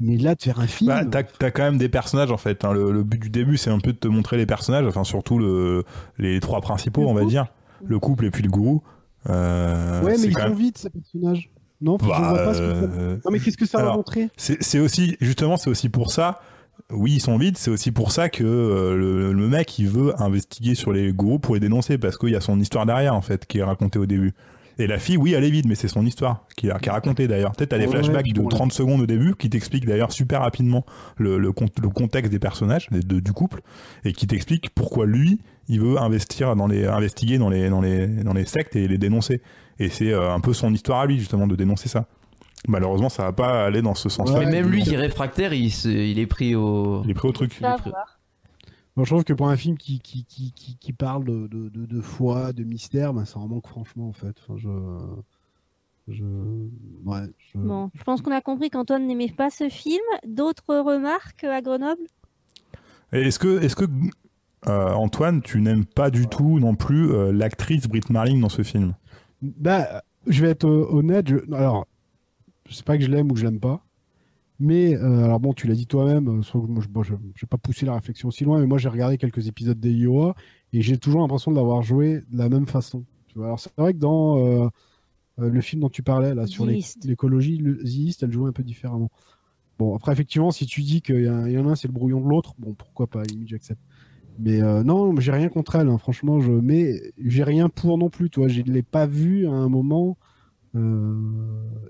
Mais 0.00 0.16
là, 0.16 0.34
de 0.36 0.42
faire 0.42 0.60
un 0.60 0.66
film. 0.68 0.88
Bah, 0.88 1.04
t'as, 1.04 1.24
t'as 1.24 1.50
quand 1.50 1.62
même 1.64 1.78
des 1.78 1.88
personnages 1.88 2.30
en 2.30 2.36
fait. 2.36 2.64
hein. 2.64 2.72
Le, 2.72 2.92
le 2.92 3.02
but 3.02 3.18
du 3.20 3.30
début, 3.30 3.56
c'est 3.56 3.70
un 3.70 3.80
peu 3.80 3.92
de 3.92 3.98
te 3.98 4.06
montrer 4.06 4.36
les 4.36 4.46
personnages, 4.46 4.86
enfin 4.86 5.02
surtout 5.02 5.38
le, 5.40 5.84
les 6.18 6.38
trois 6.40 6.60
principaux, 6.60 7.00
Le 7.02 7.06
on 7.08 7.14
va 7.14 7.20
couple. 7.22 7.30
dire, 7.32 7.46
le 7.84 7.98
couple 7.98 8.26
et 8.26 8.30
puis 8.30 8.42
le 8.44 8.48
gourou. 8.50 8.82
Euh, 9.28 10.02
ouais, 10.04 10.16
mais 10.18 10.26
ils 10.28 10.32
sont 10.32 10.38
même- 10.40 10.52
vite 10.54 10.78
ces 10.78 10.90
personnages. 10.90 11.50
Non, 11.80 11.96
je 12.00 12.08
Bah, 12.08 12.18
vois 12.30 12.38
pas 12.44 12.54
ce 12.54 12.58
que 12.60 12.74
ça- 12.74 12.98
euh, 12.98 13.16
Non, 13.24 13.30
mais 13.32 13.38
qu'est-ce 13.40 13.56
que 13.56 13.66
ça 13.66 13.82
va 13.82 13.94
montrer? 13.96 14.28
c'est, 14.36 14.62
c'est 14.62 14.78
aussi 14.80 15.16
justement, 15.20 15.56
c'est 15.56 15.70
aussi 15.70 15.88
pour 15.88 16.12
ça. 16.12 16.40
Oui, 16.90 17.12
ils 17.14 17.20
sont 17.20 17.36
vides. 17.38 17.56
C'est 17.58 17.70
aussi 17.70 17.92
pour 17.92 18.12
ça 18.12 18.28
que 18.28 18.44
euh, 18.44 18.96
le, 18.96 19.32
le 19.32 19.48
mec, 19.48 19.78
il 19.78 19.88
veut 19.88 20.20
investiguer 20.20 20.74
sur 20.74 20.92
les 20.92 21.12
gourous 21.12 21.38
pour 21.38 21.54
les 21.54 21.60
dénoncer 21.60 21.98
parce 21.98 22.16
qu'il 22.16 22.30
y 22.30 22.36
a 22.36 22.40
son 22.40 22.58
histoire 22.60 22.86
derrière 22.86 23.14
en 23.14 23.20
fait 23.22 23.46
qui 23.46 23.58
est 23.58 23.62
racontée 23.62 23.98
au 23.98 24.06
début. 24.06 24.32
Et 24.80 24.86
la 24.86 24.98
fille, 25.00 25.16
oui, 25.16 25.32
elle 25.34 25.42
est 25.42 25.50
vide, 25.50 25.66
mais 25.68 25.74
c'est 25.74 25.88
son 25.88 26.06
histoire 26.06 26.46
qui 26.56 26.68
est, 26.68 26.78
qui 26.80 26.88
est 26.88 26.92
racontée 26.92 27.26
d'ailleurs. 27.26 27.50
Peut-être 27.52 27.70
t'as 27.70 27.78
des 27.78 27.86
Ouais, 27.86 27.90
flashbacks 27.90 28.32
de 28.32 28.40
bon, 28.40 28.48
30 28.48 28.72
secondes 28.72 29.00
au 29.00 29.06
début 29.06 29.34
qui 29.34 29.50
t'expliquent 29.50 29.86
d'ailleurs 29.86 30.12
super 30.12 30.40
rapidement 30.42 30.86
le, 31.16 31.36
le, 31.36 31.50
con- 31.52 31.66
le 31.82 31.88
contexte 31.88 32.30
des 32.30 32.38
personnages, 32.38 32.86
des- 32.92 33.00
de- 33.00 33.18
du 33.18 33.32
couple, 33.32 33.60
et 34.04 34.12
qui 34.12 34.28
t'expliquent 34.28 34.70
pourquoi 34.70 35.04
lui, 35.04 35.40
il 35.68 35.80
veut 35.80 35.98
investir 36.00 36.54
dans 36.54 36.68
les, 36.68 36.86
investiguer 36.86 37.38
dans 37.38 37.48
les, 37.50 37.68
dans 37.68 37.80
les, 37.80 38.06
dans 38.06 38.34
les 38.34 38.44
sectes 38.46 38.76
et 38.76 38.86
les 38.86 38.98
dénoncer. 38.98 39.42
Et 39.80 39.88
c'est 39.88 40.12
euh, 40.12 40.32
un 40.32 40.38
peu 40.40 40.52
son 40.52 40.72
histoire 40.72 41.00
à 41.00 41.06
lui 41.06 41.18
justement 41.18 41.48
de 41.48 41.56
dénoncer 41.56 41.88
ça. 41.88 42.06
Malheureusement, 42.66 43.08
ça 43.08 43.22
va 43.24 43.32
pas 43.32 43.64
aller 43.66 43.82
dans 43.82 43.94
ce 43.94 44.08
sens-là. 44.08 44.38
Ouais, 44.40 44.46
Mais 44.46 44.50
même 44.62 44.68
lui 44.68 44.82
qui 44.82 44.94
est 44.94 44.98
réfractaire, 44.98 45.52
il, 45.52 45.70
se- 45.70 45.88
il 45.88 46.18
est 46.18 46.26
pris 46.26 46.54
au. 46.54 47.02
Il 47.04 47.10
est 47.10 47.14
pris 47.14 47.28
au 47.28 47.32
truc. 47.32 47.54
est. 47.62 47.64
Moi, 48.96 49.04
je 49.04 49.10
trouve 49.10 49.22
que 49.22 49.32
pour 49.32 49.48
un 49.48 49.56
film 49.56 49.78
qui, 49.78 50.00
qui, 50.00 50.24
qui, 50.24 50.52
qui, 50.52 50.76
qui 50.76 50.92
parle 50.92 51.24
de, 51.24 51.46
de, 51.46 51.68
de, 51.68 51.86
de 51.86 52.00
foi, 52.00 52.52
de 52.52 52.64
mystère, 52.64 53.14
ben, 53.14 53.24
ça 53.24 53.38
en 53.38 53.46
manque 53.46 53.68
franchement, 53.68 54.08
en 54.08 54.12
fait. 54.12 54.34
Enfin, 54.42 54.56
je. 54.56 54.68
Je. 56.08 56.24
Ouais. 57.04 57.20
Je... 57.38 57.58
Bon, 57.58 57.90
je 57.94 58.02
pense 58.02 58.22
qu'on 58.22 58.32
a 58.32 58.40
compris 58.40 58.70
qu'Antoine 58.70 59.06
n'aimait 59.06 59.28
pas 59.30 59.50
ce 59.50 59.68
film. 59.68 60.02
D'autres 60.26 60.74
remarques 60.74 61.44
à 61.44 61.60
Grenoble? 61.60 62.02
Est-ce 63.12 63.38
que, 63.38 63.62
est-ce 63.62 63.76
que 63.76 63.84
euh, 64.66 64.90
Antoine, 64.94 65.42
tu 65.42 65.60
n'aimes 65.60 65.84
pas 65.86 66.10
du 66.10 66.26
tout 66.26 66.58
non 66.58 66.74
plus 66.74 67.12
euh, 67.12 67.30
l'actrice 67.32 67.86
Brit 67.86 68.00
Marling 68.10 68.40
dans 68.40 68.48
ce 68.48 68.62
film? 68.62 68.94
Bah, 69.42 70.02
je 70.26 70.42
vais 70.44 70.50
être 70.50 70.66
euh, 70.66 70.88
honnête. 70.90 71.28
Je... 71.28 71.54
Alors, 71.54 71.86
je 72.68 72.74
sais 72.74 72.84
pas 72.84 72.96
que 72.96 73.04
je 73.04 73.10
l'aime 73.10 73.30
ou 73.30 73.34
que 73.34 73.40
je 73.40 73.44
l'aime 73.44 73.60
pas. 73.60 73.84
Mais 74.60 74.96
euh, 74.96 75.24
alors 75.24 75.38
bon, 75.38 75.52
tu 75.52 75.68
l'as 75.68 75.74
dit 75.74 75.86
toi-même, 75.86 76.28
euh, 76.28 76.58
moi, 76.66 76.82
je 76.82 76.88
bon, 76.88 77.02
n'ai 77.02 77.48
pas 77.48 77.58
poussé 77.58 77.86
la 77.86 77.94
réflexion 77.94 78.28
aussi 78.28 78.44
loin, 78.44 78.58
mais 78.58 78.66
moi 78.66 78.78
j'ai 78.78 78.88
regardé 78.88 79.16
quelques 79.16 79.46
épisodes 79.46 79.78
des 79.78 79.92
IOA 79.92 80.34
et 80.72 80.82
j'ai 80.82 80.98
toujours 80.98 81.20
l'impression 81.20 81.52
de 81.52 81.56
l'avoir 81.56 81.82
joué 81.82 82.22
de 82.28 82.38
la 82.38 82.48
même 82.48 82.66
façon. 82.66 83.04
Tu 83.28 83.38
vois, 83.38 83.46
alors 83.46 83.60
c'est 83.60 83.70
vrai 83.78 83.92
que 83.94 83.98
dans 83.98 84.38
euh, 84.38 84.68
le 85.36 85.60
film 85.60 85.82
dont 85.82 85.88
tu 85.88 86.02
parlais 86.02 86.34
là 86.34 86.46
sur 86.48 86.66
l'écologie, 86.66 87.62
East, 87.84 88.24
elle 88.24 88.32
jouait 88.32 88.48
un 88.48 88.52
peu 88.52 88.64
différemment. 88.64 89.10
Bon, 89.78 89.94
après 89.94 90.10
effectivement, 90.10 90.50
si 90.50 90.66
tu 90.66 90.82
dis 90.82 91.02
qu'il 91.02 91.22
y, 91.22 91.28
en 91.30 91.68
a 91.68 91.70
un 91.70 91.76
c'est 91.76 91.86
le 91.86 91.92
brouillon 91.92 92.20
de 92.20 92.28
l'autre, 92.28 92.54
bon 92.58 92.74
pourquoi 92.74 93.06
pas, 93.06 93.22
j'accepte. 93.46 93.80
Mais 94.40 94.60
non, 94.82 95.18
j'ai 95.20 95.30
rien 95.30 95.48
contre 95.48 95.76
elle, 95.76 95.88
hein, 95.88 95.98
franchement, 95.98 96.40
je 96.40 96.50
mais 96.50 97.12
j'ai 97.16 97.44
rien 97.44 97.68
pour 97.68 97.96
non 97.96 98.10
plus, 98.10 98.28
tu 98.28 98.40
vois, 98.40 98.48
je 98.48 98.60
ne 98.60 98.72
l'ai 98.72 98.82
pas 98.82 99.06
vu 99.06 99.46
à 99.46 99.52
un 99.52 99.68
moment 99.68 100.18
euh, 100.76 101.14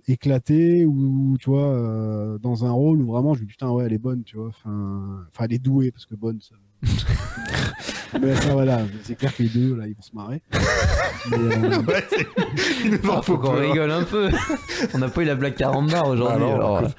éclaté 0.07 0.87
ou 0.87 1.37
tu 1.41 1.51
vois 1.51 1.65
euh, 1.67 2.39
dans 2.39 2.65
un 2.65 2.71
rôle 2.71 3.01
où 3.03 3.07
vraiment 3.13 3.35
je 3.35 3.41
me 3.41 3.45
dis 3.47 3.51
putain 3.53 3.71
ouais 3.71 3.85
elle 3.87 3.93
est 3.93 3.99
bonne 3.99 4.23
tu 4.25 4.37
vois 4.37 4.49
enfin 4.49 5.25
enfin 5.29 5.45
elle 5.47 5.53
est 5.55 5.59
douée 5.59 5.91
parce 5.91 6.07
que 6.07 6.15
bonne 6.15 6.39
ça 6.41 6.55
mais 8.21 8.35
ça 8.37 8.53
voilà 8.53 8.83
c'est 9.03 9.17
clair 9.17 9.35
que 9.37 9.43
les 9.43 9.49
deux 9.49 9.75
là 9.75 9.87
ils 9.87 9.95
vont 9.95 10.03
se 10.03 10.15
marrer 10.15 10.41
Mais, 11.31 11.37
euh, 11.37 11.83
Ouais, 11.83 12.05
c'est- 12.09 12.27
il 12.85 12.99
Ah, 13.11 13.21
faut 13.21 13.37
qu'on 13.37 13.57
hein. 13.57 13.61
rigole 13.61 13.91
un 13.91 14.05
peu. 14.05 14.31
On 14.95 14.99
n'a 14.99 15.09
pas 15.09 15.21
eu 15.23 15.25
la 15.27 15.35
blague 15.35 15.57
carambar 15.57 16.09
aujourd'hui. 16.09 16.37
Ah 16.37 16.39
non, 16.39 16.55
alors, 16.55 16.81
écoute. 16.81 16.97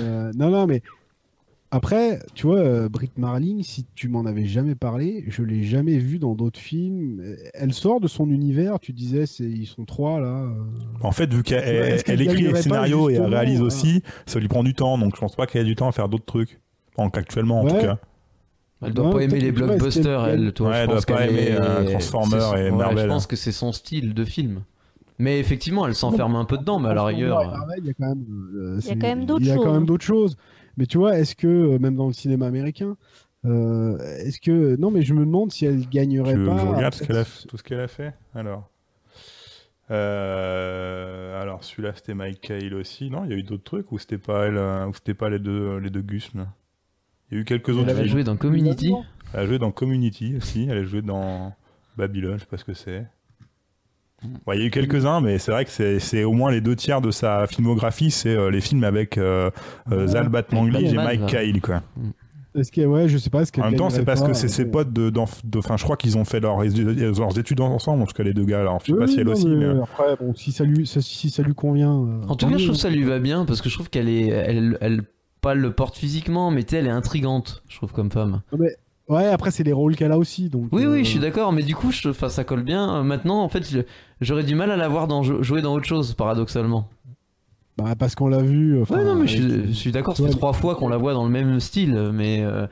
euh, 0.00 0.32
non 0.34 0.50
non 0.50 0.66
mais 0.66 0.82
après 1.70 2.20
tu 2.34 2.46
vois 2.46 2.58
euh, 2.60 2.88
Brit 2.88 3.10
Marling 3.16 3.62
si 3.62 3.84
tu 3.94 4.08
m'en 4.08 4.24
avais 4.24 4.46
jamais 4.46 4.74
parlé 4.74 5.24
je 5.28 5.42
l'ai 5.42 5.62
jamais 5.64 5.98
vue 5.98 6.18
dans 6.18 6.34
d'autres 6.34 6.58
films 6.58 7.22
elle 7.52 7.74
sort 7.74 8.00
de 8.00 8.08
son 8.08 8.30
univers 8.30 8.78
tu 8.80 8.92
disais 8.92 9.26
c'est 9.26 9.44
ils 9.44 9.66
sont 9.66 9.84
trois 9.84 10.18
là 10.20 10.28
euh. 10.44 10.52
En 11.02 11.12
fait, 11.12 11.32
vu 11.32 11.42
qu'elle 11.42 11.62
elle 12.06 12.20
écrit 12.22 12.42
les 12.42 12.54
scénarios 12.62 13.10
et 13.10 13.14
elle 13.14 13.26
réalise 13.26 13.58
voilà. 13.58 13.66
aussi, 13.66 14.02
ça 14.26 14.40
lui 14.40 14.48
prend 14.48 14.64
du 14.64 14.74
temps, 14.74 14.98
donc 14.98 15.14
je 15.14 15.20
pense 15.20 15.36
pas 15.36 15.46
qu'elle 15.46 15.62
ait 15.62 15.64
du 15.64 15.76
temps 15.76 15.88
à 15.88 15.92
faire 15.92 16.08
d'autres 16.08 16.24
trucs. 16.24 16.60
En, 16.96 17.06
actuellement, 17.08 17.60
en 17.60 17.64
Ouais. 17.66 17.70
tout 17.70 17.86
cas. 17.86 17.98
Elle 18.82 18.92
doit 18.94 19.06
Ouais, 19.08 19.12
pas 19.14 19.22
aimer 19.22 19.40
les 19.40 19.52
blockbusters, 19.52 20.24
qu'elle- 20.24 20.44
elle. 20.46 20.52
Toi, 20.52 20.68
Ouais, 20.70 20.74
je 20.74 20.78
elle 20.80 20.86
pense 20.88 21.06
doit 21.06 21.16
pas 21.16 21.26
aimer, 21.28 21.38
est- 21.42 21.60
euh, 21.60 21.84
Transformers 21.90 22.56
et 22.56 22.70
ouais, 22.70 22.76
Marvel. 22.76 23.04
Je 23.04 23.06
pense 23.08 23.26
que 23.28 23.36
c'est 23.36 23.52
son 23.52 23.70
style 23.72 24.14
de 24.14 24.24
film. 24.24 24.62
Mais 25.20 25.38
effectivement, 25.38 25.86
elle 25.86 25.94
s'enferme 25.94 26.34
un 26.36 26.44
peu 26.44 26.58
dedans, 26.58 26.78
mais 26.80 26.88
à 26.88 26.94
la 26.94 27.04
rigueur. 27.04 27.42
Il 27.78 27.86
y 27.86 27.90
a 27.90 27.92
quand 27.92 28.08
même, 28.08 28.24
euh, 28.56 28.78
Il 28.80 28.86
y 28.86 28.88
a 28.88 28.92
c'est- 28.94 28.98
quand 29.60 29.72
même 29.72 29.86
d'autres 29.86 30.04
choses, 30.04 30.36
Mais 30.78 30.86
tu 30.86 30.96
vois, 30.96 31.18
est-ce 31.18 31.34
que, 31.36 31.46
euh, 31.46 31.78
même 31.78 31.96
dans 31.96 32.06
le 32.06 32.12
cinéma 32.14 32.46
américain, 32.46 32.96
euh, 33.44 33.98
est-ce 34.20 34.40
que. 34.40 34.76
Non, 34.76 34.90
mais 34.90 35.02
je 35.02 35.12
me 35.12 35.20
demande 35.26 35.52
si 35.52 35.66
elle 35.66 35.86
gagnerait 35.88 36.34
Tu 36.34 36.44
pas. 36.46 36.56
je 36.58 36.66
regarde 36.66 36.94
ce 36.94 37.12
a- 37.12 37.46
tout 37.48 37.56
ce 37.58 37.62
qu'elle 37.62 37.80
a 37.80 37.88
fait 37.88 38.14
Alors? 38.34 38.70
Euh, 39.90 41.40
alors 41.40 41.64
celui-là 41.64 41.92
c'était 41.94 42.14
Mike 42.14 42.40
Cale 42.42 42.74
aussi. 42.74 43.10
Non, 43.10 43.24
il 43.24 43.30
y 43.30 43.34
a 43.34 43.36
eu 43.36 43.42
d'autres 43.42 43.64
trucs 43.64 43.90
ou 43.92 43.98
c'était 43.98 44.18
pas 44.18 44.46
elle, 44.46 44.58
ou 44.58 44.92
c'était 44.94 45.14
pas 45.14 45.30
les 45.30 45.38
deux 45.38 45.78
les 45.78 45.88
deux 45.90 46.02
Gus 46.02 46.30
là 46.34 46.46
Il 47.30 47.34
y 47.34 47.38
a 47.38 47.40
eu 47.40 47.44
quelques 47.44 47.70
autres. 47.70 47.88
Elle 47.88 47.90
a 47.90 47.94
films. 48.02 48.08
joué 48.08 48.24
dans 48.24 48.36
Community. 48.36 48.92
Elle 49.32 49.40
a 49.40 49.46
joué 49.46 49.58
dans 49.58 49.70
Community 49.72 50.36
aussi. 50.36 50.66
Elle 50.70 50.78
a 50.78 50.84
joué 50.84 51.00
dans 51.02 51.54
Babylone, 51.96 52.34
je 52.36 52.40
sais 52.40 52.46
pas 52.46 52.58
ce 52.58 52.64
que 52.64 52.74
c'est. 52.74 53.06
Ouais, 54.46 54.56
il 54.56 54.60
y 54.60 54.64
a 54.64 54.66
eu 54.66 54.70
quelques-uns, 54.70 55.20
mais 55.20 55.38
c'est 55.38 55.52
vrai 55.52 55.64
que 55.64 55.98
c'est 56.00 56.24
au 56.24 56.32
moins 56.32 56.50
les 56.50 56.60
deux 56.60 56.74
tiers 56.74 57.00
de 57.00 57.10
sa 57.12 57.46
filmographie, 57.46 58.10
c'est 58.10 58.34
euh, 58.36 58.50
les 58.50 58.60
films 58.60 58.82
avec 58.84 59.16
euh, 59.16 59.50
euh, 59.92 60.06
Zalbat 60.08 60.42
Manglige 60.52 60.92
et 60.92 60.96
Mike. 60.96 61.26
Cale, 61.26 61.60
quoi. 61.60 61.82
Est-ce 62.54 62.72
que, 62.72 62.80
ouais, 62.80 63.08
je 63.08 63.16
sais 63.18 63.30
pas. 63.30 63.42
Est-ce 63.42 63.52
qu'elle 63.52 63.62
En 63.62 63.68
même 63.70 63.78
temps, 63.78 63.90
c'est 63.90 64.04
parce 64.04 64.22
que 64.22 64.32
c'est 64.32 64.48
ses 64.48 64.64
potes 64.64 64.92
de, 64.92 65.10
d'enf- 65.10 65.42
de- 65.44 65.58
enfin, 65.58 65.76
je 65.76 65.84
crois 65.84 65.96
qu'ils 65.96 66.18
ont 66.18 66.24
fait 66.24 66.40
leurs, 66.40 66.64
leurs 66.64 67.38
études 67.38 67.60
ensemble, 67.60 68.02
en 68.02 68.06
tout 68.06 68.14
cas 68.14 68.24
les 68.24 68.34
deux 68.34 68.44
gars. 68.44 68.60
Alors, 68.60 68.80
je 68.80 68.86
sais 68.86 68.92
oui, 68.92 68.98
pas 68.98 69.06
si 69.06 69.20
elle 69.20 69.26
non, 69.26 69.32
aussi, 69.32 69.46
mais 69.46 69.56
mais. 69.56 69.64
euh, 69.66 69.82
Après, 69.84 70.16
bon, 70.18 70.34
si 70.34 70.50
ça 70.50 70.64
lui, 70.64 70.84
ça- 70.86 71.00
si 71.02 71.30
ça 71.30 71.42
lui 71.44 71.54
convient. 71.54 71.92
euh, 72.02 72.20
En 72.26 72.34
tout 72.34 72.48
cas, 72.48 72.56
je 72.58 72.64
trouve 72.64 72.74
que 72.76 72.80
ça 72.82 72.90
lui 72.90 73.04
va 73.04 73.20
bien 73.20 73.44
parce 73.44 73.62
que 73.62 73.68
je 73.68 73.74
trouve 73.74 73.88
qu'elle 73.90 74.08
est, 74.08 74.26
elle, 74.28 74.76
elle, 74.80 75.02
pas 75.40 75.54
le 75.54 75.70
porte 75.72 75.96
physiquement, 75.96 76.50
mais 76.50 76.62
elle 76.72 76.88
est 76.88 76.90
intrigante, 76.90 77.62
je 77.68 77.76
trouve 77.76 77.92
comme 77.92 78.10
femme. 78.10 78.40
Mais- 78.58 78.74
Ouais, 79.08 79.26
après, 79.26 79.50
c'est 79.50 79.64
les 79.64 79.72
rôles 79.72 79.96
qu'elle 79.96 80.12
a 80.12 80.18
aussi. 80.18 80.50
Donc, 80.50 80.68
Oui, 80.70 80.84
euh, 80.84 80.92
oui, 80.92 81.04
je 81.04 81.10
suis 81.10 81.18
d'accord, 81.18 81.52
mais 81.52 81.62
du 81.62 81.74
coup, 81.74 81.90
je, 81.90 82.08
enfin, 82.10 82.28
ça 82.28 82.44
colle 82.44 82.62
bien. 82.62 82.96
Euh, 82.96 83.02
Maintenant, 83.02 83.42
en 83.42 83.48
fait, 83.48 83.66
j'aurais 84.20 84.44
du 84.44 84.54
mal 84.54 84.70
à 84.70 84.76
la 84.76 84.88
voir 84.88 85.08
dans, 85.08 85.22
jouer 85.22 85.62
dans 85.62 85.74
autre 85.74 85.86
chose, 85.86 86.12
paradoxalement. 86.14 86.88
Bah, 87.78 87.94
parce 87.98 88.14
qu'on 88.14 88.28
l'a 88.28 88.42
vu. 88.42 88.80
enfin, 88.82 88.98
Ouais, 88.98 89.04
non, 89.04 89.14
mais 89.16 89.26
je, 89.26 89.36
suis- 89.42 89.66
je 89.68 89.72
suis 89.72 89.92
d'accord, 89.92 90.16
ça 90.16 90.22
Ouais, 90.24 90.28
fait 90.30 90.34
trois 90.36 90.52
fois 90.52 90.74
qu'on 90.74 90.88
la 90.88 90.96
voit 90.98 91.14
dans 91.14 91.24
le 91.24 91.30
même 91.30 91.58
style, 91.60 92.10
mais. 92.12 92.40
euh, 92.42 92.66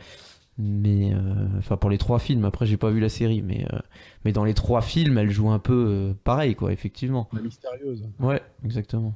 mais. 0.58 1.12
euh, 1.14 1.46
Enfin, 1.58 1.76
pour 1.78 1.88
les 1.90 1.98
trois 1.98 2.18
films, 2.18 2.44
après, 2.44 2.66
j'ai 2.66 2.76
pas 2.76 2.90
vu 2.90 3.00
la 3.00 3.08
série, 3.08 3.40
mais. 3.40 3.64
euh, 3.72 3.78
mais 4.24 4.32
dans 4.32 4.44
les 4.44 4.52
trois 4.54 4.82
films, 4.82 5.16
elle 5.16 5.30
joue 5.30 5.48
un 5.50 5.58
peu 5.60 5.86
euh, 5.88 6.12
pareil, 6.24 6.54
quoi, 6.54 6.70
effectivement. 6.72 7.28
La 7.32 7.40
mystérieuse. 7.40 8.04
Ouais, 8.20 8.42
exactement. 8.64 9.14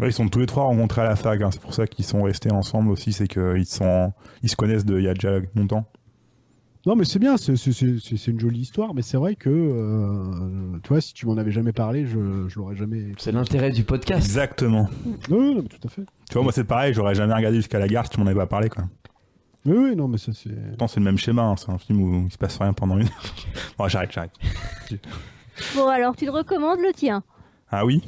ouais, 0.00 0.08
ils 0.08 0.12
sont 0.12 0.26
tous 0.28 0.40
les 0.40 0.46
trois 0.46 0.64
rencontrés 0.64 1.02
à 1.02 1.04
la 1.04 1.14
fac. 1.16 1.40
hein, 1.40 1.50
C'est 1.52 1.60
pour 1.60 1.74
ça 1.74 1.86
qu'ils 1.86 2.04
sont 2.06 2.22
restés 2.24 2.50
ensemble 2.50 2.90
aussi. 2.90 3.12
C'est 3.12 3.28
qu'ils 3.28 3.66
sont, 3.66 4.12
ils 4.42 4.48
se 4.48 4.56
connaissent 4.56 4.84
de, 4.86 4.98
il 4.98 5.04
y 5.04 5.08
a 5.08 5.14
déjà 5.14 5.38
longtemps. 5.54 5.84
Non, 6.84 6.96
mais 6.96 7.04
c'est 7.04 7.20
bien, 7.20 7.36
c'est- 7.36 7.54
une 8.26 8.40
jolie 8.40 8.60
histoire, 8.60 8.92
mais 8.92 9.02
c'est 9.02 9.16
vrai 9.16 9.36
que, 9.36 9.48
euh, 9.50 10.78
tu 10.82 10.88
vois, 10.88 11.00
si 11.00 11.14
tu 11.14 11.26
m'en 11.26 11.36
avais 11.36 11.52
jamais 11.52 11.72
parlé, 11.72 12.06
je, 12.06 12.48
je 12.48 12.58
l'aurais 12.58 12.74
jamais. 12.74 13.12
C'est 13.18 13.30
l'intérêt 13.30 13.70
du 13.70 13.84
podcast. 13.84 14.24
Exactement. 14.24 14.88
Oui, 15.06 15.14
oui, 15.30 15.54
non, 15.54 15.62
mais 15.62 15.68
tout 15.68 15.86
à 15.86 15.88
fait. 15.88 16.02
Tu 16.28 16.34
vois, 16.34 16.42
moi 16.42 16.50
c'est 16.52 16.64
pareil. 16.64 16.92
J'aurais 16.92 17.14
jamais 17.14 17.34
regardé 17.34 17.58
jusqu'à 17.58 17.78
la 17.78 17.86
gare 17.86 18.04
si 18.06 18.10
tu 18.10 18.18
m'en 18.20 18.26
avais 18.26 18.34
pas 18.34 18.46
parlé, 18.46 18.68
quoi. 18.68 18.84
Oui, 19.64 19.76
oui, 19.76 19.96
non, 19.96 20.08
mais 20.08 20.18
ça, 20.18 20.32
c'est. 20.32 20.50
Pourtant, 20.70 20.88
c'est 20.88 20.98
le 20.98 21.04
même 21.04 21.18
schéma. 21.18 21.42
hein, 21.42 21.54
C'est 21.56 21.70
un 21.70 21.78
film 21.78 22.02
où 22.02 22.24
il 22.26 22.32
se 22.32 22.38
passe 22.38 22.58
rien 22.58 22.72
pendant 22.72 22.98
une. 22.98 23.08
bon, 23.78 23.86
j'arrête, 23.86 24.10
j'arrête. 24.10 24.32
Bon, 25.76 25.86
alors 25.86 26.16
tu 26.16 26.24
le 26.24 26.32
recommandes 26.32 26.80
le 26.80 26.92
tien? 26.92 27.22
Ah 27.70 27.86
oui. 27.86 28.02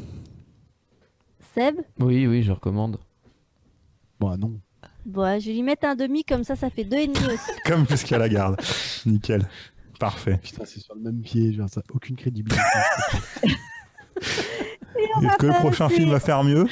Seb? 1.54 1.76
Oui, 2.00 2.26
oui, 2.26 2.42
je 2.42 2.50
recommande. 2.50 2.98
Bah, 4.18 4.36
non. 4.36 4.58
Bon, 5.06 5.38
je 5.38 5.46
vais 5.46 5.52
lui 5.52 5.62
mettre 5.62 5.86
un 5.86 5.94
demi, 5.94 6.24
comme 6.24 6.44
ça, 6.44 6.56
ça 6.56 6.70
fait 6.70 6.84
deux 6.84 6.96
et 6.98 7.06
demi 7.06 7.26
aussi. 7.26 7.50
Comme 7.66 7.86
jusqu'à 7.88 8.16
la 8.18 8.28
garde. 8.28 8.56
Nickel. 9.04 9.46
Parfait. 10.00 10.38
Putain, 10.42 10.64
c'est 10.64 10.80
sur 10.80 10.94
le 10.94 11.02
même 11.02 11.20
pied, 11.20 11.52
genre, 11.52 11.68
ça 11.68 11.82
aucune 11.92 12.16
crédibilité. 12.16 12.60
Est-ce 14.20 15.36
que 15.38 15.46
le 15.46 15.52
prochain 15.54 15.88
film 15.88 16.10
va 16.10 16.20
faire 16.20 16.42
mieux? 16.42 16.66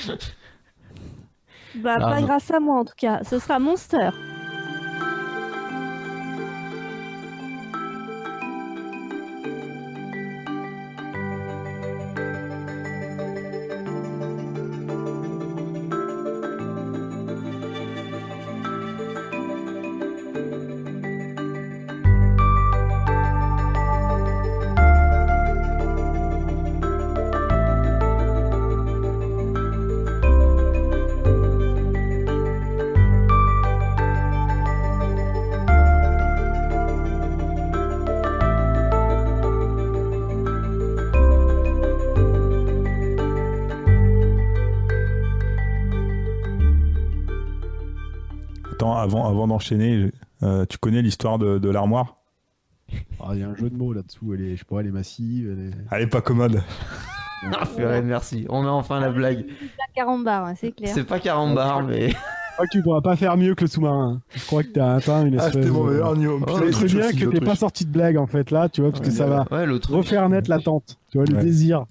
Bah, 1.76 1.96
Ah, 1.96 2.00
pas 2.00 2.20
non. 2.20 2.26
grâce 2.26 2.50
à 2.50 2.60
moi 2.60 2.80
en 2.80 2.84
tout 2.84 2.94
cas. 2.96 3.20
Ce 3.28 3.38
sera 3.38 3.58
Monster. 3.58 4.10
Avant, 49.02 49.28
avant 49.28 49.46
d'enchaîner, 49.46 50.10
euh, 50.42 50.64
tu 50.68 50.78
connais 50.78 51.02
l'histoire 51.02 51.38
de, 51.38 51.58
de 51.58 51.68
l'armoire? 51.70 52.16
Ah, 53.20 53.30
Il 53.34 53.40
y 53.40 53.42
a 53.42 53.48
un 53.48 53.54
jeu 53.54 53.70
de 53.70 53.76
mots 53.76 53.92
là-dessous, 53.92 54.34
elle 54.34 54.42
est, 54.42 54.52
je 54.54 54.60
sais 54.60 54.64
pas, 54.68 54.80
elle 54.80 54.86
est 54.88 54.90
massive. 54.90 55.50
Elle 55.58 55.68
est... 55.68 55.72
Elle 55.90 56.02
est 56.02 56.06
pas 56.08 56.20
commode. 56.20 56.62
Ah, 57.58 57.66
purée, 57.66 58.02
merci. 58.02 58.46
On 58.50 58.64
a 58.66 58.70
enfin 58.70 59.00
la 59.00 59.10
blague. 59.10 59.46
La 59.78 59.84
carambar, 59.94 60.44
hein, 60.46 60.54
c'est 60.56 60.72
clair. 60.72 60.90
C'est 60.94 61.04
pas 61.04 61.18
carambar, 61.18 61.82
mais. 61.82 62.10
Je 62.10 62.14
crois 62.56 62.66
que 62.66 62.70
tu 62.72 62.82
pourras 62.82 63.00
pas 63.00 63.16
faire 63.16 63.36
mieux 63.38 63.54
que 63.54 63.62
le 63.62 63.66
sous-marin. 63.66 64.20
Je 64.34 64.44
crois 64.46 64.62
que 64.62 64.68
t'as 64.68 64.94
atteint 64.96 65.24
une 65.24 65.34
espèce. 65.34 65.54
de- 65.56 65.60
niveau. 65.64 65.88
Oh, 66.04 66.14
Mais 66.60 66.70
c'est 66.72 66.84
bien 66.84 67.10
que 67.10 67.24
t'aies 67.30 67.40
pas 67.40 67.56
sorti 67.56 67.84
de 67.86 67.90
blague 67.90 68.18
en 68.18 68.26
fait 68.26 68.50
là, 68.50 68.68
tu 68.68 68.82
vois, 68.82 68.90
parce 68.92 69.02
que 69.02 69.10
ça 69.10 69.26
va 69.26 69.46
Ouais, 69.50 69.64
l'autre. 69.66 69.90
refaire 69.92 70.28
naître 70.28 70.50
l'attente, 70.50 70.98
tu 71.10 71.16
vois, 71.18 71.26
le 71.26 71.42
désir. 71.42 71.86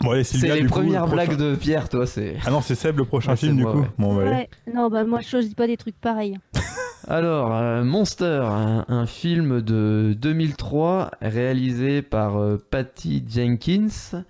Bon, 0.00 0.10
allez, 0.10 0.24
C'est 0.24 0.46
les 0.46 0.60
du 0.60 0.66
coup, 0.68 0.74
premières 0.74 1.06
le 1.06 1.12
prochain- 1.12 1.24
blagues 1.26 1.38
de 1.38 1.54
Pierre, 1.56 1.88
toi, 1.88 2.06
c'est. 2.06 2.36
Ah 2.44 2.50
non, 2.50 2.60
c'est 2.60 2.74
Seb 2.74 2.98
le 2.98 3.04
prochain 3.06 3.30
Ouais, 3.32 3.36
film, 3.36 3.52
c'est 3.52 3.56
du 3.56 3.62
moi, 3.62 3.72
coup. 3.72 3.80
ouais. 3.80 3.90
Bon, 3.98 4.14
bah, 4.16 4.22
allez. 4.22 4.30
Ouais. 4.30 4.48
Non, 4.74 4.88
bah 4.90 5.04
moi 5.04 5.20
je 5.20 5.28
choisis 5.28 5.54
pas 5.54 5.66
des 5.66 5.76
trucs 5.76 5.98
pareils. 6.00 6.38
Alors, 7.08 7.54
euh, 7.54 7.84
Monster, 7.84 8.40
un, 8.44 8.84
un 8.88 9.06
film 9.06 9.60
de 9.62 10.14
2003 10.20 11.12
réalisé 11.22 12.02
par 12.02 12.36
euh, 12.36 12.56
Patty 12.70 13.24
Jenkins 13.28 14.24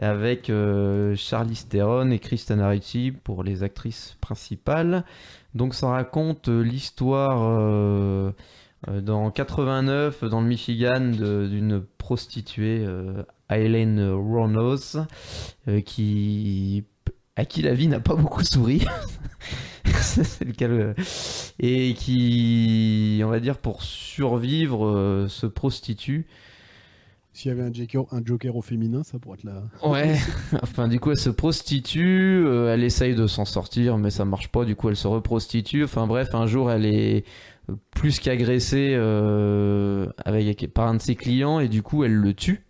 avec 0.00 0.50
euh, 0.50 1.14
Charlize 1.14 1.68
Theron 1.68 2.10
et 2.10 2.18
Kristen 2.18 2.60
Ricci 2.60 3.12
pour 3.24 3.44
les 3.44 3.62
actrices 3.62 4.16
principales. 4.20 5.04
Donc, 5.54 5.74
ça 5.74 5.86
raconte 5.88 6.48
euh, 6.48 6.62
l'histoire 6.62 7.38
euh, 7.42 8.32
dans 9.02 9.30
89 9.30 10.24
dans 10.24 10.40
le 10.40 10.46
Michigan 10.46 11.00
d'une 11.10 11.82
prostituée, 11.98 12.84
euh, 12.84 13.22
Eileen 13.50 14.00
Ronos, 14.12 14.96
euh, 15.68 15.80
qui 15.80 16.84
à 17.36 17.44
qui 17.44 17.62
la 17.62 17.74
vie 17.74 17.88
n'a 17.88 18.00
pas 18.00 18.14
beaucoup 18.14 18.44
souri. 18.44 18.84
c'est 19.84 20.44
le 20.44 20.52
cas. 20.52 20.68
le- 20.68 20.94
Et 21.60 21.94
qui, 21.94 23.20
on 23.24 23.28
va 23.28 23.40
dire, 23.40 23.58
pour 23.58 23.82
survivre, 23.82 24.86
euh, 24.86 25.28
se 25.28 25.46
prostitue. 25.46 26.26
S'il 27.32 27.50
y 27.50 27.52
avait 27.52 27.64
un 27.64 27.72
joker, 27.72 28.06
un 28.12 28.24
joker 28.24 28.56
au 28.56 28.62
féminin, 28.62 29.02
ça 29.02 29.18
pourrait 29.18 29.36
être 29.36 29.44
la. 29.44 29.62
Ouais, 29.86 30.16
enfin 30.62 30.88
du 30.88 30.98
coup 31.00 31.10
elle 31.10 31.18
se 31.18 31.28
prostitue, 31.28 32.42
euh, 32.46 32.72
elle 32.72 32.82
essaye 32.82 33.14
de 33.14 33.26
s'en 33.26 33.44
sortir 33.44 33.98
mais 33.98 34.08
ça 34.10 34.24
marche 34.24 34.48
pas, 34.48 34.64
du 34.64 34.74
coup 34.74 34.88
elle 34.88 34.96
se 34.96 35.06
reprostitue, 35.06 35.84
enfin 35.84 36.06
bref 36.06 36.34
un 36.34 36.46
jour 36.46 36.70
elle 36.70 36.86
est 36.86 37.18
euh, 37.18 37.20
plus 37.90 38.20
qu'agressée 38.20 38.92
euh, 38.94 40.06
avec, 40.24 40.72
par 40.72 40.88
un 40.88 40.94
de 40.94 41.00
ses 41.02 41.14
clients 41.16 41.60
et 41.60 41.68
du 41.68 41.82
coup 41.82 42.04
elle 42.04 42.14
le 42.14 42.34
tue. 42.34 42.64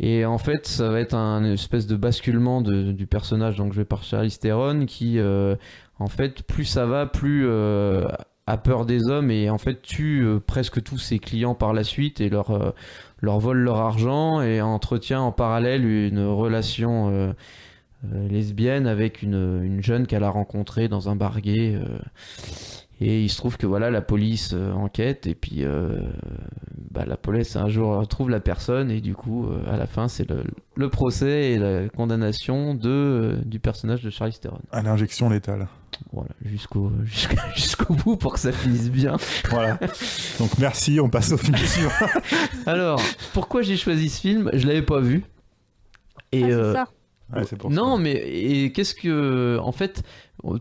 Et 0.00 0.24
en 0.24 0.38
fait 0.38 0.66
ça 0.66 0.88
va 0.90 1.00
être 1.00 1.14
un 1.14 1.44
espèce 1.44 1.86
de 1.86 1.96
basculement 1.96 2.62
de- 2.62 2.92
du 2.92 3.06
personnage 3.06 3.56
donc 3.56 3.72
joué 3.72 3.84
par 3.84 4.02
Charlize 4.02 4.38
Theron 4.38 4.86
qui 4.86 5.18
euh, 5.18 5.56
en 5.98 6.06
fait 6.08 6.42
plus 6.42 6.64
ça 6.64 6.86
va 6.86 7.06
plus 7.06 7.44
euh, 7.46 8.06
a 8.46 8.56
peur 8.56 8.86
des 8.86 9.08
hommes 9.08 9.30
et 9.30 9.50
en 9.50 9.58
fait 9.58 9.82
tue 9.82 10.22
euh, 10.24 10.40
presque 10.40 10.82
tous 10.82 10.98
ses 10.98 11.18
clients 11.18 11.54
par 11.54 11.72
la 11.74 11.84
suite 11.84 12.20
et 12.20 12.30
leur 12.30 12.50
euh, 12.50 12.70
leur 13.20 13.38
vole 13.38 13.58
leur 13.58 13.76
argent 13.76 14.40
et 14.40 14.62
entretient 14.62 15.20
en 15.20 15.32
parallèle 15.32 15.84
une 15.84 16.24
relation 16.24 17.10
euh, 17.10 17.32
lesbienne 18.30 18.86
avec 18.86 19.20
une, 19.22 19.60
une 19.62 19.82
jeune 19.82 20.06
qu'elle 20.06 20.24
a 20.24 20.30
rencontrée 20.30 20.88
dans 20.88 21.10
un 21.10 21.16
bar 21.16 21.42
gay. 21.42 21.78
Et 23.00 23.22
il 23.22 23.28
se 23.30 23.36
trouve 23.38 23.56
que 23.56 23.66
voilà 23.66 23.90
la 23.90 24.02
police 24.02 24.50
euh, 24.52 24.72
enquête 24.72 25.26
et 25.26 25.34
puis 25.34 25.64
euh, 25.64 26.00
bah, 26.90 27.04
la 27.06 27.16
police 27.16 27.56
un 27.56 27.68
jour 27.68 27.96
retrouve 27.96 28.28
la 28.30 28.40
personne 28.40 28.90
et 28.90 29.00
du 29.00 29.14
coup 29.14 29.46
euh, 29.46 29.62
à 29.72 29.76
la 29.76 29.86
fin 29.86 30.06
c'est 30.08 30.28
le, 30.28 30.44
le 30.76 30.88
procès 30.90 31.52
et 31.52 31.58
la 31.58 31.88
condamnation 31.88 32.74
de, 32.74 32.88
euh, 32.88 33.36
du 33.44 33.58
personnage 33.58 34.02
de 34.02 34.10
Charlize 34.10 34.40
Theron. 34.40 34.58
À 34.70 34.82
l'injection 34.82 35.30
létale. 35.30 35.66
Voilà 36.12 36.30
jusqu'au 36.44 36.90
bout 37.90 38.16
pour 38.16 38.34
que 38.34 38.38
ça 38.40 38.52
finisse 38.52 38.90
bien. 38.90 39.16
Voilà. 39.50 39.78
Donc 40.38 40.56
merci, 40.58 41.00
on 41.00 41.08
passe 41.10 41.32
au 41.32 41.36
film 41.36 41.56
suivant. 41.66 41.90
Alors 42.66 43.00
pourquoi 43.32 43.62
j'ai 43.62 43.76
choisi 43.76 44.08
ce 44.08 44.20
film? 44.20 44.50
Je 44.52 44.66
l'avais 44.66 44.82
pas 44.82 45.00
vu. 45.00 45.24
Et 46.32 46.44
Ah, 46.44 46.46
c'est 46.46 46.52
euh, 46.52 46.74
ça. 46.74 46.88
Ouais, 47.34 47.42
pour 47.58 47.70
non, 47.70 47.96
ça. 47.96 48.02
mais 48.02 48.12
et 48.12 48.72
qu'est-ce 48.72 48.94
que. 48.94 49.58
En 49.62 49.72
fait, 49.72 50.02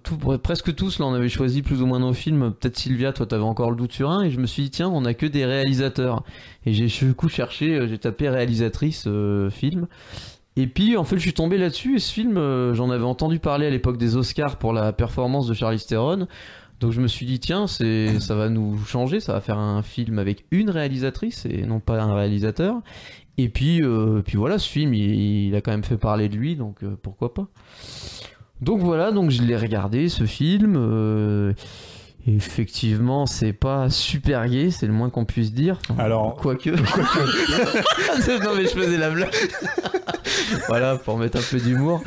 tout, 0.04 0.18
presque 0.18 0.76
tous, 0.76 1.00
là, 1.00 1.06
on 1.06 1.14
avait 1.14 1.30
choisi 1.30 1.62
plus 1.62 1.82
ou 1.82 1.86
moins 1.86 2.00
nos 2.00 2.14
films. 2.14 2.54
Peut-être 2.54 2.78
Sylvia, 2.78 3.14
toi, 3.14 3.26
t'avais 3.26 3.44
encore 3.44 3.72
le 3.72 3.78
doute 3.78 3.94
sur 3.94 4.10
un. 4.10 4.24
Et 4.24 4.32
je 4.32 4.40
me 4.40 4.46
suis 4.46 4.64
dit, 4.64 4.70
tiens, 4.72 4.90
on 4.90 5.06
a 5.06 5.14
que 5.14 5.26
des 5.26 5.46
réalisateurs. 5.46 6.24
Et 6.66 6.74
j'ai 6.74 6.88
du 6.88 7.14
coup 7.14 7.30
cherché, 7.30 7.76
euh, 7.76 7.88
j'ai 7.88 7.98
tapé 7.98 8.30
réalisatrice 8.30 9.06
euh, 9.08 9.50
film. 9.50 9.88
Et 10.56 10.68
puis, 10.68 10.98
en 10.98 11.04
fait, 11.04 11.16
je 11.16 11.22
suis 11.22 11.34
tombé 11.34 11.58
là-dessus. 11.58 11.96
Et 11.96 12.00
ce 12.00 12.12
film, 12.12 12.38
euh, 12.38 12.74
j'en 12.74 12.90
avais 12.90 13.06
entendu 13.06 13.40
parler 13.40 13.68
à 13.68 13.70
l'époque 13.70 13.98
des 13.98 14.16
Oscars 14.18 14.58
pour 14.58 14.74
la 14.74 14.92
performance 14.94 15.48
de 15.48 15.54
Charlize 15.54 15.86
Theron. 15.86 16.28
Donc 16.80 16.94
je 16.94 17.02
me 17.02 17.08
suis 17.08 17.26
dit 17.26 17.40
tiens 17.40 17.68
c'est 17.68 18.22
ça 18.22 18.36
va 18.36 18.48
nous 18.48 18.78
changer 18.86 19.20
ça 19.20 19.34
va 19.34 19.42
faire 19.42 19.58
un 19.58 19.82
film 19.82 20.18
avec 20.18 20.46
une 20.52 20.70
réalisatrice 20.70 21.46
et 21.46 21.64
non 21.64 21.82
pas 21.82 22.02
un 22.02 22.16
réalisateur 22.16 22.82
et 23.42 23.50
puis 23.50 23.82
euh, 23.82 24.22
puis 24.26 24.38
voilà 24.38 24.58
ce 24.60 24.68
film 24.68 24.94
il, 24.94 25.48
il 25.48 25.56
a 25.56 25.62
quand 25.62 25.72
même 25.72 25.84
fait 25.84 25.98
parler 25.98 26.28
de 26.30 26.36
lui 26.36 26.56
donc 26.56 26.84
euh, 26.84 26.96
pourquoi 27.02 27.34
pas. 27.34 27.48
Donc 28.62 28.82
voilà 28.82 29.12
donc 29.12 29.32
je 29.32 29.42
l'ai 29.44 29.56
regardé 29.56 30.10
ce 30.10 30.26
film 30.26 30.76
euh, 30.78 31.54
effectivement 32.28 33.26
c'est 33.26 33.54
pas 33.54 33.90
super 33.90 34.48
gay 34.50 34.72
c'est 34.72 34.88
le 34.88 34.94
moins 34.94 35.10
qu'on 35.10 35.26
puisse 35.26 35.54
dire. 35.54 35.78
Enfin, 35.90 36.04
Alors- 36.04 36.36
quoique. 36.36 36.70
non 38.44 38.56
mais 38.58 38.64
je 38.64 38.70
faisais 38.70 38.98
la 38.98 39.10
blague. 39.10 39.30
Voilà 40.68 40.96
pour 40.98 41.18
mettre 41.18 41.38
un 41.38 41.42
peu 41.42 41.60
d'humour. 41.60 42.02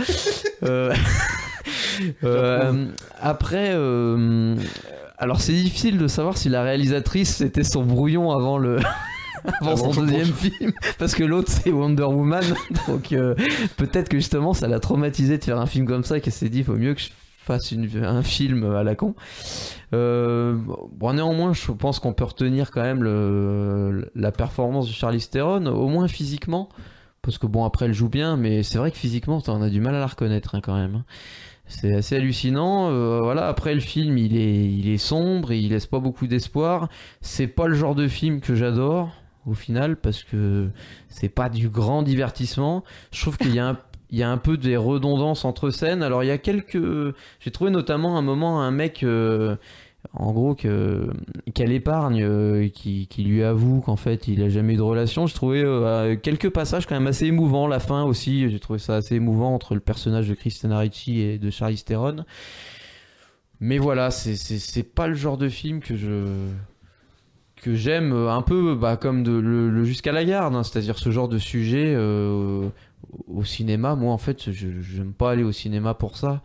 Après, 3.20 3.70
alors 5.18 5.40
c'est 5.40 5.52
difficile 5.52 5.98
de 5.98 6.08
savoir 6.08 6.36
si 6.36 6.48
la 6.48 6.62
réalisatrice 6.62 7.36
c'était 7.36 7.64
son 7.64 7.82
brouillon 7.84 8.30
avant 8.32 8.58
le. 8.58 8.78
Avant 9.60 9.76
son 9.76 10.02
deuxième 10.02 10.26
film, 10.32 10.72
parce 10.98 11.14
que 11.14 11.24
l'autre 11.24 11.50
c'est 11.50 11.70
Wonder 11.70 12.04
Woman, 12.04 12.44
donc 12.88 13.12
euh, 13.12 13.34
peut-être 13.76 14.08
que 14.08 14.18
justement 14.18 14.52
ça 14.54 14.68
l'a 14.68 14.78
traumatisé 14.80 15.38
de 15.38 15.44
faire 15.44 15.58
un 15.58 15.66
film 15.66 15.86
comme 15.86 16.04
ça 16.04 16.18
et 16.18 16.20
qu'elle 16.20 16.32
s'est 16.32 16.48
dit 16.48 16.62
faut 16.62 16.76
mieux 16.76 16.94
que 16.94 17.00
je 17.00 17.08
fasse 17.38 17.72
une- 17.72 18.04
un 18.04 18.22
film 18.22 18.64
à 18.72 18.84
la 18.84 18.94
con. 18.94 19.14
Euh, 19.94 20.56
bon, 20.92 21.12
néanmoins, 21.12 21.52
je 21.52 21.72
pense 21.72 21.98
qu'on 21.98 22.12
peut 22.12 22.24
retenir 22.24 22.70
quand 22.70 22.82
même 22.82 23.02
le, 23.02 24.10
la 24.14 24.30
performance 24.32 24.86
de 24.86 24.92
Charlize 24.92 25.28
Theron, 25.28 25.66
au 25.66 25.88
moins 25.88 26.06
physiquement, 26.08 26.68
parce 27.20 27.38
que 27.38 27.46
bon 27.46 27.64
après 27.64 27.86
elle 27.86 27.94
joue 27.94 28.08
bien, 28.08 28.36
mais 28.36 28.62
c'est 28.62 28.78
vrai 28.78 28.90
que 28.92 28.96
physiquement 28.96 29.42
on 29.48 29.62
a 29.62 29.68
du 29.70 29.80
mal 29.80 29.94
à 29.94 29.98
la 30.00 30.06
reconnaître 30.06 30.54
hein, 30.54 30.60
quand 30.62 30.74
même. 30.76 30.94
hein. 30.96 31.04
C'est 31.66 31.94
assez 31.94 32.16
hallucinant. 32.16 32.90
Euh, 32.90 33.20
voilà, 33.22 33.46
après 33.48 33.72
le 33.74 33.80
film, 33.80 34.18
il 34.18 34.36
est, 34.36 34.64
il 34.70 34.88
est 34.90 34.98
sombre 34.98 35.52
et 35.52 35.58
il 35.58 35.70
laisse 35.70 35.86
pas 35.86 36.00
beaucoup 36.00 36.26
d'espoir. 36.26 36.88
C'est 37.22 37.46
pas 37.46 37.66
le 37.66 37.74
genre 37.74 37.94
de 37.94 38.08
film 38.08 38.40
que 38.40 38.54
j'adore 38.54 39.10
au 39.46 39.54
final 39.54 39.96
parce 39.96 40.22
que 40.22 40.68
c'est 41.08 41.28
pas 41.28 41.48
du 41.48 41.68
grand 41.68 42.02
divertissement. 42.02 42.84
Je 43.12 43.20
trouve 43.20 43.36
qu'il 43.36 43.54
y 43.54 43.58
a 43.58 43.68
un 43.68 43.78
il 44.12 44.18
y 44.18 44.22
a 44.22 44.30
un 44.30 44.36
peu 44.36 44.56
des 44.58 44.76
redondances 44.76 45.44
entre 45.44 45.70
scènes. 45.70 46.02
Alors 46.02 46.22
il 46.22 46.26
y 46.26 46.30
a 46.30 46.38
quelques 46.38 47.14
j'ai 47.40 47.50
trouvé 47.50 47.70
notamment 47.70 48.18
un 48.18 48.22
moment 48.22 48.62
un 48.62 48.70
mec 48.70 49.02
euh, 49.02 49.56
en 50.12 50.32
gros 50.32 50.54
que 50.54 51.08
qu'elle 51.54 51.72
épargne 51.72 52.22
euh, 52.22 52.68
qui, 52.68 53.06
qui 53.08 53.24
lui 53.24 53.42
avoue 53.42 53.80
qu'en 53.80 53.96
fait 53.96 54.28
il 54.28 54.42
a 54.42 54.50
jamais 54.50 54.74
eu 54.74 54.76
de 54.76 54.82
relation. 54.82 55.26
J'ai 55.26 55.34
trouvé 55.34 55.62
euh, 55.64 56.14
quelques 56.16 56.50
passages 56.50 56.86
quand 56.86 56.94
même 56.94 57.06
assez 57.06 57.26
émouvants. 57.26 57.66
La 57.66 57.80
fin 57.80 58.04
aussi, 58.04 58.50
j'ai 58.50 58.60
trouvé 58.60 58.78
ça 58.78 58.96
assez 58.96 59.16
émouvant 59.16 59.54
entre 59.54 59.74
le 59.74 59.80
personnage 59.80 60.28
de 60.28 60.34
Christina 60.34 60.78
Ricci 60.78 61.20
et 61.20 61.38
de 61.38 61.50
Charlize 61.50 61.84
Theron. 61.84 62.24
Mais 63.60 63.78
voilà, 63.78 64.10
c'est 64.10 64.82
pas 64.82 65.06
le 65.06 65.14
genre 65.14 65.38
de 65.38 65.48
film 65.48 65.80
que 65.80 65.96
je 65.96 66.48
que 67.62 67.74
j'aime 67.74 68.12
euh, 68.12 68.30
un 68.30 68.42
peu 68.42 68.74
bah, 68.74 68.96
comme 68.96 69.22
de, 69.22 69.32
le, 69.32 69.70
le 69.70 69.84
jusqu'à 69.84 70.12
la 70.12 70.24
garde, 70.24 70.54
hein, 70.54 70.62
c'est-à-dire 70.64 70.98
ce 70.98 71.10
genre 71.10 71.28
de 71.28 71.38
sujet 71.38 71.94
euh, 71.96 72.68
au 73.28 73.44
cinéma. 73.44 73.94
Moi, 73.94 74.12
en 74.12 74.18
fait, 74.18 74.50
je 74.50 74.68
j'aime 74.80 75.12
pas 75.14 75.30
aller 75.30 75.44
au 75.44 75.52
cinéma 75.52 75.94
pour 75.94 76.16
ça. 76.16 76.42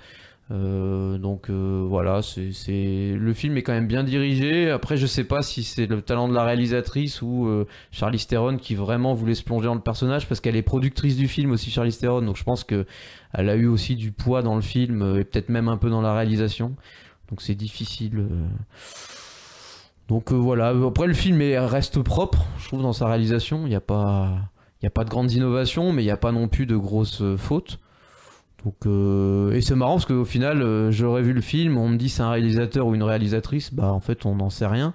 Euh, 0.50 1.18
donc 1.18 1.50
euh, 1.50 1.86
voilà, 1.90 2.22
c'est 2.22 3.14
le 3.14 3.34
film 3.34 3.58
est 3.58 3.64
quand 3.64 3.74
même 3.74 3.88
bien 3.88 4.04
dirigé. 4.04 4.70
Après, 4.70 4.96
je 4.96 5.06
sais 5.06 5.26
pas 5.26 5.42
si 5.42 5.64
c'est 5.64 5.88
le 5.88 6.02
talent 6.02 6.30
de 6.30 6.34
la 6.34 6.46
réalisatrice 6.46 7.22
ou 7.22 7.48
euh, 7.48 7.68
Charlize 7.92 8.28
Theron 8.28 8.58
qui 8.58 8.76
vraiment 8.76 9.14
voulait 9.14 9.36
se 9.36 9.44
plonger 9.44 9.66
dans 9.66 9.76
le 9.76 9.82
personnage 9.82 10.28
parce 10.28 10.40
qu'elle 10.40 10.56
est 10.56 10.62
productrice 10.62 11.18
du 11.18 11.28
film 11.28 11.52
aussi, 11.52 11.70
Charlize 11.70 11.98
Theron. 11.98 12.22
Donc 12.22 12.38
je 12.38 12.44
pense 12.44 12.64
que 12.64 12.86
elle 13.34 13.50
a 13.50 13.56
eu 13.56 13.68
aussi 13.68 13.96
du 13.96 14.12
poids 14.12 14.42
dans 14.42 14.56
le 14.56 14.62
film 14.62 15.02
euh, 15.02 15.20
et 15.20 15.26
peut-être 15.26 15.50
même 15.50 15.68
un 15.68 15.78
peu 15.78 15.90
dans 15.90 16.02
la 16.02 16.14
réalisation. 16.14 16.76
Donc 17.30 17.42
c'est 17.42 17.56
difficile. 17.56 18.26
Euh. 20.10 20.14
Donc 20.14 20.32
euh, 20.32 20.36
voilà. 20.36 20.70
Après, 20.70 21.08
le 21.08 21.14
film 21.14 21.42
est- 21.42 21.58
reste 21.60 22.02
propre, 22.02 22.46
je 22.60 22.68
trouve, 22.68 22.82
dans 22.82 22.94
sa 22.94 23.08
réalisation. 23.08 23.62
Il 23.66 23.70
n'y 23.70 23.76
a 23.76 23.82
pas, 23.82 24.32
a 24.84 24.90
pas 24.90 25.04
de 25.04 25.10
grandes 25.10 25.32
innovations, 25.32 25.92
mais 25.94 26.04
il 26.04 26.06
n'y 26.06 26.12
a 26.12 26.18
pas 26.18 26.32
non 26.32 26.48
plus 26.48 26.66
de 26.66 26.76
grosses 26.78 27.22
euh, 27.22 27.38
fautes. 27.38 27.80
Donc, 28.66 28.76
euh, 28.86 29.54
et 29.54 29.62
c'est 29.62 29.76
marrant 29.76 29.94
parce 29.94 30.06
qu'au 30.06 30.26
final, 30.26 30.62
euh, 30.62 30.92
j'aurais 30.92 31.22
vu 31.22 31.32
le 31.34 31.42
film, 31.42 31.78
on 31.78 31.88
me 31.90 31.98
dit 31.98 32.10
c'est 32.10 32.24
un 32.24 32.32
réalisateur 32.32 32.88
ou 32.88 32.96
une 32.96 33.04
réalisatrice, 33.04 33.74
bah 33.74 33.94
en 33.94 34.00
fait 34.00 34.26
on 34.26 34.36
n'en 34.36 34.50
sait 34.50 34.66
rien. 34.66 34.94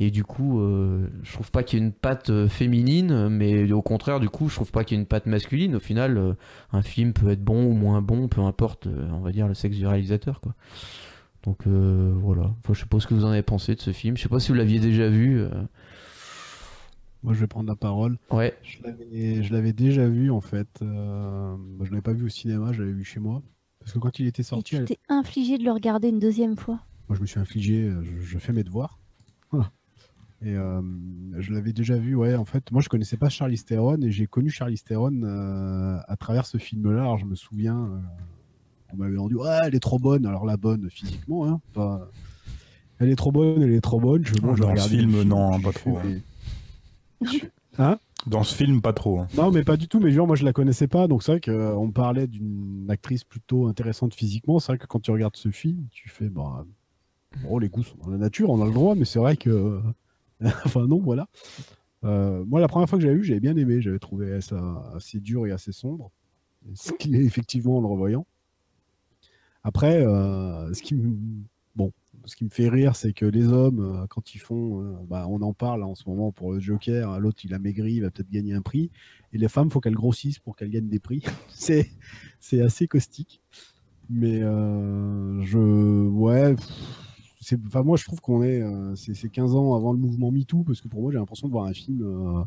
Et 0.00 0.10
du 0.10 0.24
coup, 0.24 0.58
euh, 0.60 1.06
je 1.22 1.32
trouve 1.34 1.52
pas 1.52 1.62
qu'il 1.62 1.78
y 1.78 1.82
ait 1.82 1.84
une 1.84 1.92
patte 1.92 2.30
euh, 2.30 2.48
féminine, 2.48 3.28
mais 3.28 3.70
au 3.72 3.82
contraire, 3.82 4.18
du 4.18 4.28
coup, 4.28 4.48
je 4.48 4.56
trouve 4.56 4.72
pas 4.72 4.82
qu'il 4.82 4.96
y 4.96 4.98
ait 4.98 5.02
une 5.02 5.06
patte 5.06 5.26
masculine. 5.26 5.76
Au 5.76 5.80
final, 5.80 6.18
euh, 6.18 6.32
un 6.72 6.82
film 6.82 7.12
peut 7.12 7.30
être 7.30 7.44
bon 7.44 7.64
ou 7.66 7.74
moins 7.74 8.02
bon, 8.02 8.26
peu 8.26 8.40
importe, 8.40 8.88
euh, 8.88 9.06
on 9.12 9.20
va 9.20 9.30
dire, 9.30 9.46
le 9.46 9.54
sexe 9.54 9.76
du 9.76 9.86
réalisateur, 9.86 10.40
quoi. 10.40 10.54
Donc 11.44 11.66
euh, 11.66 12.12
voilà. 12.16 12.54
Enfin, 12.60 12.72
je 12.74 12.80
sais 12.80 12.86
pas 12.86 12.98
ce 13.00 13.06
que 13.06 13.14
vous 13.14 13.24
en 13.24 13.30
avez 13.30 13.42
pensé 13.42 13.74
de 13.74 13.80
ce 13.80 13.92
film. 13.92 14.16
Je 14.16 14.22
sais 14.22 14.28
pas 14.28 14.40
si 14.40 14.48
vous 14.48 14.54
l'aviez 14.54 14.80
déjà 14.80 15.08
vu. 15.08 15.40
euh. 15.40 15.50
Moi, 17.22 17.32
je 17.32 17.40
vais 17.40 17.46
prendre 17.46 17.68
la 17.68 17.76
parole. 17.76 18.18
Ouais. 18.30 18.54
Je 18.62 18.82
l'avais- 18.82 19.42
Je 19.42 19.52
l'avais 19.52 19.72
déjà 19.72 20.06
vu, 20.08 20.30
en 20.30 20.40
fait. 20.40 20.68
Euh, 20.82 21.54
bah, 21.56 21.84
je 21.84 21.84
ne 21.84 21.90
l'avais 21.90 22.02
pas 22.02 22.12
vu 22.12 22.24
au 22.26 22.28
cinéma, 22.28 22.72
je 22.72 22.80
l'avais 22.82 22.92
vu 22.94 23.04
chez 23.04 23.20
moi. 23.20 23.42
Parce 23.80 23.92
que 23.92 23.98
quand 23.98 24.18
il 24.18 24.26
était 24.26 24.40
Et 24.42 24.44
sorti, 24.44 24.76
tu 24.78 24.84
t'es 24.84 24.98
infligé 25.08 25.58
de 25.58 25.64
le 25.64 25.72
regarder 25.72 26.08
une 26.08 26.18
deuxième 26.18 26.56
fois. 26.56 26.80
moi, 27.08 27.16
je 27.16 27.20
me 27.22 27.26
suis 27.26 27.40
infligé, 27.40 27.84
euh, 27.84 28.02
je, 28.02 28.16
je 28.24 28.38
fais 28.38 28.52
mes 28.52 28.64
devoirs. 28.64 28.98
Voilà. 29.50 29.70
Et 30.42 30.54
euh, 30.54 30.82
je 31.38 31.52
l'avais 31.52 31.72
déjà 31.72 31.96
vu, 31.96 32.14
ouais. 32.14 32.34
En 32.34 32.44
fait, 32.44 32.70
moi, 32.72 32.82
je 32.82 32.88
connaissais 32.90 33.16
pas 33.16 33.28
Charlize 33.30 33.64
Theron 33.64 34.00
et 34.02 34.10
j'ai 34.10 34.26
connu 34.26 34.50
Charlize 34.50 34.82
Theron 34.84 35.22
euh, 35.22 35.98
à 36.06 36.16
travers 36.16 36.44
ce 36.46 36.58
film-là. 36.58 37.00
Alors, 37.02 37.16
je 37.18 37.24
me 37.24 37.34
souviens, 37.34 37.78
euh, 37.78 37.98
on 38.94 38.96
m'avait 39.02 39.16
rendu, 39.18 39.34
ouais, 39.36 39.58
elle 39.64 39.74
est 39.74 39.80
trop 39.80 39.98
bonne. 39.98 40.24
Alors, 40.26 40.44
la 40.46 40.56
bonne 40.56 40.88
physiquement, 40.90 41.46
hein, 41.46 41.60
pas- 41.72 42.08
Elle 43.00 43.10
est 43.10 43.16
trop 43.16 43.32
bonne, 43.32 43.62
elle 43.62 43.72
est 43.72 43.80
trop 43.80 44.00
bonne. 44.00 44.24
Je, 44.24 44.34
bon, 44.34 44.54
je 44.54 44.62
Dans 44.62 44.76
ce 44.76 44.88
film, 44.88 45.22
non, 45.24 45.60
pas 45.60 45.72
trop, 45.72 45.98
mais- 46.04 46.22
Hein? 47.78 47.98
Dans 48.26 48.42
ce 48.44 48.54
film, 48.54 48.80
pas 48.80 48.92
trop. 48.92 49.18
hein. 49.20 49.26
Non, 49.36 49.50
mais 49.50 49.64
pas 49.64 49.76
du 49.76 49.88
tout. 49.88 49.98
Mais 50.00 50.10
genre, 50.12 50.26
moi, 50.26 50.36
je 50.36 50.44
la 50.44 50.52
connaissais 50.52 50.86
pas. 50.86 51.08
Donc, 51.08 51.22
c'est 51.22 51.32
vrai 51.32 51.40
qu'on 51.40 51.86
me 51.88 51.92
parlait 51.92 52.26
d'une 52.28 52.86
actrice 52.88 53.24
plutôt 53.24 53.66
intéressante 53.66 54.14
physiquement. 54.14 54.60
C'est 54.60 54.72
vrai 54.72 54.78
que 54.78 54.86
quand 54.86 55.00
tu 55.00 55.10
regardes 55.10 55.36
ce 55.36 55.50
film, 55.50 55.84
tu 55.90 56.08
fais, 56.08 56.28
bah, 56.30 56.64
bon, 57.42 57.58
les 57.58 57.68
goûts 57.68 57.82
sont 57.82 57.96
dans 58.02 58.10
la 58.10 58.16
nature, 58.16 58.48
on 58.50 58.62
a 58.62 58.66
le 58.66 58.72
droit, 58.72 58.94
mais 58.94 59.04
c'est 59.04 59.18
vrai 59.18 59.36
que. 59.36 59.80
enfin, 60.64 60.86
non, 60.86 61.00
voilà. 61.00 61.26
Euh, 62.04 62.44
moi, 62.46 62.60
la 62.60 62.68
première 62.68 62.88
fois 62.88 62.98
que 62.98 63.02
j'avais 63.02 63.16
vu, 63.16 63.24
j'avais 63.24 63.40
bien 63.40 63.56
aimé. 63.56 63.82
J'avais 63.82 63.98
trouvé 63.98 64.40
ça 64.40 64.84
assez 64.94 65.18
dur 65.20 65.46
et 65.46 65.50
assez 65.50 65.72
sombre. 65.72 66.10
Ce 66.74 66.92
qu'il 66.92 67.14
est 67.16 67.24
effectivement 67.24 67.76
en 67.78 67.80
le 67.80 67.88
revoyant. 67.88 68.24
Après, 69.64 70.04
euh, 70.06 70.72
ce 70.74 70.82
qui 70.82 70.94
me 70.94 71.16
bon, 71.74 71.92
ce 72.26 72.36
qui 72.36 72.44
me 72.44 72.50
fait 72.50 72.68
rire, 72.68 72.96
c'est 72.96 73.14
que 73.14 73.24
les 73.24 73.48
hommes, 73.48 73.80
euh, 73.80 74.06
quand 74.08 74.34
ils 74.34 74.38
font, 74.38 74.82
euh, 74.82 74.94
bah, 75.08 75.26
on 75.28 75.40
en 75.40 75.54
parle 75.54 75.82
en 75.82 75.94
ce 75.94 76.08
moment 76.08 76.32
pour 76.32 76.52
le 76.52 76.60
Joker, 76.60 77.18
l'autre 77.18 77.40
il 77.44 77.54
a 77.54 77.58
maigri, 77.58 77.94
il 77.94 78.02
va 78.02 78.10
peut-être 78.10 78.30
gagner 78.30 78.52
un 78.54 78.60
prix, 78.62 78.90
et 79.32 79.38
les 79.38 79.48
femmes, 79.48 79.70
faut 79.70 79.80
qu'elles 79.80 79.94
grossissent 79.94 80.38
pour 80.38 80.54
qu'elles 80.56 80.70
gagnent 80.70 80.88
des 80.88 81.00
prix. 81.00 81.22
c'est 81.48 81.90
c'est 82.40 82.60
assez 82.60 82.86
caustique. 82.86 83.40
Mais 84.10 84.40
je, 84.40 86.06
ouais, 86.08 86.54
enfin 87.66 87.82
moi 87.82 87.96
je 87.96 88.04
trouve 88.04 88.20
qu'on 88.20 88.42
est, 88.42 88.62
c'est, 88.96 89.14
c'est 89.14 89.30
15 89.30 89.54
ans 89.54 89.74
avant 89.74 89.92
le 89.92 89.98
mouvement 89.98 90.30
MeToo, 90.30 90.62
parce 90.62 90.82
que 90.82 90.88
pour 90.88 91.00
moi 91.00 91.10
j'ai 91.10 91.18
l'impression 91.18 91.48
de 91.48 91.52
voir 91.52 91.64
un 91.64 91.72
film. 91.72 92.46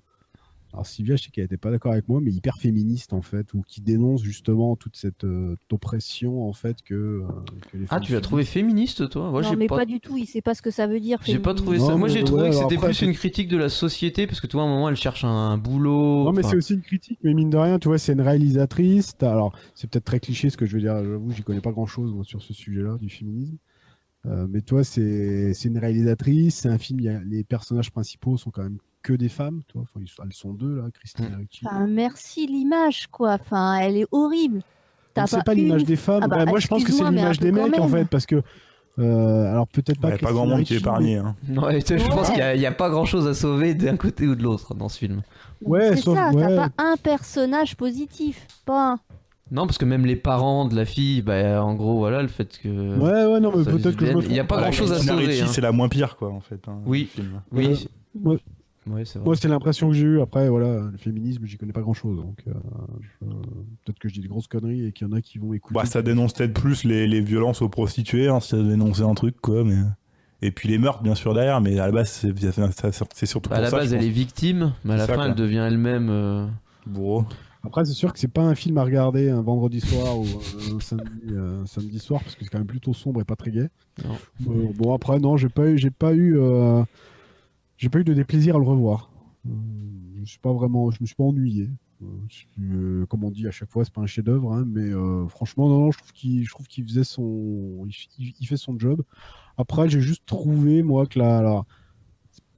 Alors 0.74 0.86
Sylvia, 0.86 1.16
je 1.16 1.24
sais 1.24 1.30
qu'elle 1.32 1.46
n'était 1.46 1.58
pas 1.58 1.72
d'accord 1.72 1.94
avec 1.94 2.08
moi, 2.10 2.20
mais 2.22 2.32
hyper 2.32 2.58
féministe 2.58 3.14
en 3.14 3.22
fait, 3.22 3.54
ou 3.54 3.64
qui 3.66 3.82
dénonce 3.82 4.22
justement 4.22 4.76
toute 4.76 4.96
cette 4.98 5.24
euh, 5.24 5.56
oppression 5.72 6.48
en 6.48 6.54
fait 6.54 6.82
que, 6.84 6.94
euh, 6.94 7.22
que 7.72 7.78
les 7.78 7.86
Ah, 7.90 8.00
tu 8.00 8.12
l'as 8.12 8.22
trouvé 8.22 8.44
féministe, 8.44 9.10
toi? 9.10 9.32
Moi, 9.32 9.42
non, 9.42 9.56
mais 9.58 9.68
pas... 9.68 9.78
pas... 9.78 9.86
du 9.86 10.00
tout. 10.00 10.18
Il 10.18 10.26
sait 10.28 10.42
pas 10.42 10.54
ce 10.54 10.62
que 10.62 10.72
ça 10.72 10.86
veut 10.86 11.00
dire. 11.00 11.20
J'ai 11.24 11.40
pas 11.40 11.54
trouvé 11.54 11.80
ça. 11.80 11.90
Non, 11.90 11.98
Moi, 11.98 12.10
j'ai 12.10 12.20
ouais, 12.20 12.26
trouvé 12.26 12.50
que 12.50 12.56
c'était 12.56 12.78
plus 12.78 13.02
une 13.02 13.14
critique 13.14 13.48
de 13.48 13.58
la 13.58 13.70
société 13.70 14.28
parce 14.28 14.42
que 14.42 14.48
tu 14.48 14.58
vois, 14.58 14.64
à 14.64 14.66
un 14.66 14.70
moment, 14.70 14.90
elle 14.90 14.96
cherche 14.96 15.24
un 15.24 15.58
boulot. 15.58 16.26
Non, 16.26 16.34
mais 16.34 16.44
c'est 16.44 16.58
aussi 16.58 16.74
une 16.74 16.82
critique, 16.82 17.20
mais 17.24 17.34
mine 17.34 17.50
de 17.50 17.58
rien, 17.58 17.80
tu 17.80 17.88
vois, 17.88 17.98
c'est 17.98 18.14
une 18.14 18.22
réalisatrice. 18.22 19.16
Alors, 19.22 19.56
c'est 19.74 19.90
peut-être 19.90 20.06
très 20.06 20.20
cliché 20.20 20.50
ce 20.50 20.58
que 20.58 20.66
je 20.66 20.74
veux 20.76 20.82
dire, 20.82 20.96
j'avoue, 21.04 21.32
j'y 21.32 21.44
connais 21.44 21.62
pas 21.62 21.72
grand 21.72 21.86
chose 21.86 22.14
sur 22.28 22.42
ce 22.42 22.54
sujet-là 22.54 22.98
du 23.00 23.10
féminisme. 23.10 23.56
Euh, 24.26 24.46
mais 24.50 24.62
toi, 24.62 24.84
c'est 24.84 25.54
c'est 25.54 25.70
une 25.70 25.78
réalisatrice, 25.78 26.56
c'est 26.56 26.70
un 26.70 26.78
film, 26.78 27.00
il 27.00 27.06
y 27.06 27.10
a- 27.10 27.22
les 27.24 27.44
personnages 27.44 27.92
principaux 27.92 28.36
sont 28.38 28.52
quand 28.52 28.64
même 28.64 28.80
que 29.08 29.14
des 29.14 29.30
femmes, 29.30 29.62
toi. 29.68 29.84
Enfin, 29.84 30.02
elles 30.26 30.34
sont 30.34 30.54
deux, 30.54 30.76
là, 30.78 30.84
Christine. 30.94 31.36
Ricci. 31.40 31.62
Enfin, 31.66 31.88
merci 31.88 32.46
l'image, 32.48 33.08
quoi. 33.08 33.34
Enfin, 33.40 33.78
elle 33.80 33.96
est 33.98 34.08
horrible. 34.12 34.62
C'est 35.26 35.44
pas 35.44 35.54
l'image 35.54 35.82
une- 35.82 35.88
des 35.88 35.96
femmes, 35.96 36.20
Ah 36.24 36.28
bah, 36.28 36.36
Bah, 36.38 36.46
moi 36.46 36.60
je 36.60 36.68
pense 36.68 36.84
que 36.84 36.92
c'est 36.92 37.04
l'image 37.04 37.40
des 37.40 37.52
mecs, 37.52 37.80
en 37.80 37.88
fait, 37.88 38.06
parce 38.06 38.26
que. 38.26 38.42
euh, 39.00 39.52
alors, 39.52 39.68
peut-être 39.68 40.00
pas. 40.00 40.10
Il 40.10 40.12
n'y 40.14 40.18
a 40.20 40.28
pas 40.28 40.32
grand 40.34 40.46
monde 40.46 40.64
qui 40.64 40.74
est 40.76 40.78
épargné. 40.78 41.18
hein. 41.18 41.36
Ouais, 41.50 41.80
je 41.82 41.94
Ouais. 41.94 42.10
pense 42.10 42.30
qu'il 42.32 42.44
n'y 42.60 42.66
a, 42.66 42.72
pas 42.72 42.90
grand 42.90 43.06
chose 43.06 43.28
à 43.28 43.34
sauver 43.34 43.74
d'un 43.74 43.96
côté 43.98 44.28
ou 44.28 44.36
de 44.36 44.44
l'autre 44.44 44.74
dans 44.76 44.90
ce 44.90 44.98
film. 45.00 45.22
Ouais, 45.64 45.96
c'est 45.96 46.02
ça. 46.04 46.32
ouais. 46.32 46.56
T'as 46.56 46.70
pas 46.70 46.84
un 46.84 46.98
personnage 46.98 47.76
positif. 47.76 48.46
Pas 48.66 48.92
un. 48.94 49.00
Non, 49.50 49.66
parce 49.66 49.78
que 49.78 49.86
même 49.86 50.06
les 50.06 50.18
parents 50.18 50.66
de 50.66 50.76
la 50.76 50.84
fille, 50.86 51.22
bah, 51.22 51.64
en 51.64 51.74
gros, 51.74 51.98
voilà, 51.98 52.22
le 52.22 52.28
fait 52.28 52.60
que. 52.62 52.68
Ouais, 53.00 53.32
ouais, 53.34 53.40
non, 53.40 53.52
mais 53.56 53.64
peut-être 53.64 53.96
que. 53.96 54.06
Il 54.26 54.34
y 54.34 54.40
a 54.40 54.44
pas 54.44 54.56
Voilà, 54.56 54.68
grand-chose 54.72 54.92
à 54.92 55.00
sauver, 55.00 55.26
Ricci, 55.28 55.42
hein. 55.44 55.48
c'est 55.50 55.62
la 55.62 55.72
moins 55.72 55.88
pire, 55.90 56.18
quoi, 56.18 56.30
en 56.32 56.42
fait. 56.42 56.60
hein, 56.68 56.80
Oui. 56.86 57.10
Oui. 57.54 57.88
Ouais. 58.24 58.40
Ouais, 58.88 58.94
Ouais, 58.96 59.06
c'est 59.06 59.20
vrai. 59.20 59.26
Moi, 59.26 59.36
c'est 59.36 59.48
l'impression 59.48 59.90
que 59.90 59.96
j'ai 59.96 60.06
eue. 60.06 60.22
Après, 60.22 60.50
voilà, 60.50 60.82
le 60.92 60.98
féminisme, 60.98 61.46
j'y 61.46 61.58
connais 61.58 61.74
pas 61.74 61.82
grand 61.82 61.94
chose. 61.94 62.18
Donc, 62.18 62.40
euh, 62.48 62.54
je- 63.02 63.26
peut-être 63.86 64.00
que 64.00 64.08
je 64.10 64.14
dis 64.16 64.22
des 64.22 64.28
grosses 64.28 64.48
conneries 64.48 64.86
et 64.86 64.92
qu'il 64.92 65.08
y 65.08 65.10
en 65.10 65.14
a 65.14 65.22
qui 65.22 65.38
vont 65.38 65.54
écouter. 65.54 65.74
Bah, 65.76 65.86
ça 65.86 66.02
dénonce 66.02 66.34
peut-être 66.34 66.54
plus 66.54 66.84
les, 66.84 67.08
les 67.08 67.22
violences 67.22 67.62
aux 67.62 67.70
prostituées, 67.70 68.28
hein, 68.30 68.40
si 68.40 68.50
ça 68.50 68.58
dénonçait 68.64 69.04
un 69.04 69.14
truc, 69.14 69.36
quoi. 69.42 69.64
Mais... 69.64 69.76
Et 70.42 70.52
puis 70.52 70.70
les 70.70 70.78
meurtres, 70.78 71.02
bien 71.02 71.16
sûr, 71.16 71.34
derrière, 71.34 71.62
mais 71.62 71.80
à 71.80 71.88
la 71.88 71.92
base, 71.92 72.10
c'est 72.12 73.26
surtout 73.26 73.50
Bah, 73.50 73.56
pour 73.56 73.58
à 73.58 73.62
la 73.62 73.70
ça, 73.72 73.78
base, 73.78 73.92
elle 73.94 74.00
pense. 74.00 74.08
est 74.08 74.12
victime, 74.12 74.74
mais 74.86 74.94
à 74.94 74.98
la 74.98 75.06
ça, 75.08 75.14
fin, 75.14 75.16
quoi. 75.16 75.28
elle 75.30 75.36
devient 75.36 75.66
elle-même. 75.68 76.10
euh, 76.10 76.46
Bourreau. 76.86 77.26
Après, 77.64 77.84
c'est 77.86 77.94
sûr 77.94 78.14
que 78.14 78.20
c'est 78.20 78.28
pas 78.32 78.44
un 78.44 78.56
film 78.56 78.78
à 78.78 78.84
regarder 78.84 79.30
un 79.30 79.42
vendredi 79.42 79.82
soir 79.82 80.18
ou 80.18 80.26
un 80.76 80.80
samedi, 80.80 81.10
euh, 81.32 81.66
samedi 81.66 82.00
soir 82.00 82.22
parce 82.24 82.36
que 82.36 82.44
c'est 82.46 82.50
quand 82.50 82.60
même 82.60 82.68
plutôt 82.68 82.94
sombre 82.94 83.20
et 83.20 83.26
pas 83.26 83.36
très 83.36 83.52
gai. 83.52 83.68
Non. 84.06 84.14
Euh, 84.52 84.68
bon, 84.76 84.94
après, 84.94 85.20
non, 85.20 85.36
j'ai 85.36 85.50
pas 85.50 85.68
eu, 85.68 85.78
j'ai 85.78 85.90
pas 85.90 86.14
eu, 86.14 86.38
euh, 86.38 86.84
j'ai 87.78 87.90
pas 87.90 88.00
eu 88.00 88.04
de 88.04 88.14
déplaisir 88.14 88.56
à 88.56 88.60
le 88.60 88.66
revoir. 88.66 89.12
Euh, 89.46 89.52
je 90.24 90.26
suis 90.26 90.40
pas 90.40 90.52
vraiment, 90.52 90.92
je 90.92 90.98
me 91.02 91.06
suis 91.06 91.16
pas 91.16 91.24
ennuyé. 91.24 91.70
Euh, 92.02 92.06
euh, 92.60 93.06
comme 93.08 93.24
on 93.24 93.32
dit 93.32 93.48
à 93.48 93.52
chaque 93.52 93.70
fois, 93.70 93.86
c'est 93.86 93.94
pas 93.94 94.02
un 94.02 94.08
chef-d'œuvre, 94.08 94.54
hein, 94.54 94.66
mais 94.68 94.92
franchement, 95.30 95.70
non, 95.70 95.80
non, 95.80 95.92
je 95.92 96.00
trouve 96.00 96.12
qu'il, 96.12 96.44
je 96.44 96.50
trouve 96.50 96.68
qu'il 96.68 96.84
faisait 96.84 97.04
son, 97.04 97.88
il, 97.88 98.48
fait 98.48 98.58
son 98.58 98.78
job. 98.78 99.04
Après, 99.58 99.90
j'ai 99.90 100.02
juste 100.02 100.24
trouvé 100.26 100.84
moi 100.84 101.06
que 101.06 101.20
la, 101.20 101.38
alors, 101.38 101.66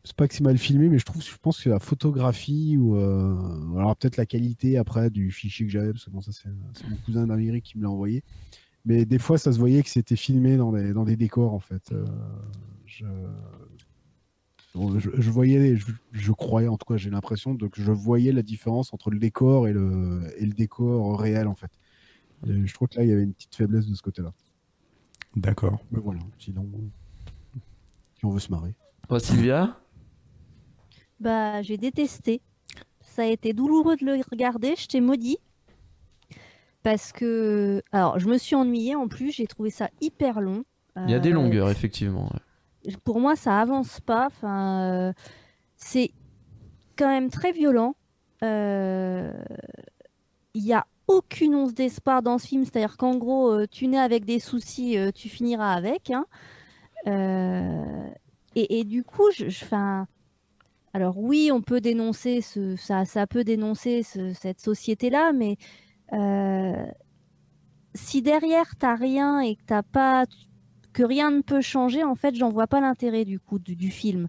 c'est 0.03 0.15
pas 0.15 0.27
que 0.27 0.33
c'est 0.33 0.43
mal 0.43 0.57
filmé, 0.57 0.89
mais 0.89 0.97
je 0.97 1.05
trouve, 1.05 1.21
je 1.21 1.37
pense 1.41 1.61
que 1.61 1.69
la 1.69 1.79
photographie 1.79 2.77
ou 2.77 2.95
alors 2.95 3.95
peut-être 3.95 4.17
la 4.17 4.25
qualité 4.25 4.77
après 4.77 5.09
du 5.09 5.31
fichier 5.31 5.65
que 5.65 5.71
j'avais, 5.71 5.91
parce 5.91 6.05
que 6.05 6.09
bon, 6.09 6.21
ça 6.21 6.31
c'est 6.31 6.49
mon 6.89 6.95
cousin 7.05 7.27
d'Amérique 7.27 7.65
qui 7.65 7.77
me 7.77 7.83
l'a 7.83 7.89
envoyé. 7.89 8.23
Mais 8.85 9.05
des 9.05 9.19
fois, 9.19 9.37
ça 9.37 9.51
se 9.51 9.59
voyait 9.59 9.83
que 9.83 9.89
c'était 9.89 10.15
filmé 10.15 10.55
dans 10.57 10.71
des, 10.71 10.93
dans 10.93 11.03
des 11.03 11.17
décors 11.17 11.53
en 11.53 11.59
fait. 11.59 11.93
Je, 14.99 15.09
je 15.17 15.29
voyais, 15.31 15.75
je, 15.75 15.85
je 16.11 16.31
croyais 16.31 16.67
en 16.67 16.77
tout 16.77 16.85
cas, 16.91 16.97
j'ai 16.97 17.09
l'impression 17.09 17.53
de 17.53 17.67
que 17.67 17.81
je 17.81 17.91
voyais 17.91 18.31
la 18.31 18.41
différence 18.41 18.93
entre 18.93 19.09
le 19.11 19.19
décor 19.19 19.67
et 19.67 19.73
le, 19.73 20.21
et 20.37 20.45
le 20.45 20.53
décor 20.53 21.19
réel 21.19 21.47
en 21.47 21.55
fait. 21.55 21.71
Et 22.47 22.65
je 22.65 22.73
trouve 22.73 22.87
que 22.87 22.97
là, 22.97 23.03
il 23.03 23.09
y 23.09 23.13
avait 23.13 23.23
une 23.23 23.33
petite 23.33 23.55
faiblesse 23.55 23.85
de 23.87 23.95
ce 23.95 24.01
côté-là. 24.01 24.31
D'accord. 25.35 25.79
Mais 25.91 25.99
voilà, 25.99 26.21
sinon, 26.37 26.65
si 28.17 28.25
on 28.25 28.29
veut 28.29 28.39
se 28.39 28.51
marrer. 28.51 28.73
Toi, 29.07 29.19
Sylvia? 29.19 29.77
Bah, 31.19 31.61
j'ai 31.61 31.77
détesté. 31.77 32.41
Ça 33.01 33.23
a 33.23 33.25
été 33.25 33.51
douloureux 33.53 33.97
de 33.97 34.05
le 34.05 34.21
regarder. 34.31 34.75
Je 34.77 34.87
t'ai 34.87 35.01
maudit. 35.01 35.37
Parce 36.83 37.11
que. 37.11 37.81
Alors, 37.91 38.19
je 38.19 38.27
me 38.27 38.37
suis 38.37 38.55
ennuyée 38.55 38.95
en 38.95 39.07
plus. 39.09 39.31
J'ai 39.33 39.47
trouvé 39.47 39.69
ça 39.69 39.89
hyper 39.99 40.39
long. 40.39 40.63
Il 40.95 41.09
y 41.09 41.13
a 41.13 41.19
des 41.19 41.31
Euh, 41.31 41.33
longueurs, 41.33 41.69
effectivement. 41.69 42.25
ouais. 42.33 42.39
Pour 43.03 43.19
moi, 43.19 43.35
ça 43.35 43.59
avance 43.61 43.99
pas. 44.01 44.27
Enfin, 44.27 45.09
euh, 45.09 45.13
c'est 45.77 46.11
quand 46.97 47.09
même 47.09 47.29
très 47.29 47.51
violent. 47.53 47.95
Euh, 48.43 49.31
Il 50.53 50.63
y 50.65 50.73
a 50.73 50.85
aucune 51.07 51.55
once 51.55 51.73
d'espoir 51.73 52.21
dans 52.21 52.37
ce 52.37 52.47
film. 52.47 52.63
C'est-à-dire 52.65 52.97
qu'en 52.97 53.15
gros, 53.17 53.51
euh, 53.51 53.67
tu 53.69 53.87
nais 53.87 53.99
avec 53.99 54.25
des 54.25 54.39
soucis, 54.39 54.97
euh, 54.97 55.11
tu 55.11 55.29
finiras 55.29 55.73
avec. 55.73 56.11
hein. 56.11 56.25
Euh, 57.07 58.09
et, 58.55 58.83
du 58.85 59.03
coup, 59.03 59.29
'fin, 59.51 60.07
alors 60.93 61.17
oui, 61.19 61.51
on 61.53 61.61
peut 61.61 61.81
dénoncer 61.81 62.41
ce, 62.41 62.75
ça, 62.77 63.05
ça 63.05 63.27
peut 63.27 63.43
dénoncer 63.45 64.03
ce- 64.03 64.33
cette 64.33 64.61
société-là, 64.61 65.33
mais 65.33 65.57
euh, 66.13 66.85
si 67.95 68.21
derrière 68.21 68.75
t'as 68.77 68.95
rien 68.95 69.39
et 69.41 69.55
que 69.55 69.63
t'as 69.65 69.83
pas 69.83 70.25
que 70.93 71.03
rien 71.03 71.31
ne 71.31 71.41
peut 71.41 71.61
changer, 71.61 72.03
en 72.03 72.15
fait, 72.15 72.35
j'en 72.35 72.49
vois 72.49 72.67
pas 72.67 72.81
l'intérêt 72.81 73.25
du 73.25 73.39
coup 73.39 73.59
du, 73.59 73.75
du 73.75 73.91
film. 73.91 74.27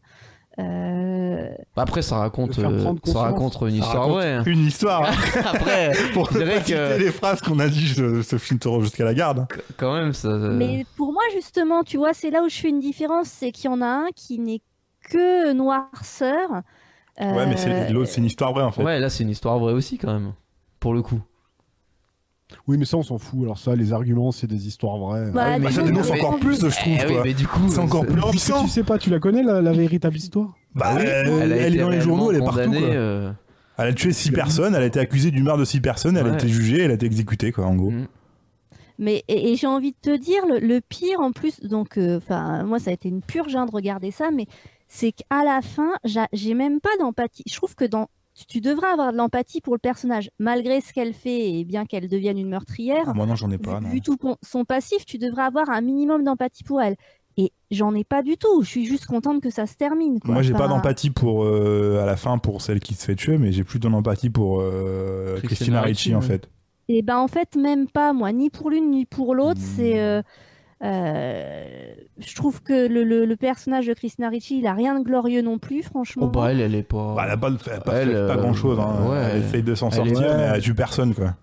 Euh, 0.58 1.48
Bah, 1.76 1.82
Après, 1.82 2.02
ça 2.02 2.16
raconte, 2.18 2.58
euh, 2.58 2.62
ça 3.04 3.20
raconte 3.22 3.54
une 3.62 3.70
Ça 3.70 3.76
histoire 3.76 4.02
raconte 4.02 4.14
vraie. 4.16 4.34
hein. 4.34 4.42
Une 4.46 4.66
histoire. 4.66 5.04
hein. 5.04 5.40
Après, 5.54 5.92
Pour 6.12 6.32
ne 6.32 6.40
pas 6.40 6.60
citer 6.60 6.74
que 6.74 6.98
les 7.00 7.10
phrases 7.10 7.40
qu'on 7.40 7.58
a 7.60 7.68
dit, 7.68 7.88
ce, 7.88 8.22
ce 8.22 8.36
film 8.36 8.58
te 8.58 8.68
rend 8.68 8.80
jusqu'à 8.80 9.04
la 9.04 9.14
garde. 9.14 9.46
quand 9.76 9.94
même, 9.94 10.12
ça. 10.12 10.28
Mais 10.36 10.84
pour 10.96 11.12
moi, 11.12 11.22
justement, 11.34 11.82
tu 11.82 11.96
vois, 11.96 12.12
c'est 12.12 12.30
là 12.30 12.42
où 12.42 12.48
je 12.48 12.56
fais 12.56 12.68
une 12.68 12.80
différence, 12.80 13.28
c'est 13.28 13.52
qu'il 13.52 13.70
y 13.70 13.72
en 13.72 13.80
a 13.80 13.86
un 13.86 14.06
qui 14.14 14.38
n'est 14.38 14.60
que 15.08 15.52
noirceur. 15.52 16.50
Ouais, 17.18 17.46
mais 17.46 17.54
Euh, 17.66 17.90
l'autre, 17.90 18.10
c'est 18.10 18.18
une 18.20 18.26
histoire 18.26 18.52
vraie, 18.52 18.62
en 18.64 18.72
fait. 18.72 18.82
Ouais, 18.82 18.98
là, 18.98 19.08
c'est 19.10 19.22
une 19.24 19.30
histoire 19.30 19.58
vraie 19.58 19.72
aussi, 19.72 19.98
quand 19.98 20.12
même. 20.12 20.32
Pour 20.78 20.94
le 20.94 21.02
coup. 21.02 21.20
Oui, 22.66 22.76
mais 22.78 22.84
ça, 22.84 22.96
on 22.96 23.02
s'en 23.02 23.18
fout. 23.18 23.40
Alors 23.42 23.58
ça, 23.58 23.74
les 23.76 23.92
arguments, 23.92 24.32
c'est 24.32 24.46
des 24.46 24.66
histoires 24.66 24.96
vraies. 24.98 25.30
Bah, 25.30 25.58
Bah, 25.58 25.70
ça 25.70 25.82
dénonce 25.82 26.10
encore 26.10 26.38
plus, 26.38 26.60
je 26.60 26.66
trouve, 26.76 26.92
Eh 27.00 27.06
oui, 27.06 27.12
quoi. 27.14 27.24
mais 27.24 27.34
du 27.34 27.46
coup, 27.46 27.68
C'est 27.68 27.78
encore 27.78 28.06
plus 28.06 28.14
Non, 28.20 28.30
puissant. 28.30 28.62
tu 28.64 28.68
sais 28.70 28.82
pas, 28.84 28.98
tu 28.98 29.10
la 29.10 29.18
connais, 29.18 29.42
la, 29.42 29.60
la 29.62 29.72
véritable 29.72 30.16
histoire? 30.16 30.52
Bah, 30.74 30.92
oui, 30.96 31.02
elle, 31.04 31.28
elle, 31.28 31.52
a 31.52 31.56
elle 31.56 31.74
est 31.76 31.78
dans 31.80 31.90
les 31.90 32.00
journaux, 32.00 32.30
elle 32.30 32.38
est 32.38 32.44
partout, 32.44 32.70
quoi. 32.70 32.80
euh, 32.80 33.32
Elle 33.78 33.88
a 33.88 33.92
tué 33.92 34.12
six 34.12 34.30
personnes, 34.30 34.74
elle 34.74 34.82
a 34.82 34.86
été 34.86 35.00
accusée 35.00 35.30
du 35.30 35.42
meurtre 35.42 35.60
de 35.60 35.64
six 35.64 35.80
personnes, 35.80 36.16
elle 36.16 36.26
a 36.26 36.34
été 36.34 36.48
jugée, 36.48 36.80
elle 36.82 36.90
a 36.90 36.94
été 36.94 37.06
exécutée, 37.06 37.50
quoi, 37.52 37.66
en 37.66 37.74
gros. 37.74 37.90
mm. 37.90 38.06
Mais 38.98 39.24
et, 39.28 39.52
et 39.52 39.56
j'ai 39.56 39.66
envie 39.66 39.92
de 39.92 39.96
te 40.12 40.14
dire 40.16 40.42
le, 40.46 40.58
le 40.58 40.80
pire 40.82 41.20
en 41.20 41.32
plus, 41.32 41.60
donc 41.60 41.98
enfin 41.98 42.64
moi 42.64 42.78
ça 42.78 42.90
a 42.90 42.92
été 42.92 43.08
une 43.08 43.22
purge 43.22 43.56
hein, 43.56 43.64
de 43.64 43.70
regarder 43.70 44.10
ça, 44.10 44.30
mais 44.30 44.46
c'est 44.88 45.12
qu'à 45.12 45.42
la 45.42 45.62
fin 45.62 45.92
j'a- 46.04 46.28
j'ai 46.34 46.52
même 46.52 46.80
pas 46.80 46.90
d'empathie. 46.98 47.42
Je 47.48 47.56
trouve 47.56 47.74
que 47.74 47.86
dans 47.86 48.08
tu- 48.40 48.46
tu 48.46 48.60
devrais 48.60 48.88
avoir 48.88 49.12
de 49.12 49.16
l'empathie 49.18 49.60
pour 49.60 49.74
le 49.74 49.78
personnage 49.78 50.30
malgré 50.38 50.80
ce 50.80 50.92
qu'elle 50.92 51.12
fait 51.12 51.50
et 51.58 51.64
bien 51.64 51.84
qu'elle 51.84 52.08
devienne 52.08 52.38
une 52.38 52.48
meurtrière. 52.48 53.04
Ah, 53.06 53.12
moi, 53.14 53.26
non, 53.26 53.36
j'en 53.36 53.48
ai 53.50 53.56
vu, 53.56 53.62
pas, 53.62 53.80
non. 53.80 53.88
vu 53.90 54.00
tout 54.00 54.16
son 54.42 54.64
passif, 54.64 55.04
tu 55.04 55.18
devrais 55.18 55.42
avoir 55.42 55.68
un 55.70 55.80
minimum 55.80 56.24
d'empathie 56.24 56.64
pour 56.64 56.80
elle. 56.80 56.96
Et 57.36 57.52
j'en 57.70 57.94
ai 57.94 58.04
pas 58.04 58.22
du 58.22 58.36
tout. 58.36 58.62
Je 58.62 58.68
suis 58.68 58.84
juste 58.84 59.06
contente 59.06 59.40
que 59.40 59.50
ça 59.50 59.66
se 59.66 59.74
termine. 59.76 60.18
quoi. 60.20 60.34
Moi, 60.34 60.42
j'ai 60.42 60.52
pas 60.52 60.68
d'empathie 60.68 61.10
pour 61.10 61.44
euh, 61.44 62.00
à 62.02 62.06
la 62.06 62.16
fin 62.16 62.38
pour 62.38 62.60
celle 62.60 62.80
qui 62.80 62.94
se 62.94 63.04
fait 63.04 63.14
tuer, 63.14 63.38
mais 63.38 63.52
j'ai 63.52 63.64
plus 63.64 63.78
d'empathie 63.78 64.30
pour 64.30 64.60
euh, 64.60 65.36
Christina 65.38 65.46
Christina 65.48 65.80
Ricci, 65.82 66.08
Ricci, 66.12 66.14
en 66.14 66.20
fait. 66.20 66.48
Et 66.88 67.02
ben 67.02 67.18
en 67.18 67.28
fait 67.28 67.54
même 67.54 67.86
pas 67.88 68.12
moi, 68.12 68.32
ni 68.32 68.50
pour 68.50 68.68
l'une 68.68 68.90
ni 68.90 69.06
pour 69.06 69.34
l'autre. 69.36 69.60
Hmm. 69.60 69.74
C'est 69.76 70.00
euh, 70.00 70.22
euh, 70.82 71.64
je 72.18 72.34
trouve 72.34 72.62
que 72.62 72.86
le, 72.88 73.04
le- 73.04 73.26
le 73.26 73.36
personnage 73.36 73.86
de 73.86 73.94
Christina 73.94 74.28
Ricci, 74.28 74.58
il 74.58 74.66
a 74.66 74.72
rien 74.74 74.98
de 74.98 75.04
glorieux 75.04 75.42
non 75.42 75.58
plus, 75.58 75.82
franchement. 75.82 76.26
Oh, 76.26 76.30
bah, 76.30 76.52
elle, 76.52 76.60
elle 76.60 76.74
est 76.74 76.82
pas. 76.82 77.14
Bah, 77.14 77.22
elle 77.26 77.32
a 77.32 77.36
pas, 77.36 77.48
elle 77.50 77.80
pas 77.80 77.92
Elle, 78.00 78.08
fait 78.08 78.14
pas 78.14 78.18
euh, 78.18 78.36
grand 78.36 78.54
chose. 78.54 78.78
ouais, 78.78 79.18
elle 79.34 79.42
essaye 79.44 79.62
de 79.62 79.74
s'en 79.74 79.90
sortir, 79.90 80.22
est- 80.22 80.36
mais 80.36 80.42
elle 80.54 80.62
tue 80.62 80.74
personne, 80.74 81.14
quoi. 81.14 81.34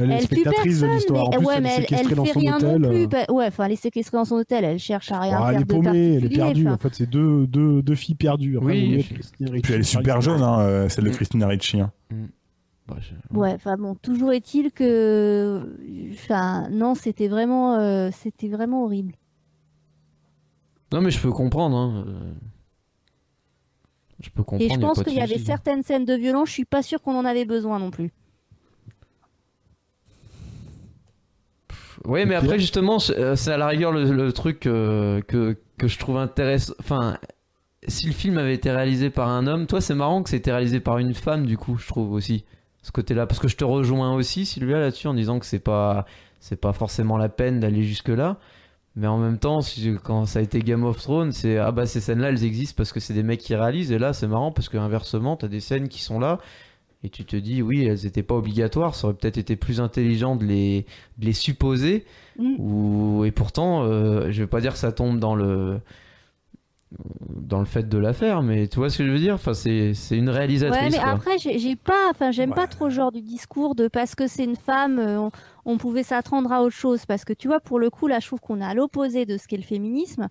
Elle 0.00 0.12
est 0.12 0.14
elle 0.14 0.20
tue 0.20 0.26
spectatrice 0.26 0.76
de 0.76 0.80
personne, 0.86 0.94
l'histoire. 0.94 1.24
En 1.26 1.30
mais, 1.30 1.36
plus, 1.38 1.46
ouais, 1.46 1.54
elle 1.56 1.62
mais 1.64 1.86
elle, 1.90 2.14
dans 2.14 2.24
fait 2.24 2.32
son 2.32 2.38
rien 2.38 2.56
hôtel. 2.56 2.78
non 2.78 2.88
plus. 2.88 3.02
euh, 3.02 3.06
Bah, 3.08 3.24
ouais, 3.30 3.46
enfin, 3.48 3.64
elle 3.64 3.72
est 3.72 3.76
séquestrée 3.76 4.16
dans 4.16 4.24
son 4.24 4.36
hôtel, 4.36 4.64
elle 4.64 4.78
cherche 4.78 5.10
à 5.10 5.18
rien 5.20 5.36
ah, 5.36 5.40
faire 5.40 5.48
elle 5.48 5.56
est 5.56 5.64
de 5.64 5.74
paumée, 5.74 6.14
elle 6.14 6.24
est 6.24 6.28
perdue. 6.28 6.68
En 6.68 6.76
fait, 6.78 6.94
c'est 6.94 7.10
deux, 7.10 7.46
deux, 7.48 7.82
deux 7.82 7.94
filles 7.96 8.14
perdues. 8.14 8.56
Après, 8.58 8.72
Oui, 8.72 9.04
Puis 9.62 9.74
elle 9.74 9.80
est 9.80 9.82
super 9.82 10.20
jeune, 10.20 10.40
hein, 10.42 10.88
celle 10.88 11.04
de 11.04 11.10
Mm. 11.10 11.12
Christina 11.14 11.46
Ricci. 11.48 11.80
hein. 11.80 11.90
Bah, 12.88 12.96
je- 13.00 13.36
Ouais, 13.38 13.52
enfin 13.52 13.76
bon, 13.76 13.94
toujours 13.94 14.32
est-il 14.32 14.72
que, 14.72 15.76
enfin, 16.12 16.68
non, 16.70 16.94
c'était 16.94 17.28
vraiment, 17.28 17.74
euh, 17.76 18.10
c'était 18.12 18.48
vraiment 18.48 18.84
horrible. 18.84 19.14
Non, 20.92 21.02
mais 21.02 21.10
je 21.10 21.20
peux 21.20 21.30
comprendre. 21.30 21.76
hein, 21.76 22.04
euh. 22.08 22.32
Je 24.20 24.30
peux 24.30 24.42
comprendre. 24.42 24.72
Et 24.72 24.74
je 24.74 24.80
pense 24.80 25.02
qu'il 25.04 25.12
y 25.14 25.20
avait 25.20 25.38
certaines 25.38 25.82
scènes 25.82 26.04
de 26.06 26.14
violence, 26.14 26.48
je 26.48 26.54
suis 26.54 26.64
pas 26.64 26.82
sûre 26.82 27.00
qu'on 27.02 27.14
en 27.16 27.24
avait 27.24 27.44
besoin 27.44 27.78
non 27.78 27.90
plus. 27.90 28.10
Oui, 32.04 32.24
mais 32.26 32.34
après, 32.36 32.58
justement, 32.58 32.98
c'est 32.98 33.18
euh, 33.18 33.36
c'est 33.36 33.52
à 33.52 33.56
la 33.56 33.66
rigueur 33.66 33.92
le, 33.92 34.10
le 34.12 34.32
truc 34.32 34.66
euh, 34.66 35.20
que, 35.22 35.56
que 35.76 35.88
je 35.88 35.98
trouve 35.98 36.16
intéressant. 36.16 36.72
Enfin, 36.80 37.18
si 37.86 38.06
le 38.06 38.12
film 38.12 38.38
avait 38.38 38.54
été 38.54 38.70
réalisé 38.70 39.10
par 39.10 39.28
un 39.28 39.46
homme, 39.46 39.66
toi, 39.66 39.80
c'est 39.80 39.94
marrant 39.94 40.22
que 40.22 40.30
c'était 40.30 40.52
réalisé 40.52 40.80
par 40.80 40.98
une 40.98 41.12
femme, 41.14 41.44
du 41.46 41.58
coup, 41.58 41.76
je 41.76 41.86
trouve 41.86 42.12
aussi. 42.12 42.44
Ce 42.88 42.92
côté-là. 42.92 43.26
Parce 43.26 43.38
que 43.38 43.48
je 43.48 43.56
te 43.56 43.64
rejoins 43.64 44.14
aussi, 44.14 44.46
Sylvia, 44.46 44.78
là-dessus, 44.78 45.08
en 45.08 45.14
disant 45.14 45.38
que 45.38 45.44
c'est 45.44 45.58
pas, 45.58 46.06
c'est 46.40 46.58
pas 46.58 46.72
forcément 46.72 47.18
la 47.18 47.28
peine 47.28 47.60
d'aller 47.60 47.82
jusque-là. 47.82 48.38
Mais 48.96 49.06
en 49.06 49.18
même 49.18 49.38
temps, 49.38 49.58
quand 50.02 50.24
ça 50.24 50.38
a 50.38 50.42
été 50.42 50.60
Game 50.60 50.84
of 50.84 50.96
Thrones, 50.96 51.32
c'est 51.32 51.58
ah 51.58 51.70
bah 51.70 51.84
ces 51.84 52.00
scènes-là, 52.00 52.30
elles 52.30 52.44
existent 52.44 52.76
parce 52.78 52.94
que 52.94 52.98
c'est 52.98 53.12
des 53.12 53.22
mecs 53.22 53.40
qui 53.40 53.54
réalisent. 53.54 53.92
Et 53.92 53.98
là, 53.98 54.14
c'est 54.14 54.26
marrant 54.26 54.52
parce 54.52 54.70
que 54.70 54.78
inversement, 54.78 55.36
t'as 55.36 55.48
des 55.48 55.60
scènes 55.60 55.88
qui 55.88 56.00
sont 56.02 56.18
là 56.18 56.38
et 57.04 57.10
tu 57.10 57.26
te 57.26 57.36
dis 57.36 57.60
oui, 57.60 57.84
elles 57.84 58.06
étaient 58.06 58.22
pas 58.22 58.36
obligatoires. 58.36 58.94
Ça 58.94 59.08
aurait 59.08 59.16
peut-être 59.18 59.36
été 59.36 59.54
plus 59.54 59.82
intelligent 59.82 60.34
de 60.34 60.46
les, 60.46 60.86
de 61.18 61.26
les 61.26 61.34
supposer. 61.34 62.06
Mm. 62.38 62.54
Ou 62.58 63.24
et 63.26 63.32
pourtant, 63.32 63.84
euh, 63.84 64.30
je 64.30 64.42
vais 64.42 64.48
pas 64.48 64.62
dire 64.62 64.72
que 64.72 64.78
ça 64.78 64.92
tombe 64.92 65.18
dans 65.18 65.34
le 65.34 65.78
dans 67.30 67.58
le 67.58 67.66
fait 67.66 67.88
de 67.88 67.98
l'affaire, 67.98 68.42
mais 68.42 68.66
tu 68.66 68.76
vois 68.76 68.88
ce 68.90 68.98
que 68.98 69.06
je 69.06 69.10
veux 69.10 69.18
dire? 69.18 69.34
Enfin, 69.34 69.52
c'est 69.54 69.92
c'est 69.94 70.16
une 70.16 70.30
réalisatrice. 70.30 70.80
Ouais, 70.80 70.90
mais 70.90 70.98
quoi. 70.98 71.08
après, 71.12 71.38
j'ai 71.38 71.58
j'ai 71.58 71.76
pas, 71.76 72.08
enfin, 72.10 72.30
j'aime 72.30 72.54
pas 72.54 72.66
trop 72.66 72.88
ce 72.88 72.94
genre 72.94 73.12
du 73.12 73.20
discours 73.20 73.74
de 73.74 73.88
parce 73.88 74.14
que 74.14 74.26
c'est 74.26 74.44
une 74.44 74.56
femme, 74.56 74.98
euh, 74.98 75.20
on, 75.20 75.30
on 75.66 75.76
pouvait 75.78 76.02
s'attendre 76.02 76.50
à 76.52 76.62
autre 76.62 76.74
chose. 76.74 77.04
Parce 77.06 77.24
que 77.24 77.32
tu 77.34 77.46
vois, 77.48 77.60
pour 77.60 77.78
le 77.78 77.90
coup, 77.90 78.06
là, 78.06 78.20
je 78.20 78.26
trouve 78.26 78.40
qu'on 78.40 78.60
est 78.60 78.64
à 78.64 78.74
l'opposé 78.74 79.26
de 79.26 79.36
ce 79.36 79.46
qu'est 79.46 79.56
le 79.58 79.62
féminisme. 79.62 80.28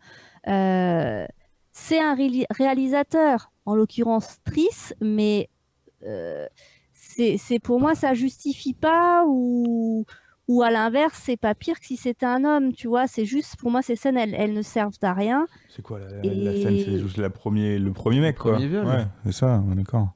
Euh, 0.47 1.25
c'est 1.71 1.99
un 1.99 2.15
réali- 2.15 2.45
réalisateur, 2.49 3.51
en 3.65 3.75
l'occurrence 3.75 4.37
Trice, 4.43 4.95
mais 4.99 5.49
euh, 6.05 6.47
c'est 6.93 7.37
c'est- 7.37 7.59
pour 7.59 7.79
moi, 7.79 7.93
ça 7.93 8.13
justifie 8.15 8.73
pas 8.73 9.25
ou 9.27 10.05
ou 10.47 10.61
à 10.63 10.71
l'inverse, 10.71 11.19
c'est 11.23 11.37
pas 11.37 11.53
pire 11.55 11.79
que 11.79 11.85
si 11.85 11.97
c'était 11.97 12.25
un 12.25 12.43
homme, 12.45 12.73
tu 12.73 12.87
vois. 12.87 13.07
C'est 13.07 13.25
juste, 13.25 13.55
pour 13.57 13.69
moi, 13.71 13.81
ces 13.81 13.95
scènes, 13.95 14.17
elles, 14.17 14.33
elles 14.37 14.53
ne 14.53 14.61
servent 14.61 14.97
à 15.01 15.13
rien. 15.13 15.45
C'est 15.69 15.81
quoi 15.81 15.99
la, 15.99 16.23
Et- 16.23 16.35
la 16.35 16.53
scène 16.53 16.77
C'est 16.79 16.99
juste 16.99 17.17
la 17.17 17.29
premier, 17.29 17.77
le 17.79 17.91
premier 17.91 18.19
mec, 18.21 18.37
quoi. 18.37 18.53
premier 18.53 18.67
viol. 18.67 18.85
Ouais, 18.85 19.05
c'est 19.25 19.33
ça, 19.33 19.61
d'accord. 19.75 20.09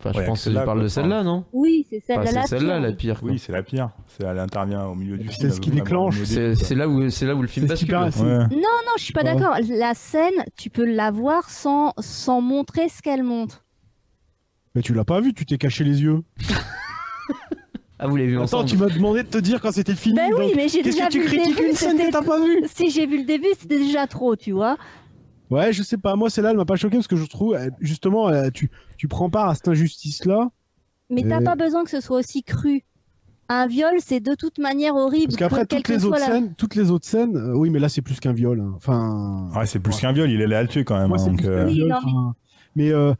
Enfin, 0.00 0.12
je 0.14 0.20
pense 0.26 0.38
que 0.38 0.42
tu 0.44 0.44
celle-là, 0.44 0.62
parles 0.64 0.82
de 0.84 0.86
celle-là, 0.86 1.24
non? 1.24 1.44
Oui, 1.52 1.84
c'est 1.90 1.98
celle 1.98 2.20
Enfin, 2.20 2.30
de 2.30 2.34
la 2.36 2.42
C'est 2.42 2.48
celle-là 2.58 2.74
pire. 2.74 2.82
la 2.82 2.92
pire. 2.92 3.20
quoi. 3.20 3.30
Oui, 3.32 3.38
c'est 3.40 3.50
la 3.50 3.62
pire. 3.64 3.90
C'est 4.06 4.22
elle 4.24 4.38
intervient 4.38 4.84
au 4.86 4.94
milieu 4.94 5.18
du 5.18 5.26
C'est 5.26 5.34
film. 5.40 5.50
ce 5.50 5.60
qui 5.60 5.70
déclenche. 5.70 6.22
C'est 6.22 6.54
c'est 6.54 6.76
là 6.76 6.88
où 6.88 7.10
c'est 7.10 7.26
là 7.26 7.34
où 7.34 7.42
le 7.42 7.48
film 7.48 7.66
C'est 7.66 7.74
ce 7.74 7.84
qui 7.84 7.90
bascule. 7.90 8.24
Ouais. 8.24 8.38
Non, 8.38 8.46
non, 8.86 8.92
je 8.96 9.02
suis 9.02 9.12
pas 9.12 9.24
d'accord. 9.24 9.56
La 9.68 9.94
scène, 9.94 10.34
tu 10.56 10.70
peux 10.70 10.84
la 10.84 11.10
voir 11.10 11.50
sans, 11.50 11.94
sans 11.98 12.40
montrer 12.40 12.88
ce 12.88 13.02
qu'elle 13.02 13.24
montre. 13.24 13.64
Mais 14.76 14.82
tu 14.82 14.94
l'as 14.94 15.04
pas 15.04 15.20
vu, 15.20 15.34
tu 15.34 15.44
t'es 15.46 15.58
caché 15.58 15.82
les 15.82 16.00
yeux. 16.02 16.20
Ah, 17.98 18.06
vous 18.06 18.16
l'avez 18.16 18.28
vu 18.28 18.36
Attends, 18.36 18.44
ensemble 18.44 18.68
tu 18.68 18.76
m'as 18.76 18.86
demandé 18.88 19.22
de 19.24 19.28
te 19.28 19.38
dire 19.38 19.60
quand 19.60 19.72
c'était 19.72 19.94
fini. 19.94 20.14
Ben 20.16 20.30
oui, 20.38 20.52
mais 20.54 20.68
j'ai 20.68 20.82
déjà 20.82 21.06
que 21.06 21.12
tu 21.12 21.18
vu 21.20 21.24
le 21.24 21.30
critiques 21.30 21.56
début. 21.56 21.68
une 21.70 21.74
scène 21.74 21.96
que 21.98 22.10
t'as 22.12 22.22
pas 22.22 22.38
vue? 22.40 22.62
Si 22.72 22.90
j'ai 22.90 23.06
vu 23.06 23.18
le 23.18 23.24
début, 23.24 23.48
c'était 23.58 23.78
déjà 23.78 24.06
trop, 24.06 24.36
tu 24.36 24.52
vois. 24.52 24.76
Ouais, 25.50 25.72
je 25.72 25.82
sais 25.82 25.96
pas. 25.96 26.14
Moi, 26.14 26.30
celle-là, 26.30 26.50
elle 26.50 26.56
m'a 26.56 26.64
pas 26.64 26.76
choqué 26.76 26.96
parce 26.96 27.08
que 27.08 27.16
je 27.16 27.24
trouve, 27.26 27.56
justement, 27.80 28.28
euh, 28.28 28.50
tu, 28.52 28.70
tu 28.98 29.08
prends 29.08 29.30
part 29.30 29.48
à 29.48 29.54
cette 29.54 29.68
injustice-là. 29.68 30.50
Mais 31.10 31.22
t'as 31.22 31.40
pas 31.40 31.56
besoin 31.56 31.84
que 31.84 31.90
ce 31.90 32.00
soit 32.00 32.18
aussi 32.18 32.42
cru. 32.42 32.84
Un 33.48 33.66
viol, 33.66 33.94
c'est 33.98 34.20
de 34.20 34.34
toute 34.34 34.58
manière 34.58 34.94
horrible. 34.94 35.28
Parce 35.28 35.36
qu'après, 35.36 35.64
toutes 35.64 35.82
que 35.82 35.92
les 35.94 36.04
autres 36.04 36.18
la- 36.20 36.26
scènes, 36.26 36.54
toutes 36.58 36.74
les 36.74 36.90
autres 36.90 37.06
scènes, 37.06 37.34
euh, 37.34 37.54
oui, 37.56 37.70
mais 37.70 37.78
là, 37.78 37.88
c'est 37.88 38.02
plus 38.02 38.20
qu'un 38.20 38.34
viol. 38.34 38.60
hein. 38.60 38.74
Enfin. 38.76 39.48
Ouais, 39.56 39.64
c'est 39.64 39.78
plus 39.80 39.96
qu'un 39.98 40.12
viol, 40.12 40.30
il 40.30 40.38
est 40.38 40.44
allé 40.44 40.54
à 40.54 40.60
le 40.62 40.68
tuer 40.68 40.84
quand 40.84 40.98
même. 40.98 41.08
Moi, 41.08 41.16
hein, 41.18 41.22
c'est 41.24 41.30
donc, 41.30 41.38
plus 41.38 41.48
euh, 41.48 41.64
Oui, 41.66 41.72
viol. 41.76 41.88
non, 41.88 41.96
mais- 42.04 42.10
enfin, 42.12 42.34
Mais 42.76 42.90
euh, 42.92 43.14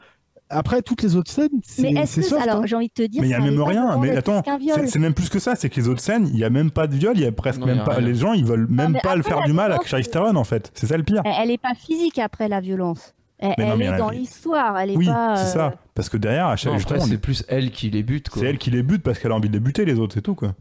après, 0.50 0.82
toutes 0.82 1.02
les 1.02 1.16
autres 1.16 1.30
scènes, 1.30 1.48
c'est 1.62 1.82
Mais 1.82 2.00
est-ce 2.00 2.14
c'est 2.14 2.20
que. 2.22 2.26
soft. 2.28 2.42
alors, 2.42 2.62
hein. 2.62 2.66
j'ai 2.66 2.76
envie 2.76 2.88
de 2.88 2.92
te 2.92 3.02
dire. 3.02 3.20
Mais 3.22 3.28
il 3.28 3.30
y 3.30 3.34
a 3.34 3.40
même 3.40 3.60
rien. 3.62 3.96
Mais 3.98 4.16
attends, 4.16 4.42
c'est 4.86 4.98
même 4.98 5.14
plus 5.14 5.28
que 5.28 5.38
ça. 5.38 5.54
C'est 5.56 5.68
que 5.70 5.76
les 5.80 5.88
autres 5.88 6.00
scènes, 6.00 6.28
il 6.32 6.38
y 6.38 6.44
a 6.44 6.50
même 6.50 6.70
pas 6.70 6.86
de 6.86 6.94
viol, 6.94 7.12
il 7.16 7.22
y 7.22 7.26
a 7.26 7.32
presque 7.32 7.60
Non, 7.60 7.66
même 7.66 7.80
a 7.80 7.84
pas. 7.84 7.94
rien. 7.94 8.06
Les 8.06 8.14
gens, 8.14 8.32
ils 8.32 8.44
veulent 8.44 8.66
même 8.68 8.98
pas 9.02 9.16
le 9.16 9.22
faire 9.22 9.42
du 9.42 9.52
mal 9.52 9.66
à 9.66 9.74
violence, 9.74 9.86
Charlize 9.88 10.06
c'est- 10.06 10.12
Theron 10.12 10.36
en 10.36 10.44
fait. 10.44 10.70
C'est 10.74 10.86
ça 10.86 10.96
le 10.96 11.02
pire. 11.02 11.22
Elle, 11.24 11.32
elle 11.42 11.50
est 11.50 11.58
pas 11.58 11.74
physique 11.74 12.18
après 12.18 12.48
la 12.48 12.60
violence. 12.60 13.14
Elle, 13.40 13.54
Mais 13.58 13.66
non, 13.66 13.72
elle 13.72 13.78
mais 13.78 13.84
est 13.84 13.88
elle 13.88 13.98
dans 13.98 14.10
l'histoire. 14.10 14.78
Elle 14.78 14.90
est 14.90 14.96
Oui, 14.96 15.06
pas. 15.06 15.36
c'est 15.36 15.56
euh, 15.58 15.70
ça. 15.70 15.74
Parce 15.94 16.08
que 16.08 16.16
derrière, 16.16 16.46
à 16.48 16.56
chaque 16.56 16.74
justement, 16.74 17.00
c'est 17.00 17.18
plus 17.18 17.44
elle 17.48 17.70
qui 17.70 17.88
les 17.90 18.02
bute. 18.02 18.28
c'est 18.34 18.44
elle 18.46 18.58
qui 18.58 18.70
les 18.70 18.82
bute 18.82 19.02
parce 19.02 19.18
qu'elle 19.20 19.30
a 19.32 19.34
envie 19.36 19.48
de 19.48 19.54
les 19.54 19.60
buter 19.60 19.84
les 19.84 19.98
autres, 20.00 20.14
c'est 20.14 20.22
tout 20.22 20.34
quoi. 20.34 20.54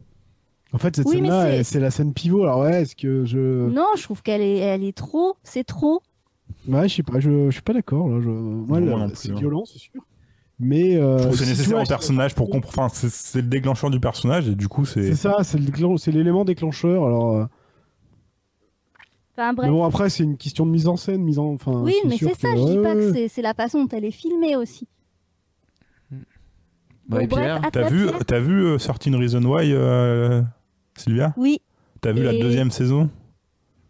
En 0.72 0.78
fait, 0.78 0.94
cette 0.96 1.06
Oui, 1.06 1.14
scène-là, 1.14 1.64
c'est 1.64 1.80
la 1.80 1.90
scène 1.90 2.12
pivot. 2.12 2.42
Alors, 2.44 2.60
ouais, 2.60 2.82
est-ce 2.82 2.94
que 2.94 3.24
je. 3.24 3.68
Non, 3.70 3.86
je 3.96 4.02
trouve 4.02 4.22
qu'elle 4.22 4.42
est, 4.42 4.58
elle 4.58 4.84
est 4.84 4.96
trop. 4.96 5.36
C'est 5.42 5.64
trop. 5.64 6.02
Ouais, 6.66 6.88
je 6.88 6.94
sais 6.96 7.02
pas, 7.02 7.20
je, 7.20 7.46
je 7.46 7.50
suis 7.50 7.62
pas 7.62 7.72
d'accord. 7.72 8.08
Là. 8.08 8.20
Je... 8.20 8.28
Moi, 8.28 8.80
Non, 8.80 8.86
là, 8.86 8.90
moi 8.92 9.00
non 9.00 9.08
plus, 9.08 9.16
c'est 9.16 9.30
hein. 9.30 9.34
violent, 9.36 9.64
c'est 9.64 9.78
sûr. 9.78 10.02
Mais. 10.60 10.96
euh, 10.96 11.18
Je 11.18 11.22
trouve 11.24 11.32
que 11.32 11.38
c'est 11.38 11.44
si 11.44 11.50
nécessaire 11.50 11.80
au 11.80 11.84
personnage 11.86 12.34
pour 12.34 12.50
comprendre. 12.50 12.84
Enfin, 12.86 12.94
c'est- 12.94 13.08
c'est 13.12 13.40
le 13.42 13.48
déclencheur 13.48 13.90
du 13.90 14.00
personnage 14.00 14.48
et 14.48 14.54
du 14.54 14.68
coup, 14.68 14.84
c'est. 14.84 15.02
C'est 15.02 15.14
ça, 15.14 15.44
c'est 15.44 15.58
le 15.58 15.64
déclen- 15.64 15.96
c'est 15.98 16.10
l'élément 16.12 16.44
déclencheur. 16.44 17.04
Alors, 17.06 17.36
euh, 17.36 17.44
Enfin 19.36 19.52
bref. 19.54 19.66
mais 19.70 19.72
bon, 19.72 19.84
après, 19.84 20.10
c'est 20.10 20.24
une 20.24 20.36
question 20.36 20.66
de 20.66 20.70
mise 20.72 20.88
en 20.88 20.96
scène, 20.96 21.22
mise 21.22 21.38
en. 21.38 21.52
Enfin, 21.54 21.80
Oui, 21.82 21.94
mais 22.06 22.16
sûr 22.16 22.30
c'est 22.34 22.40
ça, 22.48 22.52
que- 22.54 22.58
je 22.58 22.64
dis 22.64 22.76
ouais, 22.78 22.82
pas 22.82 22.94
que 22.94 23.06
ouais. 23.06 23.12
c'est- 23.12 23.28
c'est 23.28 23.42
la 23.42 23.54
façon 23.54 23.84
dont 23.84 23.88
elle 23.96 24.04
est 24.04 24.10
filmée 24.10 24.56
aussi. 24.56 24.88
Ouais, 26.10 26.18
Bon, 27.08 27.16
bref, 27.16 27.28
Pierre, 27.44 27.64
à 27.64 27.70
T'as 27.70 27.80
toi, 27.82 27.88
vu, 27.90 28.06
Pierre 28.06 28.24
t'as 28.26 28.40
vu 28.40 28.64
euh, 28.66 28.78
Certain 28.78 29.16
Reason 29.16 29.42
Why, 29.42 29.72
euh, 29.72 30.42
Sylvia? 30.96 31.32
Oui, 31.38 31.60
T'as 32.00 32.12
vu 32.12 32.22
la 32.22 32.32
Et- 32.32 32.40
deuxième 32.40 32.70
saison? 32.70 33.10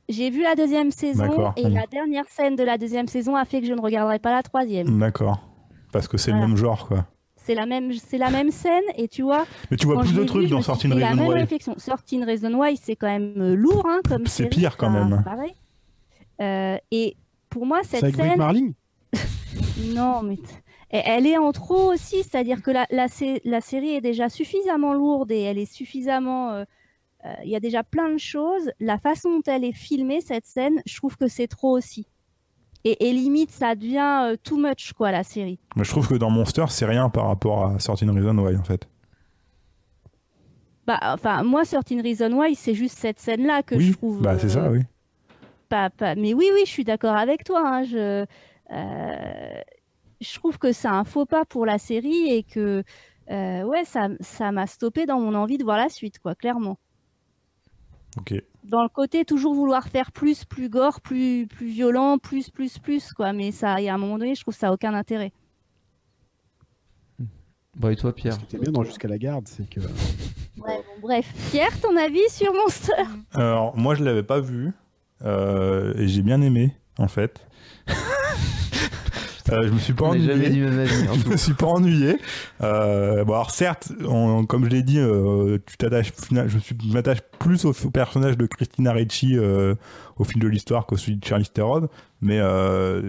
J'ai 0.09 0.31
vu 0.31 0.43
la 0.43 0.55
deuxième 0.55 0.91
saison 0.91 1.53
et 1.57 1.65
Mm. 1.69 1.75
la 1.75 1.87
dernière 1.87 2.29
scène 2.29 2.57
de 2.57 2.63
la 2.65 2.79
deuxième 2.79 3.07
saison 3.09 3.37
a 3.37 3.45
fait 3.45 3.61
que 3.61 3.67
je 3.67 3.73
ne 3.75 3.81
regarderai 3.81 4.19
pas 4.19 4.33
la 4.33 4.43
troisième. 4.43 4.99
D'accord. 4.99 5.41
Parce 5.93 6.09
que 6.09 6.17
c'est 6.19 6.31
Voilà. 6.31 6.47
le 6.47 6.49
même 6.53 6.57
genre, 6.59 6.87
quoi. 6.89 7.07
C'est 7.37 7.55
la 7.55 7.65
même, 7.67 7.93
c'est 7.95 8.19
la 8.19 8.29
même 8.31 8.51
scène 8.51 8.83
et 8.97 9.09
tu 9.09 9.23
vois. 9.23 9.47
Mais 9.71 9.77
tu 9.79 9.87
vois 9.87 10.01
plus 10.01 10.13
de 10.15 10.25
trucs 10.25 10.45
vu, 10.45 10.51
dans 10.51 10.57
suis 10.61 10.67
Certain 10.67 10.91
fait 10.91 11.01
la 11.01 11.09
Reason 11.11 11.23
même 11.23 11.29
Why. 11.33 11.41
réflexion. 11.41 11.75
Certain 11.79 12.25
Reason 12.27 12.53
Why, 12.55 12.77
c'est 12.77 12.95
quand 12.97 13.07
même 13.07 13.35
euh, 13.39 13.55
lourd 13.55 13.87
hein, 13.89 14.01
comme 14.07 14.27
C'est 14.27 14.47
pire, 14.49 14.77
quand 14.77 14.91
même. 14.91 15.23
pareil. 15.25 15.55
Euh, 16.43 16.77
et 16.91 17.17
pour 17.49 17.65
moi, 17.65 17.81
cette 17.85 18.03
avec 18.05 18.17
scène, 18.17 18.37
Marling 18.37 18.75
non, 19.95 20.23
mais 20.23 20.37
elle 20.91 21.27
est 21.27 21.39
en 21.39 21.53
trop 21.53 21.93
aussi, 21.93 22.23
c'est-à-dire 22.23 22.63
que 22.63 22.71
la, 22.71 22.87
la, 22.91 23.07
la 23.45 23.61
série 23.61 23.91
est 23.95 24.01
déjà 24.01 24.29
suffisamment 24.29 24.93
lourde 24.93 25.31
et 25.33 25.41
elle 25.43 25.59
est 25.59 25.71
suffisamment. 25.73 26.51
euh, 26.53 26.65
Il 27.45 27.51
y 27.51 27.57
a 27.57 27.61
déjà 27.61 27.83
plein 27.83 28.11
de 28.13 28.19
choses. 28.19 28.71
La 28.81 28.97
façon 28.99 29.31
dont 29.37 29.43
elle 29.47 29.65
est 29.65 29.73
filmée, 29.73 30.21
cette 30.21 30.47
scène, 30.47 30.81
je 30.87 30.97
trouve 30.97 31.17
que 31.17 31.27
c'est 31.29 31.49
trop 31.49 31.77
aussi. 31.77 32.07
Et, 32.85 33.09
et 33.09 33.13
limite, 33.13 33.51
ça 33.51 33.75
devient 33.75 34.21
euh, 34.33 34.37
too 34.43 34.57
much, 34.57 34.93
quoi, 34.93 35.11
la 35.11 35.25
série. 35.25 35.59
Mais 35.77 35.83
je 35.85 35.91
trouve 35.91 36.07
que 36.09 36.15
dans 36.15 36.31
Monster, 36.31 36.67
c'est 36.69 36.87
rien 36.87 37.11
par 37.11 37.27
rapport 37.27 37.67
à 37.67 37.79
Certain 37.81 38.13
Reason 38.13 38.39
Why, 38.39 38.57
en 38.57 38.63
fait. 38.63 38.89
Bah, 40.87 40.99
enfin, 41.03 41.43
moi, 41.43 41.65
Certain 41.65 42.01
Reason 42.01 42.33
Why, 42.33 42.55
c'est 42.55 42.75
juste 42.75 42.97
cette 42.99 43.19
scène-là 43.19 43.63
que 43.63 43.75
oui, 43.75 43.89
je 43.89 43.93
trouve. 43.93 44.23
bah 44.23 44.39
c'est 44.39 44.47
euh, 44.47 44.49
ça, 44.49 44.71
oui. 44.71 44.81
pas, 45.69 45.91
pas- 45.91 46.15
Mais 46.15 46.33
oui, 46.35 46.47
oui, 46.55 46.63
je 46.65 46.71
suis 46.71 46.85
d'accord 46.85 47.15
avec 47.17 47.45
toi. 47.45 47.63
hein, 47.67 47.83
Je, 47.83 48.25
euh, 48.71 49.61
je 50.21 50.35
trouve 50.39 50.59
que 50.59 50.73
c'est 50.73 50.89
un 50.89 51.05
faux 51.05 51.27
pas 51.27 51.45
pour 51.45 51.67
la 51.67 51.79
série 51.79 52.29
et 52.33 52.43
que 52.43 52.83
euh, 53.31 53.63
ouais, 53.65 53.85
ça, 53.85 54.09
ça 54.21 54.51
m'a 54.53 54.67
stoppé 54.67 55.05
dans 55.05 55.21
mon 55.21 55.35
envie 55.35 55.59
de 55.59 55.65
voir 55.65 55.77
la 55.77 55.91
suite, 55.91 56.21
quoi, 56.21 56.35
clairement. 56.35 56.79
Dans 58.65 58.83
le 58.83 58.89
côté 58.89 59.25
toujours 59.25 59.55
vouloir 59.55 59.89
faire 59.89 60.13
plus, 60.13 60.45
plus 60.45 60.69
gore, 60.69 61.01
plus, 61.01 61.47
plus 61.47 61.69
violent, 61.69 62.19
plus, 62.19 62.51
plus, 62.51 62.79
plus, 62.79 63.13
quoi. 63.13 63.33
Mais 63.33 63.51
ça, 63.51 63.81
il 63.81 63.85
y 63.85 63.89
a 63.89 63.95
un 63.95 63.99
moment 63.99 64.19
donné, 64.19 64.35
je 64.35 64.43
trouve 64.43 64.55
ça 64.55 64.69
a 64.69 64.73
aucun 64.73 64.95
intérêt. 64.95 65.33
Bon, 67.77 67.91
et 67.91 67.97
toi, 67.97 68.13
Pierre 68.13 68.35
Ce 68.35 68.39
qui 68.41 68.45
était 68.45 68.59
bien 68.59 68.73
dans 68.73 68.83
Jusqu'à 68.83 69.09
la 69.09 69.19
garde, 69.19 69.47
c'est 69.47 69.69
que. 69.69 69.81
Ouais, 69.81 69.87
bon, 70.57 71.01
bref, 71.01 71.33
Pierre, 71.51 71.81
ton 71.81 71.97
avis 71.97 72.29
sur 72.31 72.53
Monster? 72.53 72.93
Alors, 73.33 73.77
moi, 73.77 73.95
je 73.95 74.03
l'avais 74.03 74.25
pas 74.25 74.41
vu. 74.41 74.73
euh, 75.25 75.95
et 75.97 76.09
j'ai 76.09 76.23
bien 76.23 76.43
aimé, 76.43 76.77
en 76.99 77.09
fait. 77.09 77.47
Euh, 79.51 79.67
je 79.67 79.73
me 79.73 79.79
suis 79.79 79.93
pas 79.95 80.07
On 80.07 80.15
n'a 80.15 80.21
jamais 80.21 80.33
ennuyé. 80.35 80.51
dit 80.51 80.61
même 80.61 80.79
avis. 80.81 81.21
je 81.25 81.29
me 81.31 81.37
suis 81.37 81.55
pas 81.55 81.67
ennuyé. 81.67 82.19
Euh, 82.63 83.25
bon, 83.25 83.33
alors 83.35 83.51
certes, 83.51 83.93
on- 84.07 84.45
comme 84.47 84.65
je 84.65 84.71
l'ai 84.71 84.83
dit, 84.83 84.99
euh, 84.99 85.59
tu 85.67 85.77
t'attaches, 85.77 86.13
final- 86.13 86.49
je 86.49 86.93
m'attache 86.93 87.19
plus 87.39 87.65
au, 87.65 87.71
au 87.73 87.91
personnage 87.91 88.37
de 88.37 88.47
Christina 88.47 88.93
Ricci 88.93 89.37
au 90.17 90.25
fil 90.25 90.41
de 90.41 90.49
l'histoire 90.49 90.87
qu'au 90.87 90.97
celui 90.97 91.17
de 91.17 91.25
Charlize 91.25 91.53
Theron. 91.53 91.89
Mais 92.21 92.41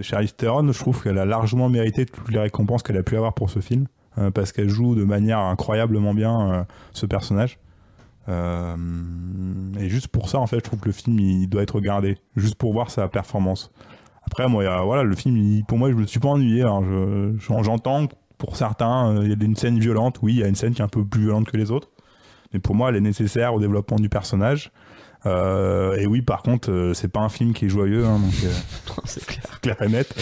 Charlize 0.02 0.36
Theron, 0.36 0.72
je 0.72 0.80
trouve 0.80 1.02
qu'elle 1.04 1.18
a 1.18 1.26
largement 1.26 1.68
mérité 1.70 2.06
toutes 2.06 2.32
les 2.32 2.40
récompenses 2.40 2.84
qu'elle 2.84 2.98
a 2.98 3.04
pu 3.04 3.18
avoir 3.18 3.34
pour 3.34 3.50
ce 3.50 3.60
film, 3.60 3.88
parce 4.34 4.52
qu'elle 4.52 4.70
joue 4.70 4.96
de 4.96 5.04
manière 5.04 5.40
incroyablement 5.40 6.14
bien 6.14 6.68
ce 6.94 7.06
personnage. 7.06 7.58
Euh, 8.28 8.76
et 9.80 9.90
juste 9.90 10.08
pour 10.10 10.30
ça, 10.30 10.40
en 10.40 10.48
fait, 10.48 10.58
je 10.58 10.62
trouve 10.64 10.80
que 10.80 10.86
le 10.88 10.92
film 10.92 11.20
il 11.20 11.48
doit 11.48 11.64
être 11.64 11.76
regardé, 11.76 12.18
juste 12.36 12.56
pour 12.56 12.72
voir 12.74 12.92
sa 12.92 13.08
performance. 13.08 13.72
Après, 14.32 14.48
moi, 14.48 14.64
a- 14.66 14.84
voilà, 14.84 15.04
le 15.04 15.16
film, 15.16 15.38
il- 15.38 15.66
pour 15.66 15.78
moi, 15.78 15.90
je 15.90 15.96
me 15.96 16.06
suis 16.06 16.20
pas 16.20 16.30
ennuyé. 16.30 16.62
Alors, 16.62 16.84
je- 16.84 17.34
je- 17.40 17.64
j'entends 17.64 18.08
pour 18.38 18.56
certains, 18.56 19.16
euh, 19.18 19.22
il 19.24 19.30
y 19.30 19.34
a 19.34 19.46
une 19.46 19.56
scène 19.56 19.80
violente. 19.80 20.20
Oui, 20.22 20.34
il 20.34 20.40
y 20.40 20.44
a 20.44 20.48
une 20.48 20.56
scène 20.56 20.74
qui 20.74 20.82
est 20.82 20.86
un 20.86 20.88
peu 20.88 21.04
plus 21.04 21.22
violente 21.24 21.50
que 21.52 21.58
les 21.58 21.72
autres. 21.72 21.90
Mais 22.54 22.60
pour 22.60 22.76
moi, 22.76 22.90
elle 22.90 22.96
est 22.96 23.02
nécessaire 23.02 23.54
au 23.54 23.60
développement 23.60 23.98
du 23.98 24.08
personnage. 24.10 24.72
Euh, 25.26 25.96
et 25.98 26.06
oui, 26.08 26.22
par 26.22 26.42
contre, 26.44 26.72
euh, 26.72 26.94
c'est 26.94 27.10
pas 27.10 27.20
un 27.20 27.28
film 27.30 27.54
qui 27.54 27.66
est 27.66 27.70
joyeux, 27.70 28.06
hein, 28.06 28.20
donc 28.20 28.34
euh, 28.46 28.52
c'est 29.06 29.26
clair. 29.26 29.44
clair 29.62 29.82
et 29.82 29.90
net. 29.90 30.14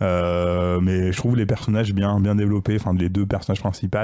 Mais 0.00 1.12
je 1.12 1.16
trouve 1.16 1.36
les 1.36 1.44
personnages 1.46 1.92
bien, 1.92 2.18
bien 2.20 2.34
développés. 2.34 2.76
Enfin, 2.80 2.94
les 2.94 3.08
deux 3.08 3.26
personnages 3.26 3.60
principaux, 3.60 3.98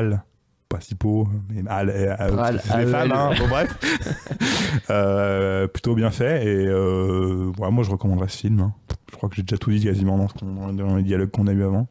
mais 1.50 1.62
et- 1.62 2.08
Al- 2.08 2.38
Al- 2.38 2.60
c'est 2.60 2.68
des 2.68 2.74
Al- 2.74 2.88
femmes, 2.88 3.12
hein, 3.12 3.30
bon, 3.38 3.48
bref. 3.48 3.76
Euh, 4.90 5.68
plutôt 5.68 5.94
bien 5.94 6.10
fait. 6.10 6.44
Et 6.46 6.66
euh, 6.66 7.52
ouais, 7.58 7.70
moi, 7.70 7.84
je 7.84 7.90
recommanderais 7.90 8.28
ce 8.28 8.38
film. 8.38 8.60
hein. 8.60 8.74
Je 9.10 9.16
crois 9.16 9.28
que 9.28 9.36
j'ai 9.36 9.42
déjà 9.42 9.56
tout 9.58 9.70
dit 9.70 9.82
quasiment 9.84 10.16
dans, 10.18 10.28
ce 10.28 10.34
qu'on- 10.34 10.72
dans 10.72 10.96
les 10.96 11.02
dialogues 11.02 11.30
qu'on 11.30 11.46
a 11.46 11.52
eu 11.52 11.62
avant. 11.62 11.86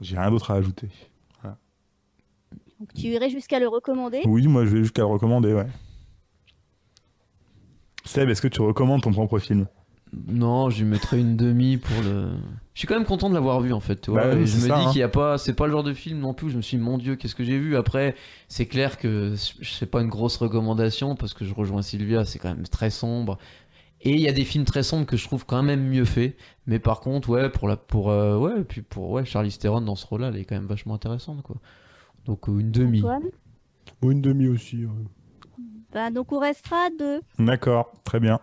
J'ai 0.00 0.18
rien 0.18 0.30
d'autre 0.30 0.50
à 0.50 0.54
ajouter. 0.54 0.88
Donc 2.80 2.92
tu 2.94 3.02
irais 3.06 3.30
jusqu'à 3.30 3.58
le 3.60 3.68
recommander? 3.68 4.20
Oui, 4.26 4.46
moi, 4.46 4.64
je 4.66 4.70
vais 4.70 4.78
jusqu'à 4.82 5.02
le 5.02 5.06
recommander, 5.06 5.54
ouais. 5.54 5.66
Seb, 8.04 8.28
est-ce 8.28 8.42
que 8.42 8.48
tu 8.48 8.60
recommandes 8.60 9.02
ton 9.02 9.12
propre 9.12 9.38
film? 9.38 9.66
Non, 10.26 10.70
je 10.70 10.82
lui 10.82 10.90
mettrais 10.90 11.18
une 11.20 11.36
demi 11.36 11.76
pour 11.76 11.96
le. 12.02 12.30
Je 12.74 12.80
suis 12.80 12.88
quand 12.88 12.94
même 12.96 13.04
content 13.06 13.28
de 13.28 13.34
l'avoir 13.34 13.60
vu 13.60 13.72
en 13.72 13.80
fait. 13.80 14.00
Tu 14.00 14.10
vois, 14.10 14.22
Bah 14.28 14.34
et 14.34 14.46
je 14.46 14.56
me 14.56 14.68
ça, 14.68 14.78
dis 14.78 14.84
hein. 14.86 14.90
qu'il 14.90 15.00
y 15.00 15.04
a 15.04 15.08
pas, 15.08 15.38
c'est 15.38 15.54
pas 15.54 15.66
le 15.66 15.72
genre 15.72 15.84
de 15.84 15.92
film 15.94 16.18
non 16.18 16.34
plus. 16.34 16.46
où 16.48 16.50
Je 16.50 16.56
me 16.56 16.62
suis 16.62 16.76
dit, 16.76 16.82
mon 16.82 16.98
Dieu, 16.98 17.14
qu'est-ce 17.16 17.34
que 17.34 17.44
j'ai 17.44 17.58
vu? 17.58 17.76
Après, 17.76 18.14
c'est 18.48 18.66
clair 18.66 18.98
que 18.98 19.34
c'est 19.36 19.86
pas 19.90 20.00
une 20.00 20.08
grosse 20.08 20.36
recommandation 20.36 21.14
parce 21.14 21.34
que 21.34 21.44
je 21.44 21.54
rejoins 21.54 21.82
Sylvia, 21.82 22.24
c'est 22.24 22.38
quand 22.38 22.48
même 22.54 22.66
très 22.66 22.90
sombre. 22.90 23.38
Et 24.00 24.10
il 24.12 24.20
y 24.20 24.28
a 24.28 24.32
des 24.32 24.44
films 24.44 24.64
très 24.64 24.82
sombres 24.82 25.06
que 25.06 25.16
je 25.16 25.24
trouve 25.24 25.46
quand 25.46 25.62
même 25.62 25.82
mieux 25.88 26.04
faits. 26.04 26.36
Mais 26.66 26.78
par 26.78 27.00
contre, 27.00 27.30
ouais, 27.30 27.48
pour 27.48 27.68
la, 27.68 27.76
pour 27.76 28.10
euh, 28.10 28.36
ouais, 28.36 28.60
et 28.60 28.64
puis 28.64 28.82
pour 28.82 29.10
ouais, 29.10 29.24
Charlize 29.24 29.56
Theron 29.58 29.80
dans 29.80 29.94
ce 29.96 30.06
rôle-là, 30.06 30.28
elle 30.28 30.36
est 30.36 30.44
quand 30.44 30.56
même 30.56 30.66
vachement 30.66 30.94
intéressante 30.94 31.42
quoi. 31.42 31.56
Donc 32.26 32.48
euh, 32.48 32.58
une 32.58 32.70
demi. 32.70 32.98
Antoine? 32.98 33.22
Bon, 34.02 34.10
une 34.10 34.20
demi 34.20 34.46
aussi. 34.48 34.84
ouais. 34.84 34.92
Bah, 35.92 36.10
donc 36.10 36.32
on 36.32 36.40
restera 36.40 36.76
à 36.86 36.90
deux. 36.98 37.20
D'accord, 37.38 37.92
très 38.02 38.18
bien. 38.18 38.40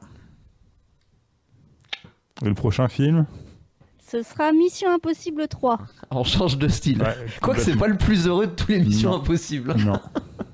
Et 2.44 2.48
le 2.50 2.54
prochain 2.56 2.88
film 2.88 3.26
Ce 4.06 4.24
sera 4.24 4.52
Mission 4.52 4.90
Impossible 4.94 5.48
3. 5.48 5.80
On 6.12 6.24
change 6.24 6.58
de 6.58 6.68
style. 6.68 7.02
Ouais, 7.02 7.16
Quoique 7.42 7.62
c'est 7.62 7.76
pas 7.76 7.88
le 7.88 7.98
plus 7.98 8.28
heureux 8.28 8.48
de 8.48 8.52
tous 8.52 8.70
les 8.72 8.80
missions 8.80 9.12
Non. 9.12 9.18
impossibles. 9.18 9.76
Non. 9.78 10.00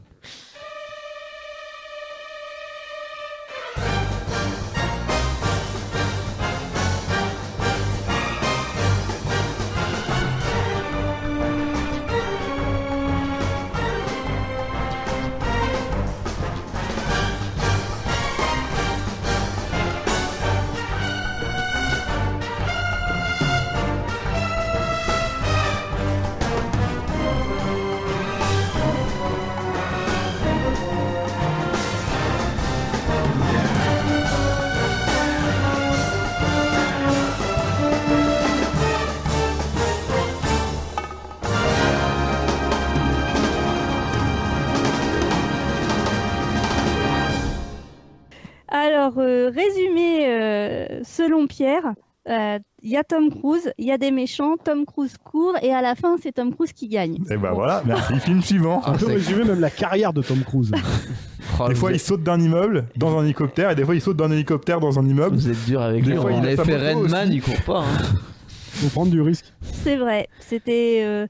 y 52.97 52.99
a 52.99 53.03
Tom 53.03 53.29
Cruise, 53.29 53.71
il 53.77 53.85
y 53.85 53.91
a 53.91 53.97
des 53.97 54.11
méchants, 54.11 54.57
Tom 54.63 54.85
Cruise 54.85 55.15
court 55.23 55.53
et 55.61 55.71
à 55.73 55.81
la 55.81 55.95
fin 55.95 56.15
c'est 56.21 56.31
Tom 56.33 56.53
Cruise 56.53 56.73
qui 56.73 56.87
gagne. 56.87 57.19
Et 57.29 57.37
ben 57.37 57.51
voilà, 57.53 57.81
merci. 57.85 58.19
Film 58.19 58.41
suivant. 58.41 58.81
On 58.85 58.93
peut 58.93 59.05
résumer 59.07 59.43
même 59.45 59.59
la 59.59 59.69
carrière 59.69 60.13
de 60.13 60.21
Tom 60.21 60.43
Cruise. 60.43 60.71
Des 61.69 61.75
fois, 61.75 61.91
il 61.91 61.99
saute 61.99 62.21
d'un 62.23 62.39
immeuble 62.39 62.85
dans 62.97 63.17
un 63.17 63.23
hélicoptère, 63.23 63.71
et 63.71 63.75
des 63.75 63.83
fois, 63.85 63.95
il 63.95 64.01
saute 64.01 64.17
d'un 64.17 64.29
hélicoptère 64.31 64.79
dans 64.79 64.99
un 64.99 65.05
immeuble. 65.07 65.35
Vous 65.37 65.49
êtes 65.49 65.65
dur 65.65 65.81
avec 65.81 66.03
Des 66.03 66.11
lui. 66.11 66.17
fois, 66.17 66.31
il 66.31 66.35
On 66.39 66.43
avait 66.43 66.55
fait 66.57 66.93
Redman, 66.93 67.31
il 67.31 67.41
court 67.41 67.61
pas. 67.65 67.79
hein. 67.79 68.15
Faut 68.73 68.89
prendre 68.89 69.09
du 69.11 69.21
risque. 69.21 69.45
C'est 69.61 69.95
vrai, 69.95 70.27
c'était 70.39 71.01
euh, 71.03 71.25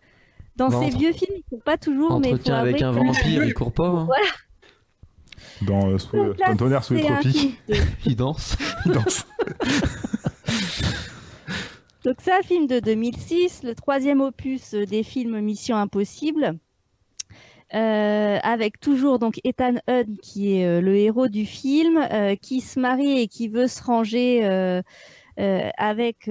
dans 0.58 0.70
ces 0.70 0.76
entre- 0.88 0.98
vieux 0.98 1.14
films, 1.14 1.36
il 1.38 1.44
court 1.50 1.62
pas 1.64 1.78
toujours, 1.78 2.20
mais 2.20 2.36
faut 2.36 2.52
avec 2.52 2.82
un 2.82 2.92
vampire, 2.92 3.44
il 3.46 3.54
court 3.54 3.72
pas. 3.72 3.88
hein. 3.88 4.08
Dans 5.62 5.88
euh, 5.88 5.98
sous, 5.98 6.18
euh, 6.18 6.28
Donc 6.30 6.40
là, 6.40 6.50
un 6.50 6.56
tonnerre 6.58 6.84
sous 6.84 6.94
les 6.96 7.04
tropiques. 7.04 7.58
de- 7.70 7.76
Il 8.06 8.16
danse. 8.18 8.58
Il 8.86 8.92
danse. 8.92 9.26
Donc 12.04 12.18
c'est 12.22 12.32
un 12.32 12.44
film 12.44 12.68
de 12.68 12.80
2006, 12.80 13.64
le 13.64 13.74
troisième 13.74 14.22
opus 14.22 14.76
euh, 14.76 14.86
des 14.86 15.02
films 15.02 15.40
Mission 15.42 15.76
Impossible, 15.78 16.60
euh, 17.74 18.38
avec 18.44 18.80
toujours 18.80 19.18
donc 19.18 19.40
Ethan 19.44 19.76
Hunt 19.88 20.16
qui 20.22 20.58
est 20.58 20.68
euh, 20.68 20.80
le 20.80 20.96
héros 20.96 21.28
du 21.28 21.46
film, 21.46 22.08
qui 22.42 22.62
se 22.62 22.80
marie 22.80 23.20
et 23.22 23.28
qui 23.28 23.48
veut 23.48 23.68
se 23.68 23.82
ranger 23.84 24.46
avec 25.38 26.30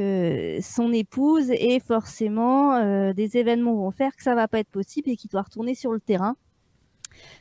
son 0.62 0.93
épouse. 0.93 1.51
Et 1.51 1.81
forcément 1.81 3.12
des 3.12 3.37
événements 3.37 3.75
vont 3.75 3.91
faire 3.91 4.14
que 4.17 4.23
ça 4.23 4.35
va 4.35 4.47
pas 4.49 4.61
être 4.61 4.71
possible 4.71 5.11
et 5.11 5.17
qu'il 5.17 5.31
doit 5.31 5.43
retourner 5.43 5.75
sur 5.75 5.93
le 5.93 6.01
terrain, 6.01 6.37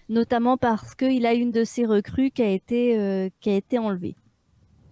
notamment 0.09 0.57
parce 0.57 0.95
qu'il 0.95 1.25
a 1.27 1.33
une 1.33 1.51
de 1.51 1.63
ses 1.63 1.85
recrues 1.85 2.31
qui 2.31 2.41
a 2.41 2.49
été 2.49 3.31
qui 3.39 3.51
a 3.51 3.55
été 3.55 3.77
enlevée. 3.77 4.15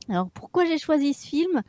Alors 0.08 0.30
pourquoi 0.32 0.66
j'ai 0.66 0.78
choisi 0.78 1.14
ce 1.14 1.26
film? 1.26 1.64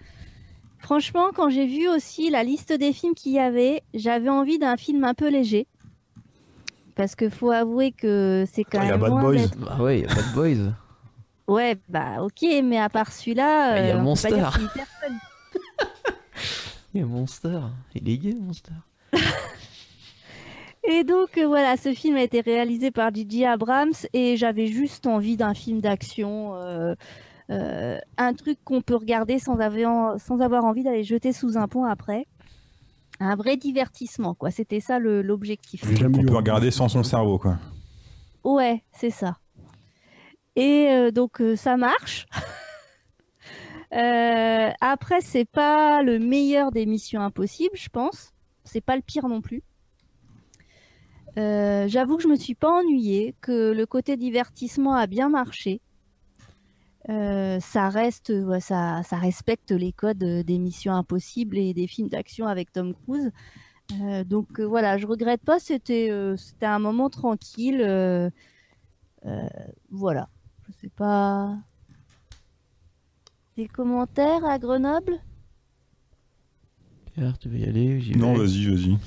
Franchement, 0.85 1.31
quand 1.35 1.49
j'ai 1.49 1.65
vu 1.65 1.89
aussi 1.89 2.29
la 2.29 2.43
liste 2.43 2.71
des 2.71 2.93
films 2.93 3.15
qu'il 3.15 3.33
y 3.33 3.39
avait, 3.39 3.83
j'avais 3.95 4.29
envie 4.29 4.59
d'un 4.59 4.77
film 4.77 5.03
un 5.05 5.15
peu 5.15 5.31
léger. 5.31 5.67
Parce 6.95 7.15
que 7.15 7.31
faut 7.31 7.51
avouer 7.51 7.91
que 7.91 8.45
c'est 8.53 8.65
quand 8.65 8.81
Ah, 8.83 8.85
il 8.85 8.89
y 8.89 8.93
a 8.93 8.99
même. 8.99 9.11
Bad 9.11 9.21
Boys. 9.23 9.47
Bah 9.57 9.79
ouais, 9.81 10.01
il 10.01 10.03
y 10.03 10.07
a 10.07 10.15
de 10.15 10.35
boys. 10.35 10.75
Ouais, 11.49 11.79
bah 11.89 12.23
ok, 12.23 12.45
mais 12.63 12.79
à 12.79 12.91
part 12.91 13.11
celui-là. 13.13 13.81
Il 13.81 13.89
y 13.89 13.91
a 13.93 13.97
euh, 13.97 14.03
Monster. 14.03 14.29
Il 16.93 17.01
y 17.01 17.03
a 17.03 17.07
Monster. 17.07 17.61
Il 17.95 18.07
est 18.07 18.19
gay, 18.19 18.35
Monster. 18.39 18.75
Et 20.87 21.03
donc 21.03 21.39
euh, 21.39 21.47
voilà, 21.47 21.79
ce 21.79 21.95
film 21.95 22.17
a 22.17 22.23
été 22.23 22.43
réalisé 22.43 22.91
par 22.91 23.13
Gigi 23.13 23.47
Abrams 23.47 23.95
et 24.13 24.37
j'avais 24.37 24.67
juste 24.67 25.07
envie 25.07 25.39
d'un 25.39 25.55
film 25.55 25.81
d'action, 25.81 26.57
euh, 26.57 26.95
euh, 27.51 27.99
un 28.17 28.33
truc 28.35 28.59
qu'on 28.65 28.81
peut 28.81 28.95
regarder 28.97 29.39
sans 29.39 29.59
avoir, 29.59 30.19
sans 30.21 30.41
avoir 30.41 30.65
envie 30.65 30.83
d'aller 30.83 31.05
jeter 31.05 31.33
sous 31.33 31.57
un 31.59 31.69
pont 31.69 31.85
après. 31.85 32.27
Un 33.21 33.37
vrai 33.37 33.57
divertissement, 33.57 34.35
quoi. 34.35 34.51
C'était 34.51 34.81
ça 34.81 34.99
l'objectif. 34.99 35.85
J'ai 35.87 35.97
jamais 35.97 36.19
Qu'on 36.19 36.25
eu 36.25 36.27
peut 36.27 36.37
regarder 36.37 36.71
sans 36.71 36.89
son 36.89 37.03
cerveau, 37.05 37.39
quoi. 37.39 37.59
Ouais, 38.43 38.83
c'est 38.93 39.11
ça. 39.11 39.39
Et 40.57 40.89
euh, 40.91 41.11
donc 41.11 41.41
euh, 41.41 41.57
ça 41.57 41.77
marche. 41.77 42.27
Euh, 43.93 44.71
après, 44.81 45.21
c'est 45.21 45.45
pas 45.45 46.03
le 46.03 46.19
meilleur 46.19 46.73
des 46.73 46.85
missions 46.85 47.21
impossibles, 47.21 47.77
je 47.77 47.89
pense. 47.89 48.33
C'est 48.65 48.81
pas 48.81 48.97
le 48.97 49.03
pire 49.03 49.29
non 49.29 49.41
plus. 49.41 49.63
Euh, 51.39 51.87
J'avoue 51.87 52.17
que 52.17 52.25
je 52.25 52.29
me 52.29 52.35
suis 52.35 52.57
pas 52.57 52.73
ennuyée, 52.73 53.37
que 53.41 53.71
le 53.71 53.87
côté 53.87 54.17
divertissement 54.17 54.95
a 54.95 55.07
bien 55.07 55.29
marché. 55.29 55.81
Euh, 57.11 57.61
ça 57.61 57.91
reste, 57.91 58.31
ouais, 58.31 58.61
ça, 58.61 59.03
ça 59.03 59.17
respecte 59.17 59.71
les 59.73 59.93
codes 59.93 60.23
euh, 60.23 60.43
des 60.43 60.59
missions 60.59 60.95
impossibles 60.95 61.59
et 61.59 61.75
des 61.75 61.87
films 61.87 62.09
d'action 62.09 62.47
avec 62.47 62.73
Tom 62.73 62.95
Cruise. 62.95 63.31
Euh, 64.01 64.25
donc 64.25 64.59
euh, 64.59 64.65
voilà, 64.65 64.97
je 64.97 65.07
regrette 65.07 65.43
pas. 65.43 65.59
C'était, 65.59 66.11
euh, 66.11 66.37
c'était 66.37 66.67
un 66.67 66.79
moment 66.79 67.11
tranquille. 67.11 67.83
euh, 67.83 68.31
euh, 69.27 69.49
voilà. 69.91 70.29
Je 70.67 70.73
sais 70.81 70.89
pas. 70.89 71.59
Des 73.57 73.69
commentaires 73.69 74.45
à 74.45 74.59
Grenoble? 74.59 75.21
Pierre, 77.13 77.39
tu 77.39 77.49
veux 77.49 77.59
y 77.59 77.65
aller 77.65 78.01
J'y 78.01 78.17
Non, 78.17 78.35
vas-y, 78.35 78.67
vas-y. 78.67 78.99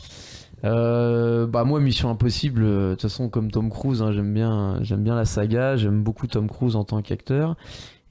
Euh, 0.64 1.46
bah 1.46 1.64
moi 1.66 1.80
Mission 1.80 2.10
Impossible 2.10 2.64
euh, 2.64 2.90
de 2.90 2.94
toute 2.96 3.04
façon 3.04 3.30
comme 3.30 3.52
Tom 3.52 3.70
Cruise 3.70 4.02
hein, 4.02 4.12
j'aime 4.12 4.34
bien 4.34 4.80
j'aime 4.82 5.04
bien 5.04 5.14
la 5.14 5.26
saga 5.26 5.78
j'aime 5.78 6.02
beaucoup 6.02 6.26
Tom 6.26 6.50
Cruise 6.50 6.76
en 6.76 6.84
tant 6.84 7.04
qu'acteur 7.04 7.56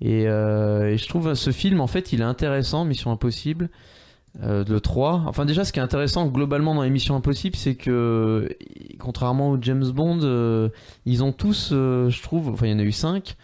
et, 0.00 0.28
euh, 0.28 0.96
je 0.96 1.08
trouve 1.08 1.34
ce 1.34 1.50
film 1.50 1.80
en 1.80 1.88
fait 1.88 2.12
il 2.12 2.20
est 2.20 2.24
intéressant 2.24 2.84
Mission 2.84 3.10
Impossible 3.10 3.68
le 4.40 4.78
3 4.78 5.24
enfin 5.26 5.44
déjà 5.44 5.64
ce 5.64 5.72
qui 5.72 5.80
est 5.80 5.82
intéressant 5.82 6.28
globalement 6.28 6.76
dans 6.76 6.82
les 6.82 6.90
Missions 6.90 7.16
Impossibles 7.16 7.56
c'est 7.56 7.74
que 7.74 8.48
contrairement 9.00 9.50
aux 9.50 9.58
James 9.60 9.90
Bond 9.90 10.70
ils 11.04 11.24
ont 11.24 11.32
tous 11.32 11.70
je 11.72 12.22
trouve 12.22 12.50
enfin 12.50 12.66
il 12.66 12.72
y 12.72 12.74
en 12.74 12.78
a 12.78 12.84
eu 12.84 12.92
5 12.92 13.34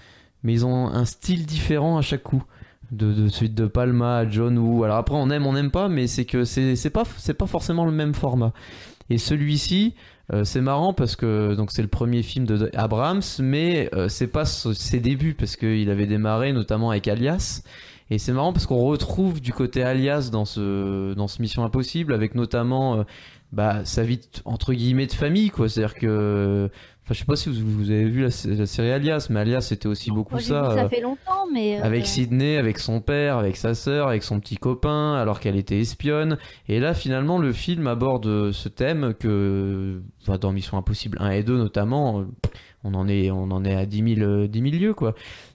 mais 0.45 0.53
ils 0.53 0.65
ont 0.65 0.87
un 0.87 1.07
style 1.07 1.45
différent 1.45 1.99
à 1.99 2.03
chaque 2.03 2.23
coup 2.23 2.45
de, 2.93 3.13
de 3.13 3.29
suite 3.29 3.55
de 3.55 3.67
Palma 3.67 4.19
à 4.19 4.29
John 4.29 4.59
Woo. 4.59 4.85
Alors 4.85 4.99
après, 4.99 5.17
on 5.17 5.31
aime, 5.31 5.47
on 5.47 5.55
n'aime 5.55 5.71
pas, 5.71 5.89
mais 5.89 6.07
c'est 6.07 6.27
que 6.27 6.45
c'est 6.45 6.91
pas, 6.91 7.05
c'est 7.17 7.35
pas 7.35 7.47
forcément 7.47 7.85
le 7.85 7.91
même 7.91 8.15
format. 8.15 8.53
Et 9.13 9.19
celui-ci, 9.19 9.93
euh, 10.33 10.43
c'est 10.43 10.63
marrant 10.63 10.95
parce 10.95 11.17
que 11.17 11.55
donc 11.55 11.71
c'est 11.71 11.83
le 11.83 11.89
premier 11.89 12.23
film 12.23 12.47
de 12.47 12.71
mais 13.43 13.91
euh, 13.93 14.09
c'est 14.09 14.27
pas 14.27 14.47
ses 14.47 15.01
débuts 15.01 15.35
parce 15.35 15.57
qu'il 15.57 15.91
avait 15.91 16.07
démarré 16.07 16.55
notamment 16.55 16.89
avec 16.89 17.09
Alias. 17.09 17.63
Et 18.09 18.17
c'est 18.17 18.33
marrant 18.33 18.55
parce 18.55 18.65
qu'on 18.65 18.83
retrouve 18.83 19.43
du 19.43 19.53
côté 19.53 19.83
Alias 19.83 20.31
dans 20.33 20.47
ce 20.47 21.13
dans 21.13 21.29
ce 21.29 21.43
Mission 21.43 21.63
Impossible 21.63 22.15
avec 22.15 22.35
notamment 22.35 23.01
euh, 23.01 23.03
bah, 23.53 23.85
sa 23.85 24.03
vie 24.03 24.21
entre 24.47 24.73
guillemets 24.73 25.07
de 25.07 25.13
famille 25.13 25.51
quoi. 25.51 25.69
C'est-à-dire 25.69 25.95
que 25.95 26.71
enfin 27.05 27.15
je 27.15 27.19
sais 27.19 27.25
pas 27.25 27.37
si 27.37 27.49
vous, 27.49 27.55
vous 27.79 27.91
avez 27.91 28.05
vu 28.05 28.21
la, 28.23 28.29
la 28.57 28.67
série 28.67 28.91
Alias, 28.91 29.27
mais 29.31 29.41
Alias 29.41 29.63
c'était 29.63 29.89
aussi 29.89 30.11
beaucoup 30.11 30.35
Moi, 30.35 30.41
ça. 30.41 30.69
vu 30.71 30.75
ça 30.77 30.85
euh, 30.85 30.89
fait 30.89 31.01
longtemps, 31.01 31.47
mais. 31.53 31.81
euh, 31.81 31.85
avec 31.85 32.07
Sydney, 32.07 32.57
avec 32.57 32.79
son 32.79 33.01
père, 33.01 33.39
avec 33.39 33.57
sa 33.57 33.75
sœur, 33.75 34.09
avec 34.09 34.23
son 34.23 34.39
petit 34.41 34.57
copain, 34.57 35.15
alors 35.15 35.41
qu'elle 35.41 35.57
était 35.57 35.81
espionne. 35.81 36.39
Et 36.69 36.79
là, 36.81 36.95
finalement, 36.95 37.39
le 37.39 37.53
film 37.53 37.87
aborde 37.87 38.53
ce 38.53 38.69
thème 38.69 39.15
que, 39.19 40.01
enfin, 40.23 40.39
dans 40.39 40.53
Mission 40.53 40.79
Impossible 40.79 41.19
1 41.21 41.31
et 41.31 41.43
2 41.43 41.57
notamment, 41.57 42.21
euh, 42.21 42.25
on 42.85 42.95
en 42.95 43.07
est, 43.09 43.31
on 43.31 43.51
en 43.51 43.65
est 43.65 43.75
à 43.75 43.87
10 43.87 44.15
000, 44.17 44.29
euh, 44.29 44.47
10 44.49 44.61
000 44.71 44.83
lieues, 44.83 44.95
quoi. 44.95 45.15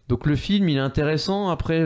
Donc 0.10 0.26
le 0.26 0.36
film, 0.36 0.70
il 0.70 0.78
est 0.78 0.82
intéressant. 0.82 1.49
Après, 1.49 1.84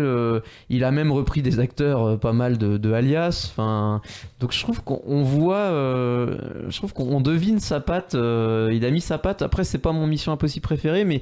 il 0.70 0.84
a 0.84 0.92
même 0.92 1.12
repris 1.12 1.42
des 1.42 1.60
acteurs 1.60 2.04
euh, 2.04 2.18
pas 2.18 2.34
mal 2.34 2.58
de, 2.58 2.94
Alias. 2.94 3.48
Enfin, 3.52 4.02
donc 4.40 4.52
je 4.52 4.60
trouve 4.62 4.84
qu'on 4.84 5.02
on 5.06 5.24
voit, 5.24 5.58
euh, 5.58 6.38
je 6.70 6.78
trouve 6.78 6.94
qu'on 6.94 7.06
on 7.06 7.22
devine 7.22 7.60
sa 7.60 7.80
patte. 7.80 8.16
euh, 8.16 8.70
il 8.74 8.86
a 8.86 8.92
mis 8.92 9.02
sa 9.02 9.18
patte. 9.18 9.42
Après, 9.42 9.64
c'est 9.64 9.80
pas 9.80 9.92
mon 9.92 10.08
Mission 10.08 10.32
Impossible 10.32 10.64
préféré, 10.64 11.06
mais 11.06 11.22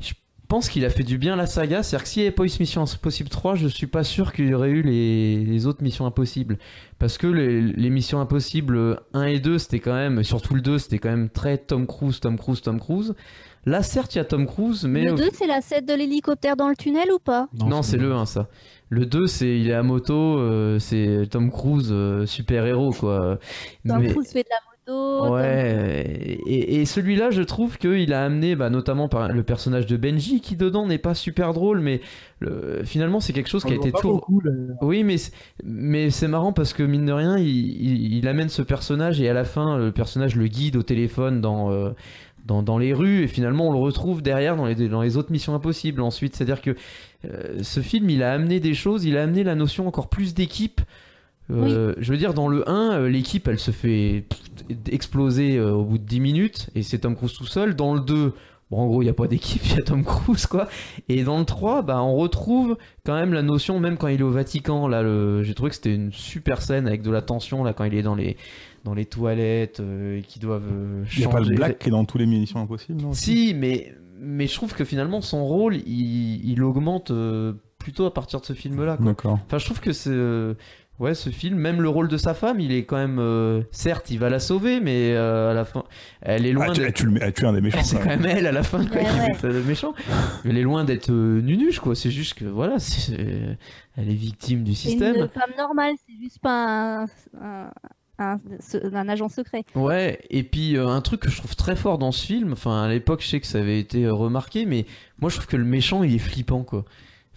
je 0.00 0.12
pense 0.48 0.68
qu'il 0.68 0.84
a 0.84 0.90
fait 0.90 1.02
du 1.02 1.18
bien 1.18 1.34
à 1.34 1.36
la 1.36 1.46
saga. 1.46 1.82
C'est-à-dire 1.82 2.04
que 2.04 2.08
s'il 2.08 2.22
n'y 2.22 2.28
avait 2.28 2.34
pas 2.34 2.44
eu 2.44 2.48
ce 2.48 2.60
Mission 2.60 2.82
Impossible 2.82 3.28
3, 3.28 3.56
je 3.56 3.68
suis 3.68 3.88
pas 3.88 4.04
sûr 4.04 4.32
qu'il 4.32 4.48
y 4.48 4.54
aurait 4.54 4.70
eu 4.70 4.82
les, 4.82 5.44
les 5.44 5.66
autres 5.66 5.82
Missions 5.82 6.06
Impossibles. 6.06 6.58
Parce 6.98 7.18
que 7.18 7.26
les, 7.26 7.60
les 7.60 7.90
Missions 7.90 8.20
Impossibles 8.20 9.00
1 9.12 9.24
et 9.24 9.40
2, 9.40 9.58
c'était 9.58 9.80
quand 9.80 9.94
même, 9.94 10.22
surtout 10.22 10.54
le 10.54 10.60
2, 10.60 10.78
c'était 10.78 10.98
quand 10.98 11.10
même 11.10 11.28
très 11.28 11.58
Tom 11.58 11.86
Cruise, 11.86 12.20
Tom 12.20 12.38
Cruise, 12.38 12.62
Tom 12.62 12.80
Cruise. 12.80 13.14
Là, 13.66 13.82
certes, 13.82 14.14
il 14.14 14.18
y 14.18 14.20
a 14.20 14.24
Tom 14.24 14.46
Cruise, 14.46 14.84
mais. 14.84 15.04
Le 15.04 15.12
au 15.12 15.16
2, 15.16 15.28
c'est 15.32 15.46
la 15.48 15.60
scène 15.60 15.84
de 15.84 15.92
l'hélicoptère 15.94 16.56
dans 16.56 16.68
le 16.68 16.76
tunnel 16.76 17.10
ou 17.12 17.18
pas? 17.18 17.48
Non, 17.66 17.82
c'est 17.82 17.96
le 17.98 18.12
1 18.12 18.24
ça. 18.24 18.48
Le 18.88 19.04
2 19.04 19.26
c'est 19.26 19.58
il 19.58 19.68
est 19.68 19.74
à 19.74 19.82
moto, 19.82 20.38
euh, 20.38 20.78
c'est 20.78 21.22
Tom 21.28 21.50
Cruise 21.50 21.88
euh, 21.90 22.24
super 22.24 22.64
héros 22.66 22.92
quoi. 22.92 23.38
Tom 23.86 23.98
Mais- 24.00 24.06
Cruise 24.10 24.28
fait 24.30 24.44
de 24.44 24.48
la 24.48 24.56
moto. 24.56 24.72
Tom- 25.26 25.32
Ouais, 25.32 26.38
et, 26.46 26.80
et 26.80 26.84
celui-là, 26.84 27.30
je 27.30 27.42
trouve 27.42 27.76
qu'il 27.76 28.12
a 28.12 28.24
amené, 28.24 28.54
bah, 28.54 28.70
notamment 28.70 29.08
par 29.08 29.26
le 29.32 29.42
personnage 29.42 29.86
de 29.86 29.96
Benji, 29.96 30.40
qui 30.40 30.54
dedans 30.54 30.86
n'est 30.86 30.98
pas 30.98 31.14
super 31.16 31.52
drôle, 31.52 31.80
mais 31.80 32.00
le- 32.38 32.82
finalement 32.84 33.18
c'est 33.18 33.32
quelque 33.32 33.48
chose 33.48 33.64
On 33.64 33.68
qui 33.68 33.74
a 33.74 33.76
été 33.78 33.90
là. 33.90 34.74
Oui, 34.82 35.02
mais 35.02 35.16
c'est- 35.18 35.32
mais 35.64 36.10
c'est 36.10 36.28
marrant 36.28 36.52
parce 36.52 36.72
que 36.72 36.84
mine 36.84 37.04
de 37.06 37.12
rien, 37.12 37.36
il, 37.36 37.48
il- 37.48 38.14
il 38.18 38.28
amène 38.28 38.48
ce 38.48 38.62
personnage 38.62 39.20
et 39.20 39.28
à 39.28 39.34
la 39.34 39.42
fin, 39.42 39.76
le 39.78 39.90
personnage 39.90 40.36
le 40.36 40.46
guide 40.46 40.76
au 40.76 40.84
téléphone 40.84 41.40
dans 41.40 41.72
euh, 41.72 41.90
dans, 42.46 42.62
dans 42.62 42.78
les 42.78 42.92
rues 42.92 43.22
et 43.22 43.26
finalement 43.28 43.68
on 43.68 43.72
le 43.72 43.78
retrouve 43.78 44.22
derrière 44.22 44.56
dans 44.56 44.66
les 44.66 44.88
dans 44.88 45.02
les 45.02 45.16
autres 45.16 45.32
missions 45.32 45.54
impossibles. 45.54 46.00
Ensuite, 46.00 46.36
c'est-à-dire 46.36 46.62
que 46.62 46.76
euh, 47.24 47.58
ce 47.62 47.80
film, 47.80 48.08
il 48.10 48.22
a 48.22 48.32
amené 48.32 48.60
des 48.60 48.74
choses, 48.74 49.04
il 49.04 49.16
a 49.16 49.22
amené 49.22 49.44
la 49.44 49.54
notion 49.54 49.86
encore 49.86 50.08
plus 50.08 50.34
d'équipe. 50.34 50.80
Euh, 51.50 51.94
Je 51.98 52.10
veux 52.12 52.18
dire, 52.18 52.34
dans 52.34 52.48
le 52.48 52.68
1, 52.68 52.92
euh, 52.92 53.08
l'équipe, 53.08 53.46
elle 53.48 53.58
se 53.58 53.70
fait 53.70 54.24
exploser 54.90 55.60
au 55.60 55.84
bout 55.84 55.98
de 55.98 56.04
10 56.04 56.20
minutes, 56.20 56.70
et 56.74 56.82
c'est 56.82 56.98
Tom 56.98 57.14
Cruise 57.14 57.32
tout 57.32 57.46
seul. 57.46 57.76
Dans 57.76 57.94
le 57.94 58.00
2, 58.00 58.32
bon, 58.70 58.78
en 58.78 58.86
gros, 58.86 59.02
il 59.02 59.04
n'y 59.04 59.10
a 59.10 59.14
pas 59.14 59.28
d'équipe, 59.28 59.62
il 59.64 59.76
y 59.76 59.78
a 59.78 59.82
Tom 59.82 60.04
Cruise, 60.04 60.46
quoi. 60.46 60.68
Et 61.08 61.22
dans 61.22 61.38
le 61.38 61.44
3, 61.44 61.82
bah, 61.82 62.02
on 62.02 62.16
retrouve 62.16 62.76
quand 63.04 63.14
même 63.14 63.32
la 63.32 63.42
notion, 63.42 63.78
même 63.78 63.96
quand 63.96 64.08
il 64.08 64.20
est 64.20 64.24
au 64.24 64.30
Vatican, 64.30 64.88
là, 64.88 65.02
le... 65.02 65.42
j'ai 65.44 65.54
trouvé 65.54 65.70
que 65.70 65.76
c'était 65.76 65.94
une 65.94 66.12
super 66.12 66.62
scène 66.62 66.86
avec 66.88 67.02
de 67.02 67.10
la 67.10 67.22
tension, 67.22 67.62
là, 67.62 67.72
quand 67.72 67.84
il 67.84 67.94
est 67.94 68.02
dans 68.02 68.16
les, 68.16 68.36
dans 68.86 68.94
les 68.94 69.04
toilettes, 69.04 69.80
euh, 69.80 70.18
et 70.18 70.22
qu'ils 70.22 70.40
doivent 70.40 70.62
euh, 70.72 71.04
Il 71.14 71.18
n'y 71.18 71.24
a 71.26 71.28
pas 71.28 71.38
le 71.40 71.44
changer- 71.44 71.54
black 71.56 71.78
qui 71.78 71.88
est 71.88 71.90
dans 71.90 72.04
tous 72.04 72.18
les 72.18 72.26
munitions 72.26 72.60
impossibles, 72.60 73.02
non 73.02 73.12
si, 73.12 73.52
mais, 73.54 73.94
mais 74.18 74.46
je 74.46 74.54
trouve 74.54 74.72
que 74.74 74.84
finalement 74.84 75.20
son 75.20 75.44
rôle, 75.44 75.76
il, 75.76 76.48
il 76.50 76.62
augmente 76.62 77.10
euh, 77.10 77.52
plutôt 77.78 78.06
à 78.06 78.14
partir 78.14 78.40
de 78.40 78.46
ce 78.46 78.52
film-là. 78.54 78.96
D'accord. 79.00 79.38
Enfin, 79.46 79.58
je 79.58 79.64
trouve 79.66 79.80
que 79.80 79.92
c'est. 79.92 80.10
euh, 80.10 80.54
Ouais, 80.98 81.12
ce 81.12 81.28
film, 81.28 81.58
même 81.58 81.82
le 81.82 81.90
rôle 81.90 82.08
de 82.08 82.16
sa 82.16 82.32
femme, 82.32 82.58
il 82.58 82.72
est 82.72 82.86
quand 82.86 82.96
même. 82.96 83.18
euh, 83.18 83.60
certes, 83.70 84.10
il 84.10 84.18
va 84.18 84.30
la 84.30 84.40
sauver, 84.40 84.80
mais 84.80 85.12
euh, 85.12 85.50
à 85.50 85.52
la 85.52 85.66
fin, 85.66 85.84
elle 86.22 86.46
est 86.46 86.52
loin 86.52 86.68
Ah, 86.70 86.72
tu, 86.72 86.80
d'être- 86.80 86.94
tu, 86.94 87.06
ah, 87.20 87.48
un 87.48 87.52
des 87.52 87.60
méchants. 87.60 87.80
c'est 87.84 87.96
quand 87.98 88.04
quand 88.04 88.08
même. 88.16 88.24
elle 88.24 88.46
à 88.46 88.52
la 88.52 88.62
fin 88.62 88.82
quoi, 88.86 88.96
Ouais, 88.96 89.04
qui 89.04 89.10
ouais. 89.20 89.30
être 89.32 89.46
le 89.46 89.62
méchant. 89.62 89.92
Elle 90.46 90.56
est 90.56 90.62
loin 90.62 90.84
d'être 90.84 91.10
euh, 91.12 91.42
nunuche 91.42 91.80
quoi. 91.80 91.94
C'est 91.94 92.10
juste 92.10 92.32
que 92.32 92.46
voilà, 92.46 92.78
c'est- 92.78 93.12
elle 93.98 94.08
est 94.10 94.14
victime 94.14 94.64
du 94.64 94.74
C'est 94.74 94.92
une 94.92 94.98
système. 94.98 95.28
femme 95.28 95.50
normale, 95.58 95.92
c'est 96.08 96.14
juste 96.18 96.38
pas 96.38 97.02
un, 97.02 97.06
un, 97.42 97.70
un- 98.18 99.08
agent 99.08 99.28
secret. 99.28 99.64
Ouais. 99.74 100.18
Et 100.30 100.42
puis 100.42 100.76
euh, 100.76 100.88
un 100.88 101.00
truc 101.00 101.20
que 101.20 101.30
je 101.30 101.36
trouve 101.38 101.54
très 101.56 101.76
fort 101.76 101.98
dans 101.98 102.12
ce 102.12 102.24
film. 102.26 102.52
Enfin 102.52 102.82
à 102.84 102.88
l'époque 102.88 103.20
je 103.22 103.28
sais 103.28 103.40
que 103.40 103.46
ça 103.46 103.58
avait 103.58 103.78
été 103.80 104.04
euh, 104.04 104.12
remarqué, 104.14 104.66
mais 104.66 104.86
moi 105.20 105.30
je 105.30 105.36
trouve 105.36 105.46
que 105.46 105.56
le 105.56 105.64
méchant 105.64 106.02
il 106.02 106.14
est 106.14 106.18
flippant 106.18 106.62
quoi. 106.62 106.84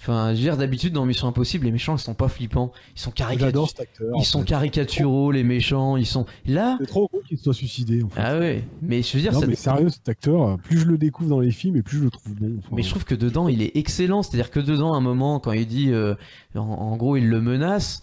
Enfin, 0.02 0.30
je 0.30 0.36
veux 0.38 0.44
dire 0.44 0.56
d'habitude 0.56 0.94
dans 0.94 1.06
Mission 1.06 1.28
Impossible 1.28 1.66
les 1.66 1.74
méchants 1.74 1.98
ils 1.98 2.00
sont 2.00 2.14
pas 2.14 2.30
flippants, 2.30 2.72
ils 2.96 3.02
sont 3.02 3.12
J'adore 3.14 3.28
caricaturaux. 3.38 3.68
cet 3.68 3.80
acteur. 3.82 4.08
Ils 4.16 4.20
en 4.20 4.24
sont 4.24 4.44
caricaturaux 4.44 5.32
les 5.34 5.44
méchants. 5.44 5.98
Ils 5.98 6.06
sont 6.06 6.26
là. 6.46 6.78
C'est 6.80 6.88
trop 6.88 7.10
con 7.10 7.18
qu'il 7.28 7.38
soit 7.38 7.54
suicidé. 7.54 8.02
En 8.04 8.08
fait. 8.08 8.22
Ah 8.24 8.40
ouais. 8.40 8.64
Mais 8.82 9.02
je 9.02 9.18
veux 9.18 9.22
dire 9.22 9.34
non, 9.34 9.42
ça- 9.42 9.48
mais 9.48 9.56
sérieux, 9.56 9.90
cet 9.90 10.08
acteur, 10.08 10.58
plus 10.60 10.78
je 10.80 10.86
le 10.86 10.98
découvre 10.98 11.30
dans 11.30 11.42
les 11.42 11.52
films 11.52 11.76
et 11.76 11.82
plus 11.82 11.98
je 11.98 12.04
le 12.06 12.10
trouve 12.12 12.34
bon. 12.34 12.56
Enfin, 12.60 12.70
Mais 12.78 12.82
je 12.84 12.90
trouve 12.90 13.04
que 13.04 13.14
dedans, 13.14 13.50
il 13.50 13.62
est 13.62 13.76
excellent. 13.76 14.24
C'est-à-dire 14.24 14.52
que 14.52 14.62
dedans, 14.62 14.94
à 14.94 14.98
un 14.98 15.02
moment, 15.02 15.42
quand 15.42 15.52
il 15.52 15.68
dit, 15.68 15.92
euh, 15.92 16.16
en, 16.56 16.60
en 16.62 16.96
gros, 16.96 17.18
il 17.18 17.28
le 17.28 17.42
menace. 17.42 18.02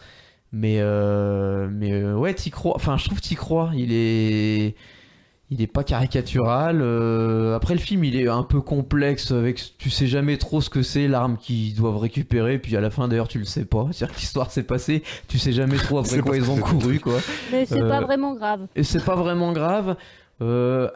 Mais, 0.53 0.77
euh, 0.81 1.69
mais 1.71 1.93
euh, 1.93 2.15
ouais, 2.15 2.33
t'y 2.35 2.51
crois. 2.51 2.75
Enfin, 2.77 2.97
je 2.97 3.05
trouve 3.07 3.21
t'y 3.21 3.35
crois. 3.35 3.71
Il 3.75 3.93
est, 3.93 4.75
il 5.51 5.61
est 5.61 5.67
pas 5.67 5.85
caricatural. 5.85 6.81
euh, 6.81 7.55
après, 7.57 7.75
le 7.75 7.81
film, 7.81 8.05
il 8.05 8.17
est 8.19 8.29
un 8.29 8.43
peu 8.43 8.61
complexe. 8.61 9.33
Avec, 9.33 9.61
tu 9.79 9.91
sais 9.91 10.07
jamais 10.07 10.39
trop 10.39 10.61
ce 10.61 10.71
que 10.71 10.83
c'est 10.83 11.09
l'arme 11.09 11.37
qu'ils 11.37 11.75
doivent 11.75 11.99
récupérer. 11.99 12.59
Puis 12.59 12.77
à 12.77 12.81
la 12.81 12.91
fin, 12.91 13.09
d'ailleurs, 13.09 13.29
tu 13.29 13.39
le 13.39 13.45
sais 13.45 13.65
pas. 13.65 13.89
C'est-à-dire 13.93 14.15
que 14.17 14.21
l'histoire 14.21 14.51
s'est 14.51 14.63
passée. 14.63 15.03
Tu 15.29 15.39
sais 15.39 15.53
jamais 15.53 15.77
trop 15.77 15.99
après 15.99 16.21
quoi 16.21 16.37
ils 16.37 16.51
ont 16.51 16.57
couru, 16.59 17.01
quoi. 17.01 17.19
Mais 17.53 17.67
c'est 17.67 17.83
Euh, 17.83 17.89
pas 17.89 18.01
vraiment 18.01 18.35
grave. 18.35 18.67
Et 18.77 18.83
c'est 18.83 19.05
pas 19.05 19.17
vraiment 19.17 19.53
grave. 19.53 19.97
Euh, 20.43 20.89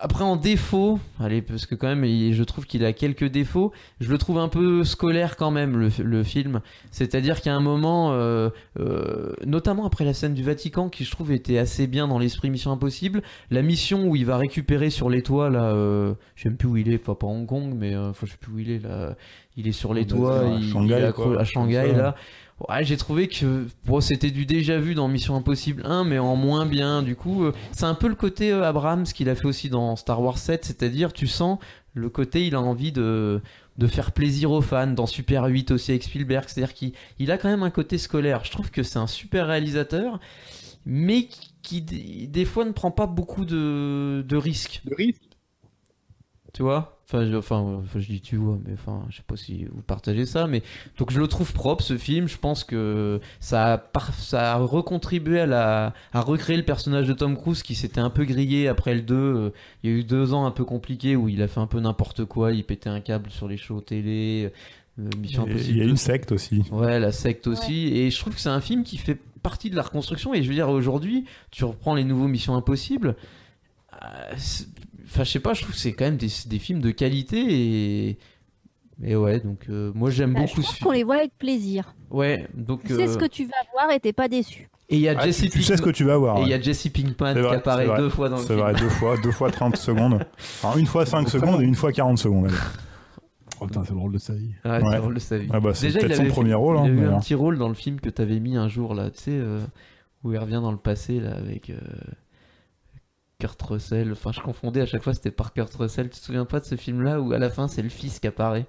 après 0.00 0.22
en 0.22 0.36
défaut, 0.36 1.00
allez 1.18 1.42
parce 1.42 1.66
que 1.66 1.74
quand 1.74 1.88
même 1.88 2.04
il- 2.04 2.32
je 2.32 2.44
trouve 2.44 2.66
qu'il 2.66 2.84
a 2.84 2.92
quelques 2.92 3.24
défauts. 3.28 3.72
Je 4.00 4.10
le 4.10 4.18
trouve 4.18 4.38
un 4.38 4.48
peu 4.48 4.84
scolaire 4.84 5.36
quand 5.36 5.50
même 5.50 5.76
le, 5.76 5.90
le 6.04 6.22
film. 6.22 6.60
C'est-à-dire 6.92 7.40
qu'à 7.40 7.54
un 7.54 7.60
moment, 7.60 8.12
euh, 8.12 8.50
euh, 8.78 9.32
notamment 9.44 9.86
après 9.86 10.04
la 10.04 10.14
scène 10.14 10.34
du 10.34 10.42
Vatican, 10.44 10.88
qui 10.88 11.04
je 11.04 11.10
trouve 11.10 11.32
était 11.32 11.58
assez 11.58 11.86
bien 11.86 12.06
dans 12.06 12.18
l'esprit 12.18 12.48
Mission 12.50 12.70
Impossible, 12.70 13.22
la 13.50 13.62
mission 13.62 14.06
où 14.06 14.14
il 14.14 14.24
va 14.24 14.36
récupérer 14.36 14.90
sur 14.90 15.10
les 15.10 15.22
toits 15.22 15.50
là, 15.50 15.64
euh, 15.72 16.14
je 16.36 16.44
sais 16.44 16.48
même 16.48 16.58
plus 16.58 16.68
où 16.68 16.76
il 16.76 16.92
est, 16.92 17.00
enfin 17.02 17.14
pas 17.14 17.26
Hong 17.26 17.46
Kong, 17.46 17.72
mais 17.76 17.94
euh, 17.94 18.10
enfin 18.10 18.26
je 18.26 18.32
sais 18.32 18.38
plus 18.40 18.52
où 18.52 18.58
il 18.60 18.70
est 18.70 18.82
là. 18.82 19.16
Il 19.56 19.66
est 19.66 19.72
sur 19.72 19.92
les 19.94 20.06
toits, 20.06 20.44
il, 20.60 20.70
Shanghai, 20.70 20.86
il 20.98 21.02
est 21.04 21.08
accro- 21.10 21.36
à 21.36 21.44
Shanghai 21.44 21.92
là. 21.96 22.14
Ouais, 22.68 22.84
j'ai 22.84 22.96
trouvé 22.96 23.28
que 23.28 23.68
bon, 23.84 24.00
c'était 24.00 24.32
du 24.32 24.44
déjà 24.44 24.78
vu 24.80 24.94
dans 24.96 25.06
Mission 25.06 25.36
Impossible 25.36 25.82
1, 25.86 26.02
mais 26.04 26.18
en 26.18 26.34
moins 26.34 26.66
bien. 26.66 27.02
Du 27.02 27.14
coup, 27.14 27.44
euh, 27.44 27.52
c'est 27.70 27.84
un 27.84 27.94
peu 27.94 28.08
le 28.08 28.16
côté 28.16 28.50
euh, 28.52 28.64
Abrams 28.66 29.04
qu'il 29.04 29.28
a 29.28 29.36
fait 29.36 29.46
aussi 29.46 29.68
dans 29.70 29.94
Star 29.94 30.20
Wars 30.20 30.38
7, 30.38 30.64
c'est-à-dire 30.64 31.12
tu 31.12 31.28
sens 31.28 31.58
le 31.94 32.08
côté 32.10 32.46
il 32.46 32.54
a 32.54 32.60
envie 32.60 32.92
de 32.92 33.40
de 33.78 33.86
faire 33.86 34.10
plaisir 34.10 34.50
aux 34.50 34.60
fans 34.60 34.88
dans 34.88 35.06
Super 35.06 35.44
8 35.44 35.70
aussi 35.70 35.92
avec 35.92 36.02
Spielberg, 36.02 36.44
c'est-à-dire 36.48 36.74
qu'il 36.74 36.92
il 37.20 37.30
a 37.30 37.38
quand 37.38 37.48
même 37.48 37.62
un 37.62 37.70
côté 37.70 37.96
scolaire. 37.96 38.44
Je 38.44 38.50
trouve 38.50 38.72
que 38.72 38.82
c'est 38.82 38.98
un 38.98 39.06
super 39.06 39.46
réalisateur, 39.46 40.18
mais 40.86 41.28
qui, 41.62 41.82
des- 41.82 42.44
fois 42.46 42.64
ne 42.64 42.72
prend 42.72 42.90
pas 42.92 43.06
beaucoup 43.06 43.44
de, 43.46 44.24
de 44.26 44.36
risques. 44.36 44.82
Le 44.86 44.96
risque, 44.96 45.22
Tu 46.52 46.62
vois? 46.62 46.97
Enfin, 47.10 47.24
je, 47.24 47.34
enfin, 47.36 47.64
euh, 47.64 47.76
enfin, 47.78 48.00
je 48.00 48.06
dis 48.06 48.20
tu 48.20 48.36
vois, 48.36 48.58
mais 48.66 48.74
enfin, 48.74 49.02
je 49.08 49.16
sais 49.16 49.22
pas 49.26 49.36
si 49.36 49.64
vous 49.64 49.80
partagez 49.80 50.26
ça, 50.26 50.46
mais 50.46 50.62
donc 50.98 51.10
je 51.10 51.18
le 51.18 51.26
trouve 51.26 51.54
propre 51.54 51.82
ce 51.82 51.96
film. 51.96 52.28
Je 52.28 52.36
pense 52.36 52.64
que 52.64 53.18
ça 53.40 53.72
a, 53.72 53.78
par- 53.78 54.12
ça 54.12 54.52
a 54.52 54.56
recontribué 54.58 55.40
à 55.40 55.46
la, 55.46 55.94
à 56.12 56.20
recréer 56.20 56.58
le 56.58 56.64
personnage 56.64 57.08
de 57.08 57.14
Tom 57.14 57.34
Cruise 57.36 57.62
qui 57.62 57.74
s'était 57.74 58.00
un 58.00 58.10
peu 58.10 58.24
grillé 58.24 58.68
après 58.68 58.94
le 58.94 59.00
2. 59.00 59.14
Euh, 59.14 59.50
Il 59.82 59.90
y 59.90 59.94
a 59.94 59.96
eu 59.96 60.04
deux 60.04 60.34
ans 60.34 60.44
un 60.44 60.50
peu 60.50 60.66
compliqués 60.66 61.16
où 61.16 61.30
il 61.30 61.40
a 61.40 61.48
fait 61.48 61.60
un 61.60 61.66
peu 61.66 61.80
n'importe 61.80 62.26
quoi. 62.26 62.52
Il 62.52 62.62
pétait 62.64 62.90
un 62.90 63.00
câble 63.00 63.30
sur 63.30 63.48
les 63.48 63.56
shows 63.56 63.80
télé. 63.80 64.52
euh, 64.98 65.08
Mission 65.18 65.44
Impossible 65.44 65.70
Il 65.70 65.78
y 65.78 65.80
a 65.80 65.84
2, 65.84 65.90
une 65.90 65.96
secte 65.96 66.30
aussi. 66.32 66.62
Ouais, 66.70 67.00
la 67.00 67.12
secte 67.12 67.46
aussi. 67.46 67.86
Et 67.86 68.10
je 68.10 68.18
trouve 68.20 68.34
que 68.34 68.40
c'est 68.40 68.48
un 68.50 68.60
film 68.60 68.84
qui 68.84 68.98
fait 68.98 69.16
partie 69.42 69.70
de 69.70 69.76
la 69.76 69.82
reconstruction. 69.82 70.34
Et 70.34 70.42
je 70.42 70.48
veux 70.48 70.54
dire, 70.54 70.68
aujourd'hui, 70.68 71.24
tu 71.52 71.64
reprends 71.64 71.94
les 71.94 72.04
nouveaux 72.04 72.28
Missions 72.28 72.54
Impossibles. 72.54 73.16
Euh, 75.08 75.10
c'est- 75.10 75.14
Enfin, 75.14 75.24
je 75.24 75.30
sais 75.30 75.40
pas, 75.40 75.54
je 75.54 75.62
trouve 75.62 75.74
que 75.74 75.80
c'est 75.80 75.92
quand 75.92 76.04
même 76.04 76.16
des, 76.16 76.28
des 76.46 76.58
films 76.58 76.80
de 76.80 76.90
qualité. 76.90 77.38
Et, 78.10 78.18
et 79.02 79.16
ouais, 79.16 79.40
donc 79.40 79.66
euh, 79.70 79.92
moi 79.94 80.10
j'aime 80.10 80.34
Bah, 80.34 80.40
je 80.42 80.46
beaucoup 80.46 80.62
ce 80.62 80.66
pense 80.66 80.74
film. 80.76 80.86
qu'on 80.86 80.92
les 80.92 81.04
voit 81.04 81.16
avec 81.16 81.36
plaisir. 81.38 81.94
Ouais, 82.10 82.46
donc. 82.54 82.82
Tu 82.84 82.94
sais 82.94 83.02
euh, 83.08 83.12
ce 83.12 83.18
que 83.18 83.26
tu 83.26 83.44
vas 83.44 83.56
voir 83.72 83.90
et 83.92 84.00
t'es 84.00 84.12
pas 84.12 84.28
déçu. 84.28 84.68
Et 84.90 84.96
il 84.96 85.02
y 85.02 85.08
a 85.08 85.14
Ah, 85.18 85.24
Jesse 85.26 85.50
tu, 85.50 85.62
sais 85.62 85.76
ce 85.76 85.82
que 85.82 85.90
tu 85.90 86.04
vas 86.04 86.14
avoir. 86.14 86.38
Et 86.38 86.42
il 86.42 86.48
y 86.48 86.54
a 86.54 86.60
Jesse 86.60 86.88
Pinkman 86.88 87.34
C'est 87.34 87.40
qui 87.40 87.46
vrai, 87.46 87.56
apparaît 87.56 87.82
c'est 87.84 87.88
vrai. 87.90 87.98
deux 87.98 88.08
fois 88.08 88.28
dans 88.30 88.36
le 88.36 88.42
C'est 88.42 88.48
film. 88.54 88.60
vrai, 88.60 88.72
deux 88.72 88.88
fois, 88.88 89.16
deux 89.22 89.30
fois 89.32 89.50
30 89.50 89.76
secondes. 89.76 90.24
Alors, 90.62 90.78
une 90.78 90.86
fois 90.86 91.04
5 91.04 91.28
secondes 91.28 91.60
et 91.60 91.64
une 91.64 91.74
fois 91.74 91.92
40 91.92 92.16
secondes. 92.18 92.46
allez. 92.46 92.54
Oh, 93.60 93.66
putain, 93.66 93.84
c'est 93.84 93.92
le 93.92 93.98
rôle 93.98 94.12
de 94.12 94.18
sa 94.18 94.32
vie. 94.34 94.54
Ouais, 94.64 94.70
Ouais. 94.70 94.80
c'est 94.90 94.96
drôle 94.98 95.14
de 95.14 95.18
sa 95.20 95.36
vie. 95.36 95.48
Ah 95.52 95.60
bah, 95.60 95.74
c'est 95.74 95.88
Déjà, 95.88 95.98
il 95.98 96.06
peut-être 96.06 96.18
avait 96.20 96.28
son 96.30 96.34
fait- 96.34 96.40
premier 96.40 96.54
rôle. 96.54 96.76
Il 96.76 96.80
hein, 96.80 96.84
a 96.84 96.88
eu 96.88 96.92
mais, 96.92 97.04
un 97.04 97.16
euh, 97.16 97.20
petit 97.20 97.34
rôle 97.34 97.58
dans 97.58 97.68
le 97.68 97.74
film 97.74 98.00
que 98.00 98.08
t'avais 98.08 98.40
mis 98.40 98.56
un 98.56 98.68
jour 98.68 98.94
là, 98.94 99.10
tu 99.10 99.18
sais, 99.24 99.30
euh, 99.34 99.60
où 100.24 100.32
il 100.32 100.38
revient 100.38 100.60
dans 100.62 100.70
le 100.72 100.78
passé 100.78 101.20
là 101.20 101.34
avec 101.34 101.68
euh, 101.68 101.76
Kurt 103.40 103.60
Russell. 103.62 104.10
Enfin, 104.12 104.32
je 104.32 104.40
confondais 104.40 104.80
à 104.80 104.86
chaque 104.86 105.02
fois, 105.02 105.14
c'était 105.14 105.30
par 105.30 105.52
Kurt 105.52 105.72
Russell. 105.76 106.10
Tu 106.10 106.18
te 106.18 106.24
souviens 106.24 106.44
pas 106.44 106.58
de 106.60 106.64
ce 106.64 106.74
film-là 106.74 107.20
où 107.20 107.32
à 107.32 107.38
la 107.38 107.50
fin 107.50 107.68
c'est 107.68 107.82
le 107.82 107.88
fils 107.88 108.18
qui 108.18 108.26
apparaît? 108.26 108.66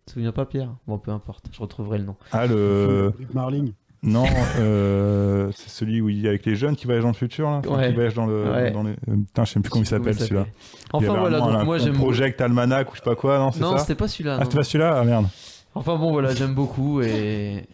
Tu 0.00 0.06
te 0.06 0.10
souviens 0.14 0.32
pas, 0.32 0.46
Pierre? 0.46 0.70
Bon, 0.88 0.98
peu 0.98 1.12
importe, 1.12 1.46
je 1.52 1.60
retrouverai 1.60 1.98
le 1.98 2.04
nom. 2.04 2.16
Ah, 2.32 2.46
le. 2.46 3.12
Rick 3.18 3.32
Marling. 3.34 3.72
Non, 4.02 4.24
euh, 4.58 5.50
c'est 5.54 5.68
celui 5.68 6.00
où 6.00 6.08
il 6.08 6.24
est 6.24 6.28
avec 6.30 6.46
les 6.46 6.56
jeunes 6.56 6.74
qui 6.74 6.86
voyagent 6.86 7.02
dans 7.04 7.10
le 7.10 7.14
futur, 7.14 7.50
là. 7.50 7.58
Enfin, 7.58 7.76
Ouais. 7.76 7.88
Qui 7.90 7.94
voyagent 7.94 8.14
dans 8.14 8.26
le. 8.26 8.50
Ouais. 8.50 8.70
Dans 8.72 8.82
les... 8.82 8.92
euh, 8.92 9.16
Putain, 9.26 9.44
je 9.44 9.52
sais 9.52 9.60
plus 9.60 9.70
comment 9.70 9.82
il 9.84 9.86
s'appelle 9.86 10.18
celui-là. 10.18 10.46
Il 10.94 11.02
y 11.04 11.08
Enfin 11.08 11.20
voilà, 11.20 11.38
donc 11.38 11.50
un- 11.54 11.64
moi 11.64 11.78
j'aime. 11.78 11.94
Project 11.94 12.40
Almanac 12.40 12.90
ou 12.90 12.94
je 12.94 13.00
sais 13.00 13.04
pas 13.04 13.14
quoi, 13.14 13.38
non, 13.38 13.52
c'est 13.52 13.60
Non, 13.60 13.76
c'était 13.78 13.94
pas 13.94 14.08
celui-là. 14.08 14.38
Ah, 14.40 14.44
c'était 14.44 14.56
pas 14.56 14.64
celui-là 14.64 14.98
Ah 15.00 15.04
merde. 15.04 15.26
Enfin 15.74 15.96
bon, 15.96 16.10
voilà, 16.10 16.34
j'aime 16.34 16.54
beaucoup 16.54 17.00
et 17.02 17.66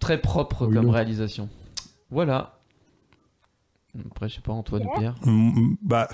très 0.00 0.18
propre 0.18 0.66
Oui, 0.66 0.74
comme 0.74 0.88
réalisation. 0.90 1.48
Voilà. 2.10 2.58
Après, 4.10 4.28
je 4.28 4.34
sais 4.36 4.40
pas, 4.40 4.52
Antoine 4.52 4.84
ou 4.86 4.98
Pierre. 4.98 5.14
Bah, 5.82 6.08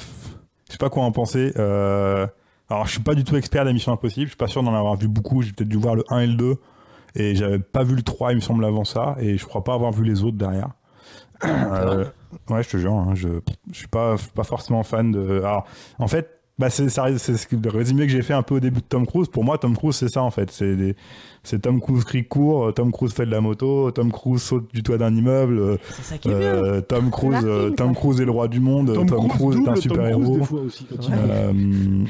je 0.66 0.72
sais 0.72 0.78
pas 0.78 0.90
quoi 0.90 1.02
en 1.04 1.12
penser. 1.12 1.52
Euh, 1.56 2.26
Alors, 2.68 2.86
je 2.86 2.92
suis 2.92 3.00
pas 3.02 3.14
du 3.14 3.24
tout 3.24 3.36
expert 3.36 3.64
des 3.64 3.72
Missions 3.72 3.92
Impossibles. 3.92 4.26
Je 4.26 4.30
suis 4.30 4.36
pas 4.36 4.46
sûr 4.48 4.62
d'en 4.62 4.74
avoir 4.74 4.96
vu 4.96 5.08
beaucoup. 5.08 5.42
J'ai 5.42 5.52
peut-être 5.52 5.68
dû 5.68 5.76
voir 5.78 5.94
le 5.94 6.04
1 6.10 6.20
et 6.20 6.26
le 6.26 6.34
2. 6.34 6.56
Et 7.16 7.34
j'avais 7.34 7.58
pas 7.58 7.82
vu 7.82 7.96
le 7.96 8.02
3, 8.02 8.32
il 8.32 8.36
me 8.36 8.40
semble, 8.40 8.64
avant 8.64 8.84
ça. 8.84 9.16
Et 9.18 9.36
je 9.38 9.44
crois 9.46 9.64
pas 9.64 9.74
avoir 9.74 9.92
vu 9.92 10.04
les 10.04 10.22
autres 10.22 10.36
derrière. 10.36 10.68
Euh, 11.44 12.04
ouais, 12.50 12.62
je 12.62 12.68
te 12.68 12.76
jure. 12.76 12.92
hein, 12.92 13.14
je, 13.14 13.28
je 13.72 13.76
suis 13.78 13.88
pas, 13.88 14.16
je 14.16 14.22
suis 14.22 14.30
pas 14.32 14.44
forcément 14.44 14.82
fan 14.82 15.10
de. 15.10 15.38
Alors, 15.40 15.64
en 15.98 16.06
fait. 16.06 16.39
Bah 16.60 16.68
c'est 16.70 16.88
ça- 16.90 17.06
c'est 17.18 17.36
ce 17.38 17.46
que- 17.46 17.56
le 17.56 17.70
résumé 17.70 18.06
que 18.06 18.12
j'ai 18.12 18.20
fait 18.22 18.34
un 18.34 18.42
peu 18.42 18.56
au 18.56 18.60
début 18.60 18.80
de 18.80 18.84
Tom 18.86 19.06
Cruise. 19.06 19.28
Pour 19.28 19.42
moi, 19.44 19.56
Tom 19.58 19.74
Cruise, 19.76 19.96
c'est 19.96 20.08
ça 20.10 20.22
en 20.22 20.30
fait. 20.30 20.50
C'est 20.50 20.76
des- 20.76 20.94
c'est 21.42 21.60
Tom 21.62 21.80
Cruise 21.80 22.04
crie 22.04 22.26
court, 22.26 22.74
Tom 22.74 22.92
Cruise 22.92 23.12
fait 23.14 23.24
de 23.24 23.30
la 23.30 23.40
moto, 23.40 23.90
Tom 23.92 24.12
Cruise 24.12 24.42
saute 24.42 24.70
du 24.74 24.82
toit 24.82 24.98
d'un 24.98 25.14
immeuble, 25.16 25.58
euh, 25.58 25.76
C'est 25.90 26.02
ça 26.02 26.18
qui 26.18 26.28
est 26.28 26.38
bien. 26.38 26.54
euh, 26.54 26.80
Tom 26.82 27.10
Cruise, 27.10 27.40
euh, 27.44 27.70
Tom. 27.70 27.94
Cruise 27.94 28.20
est 28.20 28.26
le 28.26 28.30
roi 28.30 28.46
du 28.46 28.60
monde, 28.60 28.92
Tom, 28.94 29.28
Cruise, 29.30 29.56
est 29.64 29.68
un 29.70 29.76
super 29.76 30.06
héros. 30.06 30.38
aussi. 30.66 30.86
Euh, 31.10 32.04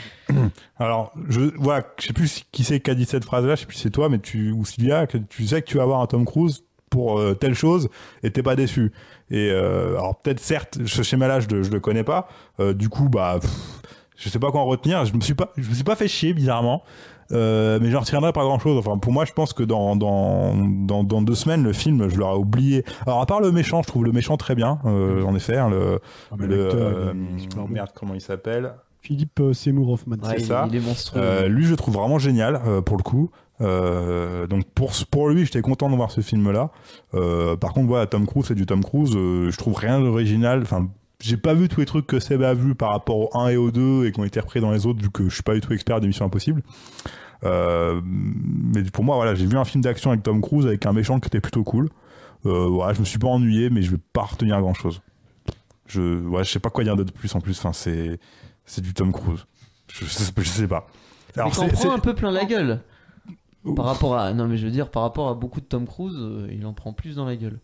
alors, 0.79 1.13
je 1.29 1.41
voilà, 1.59 1.85
je 2.01 2.07
sais 2.09 2.13
plus 2.13 2.45
qui 2.53 2.65
c'est 2.65 2.81
qui 2.81 2.91
a 2.91 2.95
dit 2.95 3.05
cette 3.05 3.25
phrase-là, 3.25 3.55
je 3.55 3.61
sais 3.61 3.67
plus 3.67 3.77
si 3.77 3.83
c'est 3.85 3.91
toi, 3.91 4.09
mais 4.09 4.19
tu 4.19 4.51
ou 4.51 4.65
Sylvia, 4.65 5.07
que 5.07 5.19
tu 5.19 5.47
sais 5.47 5.63
que 5.63 5.67
tu 5.69 5.77
vas 5.77 5.85
avoir 5.85 6.01
un 6.01 6.07
Tom 6.07 6.25
Cruise 6.25 6.65
pour 6.91 7.21
euh, 7.21 7.35
telle 7.35 7.55
chose 7.55 7.89
et 8.25 8.31
t'es 8.31 8.43
pas 8.43 8.57
déçu. 8.57 8.91
Et 9.31 9.49
euh, 9.53 9.97
alors 9.97 10.17
peut-être 10.21 10.41
certes, 10.41 10.79
ce 10.87 11.03
schéma-là, 11.03 11.39
je, 11.41 11.47
le- 11.49 11.63
je 11.63 11.71
le 11.71 11.79
connais 11.79 12.03
pas. 12.03 12.29
Euh, 12.59 12.73
du 12.75 12.89
coup, 12.89 13.09
bah, 13.09 13.39
pff, 13.41 13.80
je 14.21 14.29
sais 14.29 14.39
pas 14.39 14.51
quoi 14.53 14.61
en 14.61 14.67
retenir. 14.67 15.05
Je 15.05 15.15
me 15.15 15.21
suis 15.21 15.35
pas, 15.35 15.51
je 15.57 15.69
me 15.69 15.75
suis 15.75 15.83
pas 15.85 15.97
fait 15.97 16.07
chier 16.09 16.33
bizarrement. 16.35 16.83
Euh, 17.33 17.79
mais 17.81 17.91
j'en 17.93 18.01
retiendrai 18.01 18.33
pas 18.33 18.43
grand 18.43 18.59
chose. 18.59 18.77
Enfin, 18.77 18.99
pour 18.99 19.13
moi, 19.13 19.25
je 19.25 19.33
pense 19.33 19.53
que 19.53 19.63
dans, 19.63 19.95
dans, 19.95 20.53
dans, 20.57 21.05
dans 21.05 21.23
deux 21.23 21.37
semaines, 21.37 21.63
le 21.63 21.73
film, 21.73 22.09
je 22.09 22.17
l'aurais 22.17 22.37
oublié. 22.37 22.85
Alors, 23.07 23.21
à 23.21 23.27
part 23.27 23.41
le 23.41 23.53
méchant, 23.53 23.83
je 23.83 23.87
trouve 23.87 24.05
le 24.05 24.11
méchant 24.11 24.37
très 24.37 24.57
bien, 24.57 24.81
euh, 24.85 25.23
en 25.23 25.37
effet. 25.37 25.57
hein, 25.57 25.71
le, 25.71 26.01
Ah, 26.33 26.35
le, 26.39 26.69
euh, 26.75 27.13
merde, 27.69 27.91
comment 27.95 28.15
il 28.15 28.21
s'appelle 28.21 28.73
Philippe 29.01 29.39
euh, 29.41 29.53
Seymour 29.53 29.91
Hoffman. 29.93 30.17
Ouais, 30.17 30.31
c'est 30.31 30.41
il, 30.41 30.45
ça. 30.47 30.67
il 30.69 30.75
est 30.77 30.81
monstrueux. 30.85 31.21
Euh, 31.23 31.49
lui, 31.49 31.65
je 31.67 31.71
le 31.71 31.77
trouve 31.77 31.95
vraiment 31.95 32.19
génial 32.19 32.61
euh, 32.67 32.81
pour 32.83 32.97
le 32.97 33.03
coup. 33.05 33.31
Euh, 33.61 34.47
donc 34.49 34.65
pour 34.75 34.91
pour 35.11 35.29
lui, 35.29 35.45
j'étais 35.45 35.61
content 35.63 35.89
de 35.89 35.95
voir 35.95 36.11
ce 36.11 36.23
film-là. 36.23 36.71
Euh, 37.15 37.57
par 37.57 37.73
contre, 37.75 37.87
voilà, 37.87 38.07
Tom 38.07 38.27
Cruise, 38.27 38.47
c'est 38.49 38.55
du 38.55 38.67
Tom 38.67 38.83
Cruise. 38.83 39.15
euh, 39.15 39.51
je 39.51 39.57
trouve 39.57 39.75
rien 39.77 40.01
d'original. 40.01 40.63
Enfin, 40.63 40.89
j'ai 41.21 41.37
pas 41.37 41.55
vu 41.55 41.69
tous 41.69 41.81
les 41.81 41.87
trucs 41.87 42.07
que 42.07 42.19
Seb 42.21 42.43
a 42.43 42.55
vu 42.55 42.75
par 42.75 42.91
rapport 42.91 43.17
au 43.19 43.31
1 43.39 43.49
et 43.49 43.57
au 43.57 43.71
2 43.71 44.07
et 44.07 44.13
qui 44.13 44.21
ont 44.21 44.25
été 44.25 44.41
repris 44.41 44.61
dans 44.61 44.71
les 44.73 44.87
autres, 44.87 45.01
vu 45.03 45.11
que 45.11 45.29
je 45.29 45.35
suis 45.35 45.43
pas 45.43 45.55
du 45.55 45.61
tout 45.61 45.73
expert 45.73 46.01
des 46.01 46.07
Missions 46.07 46.25
Impossibles. 46.25 46.63
Euh, 47.45 48.01
mais 48.05 48.83
pour 48.85 49.05
moi, 49.05 49.17
voilà, 49.17 49.35
j'ai 49.35 49.47
vu 49.47 49.57
un 49.57 49.65
film 49.65 49.83
d'action 49.83 50.11
avec 50.11 50.23
Tom 50.23 50.41
Cruise 50.43 50.67
avec 50.67 50.85
un 50.87 50.93
méchant 50.93 51.21
qui 51.21 51.29
était 51.29 51.41
plutôt 51.41 51.65
cool. 51.65 51.89
Euh, 52.47 52.67
voilà, 52.69 52.95
je 52.95 53.01
me 53.01 53.05
suis 53.05 53.19
pas 53.19 53.29
ennuyé, 53.29 53.71
mais 53.71 53.83
je 53.83 53.91
vais 53.93 54.01
pas 54.13 54.23
retenir 54.23 54.61
grand 54.61 54.75
chose. 54.75 55.01
Je, 55.87 56.21
ouais, 56.27 56.45
je 56.45 56.51
sais 56.51 56.59
pas 56.61 56.71
quoi 56.71 56.85
dire 56.85 56.97
de 56.97 57.03
plus 57.05 57.35
en 57.35 57.41
plus. 57.41 57.59
Enfin, 57.59 57.73
c'est, 57.73 58.19
c'est 58.65 58.81
du 58.81 58.95
Tom 58.95 59.13
Cruise. 59.13 59.45
Je, 59.89 60.05
je 60.05 60.11
sais, 60.11 60.33
pas. 60.69 60.87
il 61.37 61.53
s'en 61.55 61.67
c'est- 61.69 61.73
prend 61.73 61.93
un 61.93 61.99
peu 61.99 62.15
plein 62.15 62.31
la 62.31 62.45
gueule. 62.45 62.81
Par 63.77 63.85
rapport 63.85 64.17
à. 64.17 64.33
Non, 64.33 64.47
mais 64.47 64.57
je 64.57 64.65
veux 64.65 64.73
dire, 64.73 64.91
par 64.91 65.03
rapport 65.03 65.29
à 65.29 65.35
beaucoup 65.35 65.61
de 65.61 65.67
Tom 65.67 65.87
Cruise, 65.87 66.17
euh, 66.17 66.49
il 66.51 66.65
en 66.65 66.73
prend 66.73 66.93
plus 66.95 67.17
dans 67.17 67.27
la 67.27 67.37
gueule. 67.37 67.59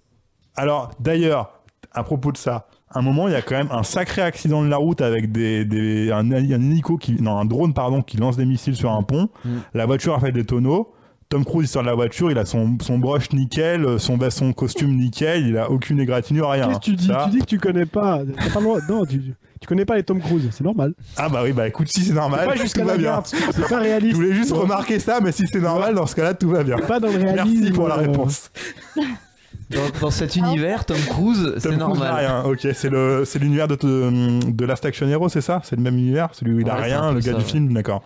Alors, 0.56 0.90
d'ailleurs, 1.00 1.60
à 1.92 2.02
propos 2.02 2.32
de 2.32 2.36
ça, 2.36 2.66
un 2.94 3.02
moment, 3.02 3.28
il 3.28 3.32
y 3.32 3.36
a 3.36 3.42
quand 3.42 3.56
même 3.56 3.68
un 3.72 3.82
sacré 3.82 4.22
accident 4.22 4.62
de 4.62 4.68
la 4.68 4.76
route 4.76 5.00
avec 5.00 5.32
des, 5.32 5.64
des- 5.64 6.10
un, 6.12 6.30
un 6.30 6.36
hélico 6.36 6.96
qui, 6.96 7.20
non, 7.20 7.36
un 7.38 7.44
drone 7.44 7.74
pardon, 7.74 8.02
qui 8.02 8.16
lance 8.16 8.36
des 8.36 8.46
missiles 8.46 8.76
sur 8.76 8.92
un 8.92 9.02
pont. 9.02 9.28
Mm. 9.44 9.48
La 9.74 9.86
voiture 9.86 10.14
a 10.14 10.20
fait 10.20 10.32
des 10.32 10.44
tonneaux. 10.44 10.92
Tom 11.28 11.44
Cruise 11.44 11.68
il 11.68 11.72
sort 11.72 11.82
de 11.82 11.88
la 11.88 11.94
voiture, 11.94 12.30
il 12.30 12.38
a 12.38 12.44
son, 12.44 12.78
son 12.80 12.98
brush 12.98 13.32
nickel, 13.32 13.98
son, 13.98 14.16
son 14.30 14.52
costume 14.52 14.96
nickel, 14.96 15.44
il 15.48 15.58
a 15.58 15.70
aucune 15.72 15.98
égratignure, 15.98 16.48
rien. 16.50 16.68
Qu'est-ce 16.68 16.78
que 16.78 16.84
tu 16.84 16.94
dis? 16.94 17.06
Ça- 17.08 17.24
Tu 17.24 17.30
dis 17.30 17.38
que 17.40 17.46
tu 17.46 17.58
connais 17.58 17.84
pas. 17.86 18.20
t'as 18.38 18.50
pas 18.50 18.60
le 18.60 18.64
droit- 18.64 18.78
Non, 18.88 19.04
tu, 19.04 19.20
tu 19.60 19.66
connais 19.66 19.84
pas 19.84 19.96
les 19.96 20.04
Tom 20.04 20.20
Cruise, 20.20 20.48
c'est 20.52 20.62
normal. 20.62 20.94
Ah 21.16 21.28
bah 21.28 21.40
oui, 21.42 21.52
bah 21.52 21.66
écoute, 21.66 21.88
si 21.88 22.02
c'est 22.04 22.12
normal, 22.12 22.46
pas 22.46 22.54
tout 22.54 22.84
va 22.84 22.96
bien. 22.96 23.20
c'est 23.24 23.40
pas 23.68 23.82
Je 24.00 24.14
voulais 24.14 24.34
juste 24.34 24.52
remarquer 24.52 25.00
ça, 25.00 25.18
mais 25.20 25.32
si 25.32 25.48
c'est 25.48 25.60
normal, 25.60 25.96
dans 25.96 26.06
ce 26.06 26.14
cas-là, 26.14 26.34
tout 26.34 26.50
va 26.50 26.62
bien. 26.62 26.78
Pas 26.78 27.00
dans 27.00 27.08
le 27.08 27.18
réalisme. 27.18 27.58
Merci 27.60 27.72
pour 27.72 27.88
la 27.88 27.96
euh, 27.96 28.02
réponse. 28.02 28.52
Dans, 29.70 30.00
dans 30.00 30.10
cet 30.10 30.36
univers, 30.36 30.84
Tom 30.84 30.96
Cruise, 31.08 31.42
Tom 31.42 31.54
c'est 31.58 31.60
Cruise 31.60 31.72
n'a 31.72 31.76
normal. 31.88 32.14
rien. 32.14 32.42
Ok, 32.44 32.68
c'est 32.72 32.88
le 32.88 33.24
c'est 33.24 33.38
l'univers 33.40 33.66
de, 33.66 33.74
de, 33.74 34.50
de 34.52 34.64
Last 34.64 34.84
Action 34.84 35.08
Hero, 35.08 35.28
c'est 35.28 35.40
ça? 35.40 35.60
C'est 35.64 35.74
le 35.76 35.82
même 35.82 35.98
univers? 35.98 36.28
Celui 36.34 36.52
où 36.54 36.60
il 36.60 36.70
a 36.70 36.74
Ouais, 36.74 36.80
c'est 36.82 36.86
rien, 36.86 37.02
un 37.02 37.08
peu 37.08 37.14
le 37.14 37.20
gars 37.20 37.32
ça, 37.32 37.38
du 37.38 37.44
ouais. 37.44 37.50
film? 37.50 37.72
D'accord. 37.74 38.02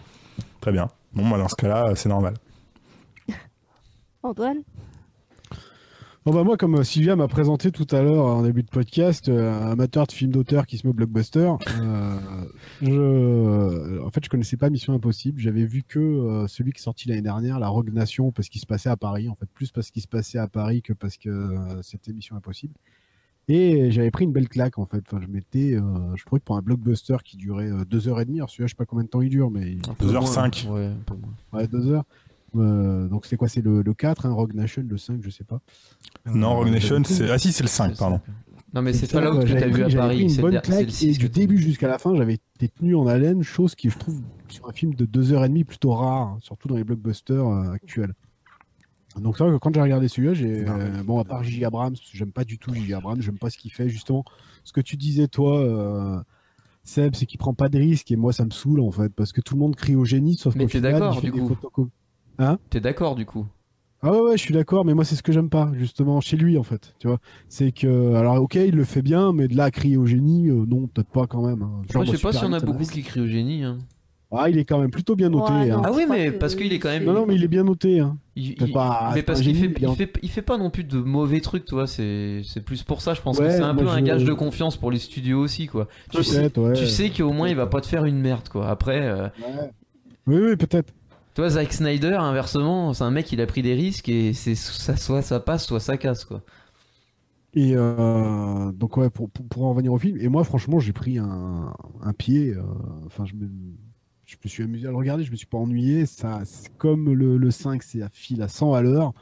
Très 0.62 0.72
bien. 0.72 0.88
Bon, 1.12 1.28
bah, 1.28 1.36
dans 1.36 1.48
ce 1.48 1.56
cas-là, 1.56 1.92
c'est 1.96 2.08
normal. 2.08 2.34
Antoine? 4.22 4.58
Bon 6.26 6.34
bah 6.34 6.44
moi, 6.44 6.58
comme 6.58 6.74
euh, 6.74 6.82
Sylvia 6.82 7.16
m'a 7.16 7.28
présenté 7.28 7.72
tout 7.72 7.86
à 7.92 8.02
l'heure 8.02 8.26
euh, 8.26 8.32
en 8.32 8.42
début 8.42 8.62
de 8.62 8.68
podcast, 8.68 9.30
euh, 9.30 9.72
amateur 9.72 10.06
de 10.06 10.12
films 10.12 10.32
d'auteur 10.32 10.66
qui 10.66 10.76
se 10.76 10.86
met 10.86 10.92
blockbuster, 10.92 11.50
euh, 11.80 12.18
je... 12.82 14.02
en 14.04 14.10
fait, 14.10 14.22
je 14.22 14.28
connaissais 14.28 14.58
pas 14.58 14.68
Mission 14.68 14.92
Impossible. 14.92 15.40
J'avais 15.40 15.64
vu 15.64 15.82
que 15.82 16.44
celui 16.46 16.72
qui 16.72 16.78
est 16.78 16.82
sorti 16.82 17.08
l'année 17.08 17.22
dernière, 17.22 17.58
La 17.58 17.68
Rogue 17.68 17.90
Nation, 17.90 18.32
parce 18.32 18.50
qu'il 18.50 18.60
se 18.60 18.66
passait 18.66 18.90
à 18.90 18.98
Paris. 18.98 19.30
En 19.30 19.34
fait, 19.34 19.48
plus 19.54 19.70
parce 19.70 19.90
qu'il 19.90 20.02
se 20.02 20.08
passait 20.08 20.36
à 20.36 20.46
Paris 20.46 20.82
que 20.82 20.92
parce 20.92 21.16
que 21.16 21.56
c'était 21.80 22.12
Mission 22.12 22.36
Impossible. 22.36 22.74
Et 23.48 23.90
j'avais 23.90 24.10
pris 24.10 24.26
une 24.26 24.32
belle 24.32 24.48
claque 24.48 24.78
en 24.78 24.84
fait. 24.84 25.02
Enfin, 25.06 25.22
je 25.22 25.26
m'étais, 25.26 25.78
je 26.16 26.24
trouvais 26.26 26.40
que 26.40 26.44
pour 26.44 26.58
un 26.58 26.62
blockbuster 26.62 27.16
qui 27.24 27.38
durait 27.38 27.70
2h30, 27.70 28.36
alors 28.36 28.50
celui-là, 28.50 28.66
je 28.66 28.72
sais 28.72 28.76
pas 28.76 28.84
combien 28.84 29.04
de 29.04 29.08
temps 29.08 29.22
il 29.22 29.30
dure, 29.30 29.50
mais. 29.50 29.76
2h05. 30.00 30.68
Ouais, 31.54 31.64
2h. 31.66 32.02
Euh, 32.56 33.08
donc 33.08 33.26
c'est 33.26 33.36
quoi? 33.36 33.48
C'est 33.48 33.62
le, 33.62 33.82
le 33.82 33.94
4, 33.94 34.26
hein, 34.26 34.32
Rogue 34.32 34.54
Nation, 34.54 34.84
le 34.86 34.98
5, 34.98 35.20
je 35.22 35.30
sais 35.30 35.44
pas. 35.44 35.60
Non, 36.26 36.52
Euh, 36.52 36.54
Rogue 36.56 36.70
Nation, 36.70 37.02
c'est. 37.04 37.30
Ah 37.30 37.38
si, 37.38 37.52
c'est 37.52 37.62
le 37.62 37.68
5, 37.68 37.90
C'est 37.90 37.98
pardon. 37.98 38.20
Non, 38.72 38.82
mais 38.82 38.92
c'est 38.92 39.06
ça, 39.06 39.20
Fallout 39.20 39.40
que 39.40 39.46
j'avais 39.46 39.60
t'as 39.60 39.66
vu 39.68 39.82
à 39.82 39.88
Paris. 39.88 40.24
pris 40.26 40.34
une 40.34 40.40
bonne 40.40 40.60
claque 40.60 40.82
le 40.82 40.88
et 40.88 40.92
6 40.92 41.18
du 41.18 41.28
que 41.28 41.32
début 41.32 41.58
jusqu'à 41.58 41.88
la 41.88 41.98
fin, 41.98 42.14
j'avais 42.14 42.34
été 42.34 42.68
tenu 42.68 42.94
en 42.94 43.06
haleine, 43.06 43.42
chose 43.42 43.74
qui 43.74 43.90
je 43.90 43.98
trouve 43.98 44.20
sur 44.48 44.68
un 44.68 44.72
film 44.72 44.94
de 44.94 45.04
deux 45.06 45.32
heures 45.32 45.44
et 45.44 45.48
demie 45.48 45.64
plutôt 45.64 45.92
rare, 45.92 46.36
surtout 46.40 46.68
dans 46.68 46.76
les 46.76 46.84
blockbusters 46.84 47.46
euh, 47.46 47.72
actuels. 47.72 48.14
Donc 49.20 49.36
c'est 49.36 49.42
vrai 49.42 49.52
que 49.52 49.58
quand 49.58 49.74
j'ai 49.74 49.80
regardé 49.82 50.06
celui-là, 50.06 50.34
j'ai 50.34 50.68
euh, 50.68 51.02
bon 51.02 51.18
à 51.18 51.24
part 51.24 51.42
J. 51.42 51.64
Abrams, 51.64 51.96
j'aime 52.12 52.30
pas 52.30 52.44
du 52.44 52.58
tout 52.58 52.72
J. 52.72 52.94
Abrams, 52.94 53.20
j'aime 53.20 53.38
pas 53.38 53.50
ce 53.50 53.58
qu'il 53.58 53.72
fait 53.72 53.88
justement. 53.88 54.24
Ce 54.62 54.72
que 54.72 54.80
tu 54.80 54.96
disais 54.96 55.26
toi, 55.26 55.58
euh, 55.58 56.20
Seb, 56.84 57.16
c'est 57.16 57.26
qu'il 57.26 57.38
prend 57.38 57.54
pas 57.54 57.68
de 57.68 57.78
risques 57.78 58.12
et 58.12 58.16
moi 58.16 58.32
ça 58.32 58.44
me 58.44 58.50
saoule 58.50 58.80
en 58.80 58.90
fait 58.92 59.12
parce 59.12 59.32
que 59.32 59.40
tout 59.40 59.54
le 59.54 59.60
monde 59.60 59.74
crie 59.74 59.96
au 59.96 60.04
génie 60.04 60.36
sauf 60.36 60.56
t'es 60.56 60.68
final, 60.68 60.92
d'accord, 60.92 61.14
il 61.14 61.20
fait 61.20 61.30
du 61.32 61.40
des 61.40 61.46
coup. 61.46 61.88
Photocopies. 62.44 62.62
T'es 62.70 62.80
d'accord, 62.80 63.14
du 63.14 63.26
coup? 63.26 63.46
Ah 64.02 64.12
ouais, 64.12 64.20
ouais, 64.20 64.36
je 64.38 64.42
suis 64.42 64.54
d'accord, 64.54 64.86
mais 64.86 64.94
moi 64.94 65.04
c'est 65.04 65.14
ce 65.14 65.22
que 65.22 65.30
j'aime 65.30 65.50
pas, 65.50 65.70
justement, 65.74 66.22
chez 66.22 66.38
lui 66.38 66.56
en 66.56 66.62
fait, 66.62 66.94
tu 67.00 67.06
vois. 67.06 67.18
C'est 67.50 67.70
que, 67.70 68.14
alors 68.14 68.40
ok, 68.42 68.54
il 68.54 68.74
le 68.74 68.84
fait 68.84 69.02
bien, 69.02 69.32
mais 69.34 69.46
de 69.46 69.54
là 69.56 69.64
à 69.64 69.70
crier 69.70 69.98
au 69.98 70.06
génie, 70.06 70.48
euh, 70.48 70.64
non, 70.66 70.86
peut-être 70.86 71.10
pas 71.10 71.26
quand 71.26 71.46
même. 71.46 71.60
hein. 71.60 71.82
Genre, 71.92 71.96
Moi, 71.96 72.04
je 72.04 72.10
moi, 72.10 72.16
sais 72.16 72.22
pas 72.22 72.32
s'il 72.32 72.42
y 72.42 72.46
en 72.46 72.52
a 72.54 72.60
beaucoup 72.60 72.84
qui 72.84 73.02
crient 73.02 73.20
au 73.20 73.26
génie. 73.26 73.62
hein. 73.62 73.74
m'a- 74.32 74.38
Ah, 74.42 74.48
il 74.48 74.56
est 74.56 74.64
quand 74.64 74.78
même 74.78 74.90
plutôt 74.90 75.16
bien 75.16 75.28
noté. 75.28 75.52
Ouais, 75.52 75.70
hein. 75.70 75.82
Ah 75.84 75.90
oui, 75.92 76.04
mais 76.08 76.30
que 76.32 76.38
parce 76.38 76.54
qu'il 76.54 76.72
est 76.72 76.78
quand 76.78 76.88
même. 76.88 77.04
Non, 77.04 77.12
non, 77.12 77.26
mais 77.26 77.34
il 77.34 77.44
est 77.44 77.48
bien 77.48 77.64
noté. 77.64 77.98
Hein. 78.00 78.16
Il, 78.36 78.54
pas- 78.72 79.10
mais 79.14 79.22
parce 79.22 79.40
qu'il 79.42 79.54
fait, 79.54 79.62
génie, 79.68 79.74
il 79.82 79.96
fait, 79.96 80.12
il 80.22 80.30
fait 80.30 80.40
pas 80.40 80.56
non 80.56 80.70
plus 80.70 80.84
de 80.84 80.98
mauvais 80.98 81.40
trucs, 81.42 81.66
toi. 81.66 81.86
C'est, 81.86 82.40
c'est 82.44 82.64
plus 82.64 82.82
pour 82.84 83.02
ça. 83.02 83.12
Je 83.12 83.20
pense 83.20 83.38
que 83.38 83.50
c'est 83.50 83.60
un 83.60 83.74
peu 83.74 83.86
un 83.88 84.00
gage 84.00 84.24
de 84.24 84.32
confiance 84.32 84.78
pour 84.78 84.90
les 84.90 84.98
studios 84.98 85.40
aussi, 85.40 85.66
quoi. 85.66 85.88
Tu 86.10 86.24
sais, 86.24 86.58
ouais. 86.58 86.72
tu 86.72 86.86
sais 86.86 87.10
qu'au 87.10 87.32
moins 87.32 87.48
il 87.48 87.56
va 87.56 87.66
pas 87.66 87.82
te 87.82 87.86
faire 87.86 88.06
une 88.06 88.18
merde, 88.18 88.48
quoi. 88.48 88.68
Après, 88.70 89.00
euh, 89.02 89.24
Ouais. 89.40 89.70
Oui, 90.26 90.36
oui, 90.50 90.56
peut-être. 90.56 90.92
Toi, 91.40 91.50
Zack 91.50 91.72
Snyder, 91.72 92.14
inversement, 92.14 92.92
c'est 92.92 93.04
un 93.04 93.10
mec, 93.10 93.32
il 93.32 93.40
a 93.40 93.46
pris 93.46 93.62
des 93.62 93.74
risques 93.74 94.08
et 94.08 94.32
c'est 94.34 94.54
ça, 94.54 94.96
soit 94.96 95.22
ça 95.22 95.40
passe, 95.40 95.64
soit 95.66 95.80
ça 95.80 95.96
casse, 95.96 96.24
quoi. 96.26 96.42
Et 97.54 97.72
euh, 97.74 98.70
donc, 98.72 98.96
ouais, 98.96 99.10
pour, 99.10 99.30
pour, 99.30 99.46
pour 99.46 99.64
en 99.64 99.70
revenir 99.70 99.92
au 99.92 99.98
film, 99.98 100.18
et 100.20 100.28
moi, 100.28 100.44
franchement, 100.44 100.78
j'ai 100.78 100.92
pris 100.92 101.18
un, 101.18 101.72
un 102.02 102.12
pied. 102.12 102.54
euh, 102.54 102.62
Enfin, 103.06 103.24
je 103.24 103.34
me, 103.34 103.48
je 104.26 104.36
me 104.44 104.48
suis 104.48 104.62
amusé 104.62 104.86
à 104.86 104.90
le 104.90 104.96
regarder, 104.96 105.24
je 105.24 105.30
me 105.32 105.36
suis 105.36 105.46
pas 105.46 105.58
ennuyé. 105.58 106.04
Ça, 106.06 106.40
c'est 106.44 106.68
comme 106.76 107.12
le, 107.12 107.38
le 107.38 107.50
5, 107.50 107.82
c'est 107.82 108.02
à 108.02 108.08
fil 108.10 108.42
à 108.42 108.48
100 108.48 108.74
à 108.74 108.82
l'heure. 108.82 109.12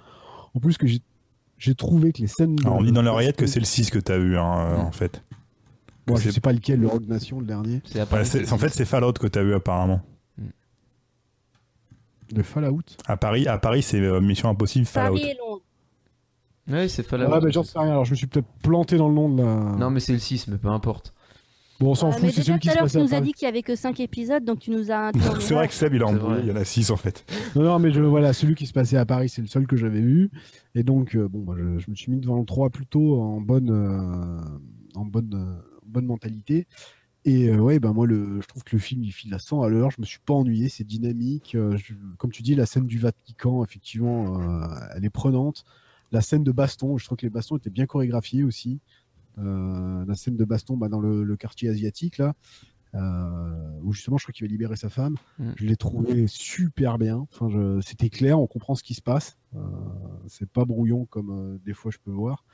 En 0.55 0.61
plus, 0.61 0.77
que 0.77 0.87
j'ai 0.87 1.01
j'ai 1.57 1.75
trouvé 1.75 2.13
que 2.13 2.21
les 2.21 2.27
scènes. 2.29 2.57
Alors, 2.65 2.79
on 2.79 2.83
dit 2.83 2.93
dans 2.93 3.03
l'oreillette 3.03 3.37
que 3.37 3.47
c'est 3.47 3.61
le 3.61 3.65
6 3.67 3.91
que 3.91 3.99
t'as 3.99 4.19
eu, 4.19 4.37
hein, 4.37 4.59
euh, 4.59 4.77
en 4.77 4.93
fait. 4.93 5.23
Moi, 6.07 6.17
que 6.17 6.23
je 6.23 6.29
c'est- 6.29 6.35
sais 6.35 6.41
pas 6.41 6.53
lequel, 6.53 6.81
le 6.81 6.87
Rogue 6.89 7.07
Nation, 7.09 7.41
le 7.41 7.47
dernier. 7.47 7.81
En 7.97 8.59
fait, 8.59 8.69
c'est 8.71 8.85
Fallout 8.85 9.13
que 9.15 9.27
t'as 9.29 9.43
eu 9.43 9.55
apparemment. 9.55 10.01
De 12.33 12.43
Fallout 12.43 12.81
À 13.07 13.17
Paris, 13.17 13.47
à 13.49 13.59
Paris 13.59 13.83
c'est 13.83 14.01
euh, 14.01 14.21
Mission 14.21 14.49
Impossible 14.51 14.87
Fallout. 14.87 15.17
Paris 15.17 15.31
et 15.31 15.35
Londres. 15.39 15.63
Ouais, 16.71 16.89
c'est 16.89 17.03
Fallout. 17.03 17.31
Ouais, 17.31 17.41
mais 17.43 17.51
j'en 17.51 17.63
sais 17.63 17.79
rien. 17.79 17.93
Alors, 17.93 18.05
je 18.05 18.11
me 18.11 18.17
suis 18.17 18.27
peut-être 18.27 18.49
planté 18.63 18.97
dans 18.99 19.09
le 19.09 19.15
nom 19.15 19.29
de 19.31 19.43
la. 19.43 19.47
Non, 19.79 19.91
mais 19.91 20.01
c'est 20.01 20.13
le 20.13 20.19
6, 20.19 20.49
mais 20.49 20.59
peu 20.59 20.69
importe. 20.69 21.15
Bon, 21.81 21.93
on 21.93 21.95
s'en 21.95 22.09
Ouais, 22.09 22.15
fout, 22.15 22.23
mais 22.25 22.31
c'est 22.33 22.43
celui 22.43 22.59
qui 22.59 22.67
tout 22.69 22.73
à 22.73 22.73
se 22.73 22.77
l'heure, 22.79 22.85
passe 22.87 22.93
tu 22.93 22.99
à 22.99 23.01
nous 23.03 23.07
as 23.07 23.11
Paris. 23.11 23.23
dit 23.23 23.33
qu'il 23.33 23.47
y 23.47 23.49
avait 23.49 23.63
que 23.63 23.77
5 23.77 24.01
épisodes, 24.01 24.45
donc 24.45 24.59
tu 24.59 24.71
nous 24.73 24.91
as 24.91 25.13
C'est 25.41 25.55
vrai 25.55 25.69
que 25.69 25.73
Seb 25.75 25.95
il 25.95 26.03
a 26.03 26.07
embrouillé, 26.07 26.41
il 26.43 26.49
y 26.49 26.53
en 26.53 26.57
a 26.57 26.65
6 26.65 26.91
en 26.91 26.97
fait. 26.97 27.25
Non, 27.55 27.63
non, 27.63 27.79
mais 27.79 27.93
je, 27.93 28.01
voilà, 28.03 28.33
celui 28.33 28.55
qui 28.57 28.67
se 28.67 28.73
passait 28.73 28.97
à 28.97 29.07
Paris, 29.07 29.29
c'est 29.29 29.41
le 29.43 29.47
seul 29.47 29.67
que 29.69 29.77
j'avais 29.77 30.01
vu. 30.01 30.31
Et 30.75 30.83
donc, 30.83 31.15
euh, 31.15 31.29
bon, 31.29 31.39
bah, 31.45 31.55
je, 31.57 31.79
je 31.79 31.89
me 31.91 31.95
suis 31.95 32.11
mis 32.11 32.19
devant 32.19 32.39
le 32.39 32.45
3 32.45 32.71
plutôt 32.71 33.21
en 33.23 33.41
bonne, 33.41 33.71
euh, 33.71 34.41
en 34.99 35.05
bonne, 35.05 35.33
euh, 35.35 35.63
bonne 35.87 36.07
mentalité. 36.07 36.67
Et 37.29 37.51
euh, 37.51 37.59
ouais, 37.59 37.79
ben 37.79 37.93
moi, 37.93 38.07
le, 38.07 38.41
je 38.41 38.47
trouve 38.47 38.65
que 38.65 38.75
le 38.75 38.81
film, 38.81 39.03
il 39.05 39.13
file 39.13 39.35
à 39.35 39.39
100 39.39 39.61
à 39.63 39.69
l'heure. 39.69 39.91
Je 39.91 40.01
me 40.01 40.07
suis 40.07 40.19
pas 40.25 40.33
ennuyé, 40.33 40.71
c'est 40.71 40.85
dynamique. 40.85 41.55
Euh, 41.55 41.77
je- 41.77 41.93
comme 42.17 42.31
tu 42.33 42.43
dis, 42.43 42.55
la 42.55 42.65
scène 42.65 42.87
du 42.87 42.99
Vatican, 42.99 43.63
effectivement, 43.63 44.41
euh, 44.41 44.67
elle 44.97 45.05
est 45.05 45.11
prenante. 45.11 45.65
La 46.11 46.23
scène 46.23 46.43
de 46.43 46.53
baston, 46.53 46.97
je 46.97 47.05
trouve 47.05 47.19
que 47.19 47.27
les 47.27 47.31
bastons 47.31 47.59
étaient 47.59 47.69
bien 47.69 47.85
chorégraphiés 47.85 48.45
aussi. 48.45 48.81
Euh, 49.37 50.07
la 50.07 50.15
scène 50.15 50.37
de 50.37 50.45
baston 50.47 50.79
bah, 50.79 50.89
dans 50.89 51.01
le, 51.01 51.23
le 51.23 51.37
quartier 51.37 51.69
asiatique, 51.69 52.17
là, 52.17 52.35
où 53.83 53.93
justement, 53.93 54.17
je 54.17 54.25
crois 54.25 54.33
qu'il 54.33 54.47
va 54.47 54.51
libérer 54.51 54.77
sa 54.77 54.89
femme. 54.89 55.17
Mm. 55.39 55.51
Je 55.57 55.65
l'ai 55.67 55.77
trouvé 55.77 56.27
super 56.27 56.97
bien. 56.97 57.19
Enfin, 57.31 57.51
je- 57.51 57.81
c'était 57.83 58.09
clair, 58.09 58.41
on 58.41 58.47
comprend 58.47 58.75
ce 58.75 58.83
qui 58.83 58.95
se 58.95 59.03
passe. 59.03 59.37
C'est 60.29 60.49
pas 60.51 60.65
brouillon 60.65 61.05
comme 61.05 61.59
des 61.65 61.75
fois 61.75 61.91
je 61.91 61.99
peux 62.03 62.11
voir. 62.11 62.45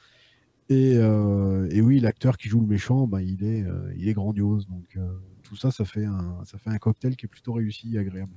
Et, 0.71 0.97
euh, 0.97 1.69
et 1.71 1.81
oui, 1.83 2.01
l'acteur 2.01 2.37
qui 2.39 2.49
joue 2.49 2.61
le 2.61 2.67
méchant, 2.67 3.07
bah, 3.07 3.21
il, 3.23 3.45
est, 3.45 3.63
euh, 3.65 3.93
il 3.97 4.09
est 4.09 4.15
grandiose. 4.15 4.67
Donc 4.69 4.97
euh, 4.97 5.19
tout 5.43 5.57
ça, 5.57 5.71
ça 5.71 5.85
fait, 5.85 6.05
un, 6.07 6.43
ça 6.45 6.57
fait 6.59 6.71
un 6.71 6.79
cocktail 6.79 7.17
qui 7.17 7.27
est 7.27 7.29
plutôt 7.29 7.53
réussi 7.53 7.95
et 7.95 7.99
agréable. 7.99 8.33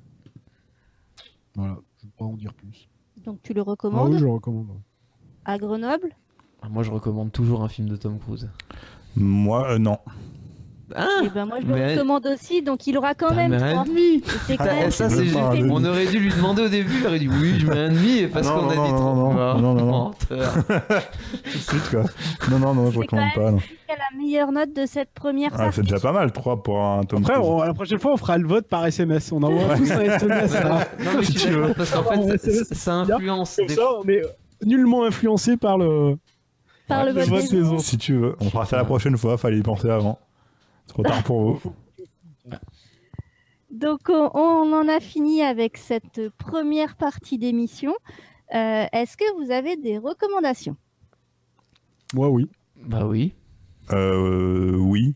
Voilà, 1.56 1.80
je 1.98 2.06
ne 2.06 2.10
vais 2.10 2.16
pas 2.18 2.26
en 2.26 2.36
dire 2.36 2.54
plus. 2.54 2.90
Donc 3.26 3.42
tu 3.44 3.54
le 3.54 3.62
Ah 3.62 3.64
recommandes 3.64 4.12
oui, 4.14 4.20
je 4.20 4.26
le 4.26 4.32
recommande. 4.32 4.68
à 5.46 5.58
Grenoble? 5.58 6.16
Ah, 6.62 6.70
Moi, 6.70 6.84
je 6.84 6.92
recommande 6.92 7.32
toujours 7.32 7.64
un 7.64 7.70
film 7.70 7.88
de 7.88 7.96
Tom 7.96 8.20
Cruise. 8.20 8.50
Moi 9.16 9.72
euh, 9.72 9.78
non. 9.80 9.98
Ah 10.96 11.06
Et 11.26 11.30
ben 11.30 11.46
moi 11.46 11.58
je 11.62 11.68
le 11.68 11.74
mais- 11.74 11.94
recommande 11.96 12.26
aussi, 12.28 12.62
donc 12.62 12.88
il 12.88 12.98
aura 12.98 13.14
quand 13.14 13.34
même 13.34 13.52
un 13.54 13.72
trois. 13.74 13.84
demi 13.84 14.24
c'est 14.48 14.56
Ah, 14.60 14.64
même- 14.66 14.92
ça, 14.92 15.10
c'est. 15.10 15.26
On 15.36 15.84
aurait 15.84 16.06
dû 16.06 16.20
lui 16.20 16.30
demander 16.34 16.62
au 16.62 16.70
début, 16.70 17.00
il 17.02 17.08
aurait 17.08 17.20
dit 17.20 17.28
oui, 17.28 17.60
je 17.60 17.68
mets 17.68 17.78
un 17.78 17.90
demi, 17.90 18.20
et 18.20 18.28
parce 18.28 18.48
qu'on 18.50 18.70
a 18.70 18.76
non, 18.76 18.86
dit 18.86 18.92
non, 18.94 19.16
non, 19.16 19.32
Ah, 19.38 19.58
non, 19.60 19.74
non, 19.74 19.86
non. 19.86 19.92
menteur. 19.92 20.54
Tout 21.44 21.58
de 21.58 21.58
suite 21.58 21.90
quoi. 21.92 22.04
Non, 22.50 22.60
non, 22.60 22.74
non, 22.74 22.86
je 22.88 22.92
C'est 22.92 22.98
recommande 23.00 23.34
pas. 23.36 23.48
a 23.50 23.52
la 23.52 24.18
meilleure 24.18 24.52
note 24.54 24.74
de 24.74 24.86
cette 24.86 25.12
première 25.14 25.52
Ah, 25.56 25.58
partie 25.58 25.76
c'est 25.76 25.82
déjà 25.82 26.00
pas 26.00 26.14
mal, 26.14 26.32
3 26.32 26.64
pour 26.64 26.82
un 26.82 27.04
Tom 27.04 27.22
Après, 27.26 27.36
la 27.68 27.74
prochaine 27.74 28.00
fois, 28.00 28.14
on 28.14 28.18
fera 28.18 28.38
le 28.38 28.48
vote 28.48 28.68
par 28.68 28.86
SMS. 28.86 29.32
On 29.34 29.44
envoie 29.44 29.76
tous 29.78 29.92
un 29.92 30.00
SMS. 30.02 30.54
là. 30.54 30.88
Non, 31.04 31.12
mais 31.18 31.24
Si 31.26 31.34
tu 31.34 31.50
veux. 31.50 31.74
parce 31.76 31.92
qu'en 31.92 32.04
Ah, 32.10 32.16
fait, 32.16 32.38
c'est- 32.38 32.74
ça, 32.74 32.94
influence. 32.96 33.58
Comme 33.58 33.68
ça, 33.70 33.82
on 34.04 34.08
est 34.08 34.22
nullement 34.66 35.04
influencé 35.04 35.58
par 35.58 35.78
le, 35.78 36.16
par 36.88 37.04
le 37.06 37.12
le 37.12 37.24
vote. 37.24 37.80
Si 37.82 37.98
tu 37.98 38.14
veux, 38.18 38.36
on 38.40 38.50
fera 38.50 38.66
ça 38.66 38.78
la 38.78 38.86
prochaine 38.86 39.18
fois, 39.18 39.38
fallait 39.38 39.58
y 39.58 39.62
penser 39.64 39.90
avant. 39.90 40.20
Trop 40.88 41.04
tard 41.04 41.24
pour 41.24 41.54
vous. 41.54 41.74
Donc 43.70 44.10
on, 44.10 44.32
on 44.34 44.74
en 44.74 44.88
a 44.88 45.00
fini 45.00 45.42
avec 45.42 45.78
cette 45.78 46.30
première 46.38 46.96
partie 46.96 47.38
d'émission. 47.38 47.94
Euh, 48.56 48.86
Est-ce 48.94 49.18
que 49.18 49.44
vous 49.44 49.52
avez 49.52 49.76
des 49.76 49.98
recommandations? 49.98 50.78
Moi, 52.14 52.30
oui. 52.30 52.50
Bah 52.78 53.06
oui. 53.06 53.34
Euh, 53.92 54.78
oui. 54.78 55.16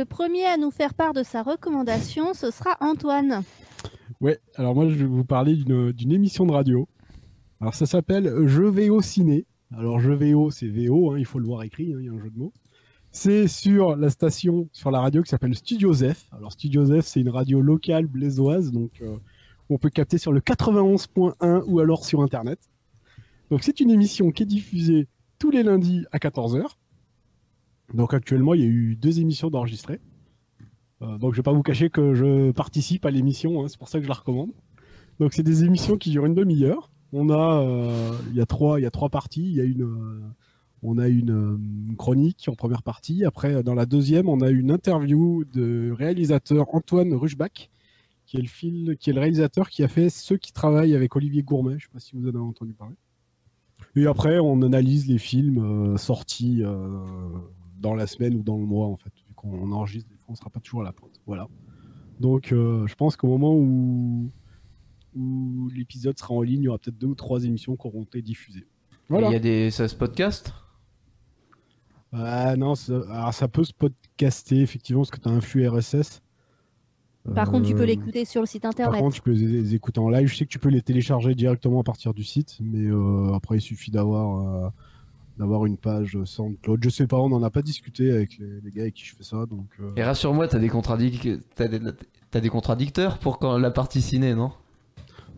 Le 0.00 0.06
premier 0.06 0.46
à 0.46 0.56
nous 0.56 0.70
faire 0.70 0.94
part 0.94 1.12
de 1.12 1.22
sa 1.22 1.42
recommandation, 1.42 2.32
ce 2.32 2.50
sera 2.50 2.70
Antoine. 2.80 3.42
Ouais, 4.22 4.40
alors 4.54 4.74
moi 4.74 4.88
je 4.88 4.94
vais 4.94 5.04
vous 5.04 5.26
parler 5.26 5.54
d'une 5.54 6.10
émission 6.10 6.46
de 6.46 6.52
radio. 6.52 6.88
Alors 7.60 7.74
ça 7.74 7.84
s'appelle 7.84 8.32
Je 8.46 8.62
vais 8.62 8.88
au 8.88 9.02
ciné. 9.02 9.46
Alors 9.76 10.00
Je 10.00 10.10
vais 10.10 10.32
au, 10.32 10.50
c'est 10.50 10.68
VO, 10.68 11.12
hein, 11.12 11.18
il 11.18 11.26
faut 11.26 11.38
le 11.38 11.44
voir 11.44 11.64
écrit, 11.64 11.92
hein, 11.92 11.98
il 12.00 12.06
y 12.06 12.08
a 12.08 12.12
un 12.12 12.18
jeu 12.18 12.30
de 12.30 12.38
mots. 12.38 12.54
C'est 13.12 13.46
sur 13.46 13.94
la 13.94 14.08
station, 14.08 14.70
sur 14.72 14.90
la 14.90 15.00
radio 15.00 15.22
qui 15.22 15.28
s'appelle 15.28 15.54
Studio 15.54 15.92
Zef. 15.92 16.30
Alors 16.32 16.52
Studio 16.52 16.86
Zef, 16.86 17.04
c'est 17.04 17.20
une 17.20 17.28
radio 17.28 17.60
locale 17.60 18.06
blaisoise, 18.06 18.72
donc 18.72 19.02
euh, 19.02 19.18
on 19.68 19.76
peut 19.76 19.90
capter 19.90 20.16
sur 20.16 20.32
le 20.32 20.40
91.1 20.40 21.64
ou 21.66 21.80
alors 21.80 22.06
sur 22.06 22.22
Internet. 22.22 22.58
Donc 23.50 23.62
c'est 23.64 23.80
une 23.80 23.90
émission 23.90 24.30
qui 24.30 24.44
est 24.44 24.46
diffusée 24.46 25.08
tous 25.38 25.50
les 25.50 25.62
lundis 25.62 26.06
à 26.10 26.16
14h. 26.16 26.64
Donc 27.94 28.14
actuellement, 28.14 28.54
il 28.54 28.60
y 28.60 28.64
a 28.64 28.68
eu 28.68 28.96
deux 28.96 29.20
émissions 29.20 29.50
d'enregistrées. 29.50 30.00
Euh, 31.02 31.18
donc 31.18 31.32
je 31.32 31.38
vais 31.38 31.42
pas 31.42 31.52
vous 31.52 31.62
cacher 31.62 31.90
que 31.90 32.14
je 32.14 32.50
participe 32.52 33.06
à 33.06 33.10
l'émission, 33.10 33.62
hein, 33.62 33.68
c'est 33.68 33.78
pour 33.78 33.88
ça 33.88 33.98
que 33.98 34.04
je 34.04 34.08
la 34.08 34.14
recommande. 34.14 34.50
Donc 35.18 35.32
c'est 35.32 35.42
des 35.42 35.64
émissions 35.64 35.96
qui 35.96 36.10
durent 36.10 36.26
une 36.26 36.34
demi-heure. 36.34 36.90
On 37.12 37.30
a, 37.30 37.62
euh, 37.62 38.12
il 38.30 38.36
y 38.36 38.40
a 38.40 38.46
trois, 38.46 38.78
il 38.78 38.84
y 38.84 38.86
a 38.86 38.90
trois 38.90 39.08
parties. 39.08 39.42
Il 39.42 39.56
y 39.56 39.60
a 39.60 39.64
une, 39.64 39.82
euh, 39.82 40.20
on 40.82 40.98
a 40.98 41.08
une, 41.08 41.94
chronique 41.98 42.46
en 42.48 42.54
première 42.54 42.82
partie. 42.82 43.24
Après, 43.24 43.62
dans 43.62 43.74
la 43.74 43.86
deuxième, 43.86 44.28
on 44.28 44.40
a 44.40 44.50
une 44.50 44.70
interview 44.70 45.44
de 45.44 45.90
réalisateur 45.90 46.72
Antoine 46.74 47.12
Rushbach, 47.12 47.70
qui 48.26 48.36
est 48.36 48.42
le 48.42 48.48
fil, 48.48 48.96
qui 48.98 49.10
est 49.10 49.12
le 49.12 49.20
réalisateur 49.20 49.68
qui 49.68 49.82
a 49.82 49.88
fait 49.88 50.08
ceux 50.08 50.36
qui 50.36 50.52
travaillent 50.52 50.94
avec 50.94 51.16
Olivier 51.16 51.42
Gourmet. 51.42 51.74
Je 51.78 51.84
sais 51.84 51.90
pas 51.92 51.98
si 51.98 52.14
vous 52.14 52.26
en 52.26 52.28
avez 52.28 52.38
entendu 52.38 52.72
parler. 52.72 52.94
Et 53.96 54.06
après, 54.06 54.38
on 54.38 54.62
analyse 54.62 55.08
les 55.08 55.18
films 55.18 55.98
sortis 55.98 56.62
dans 57.80 57.94
la 57.94 58.06
semaine 58.06 58.34
ou 58.36 58.42
dans 58.42 58.58
le 58.58 58.64
mois, 58.66 58.86
en 58.86 58.96
fait. 58.96 59.12
Vu 59.26 59.34
qu'on 59.34 59.72
enregistre, 59.72 60.08
des 60.10 60.16
fois, 60.16 60.26
on 60.28 60.34
sera 60.34 60.50
pas 60.50 60.60
toujours 60.60 60.82
à 60.82 60.84
la 60.84 60.92
pointe. 60.92 61.20
Voilà. 61.26 61.48
Donc, 62.20 62.52
euh, 62.52 62.86
je 62.86 62.94
pense 62.94 63.16
qu'au 63.16 63.26
moment 63.28 63.54
où, 63.54 64.30
où 65.16 65.68
l'épisode 65.74 66.18
sera 66.18 66.34
en 66.34 66.42
ligne, 66.42 66.60
il 66.62 66.64
y 66.64 66.68
aura 66.68 66.78
peut-être 66.78 66.98
deux 66.98 67.08
ou 67.08 67.14
trois 67.14 67.44
émissions 67.44 67.76
qui 67.76 67.86
auront 67.86 68.02
été 68.02 68.22
diffusées. 68.22 68.66
Il 69.10 69.20
y 69.30 69.34
a 69.34 69.38
des. 69.40 69.70
Ça 69.70 69.88
se 69.88 69.96
podcast? 69.96 70.52
Ah 72.12 72.56
non, 72.56 72.74
ça, 72.74 73.00
alors 73.10 73.34
ça 73.34 73.48
peut 73.48 73.64
se 73.64 73.72
podcaster, 73.72 74.60
effectivement, 74.60 75.02
parce 75.02 75.10
que 75.10 75.20
tu 75.20 75.28
as 75.28 75.32
un 75.32 75.40
flux 75.40 75.66
RSS. 75.68 76.22
Par 77.34 77.50
contre, 77.50 77.66
tu 77.68 77.74
peux 77.74 77.82
Euh, 77.82 77.86
l'écouter 77.86 78.24
sur 78.24 78.40
le 78.40 78.46
site 78.46 78.62
Par 78.62 78.70
internet. 78.70 79.00
contre, 79.00 79.14
tu 79.14 79.22
peux 79.22 79.32
les, 79.32 79.46
les 79.46 79.74
écouter 79.74 80.00
en 80.00 80.08
live. 80.08 80.26
Je 80.26 80.34
sais 80.36 80.44
que 80.44 80.50
tu 80.50 80.58
peux 80.58 80.70
les 80.70 80.82
télécharger 80.82 81.34
directement 81.34 81.80
à 81.80 81.84
partir 81.84 82.14
du 82.14 82.24
site, 82.24 82.56
mais 82.60 82.86
euh, 82.86 83.32
après, 83.34 83.58
il 83.58 83.60
suffit 83.60 83.90
d'avoir 83.90 84.64
euh, 84.66 84.70
d'avoir 85.40 85.66
une 85.66 85.76
page 85.76 86.16
SoundCloud. 86.24 86.78
Je 86.84 86.88
sais 86.90 87.08
pas, 87.08 87.16
on 87.16 87.28
n'en 87.30 87.42
a 87.42 87.50
pas 87.50 87.62
discuté 87.62 88.12
avec 88.12 88.38
les, 88.38 88.60
les 88.62 88.70
gars 88.70 88.82
avec 88.82 88.94
qui 88.94 89.04
je 89.04 89.16
fais 89.16 89.24
ça. 89.24 89.46
Donc, 89.46 89.66
euh, 89.80 89.90
Et 89.96 90.04
rassure-moi, 90.04 90.46
t'as 90.46 90.58
des, 90.60 90.68
contradic- 90.68 91.40
t'as 91.56 91.66
des... 91.66 91.80
t'as 92.30 92.40
des 92.40 92.48
contradicteurs 92.50 93.18
pour 93.18 93.38
quand 93.40 93.58
la 93.58 93.70
partie 93.72 94.02
ciné, 94.02 94.34
non? 94.36 94.52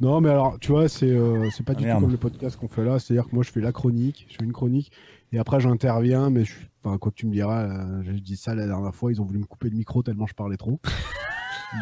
Non, 0.01 0.21
mais 0.21 0.31
alors, 0.31 0.59
tu 0.59 0.73
vois, 0.73 0.89
c'est 0.89 1.11
euh, 1.11 1.49
c'est 1.51 1.65
pas 1.65 1.73
Ah, 1.75 1.79
du 1.79 1.85
merde. 1.85 1.99
tout 2.01 2.05
comme 2.07 2.11
le 2.13 2.19
podcast 2.19 2.57
qu'on 2.57 2.67
fait 2.69 2.85
là. 2.85 2.99
C'est-à-dire 2.99 3.29
que 3.31 3.35
moi, 3.35 3.45
je 3.45 3.51
fais 3.53 3.61
la 3.61 3.71
chronique, 3.73 4.27
je 4.29 4.37
fais 4.37 4.45
une 4.45 4.53
chronique, 4.53 4.91
et 5.33 5.39
après, 5.39 5.61
j'interviens, 5.61 6.29
mais 6.29 6.45
je, 6.45 6.55
enfin, 6.83 6.99
quoi 6.99 7.13
que 7.13 7.17
tu 7.17 7.27
me 7.27 7.33
diras, 7.33 7.63
euh, 7.63 8.03
j'ai 8.03 8.13
dit 8.21 8.37
ça 8.37 8.55
la 8.57 8.67
dernière 8.67 8.95
fois, 8.95 9.13
ils 9.13 9.21
ont 9.23 9.25
voulu 9.25 9.39
me 9.39 9.45
couper 9.45 9.71
le 9.71 9.77
micro 9.77 10.03
tellement 10.03 10.27
je 10.27 10.35
parlais 10.35 10.57
trop. 10.57 10.81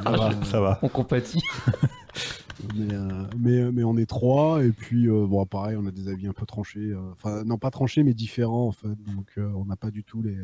Ah, 0.04 0.30
Euh, 0.30 0.44
Ça 0.44 0.60
va. 0.60 0.78
On 0.82 0.88
compatit. 0.88 1.40
mais, 2.76 2.92
euh, 2.94 3.24
mais, 3.38 3.72
mais 3.72 3.84
on 3.84 3.96
est 3.96 4.06
trois, 4.06 4.64
et 4.64 4.70
puis, 4.72 5.08
euh, 5.08 5.26
bon, 5.26 5.44
pareil, 5.46 5.76
on 5.76 5.86
a 5.86 5.90
des 5.90 6.08
avis 6.08 6.26
un 6.26 6.32
peu 6.32 6.46
tranchés. 6.46 6.80
euh, 6.92 7.10
Enfin, 7.12 7.44
non, 7.44 7.58
pas 7.58 7.70
tranchés, 7.70 8.02
mais 8.02 8.14
différents, 8.14 8.66
en 8.68 8.72
fait. 8.72 8.88
Donc, 9.14 9.32
euh, 9.38 9.50
on 9.56 9.64
n'a 9.64 9.76
pas 9.76 9.90
du 9.90 10.04
tout 10.04 10.22
les, 10.22 10.36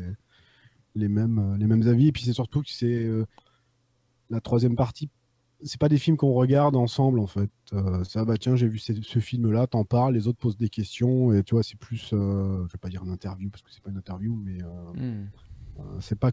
les, 0.95 1.07
mêmes, 1.07 1.39
euh, 1.39 1.57
les 1.57 1.67
mêmes 1.67 1.87
avis. 1.87 2.07
Et 2.07 2.11
puis, 2.11 2.23
c'est 2.23 2.33
surtout 2.33 2.61
que 2.61 2.69
c'est 2.69 3.03
euh, 3.03 3.25
la 4.29 4.41
troisième 4.41 4.75
partie. 4.75 5.09
C'est 5.63 5.79
pas 5.79 5.89
des 5.89 5.97
films 5.97 6.17
qu'on 6.17 6.33
regarde 6.33 6.75
ensemble, 6.75 7.19
en 7.19 7.25
fait. 7.25 7.49
Euh, 7.73 8.03
ça, 8.03 8.23
bah 8.25 8.37
tiens, 8.37 8.55
j'ai 8.55 8.67
vu 8.67 8.77
ce, 8.77 8.93
ce 9.01 9.17
film-là, 9.19 9.65
t'en 9.65 9.85
parles, 9.85 10.13
les 10.13 10.27
autres 10.27 10.37
posent 10.37 10.57
des 10.57 10.69
questions, 10.69 11.33
et 11.33 11.43
tu 11.43 11.55
vois, 11.55 11.63
c'est 11.63 11.79
plus, 11.79 12.11
euh, 12.13 12.63
je 12.67 12.73
vais 12.73 12.77
pas 12.79 12.89
dire 12.89 13.03
une 13.03 13.09
interview, 13.09 13.49
parce 13.49 13.63
que 13.63 13.71
c'est 13.71 13.81
pas 13.81 13.89
une 13.89 13.97
interview, 13.97 14.35
mais 14.35 14.61
euh, 14.61 14.67
Hmm, 14.93 15.27
euh, 15.79 15.83
c'est 15.99 16.17
pas 16.19 16.31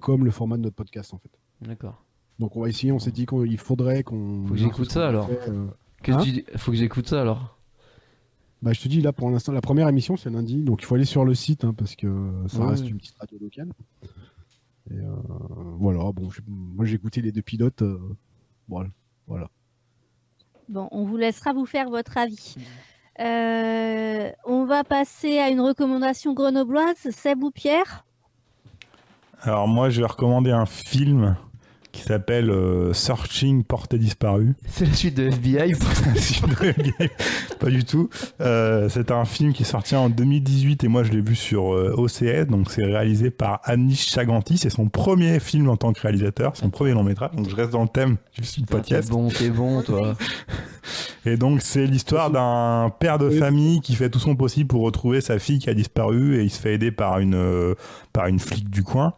comme 0.00 0.24
le 0.24 0.32
format 0.32 0.56
de 0.56 0.62
notre 0.62 0.74
podcast, 0.74 1.14
en 1.14 1.18
fait. 1.18 1.30
D'accord. 1.60 2.04
Donc, 2.38 2.56
on 2.56 2.62
va 2.62 2.68
essayer, 2.68 2.90
on 2.92 2.98
s'est 2.98 3.12
dit 3.12 3.26
qu'il 3.26 3.58
faudrait 3.58 4.02
qu'on. 4.02 4.44
Faut 4.46 4.54
que 4.54 4.58
j'écoute 4.60 4.90
ça, 4.90 5.08
alors. 5.08 5.28
Fait, 5.28 5.48
euh, 5.48 5.66
Que 6.02 6.12
Hein 6.12 6.18
tu 6.22 6.32
dis- 6.32 6.44
Faut 6.56 6.70
que 6.72 6.76
j'écoute 6.76 7.08
ça 7.08 7.20
alors. 7.22 7.56
Bah, 8.62 8.72
je 8.72 8.80
te 8.80 8.88
dis, 8.88 9.00
là, 9.00 9.12
pour 9.12 9.30
l'instant, 9.30 9.52
la 9.52 9.60
première 9.60 9.88
émission, 9.88 10.16
c'est 10.16 10.30
lundi. 10.30 10.62
Donc, 10.62 10.82
il 10.82 10.84
faut 10.86 10.94
aller 10.94 11.04
sur 11.04 11.24
le 11.24 11.34
site, 11.34 11.64
hein, 11.64 11.74
parce 11.76 11.94
que 11.96 12.32
ça 12.48 12.60
Ouais. 12.60 12.70
reste 12.70 12.88
une 12.88 12.96
petite 12.98 13.16
radio 13.18 13.38
locale. 13.40 13.70
Et 14.90 14.94
euh, 14.98 15.14
voilà, 15.78 16.00
bon, 16.12 16.28
moi, 16.46 16.84
j'ai 16.84 16.94
écouté 16.96 17.20
les 17.22 17.30
deux 17.32 17.42
pilotes. 17.42 17.82
euh, 17.82 17.98
voilà. 18.68 18.88
voilà. 19.26 19.48
Bon, 20.68 20.88
on 20.92 21.04
vous 21.04 21.16
laissera 21.18 21.52
vous 21.52 21.66
faire 21.66 21.88
votre 21.90 22.16
avis. 22.18 22.54
Euh, 23.20 24.30
on 24.44 24.64
va 24.64 24.82
passer 24.82 25.38
à 25.38 25.48
une 25.50 25.60
recommandation 25.60 26.32
grenobloise. 26.34 26.96
Seb 27.10 27.42
ou 27.44 27.50
Pierre? 27.50 28.04
Alors 29.40 29.68
moi, 29.68 29.90
je 29.90 30.00
vais 30.00 30.06
recommander 30.06 30.50
un 30.52 30.66
film 30.66 31.36
qui 31.94 32.02
s'appelle 32.02 32.50
euh, 32.50 32.92
Searching 32.92 33.62
Portée 33.62 33.98
Disparue. 33.98 34.54
C'est 34.66 34.84
la 34.84 34.92
suite 34.92 35.16
de 35.16 35.28
FBI. 35.28 35.74
pas 37.60 37.70
du 37.70 37.84
tout. 37.84 38.10
Euh, 38.40 38.88
c'est 38.88 39.12
un 39.12 39.24
film 39.24 39.52
qui 39.52 39.62
est 39.62 39.66
sorti 39.66 39.94
en 39.94 40.10
2018 40.10 40.82
et 40.82 40.88
moi 40.88 41.04
je 41.04 41.12
l'ai 41.12 41.20
vu 41.20 41.36
sur 41.36 41.72
euh, 41.72 41.94
OCS. 41.96 42.50
Donc 42.50 42.70
c'est 42.70 42.84
réalisé 42.84 43.30
par 43.30 43.60
Anish 43.62 44.10
Chaganti. 44.10 44.58
C'est 44.58 44.70
son 44.70 44.88
premier 44.88 45.38
film 45.38 45.68
en 45.68 45.76
tant 45.76 45.92
que 45.92 46.00
réalisateur, 46.00 46.56
son 46.56 46.68
premier 46.68 46.92
long 46.92 47.04
métrage. 47.04 47.30
Donc 47.36 47.48
je 47.48 47.54
reste 47.54 47.70
dans 47.70 47.82
le 47.82 47.88
thème 47.88 48.16
du 48.36 48.42
podcast. 48.66 49.08
T'es 49.08 49.14
bon, 49.14 49.28
t'es 49.28 49.50
bon, 49.50 49.82
toi. 49.82 50.16
Et 51.26 51.36
donc 51.36 51.62
c'est 51.62 51.86
l'histoire 51.86 52.30
d'un 52.30 52.90
père 52.98 53.18
de 53.18 53.30
famille 53.30 53.80
qui 53.80 53.94
fait 53.94 54.10
tout 54.10 54.18
son 54.18 54.36
possible 54.36 54.68
pour 54.68 54.82
retrouver 54.82 55.20
sa 55.20 55.38
fille 55.38 55.58
qui 55.58 55.70
a 55.70 55.74
disparu 55.74 56.38
et 56.38 56.42
il 56.42 56.50
se 56.50 56.60
fait 56.60 56.74
aider 56.74 56.90
par 56.90 57.18
une 57.18 57.34
euh, 57.34 57.74
par 58.12 58.26
une 58.26 58.38
flic 58.38 58.68
du 58.68 58.82
coin. 58.82 59.14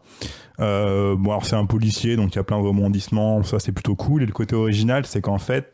Euh, 0.60 1.16
bon 1.16 1.30
alors 1.30 1.44
c'est 1.44 1.56
un 1.56 1.66
policier 1.66 2.16
donc 2.16 2.34
il 2.34 2.36
y 2.36 2.38
a 2.38 2.44
plein 2.44 2.58
de 2.58 2.66
rebondissements, 2.66 3.42
ça 3.42 3.58
c'est 3.58 3.72
plutôt 3.72 3.94
cool. 3.94 4.22
Et 4.22 4.26
le 4.26 4.32
côté 4.32 4.54
original 4.54 5.06
c'est 5.06 5.20
qu'en 5.20 5.38
fait 5.38 5.72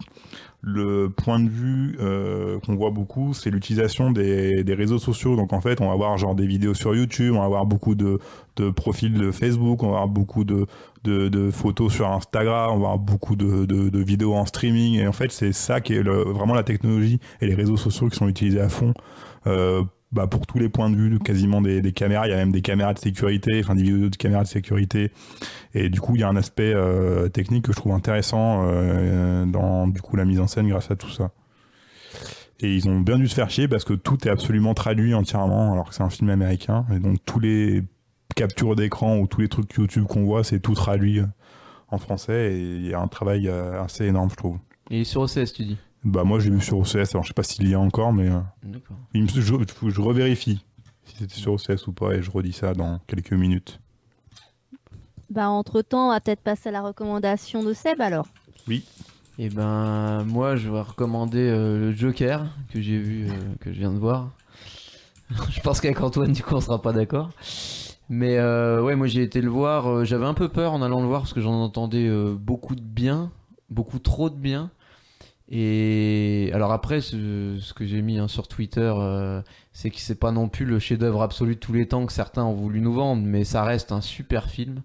le 0.65 1.11
point 1.11 1.41
de 1.41 1.49
vue 1.49 1.97
euh, 2.01 2.61
qu'on 2.61 2.77
voit 2.77 2.91
beaucoup, 2.91 3.35
c'est 3.35 3.51
l'utilisation 3.51 4.13
des, 4.13 4.63
des 4.63 4.75
réseaux 4.75 5.01
sociaux. 5.01 5.35
Donc 5.35 5.53
en 5.53 5.61
fait, 5.61 5.81
on 5.81 5.89
va 5.89 5.97
voir 5.97 6.17
genre 6.19 6.37
des 6.37 6.47
vidéos 6.47 6.73
sur 6.73 6.95
YouTube, 6.95 7.35
on 7.35 7.41
va 7.41 7.47
avoir 7.47 7.67
beaucoup 7.67 7.97
de, 7.97 8.21
de 8.55 8.71
profils 8.71 9.13
de 9.13 9.33
Facebook, 9.33 9.83
on 9.83 9.89
va 9.89 9.95
avoir 9.95 10.09
beaucoup 10.09 10.45
de, 10.45 10.67
de, 11.03 11.29
de 11.29 11.51
photos 11.51 11.93
sur 11.93 12.09
Instagram, 12.09 12.71
on 12.71 12.79
va 12.79 12.91
avoir 12.91 12.99
beaucoup 12.99 13.35
de, 13.35 13.67
de, 13.67 13.99
vidéos 13.99 14.35
en 14.35 14.47
streaming. 14.47 15.01
Et 15.01 15.07
en 15.09 15.13
fait, 15.13 15.33
c'est 15.33 15.53
ça 15.53 15.81
qui 15.81 15.95
est 15.95 16.03
le, 16.03 16.23
vraiment 16.23 16.55
la 16.55 16.63
technologie 16.63 17.19
et 17.41 17.47
les 17.47 17.55
réseaux 17.55 17.77
sociaux 17.77 18.09
qui 18.09 18.17
sont 18.17 18.29
utilisés 18.29 18.61
à 18.61 18.69
fond. 18.69 18.95
Euh, 19.49 19.83
bah, 20.13 20.27
pour 20.27 20.47
tous 20.47 20.59
les 20.59 20.69
points 20.69 20.91
de 20.91 20.97
vue, 20.97 21.19
quasiment 21.19 21.63
des, 21.63 21.81
des 21.81 21.93
caméras, 21.93 22.27
il 22.27 22.31
y 22.31 22.35
a 22.35 22.37
même 22.37 22.53
des 22.53 22.61
caméras 22.61 22.93
de 22.93 22.99
sécurité, 22.99 23.61
enfin 23.61 23.75
des 23.75 23.83
vidéos 23.83 24.11
de 24.11 24.17
caméras 24.17 24.43
de 24.43 24.49
sécurité. 24.49 25.11
Et 25.75 25.89
du 25.89 26.01
coup, 26.01 26.15
il 26.17 26.21
y 26.21 26.25
a 26.25 26.29
un 26.29 26.37
aspect 26.37 26.75
euh, 26.75 27.29
technique 27.29 27.65
que 27.65 27.73
je 27.73 27.79
trouve 27.79 27.93
intéressant 27.93 28.67
euh, 28.67 29.47
dans 29.47 29.89
du 29.89 30.03
coup 30.03 30.17
la 30.17 30.27
mise 30.27 30.41
en 30.41 30.47
scène 30.47 30.69
grâce 30.69 30.91
à 30.91 30.97
tout 30.97 31.11
ça. 31.11 31.31
Et 32.61 32.77
ils 32.77 32.89
ont 32.89 33.01
bien 33.01 33.19
dû 33.19 33.27
se 33.27 33.35
faire 33.35 33.51
chier 33.51 33.69
parce 33.69 33.85
que 33.85 33.95
tout 33.95 34.29
est 34.29 34.31
absolument 34.31 34.75
traduit 34.75 35.15
entièrement, 35.15 35.73
alors 35.73 35.89
que 35.89 35.95
c'est 35.95 36.03
un 36.03 36.11
film 36.11 36.29
américain. 36.29 36.85
Et 36.95 36.99
donc 36.99 37.17
tous 37.25 37.41
les 37.41 37.83
captures 38.37 38.77
d'écran 38.77 39.19
ou 39.19 39.27
tous 39.27 39.41
les 39.41 39.49
trucs 39.49 39.73
YouTube 39.73 40.05
qu'on 40.05 40.25
voit, 40.25 40.45
c'est 40.45 40.61
tout 40.61 40.75
traduit 40.75 41.21
euh, 41.21 41.27
en 41.89 41.97
français. 41.97 42.53
Et 42.53 42.61
il 42.61 42.87
y 42.87 42.93
a 42.93 43.01
un 43.01 43.09
travail 43.09 43.49
assez 43.49 44.05
énorme, 44.05 44.29
je 44.31 44.37
trouve. 44.37 44.59
Et 44.91 45.05
sur 45.05 45.23
OCS, 45.23 45.55
tu 45.55 45.65
dis? 45.65 45.79
Bah 46.05 46.25
moi, 46.25 46.41
j'ai 46.41 46.51
vu 46.51 46.61
sur 46.61 46.79
OCS. 46.79 47.13
Alors 47.15 47.23
je 47.23 47.29
sais 47.29 47.35
pas 47.35 47.43
s'il 47.43 47.69
y 47.69 47.75
a 47.75 47.81
encore, 47.81 48.13
mais 48.13 48.29
euh, 48.29 48.41
D'accord. 48.65 48.97
il 49.15 49.23
me- 49.23 49.29
je, 49.29 49.41
je, 49.41 49.55
je 49.89 50.01
revérifie 50.01 50.65
si 51.05 51.17
c'était 51.17 51.35
sur 51.35 51.53
OCS 51.53 51.87
ou 51.87 51.93
pas, 51.93 52.15
et 52.15 52.23
je 52.23 52.31
redis 52.31 52.53
ça 52.53 52.75
dans 52.75 52.99
quelques 53.07 53.33
minutes. 53.33 53.81
Bah, 55.31 55.49
entre-temps, 55.49 56.09
on 56.09 56.11
va 56.11 56.21
peut-être 56.21 56.43
passer 56.43 56.69
à 56.69 56.73
la 56.73 56.83
recommandation 56.83 57.63
de 57.63 57.73
Seb 57.73 58.01
alors. 58.01 58.27
Et 59.39 59.49
ben 59.49 60.25
moi 60.25 60.57
je 60.57 60.69
vais 60.71 60.81
recommander 60.83 61.39
euh, 61.49 61.79
le 61.79 61.93
Joker 61.93 62.47
que 62.71 62.81
j'ai 62.83 62.99
vu, 62.99 63.27
euh, 63.29 63.33
que 63.61 63.73
je 63.73 63.79
viens 63.79 63.93
de 63.93 63.99
voir. 63.99 64.31
je 65.51 65.61
pense 65.61 65.81
qu'avec 65.81 66.01
Antoine 66.03 66.33
du 66.33 66.43
coup 66.43 66.55
on 66.55 66.61
sera 66.61 66.81
pas 66.83 66.93
d'accord. 66.93 67.31
Mais 68.11 68.37
euh, 68.37 68.83
ouais 68.83 68.95
moi 68.95 69.07
j'ai 69.07 69.23
été 69.23 69.41
le 69.41 69.49
voir, 69.49 69.89
euh, 69.91 70.05
j'avais 70.05 70.27
un 70.27 70.35
peu 70.35 70.49
peur 70.51 70.75
en 70.75 70.83
allant 70.83 71.01
le 71.01 71.07
voir 71.07 71.23
parce 71.23 71.33
que 71.33 71.41
j'en 71.41 71.55
entendais 71.63 72.07
euh, 72.07 72.35
beaucoup 72.39 72.75
de 72.75 72.83
bien, 72.83 73.31
beaucoup 73.71 73.99
trop 73.99 74.29
de 74.29 74.37
bien. 74.37 74.71
Et 75.55 76.51
alors 76.55 76.73
après 76.73 77.03
ce, 77.03 77.75
que 77.75 77.85
j'ai 77.85 78.01
mis 78.01 78.19
hein, 78.19 78.27
sur 78.27 78.49
Twitter 78.49 78.91
euh, 78.97 79.43
c'est 79.75 79.91
que 79.91 79.99
c'est 79.99 80.19
pas 80.19 80.33
non 80.33 80.49
plus 80.49 80.65
le 80.65 80.79
chef-d'œuvre 80.79 81.21
absolu 81.21 81.57
de 81.57 81.61
tous 81.61 81.75
les 81.75 81.87
temps 81.87 82.07
que 82.07 82.13
certains 82.15 82.43
ont 82.43 82.55
voulu 82.55 82.81
nous 82.81 82.95
vendre, 82.95 83.23
mais 83.23 83.45
ça 83.45 83.63
reste 83.63 83.93
un 83.93 84.01
super 84.01 84.49
film. 84.49 84.81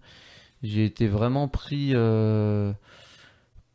J'ai 0.64 0.84
été 0.84 1.08
vraiment 1.08 1.48
pris 1.48 1.92
euh, 1.94 2.74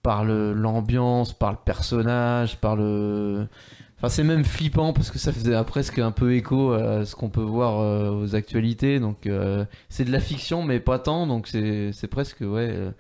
par 0.03 0.27
l'ambiance, 0.27 1.33
par 1.33 1.53
le 1.53 1.59
personnage, 1.65 2.59
par 2.59 2.77
le. 2.77 3.47
Enfin, 3.97 4.11
c'est 4.11 4.25
même 4.25 4.45
flippant 4.45 4.93
parce 4.93 5.11
que 5.11 5.19
ça 5.19 5.33
faisait 5.33 5.55
euh, 5.55 5.63
presque 5.63 5.99
un 5.99 6.11
peu 6.11 6.35
écho 6.35 6.73
à 6.73 7.07
ce 7.07 7.17
qu'on 7.17 7.31
peut 7.31 7.41
voir 7.41 8.13
aux 8.13 8.35
actualités. 8.35 9.01
Donc, 9.01 9.27
c'est 9.89 10.05
de 10.05 10.13
la 10.13 10.21
fiction, 10.21 10.63
mais 10.63 10.79
pas 10.79 10.99
tant. 10.99 11.27
Donc, 11.27 11.47
c'est 11.47 12.09
presque, 12.11 12.41
ouais, 12.43 12.93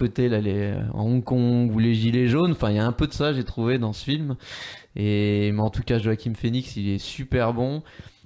côté 0.00 0.28
là, 0.28 0.40
les, 0.40 0.74
en 0.94 1.04
Hong 1.06 1.22
Kong 1.24 1.70
ou 1.74 1.78
les 1.78 1.94
Gilets 1.94 2.26
jaunes. 2.26 2.52
Enfin, 2.52 2.70
il 2.70 2.76
y 2.76 2.78
a 2.78 2.86
un 2.86 2.92
peu 2.92 3.06
de 3.06 3.12
ça, 3.12 3.32
j'ai 3.32 3.44
trouvé 3.44 3.78
dans 3.78 3.92
ce 3.92 4.04
film. 4.04 4.36
Et, 4.96 5.52
mais 5.52 5.60
en 5.60 5.70
tout 5.70 5.82
cas, 5.82 5.98
Joachim 5.98 6.34
Phoenix, 6.34 6.76
il 6.76 6.88
est 6.88 6.98
super 6.98 7.52
bon. 7.54 7.82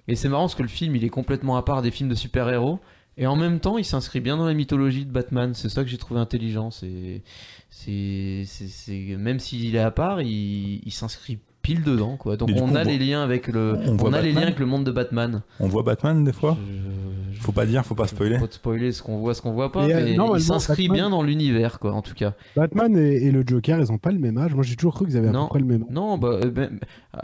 Et 0.09 0.15
c'est 0.15 0.29
marrant 0.29 0.45
parce 0.45 0.55
que 0.55 0.63
le 0.63 0.69
film, 0.69 0.95
il 0.97 1.05
est 1.05 1.09
complètement 1.11 1.57
à 1.57 1.63
part 1.63 1.83
des 1.83 1.91
films 1.91 2.09
de 2.09 2.15
super-héros. 2.15 2.79
Et 3.17 3.27
en 3.27 3.37
même 3.37 3.61
temps, 3.61 3.79
il 3.79 3.85
s'inscrit 3.85 4.21
bien 4.21 4.37
dans 4.37 4.47
la 4.47 4.55
mythologie 4.55 5.05
de 5.05 5.11
Batman. 5.13 5.55
C'est 5.55 5.69
ça 5.69 5.83
que 5.85 5.89
j'ai 5.91 5.99
trouvé 5.99 6.21
intelligent. 6.21 6.71
C'est, 6.71 7.23
c'est, 7.71 8.43
c'est, 8.47 8.67
c'est- 8.69 9.17
même 9.17 9.39
s'il 9.39 9.75
est 9.77 9.79
à 9.79 9.91
part, 9.91 10.21
il, 10.23 10.81
il 10.85 10.93
s'inscrit 10.93 11.39
pile 11.65 11.83
dedans, 11.83 12.17
quoi. 12.17 12.37
Donc 12.37 12.51
on 12.51 12.55
coup, 12.55 12.59
a 12.61 12.63
on 12.83 12.85
les 12.85 12.97
voit- 12.99 13.07
liens 13.07 13.23
avec 13.25 13.49
le, 13.49 13.77
on 14.01 14.13
a 14.13 14.21
les 14.21 14.31
liens 14.33 14.43
avec 14.43 14.59
le 14.61 14.67
monde 14.67 14.85
de 14.85 14.93
Batman. 14.93 15.43
On 15.59 15.67
voit 15.67 15.83
Batman 15.83 16.23
des 16.23 16.33
fois 16.33 16.57
Je- 16.61 17.35
je- 17.37 17.41
Faut 17.41 17.53
pas 17.53 17.67
dire, 17.67 17.85
faut 17.85 17.95
pas 17.95 18.07
spoiler. 18.07 18.39
Faut 18.39 18.47
spoiler 18.51 18.93
ce 18.93 19.03
qu'on 19.03 19.19
voit, 19.19 19.35
ce 19.35 19.43
qu'on 19.43 19.53
voit 19.53 19.73
pas. 19.73 19.87
Et, 19.89 19.93
euh, 19.95 20.03
mais 20.05 20.15
normalement, 20.15 20.37
il 20.37 20.43
s'inscrit 20.43 20.85
Batman- 20.89 20.95
bien 20.97 21.11
dans 21.11 21.23
l'univers, 21.23 21.79
quoi. 21.81 21.93
En 21.93 22.01
tout 22.03 22.15
cas. 22.15 22.35
Batman 22.55 22.97
et, 22.97 23.25
et 23.27 23.31
le 23.33 23.43
Joker, 23.47 23.81
ils 23.81 23.91
ont 23.91 23.99
pas 23.99 24.13
le 24.13 24.19
même 24.19 24.39
âge. 24.39 24.55
Moi, 24.55 24.63
j'ai 24.63 24.77
toujours 24.77 24.95
cru 24.95 25.07
qu'ils 25.07 25.17
avaient 25.17 25.29
à 25.29 25.33
Non. 25.33 25.45
peu 25.45 25.49
près 25.51 25.59
le 25.59 25.65
même 25.67 25.83
âge. 25.83 25.89
Non, 25.91 26.17
bah, 26.19 26.29
euh, 26.45 26.51
ben, 26.51 26.79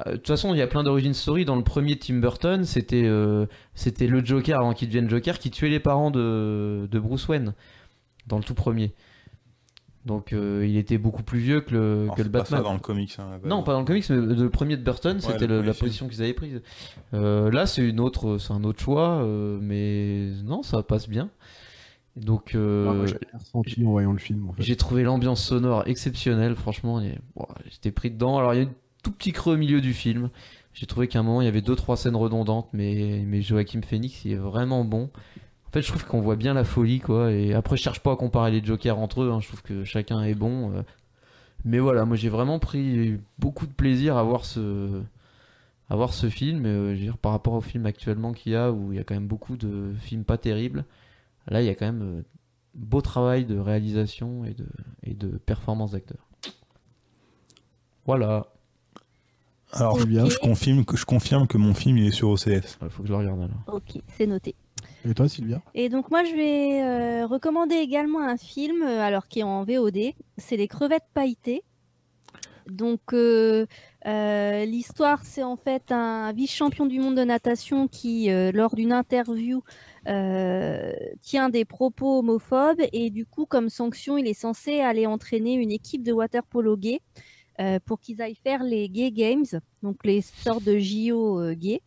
euh, 0.07 0.13
de 0.13 0.17
toute 0.17 0.27
façon, 0.27 0.53
il 0.55 0.59
y 0.59 0.63
a 0.63 0.67
plein 0.67 0.83
d'origine 0.83 1.15
story. 1.15 1.45
Dans 1.45 1.57
le 1.57 1.63
premier 1.65 1.97
Tim 1.99 2.17
Burton, 2.17 2.65
c'était 2.65 3.05
euh, 3.05 3.47
c'était 3.75 4.07
le 4.09 4.25
Joker 4.25 4.59
avant 4.59 4.73
qu'il 4.73 4.89
devienne 4.89 5.09
Joker 5.09 5.39
qui 5.39 5.51
tuait 5.51 5.69
les 5.71 5.81
parents 5.81 6.11
de, 6.11 6.87
de 6.91 6.99
Bruce 6.99 7.29
Wayne 7.29 7.55
dans 8.27 8.37
le 8.39 8.45
tout 8.45 8.55
premier. 8.55 8.93
Donc, 10.07 10.33
euh, 10.33 10.65
il 10.67 10.79
était 10.79 10.97
beaucoup 10.97 11.23
plus 11.23 11.41
vieux 11.41 11.61
que 11.61 11.75
le, 11.75 12.03
Alors, 12.05 12.15
que 12.15 12.23
le 12.23 12.27
c'est 12.27 12.33
pas 12.33 12.45
ça 12.47 12.57
Batman. 12.57 12.63
dans 12.63 12.73
le 12.73 12.81
comics. 12.81 13.15
hein. 13.19 13.39
Non, 13.45 13.63
pas 13.63 13.73
dans 13.73 13.81
le 13.81 13.85
comics, 13.85 14.09
mais 14.09 14.17
le 14.35 14.49
premier 14.49 14.77
de 14.79 14.83
Burton, 14.83 15.21
c'était 15.21 15.47
la 15.47 15.75
position 15.75 16.09
qu'ils 16.09 16.23
avaient 16.23 16.33
prise. 16.33 16.63
Euh, 17.13 17.51
là, 17.51 17.67
c'est 17.67 17.87
une 17.87 18.01
autre, 18.01 18.39
c'est 18.39 18.53
un 18.53 18.65
autre 18.65 18.81
choix, 18.81 19.23
euh, 19.23 19.59
mais 19.61 20.31
non, 20.45 20.63
ça 20.63 20.83
passe 20.83 21.09
bien. 21.09 21.29
Donc, 22.17 22.51
j'ai 22.53 23.85
en 23.85 23.91
voyant 23.91 24.13
le 24.13 24.19
film. 24.19 24.49
En 24.49 24.53
fait. 24.53 24.63
j'ai 24.63 24.77
trouvé 24.77 25.03
l'ambiance 25.03 25.45
sonore 25.45 25.87
exceptionnelle, 25.87 26.57
franchement. 26.57 27.01
J'étais 27.71 27.93
pris 27.93 28.11
dedans. 28.11 28.39
Alors, 28.39 28.55
il 28.55 28.63
y 28.63 28.65
a 28.65 28.67
un 28.67 28.73
tout 29.03 29.13
petit 29.13 29.33
creux 29.33 29.55
au 29.55 29.59
milieu 29.59 29.81
du 29.81 29.93
film. 29.93 30.31
J'ai 30.73 30.87
trouvé 30.87 31.09
qu'à 31.09 31.19
un 31.19 31.23
moment, 31.23 31.41
il 31.43 31.45
y 31.45 31.49
avait 31.49 31.63
deux 31.63 31.77
trois 31.77 31.97
scènes 31.97 32.17
redondantes, 32.17 32.69
mais, 32.73 33.23
mais 33.27 33.43
Joachim 33.43 33.81
Phoenix, 33.83 34.25
il 34.25 34.33
est 34.33 34.37
vraiment 34.37 34.85
bon. 34.85 35.11
En 35.71 35.73
fait, 35.73 35.83
je 35.83 35.89
trouve 35.89 36.05
qu'on 36.05 36.21
voit 36.21 36.35
bien 36.35 36.53
la 36.53 36.65
folie, 36.65 36.99
quoi. 36.99 37.31
Et 37.31 37.55
après, 37.55 37.77
je 37.77 37.83
cherche 37.83 38.01
pas 38.01 38.11
à 38.13 38.17
comparer 38.17 38.51
les 38.51 38.65
Jokers 38.65 38.99
entre 38.99 39.23
eux. 39.23 39.31
hein, 39.31 39.39
Je 39.41 39.47
trouve 39.47 39.63
que 39.63 39.85
chacun 39.85 40.21
est 40.25 40.35
bon. 40.35 40.73
euh. 40.75 40.83
Mais 41.65 41.79
voilà, 41.79 42.05
moi, 42.05 42.17
j'ai 42.17 42.29
vraiment 42.29 42.59
pris 42.59 43.19
beaucoup 43.39 43.67
de 43.69 43.73
plaisir 43.73 44.17
à 44.17 44.23
voir 44.25 44.45
ce, 44.45 45.01
à 45.89 45.95
voir 45.95 46.13
ce 46.13 46.29
film. 46.29 46.67
euh, 46.67 46.89
je 46.95 46.99
veux 46.99 47.05
dire, 47.05 47.19
par 47.19 47.31
rapport 47.33 47.53
au 47.53 47.61
film 47.61 47.87
actuellement 47.87 48.33
qu'il 48.33 48.51
y 48.53 48.57
a, 48.57 48.73
où 48.73 48.93
il 48.93 48.97
y 48.97 48.99
a 48.99 49.05
quand 49.05 49.15
même 49.15 49.29
beaucoup 49.29 49.57
de 49.57 49.93
films 50.01 50.25
pas 50.25 50.39
terribles. 50.39 50.85
Là, 51.47 51.63
il 51.63 51.67
y 51.67 51.71
a 51.71 51.75
quand 51.77 51.87
même 51.87 52.03
euh, 52.03 52.23
beau 52.75 53.01
travail 53.01 53.45
de 53.45 53.57
réalisation 53.57 54.45
et 54.45 54.55
de, 54.55 54.67
et 55.05 55.15
de 55.15 55.29
performance 55.29 55.93
d'acteur. 55.93 56.27
Voilà, 58.07 58.47
Alors, 59.73 60.01
je 60.01 60.39
confirme, 60.39 60.85
que, 60.85 60.97
je 60.97 61.05
confirme 61.05 61.47
que 61.47 61.59
mon 61.59 61.75
film 61.75 61.97
il 61.99 62.07
est 62.07 62.11
sur 62.11 62.31
OCS. 62.31 62.77
il 62.83 62.89
faut 62.89 63.03
que 63.03 63.09
je 63.09 63.13
le 63.13 63.19
regarde 63.19 63.41
alors. 63.43 63.63
Ok, 63.77 64.01
c'est 64.17 64.27
noté. 64.27 64.57
Et 65.09 65.15
toi, 65.15 65.29
Sylvia? 65.29 65.63
Et 65.75 65.89
donc 65.89 66.11
moi 66.11 66.25
je 66.25 66.35
vais 66.35 66.83
euh, 66.83 67.27
recommander 67.27 67.77
également 67.77 68.21
un 68.21 68.37
film, 68.37 68.83
euh, 68.83 69.01
alors 69.01 69.29
qui 69.29 69.41
est 69.41 69.45
en 69.45 69.65
VOD, 69.65 70.13
c'est 70.37 70.57
Les 70.57 70.69
crevettes 70.69 71.09
pailletées. 71.15 71.63
Donc 72.69 73.15
euh, 73.15 73.67
l'histoire 74.05 75.25
c'est 75.25 75.43
en 75.43 75.57
fait 75.57 75.91
un 75.91 76.33
vice-champion 76.33 76.87
du 76.87 77.01
monde 77.01 77.17
de 77.17 77.25
natation 77.25 77.89
qui 77.89 78.29
lors 78.53 78.77
d'une 78.77 78.93
interview 78.93 79.63
tient 80.05 81.49
des 81.49 81.65
propos 81.65 82.21
homophobes 82.21 82.83
et 82.93 83.11
du 83.11 83.27
coup 83.27 83.45
comme 83.45 83.71
sanction 83.71 84.19
il 84.19 84.29
est 84.29 84.35
censé 84.35 84.81
aller 84.81 85.07
entraîner 85.07 85.55
une 85.55 85.73
équipe 85.73 86.05
de 86.05 86.13
water 86.13 86.45
polo 86.45 86.77
gay 86.77 87.01
pour 87.87 87.99
qu'ils 87.99 88.23
aillent 88.23 88.39
faire 88.41 88.63
les 88.63 88.89
gay 88.89 89.11
games, 89.11 89.47
donc 89.83 90.05
les 90.05 90.21
sortes 90.21 90.63
de 90.63 90.79
JO 90.79 91.53
gays. 91.55 91.83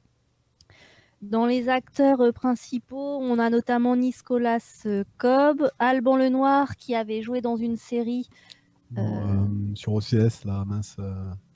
Dans 1.24 1.46
les 1.46 1.70
acteurs 1.70 2.20
euh, 2.20 2.32
principaux, 2.32 3.18
on 3.22 3.40
a 3.40 3.50
notamment 3.50 3.96
Nicolas 3.96 4.60
euh, 4.86 5.04
Cobb, 5.18 5.70
Alban 5.80 6.18
Lenoir 6.18 6.76
qui 6.76 6.96
avait 6.96 7.22
joué 7.22 7.40
dans 7.40 7.56
une 7.56 7.78
série 7.78 8.28
euh, 8.98 9.46
Sur 9.74 9.94
OCS, 9.94 10.46
là, 10.46 10.64
mince. 10.66 10.98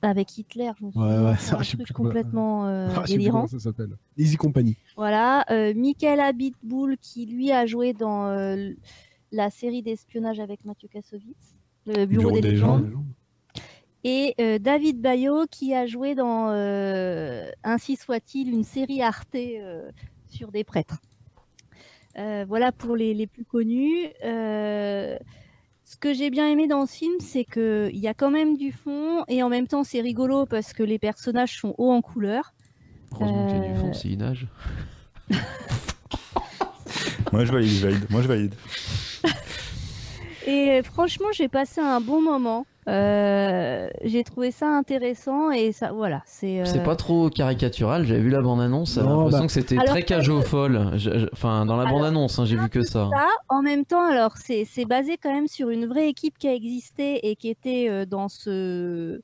avec 0.02 0.36
Hitler. 0.38 0.70
Je 0.78 0.84
me 0.86 0.90
Ouais, 0.90 1.30
ouais, 1.30 1.36
ça, 1.36 1.58
un 1.58 1.62
je 1.62 1.72
truc 1.72 1.84
plus 1.84 1.94
complètement 1.94 2.66
euh, 2.66 2.88
ah, 2.96 3.02
délirant. 3.06 3.46
ça 3.46 3.58
s'appelle. 3.58 3.96
Easy 4.16 4.36
Company. 4.36 4.76
Voilà, 4.96 5.44
euh, 5.50 5.72
Michael 5.74 6.20
Abitboul 6.20 6.96
qui 6.98 7.26
lui 7.26 7.52
a 7.52 7.66
joué 7.66 7.92
dans 7.92 8.28
la 9.30 9.50
série 9.50 9.82
d'espionnage 9.82 10.40
avec 10.40 10.64
Mathieu 10.64 10.88
Kassovitz, 10.88 11.56
le 11.86 12.06
Bureau, 12.06 12.30
des, 12.30 12.40
légendes. 12.40 12.90
Et 14.10 14.34
euh, 14.40 14.58
David 14.58 15.02
Bayot 15.02 15.44
qui 15.50 15.74
a 15.74 15.86
joué 15.86 16.14
dans 16.14 16.48
euh, 16.48 17.50
Ainsi 17.62 17.96
soit-il, 17.96 18.48
une 18.48 18.64
série 18.64 19.02
Arte 19.02 19.34
euh, 19.34 19.90
sur 20.30 20.50
des 20.50 20.64
prêtres. 20.64 20.96
Euh, 22.16 22.46
voilà 22.48 22.72
pour 22.72 22.96
les, 22.96 23.12
les 23.12 23.26
plus 23.26 23.44
connus. 23.44 24.06
Euh, 24.24 25.18
Ce 25.84 25.98
que 25.98 26.14
j'ai 26.14 26.30
bien 26.30 26.48
aimé 26.48 26.66
dans 26.66 26.86
ce 26.86 26.96
film, 26.96 27.20
c'est 27.20 27.44
qu'il 27.44 27.98
y 27.98 28.08
a 28.08 28.14
quand 28.14 28.30
même 28.30 28.56
du 28.56 28.72
fond 28.72 29.24
et 29.28 29.42
en 29.42 29.50
même 29.50 29.66
temps 29.66 29.84
c'est 29.84 30.00
rigolo 30.00 30.46
parce 30.46 30.72
que 30.72 30.82
les 30.82 30.98
personnages 30.98 31.58
sont 31.60 31.74
hauts 31.76 31.92
en 31.92 32.00
couleur. 32.00 32.54
Heureusement 33.12 33.46
qu'il 33.46 33.58
y 33.58 33.60
a 33.60 33.68
du 33.68 33.78
fond, 33.78 33.92
nage. 34.16 34.46
Moi, 37.32 37.44
je 37.44 37.52
valide, 37.52 37.70
je 37.70 37.86
valide. 37.86 38.06
Moi, 38.08 38.22
je 38.22 38.28
valide. 38.28 38.54
Et 40.50 40.82
franchement, 40.82 41.28
j'ai 41.32 41.48
passé 41.48 41.80
un 41.80 42.00
bon 42.00 42.22
moment. 42.22 42.64
Euh, 42.88 43.86
j'ai 44.02 44.24
trouvé 44.24 44.50
ça 44.50 44.66
intéressant 44.66 45.50
et 45.50 45.72
ça, 45.72 45.92
voilà, 45.92 46.22
c'est. 46.24 46.60
euh, 46.60 46.64
C'est 46.64 46.82
pas 46.82 46.96
trop 46.96 47.28
caricatural, 47.28 48.06
j'avais 48.06 48.20
vu 48.20 48.30
la 48.30 48.40
bande-annonce, 48.40 48.94
j'avais 48.94 49.06
Non, 49.06 49.16
l'impression 49.24 49.40
bah- 49.40 49.46
que 49.46 49.52
c'était 49.52 49.76
très 49.76 50.02
que- 50.02 50.06
cage 50.08 50.30
au 50.30 50.40
folle. 50.40 50.92
Je- 50.94 51.18
je- 51.18 51.26
Enfin, 51.34 51.66
dans 51.66 51.76
la 51.76 51.82
Alors, 51.82 51.98
bande-annonce, 51.98 52.38
hein, 52.38 52.46
j'ai 52.46 52.56
vu 52.56 52.70
que 52.70 52.82
ça. 52.82 53.10
ça. 53.14 53.26
En 53.50 53.60
même 53.60 53.84
temps, 53.84 54.04
alors 54.08 54.38
c'est 54.38 54.64
c'est 54.64 54.86
basé 54.86 55.18
quand 55.22 55.30
même 55.32 55.48
sur 55.48 55.68
une 55.68 55.84
vraie 55.84 56.08
équipe 56.08 56.38
qui 56.38 56.48
a 56.48 56.54
existé 56.54 57.28
et 57.28 57.36
qui 57.36 57.50
était 57.50 57.88
euh, 57.90 58.06
dans 58.06 58.28
ce 58.30 59.20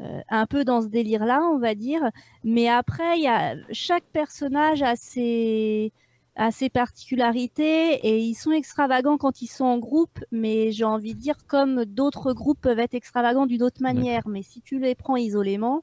euh, 0.00 0.20
un 0.28 0.46
peu 0.46 0.64
dans 0.64 0.82
ce 0.82 0.88
délire-là, 0.88 1.40
on 1.52 1.58
va 1.60 1.76
dire. 1.76 2.00
Mais 2.42 2.68
après, 2.68 3.16
il 3.18 3.22
y 3.22 3.28
a 3.28 3.54
chaque 3.70 4.02
personnage 4.12 4.82
a 4.82 4.96
ses 4.96 5.92
a 6.36 6.50
ses 6.50 6.70
particularités 6.70 7.94
et 8.06 8.18
ils 8.18 8.34
sont 8.34 8.52
extravagants 8.52 9.18
quand 9.18 9.42
ils 9.42 9.48
sont 9.48 9.64
en 9.64 9.78
groupe, 9.78 10.18
mais 10.30 10.72
j'ai 10.72 10.84
envie 10.84 11.14
de 11.14 11.20
dire 11.20 11.36
comme 11.46 11.84
d'autres 11.84 12.32
groupes 12.32 12.60
peuvent 12.60 12.78
être 12.78 12.94
extravagants 12.94 13.46
d'une 13.46 13.62
autre 13.62 13.82
manière. 13.82 14.26
Mais 14.28 14.42
si 14.42 14.62
tu 14.62 14.78
les 14.78 14.94
prends 14.94 15.16
isolément, 15.16 15.82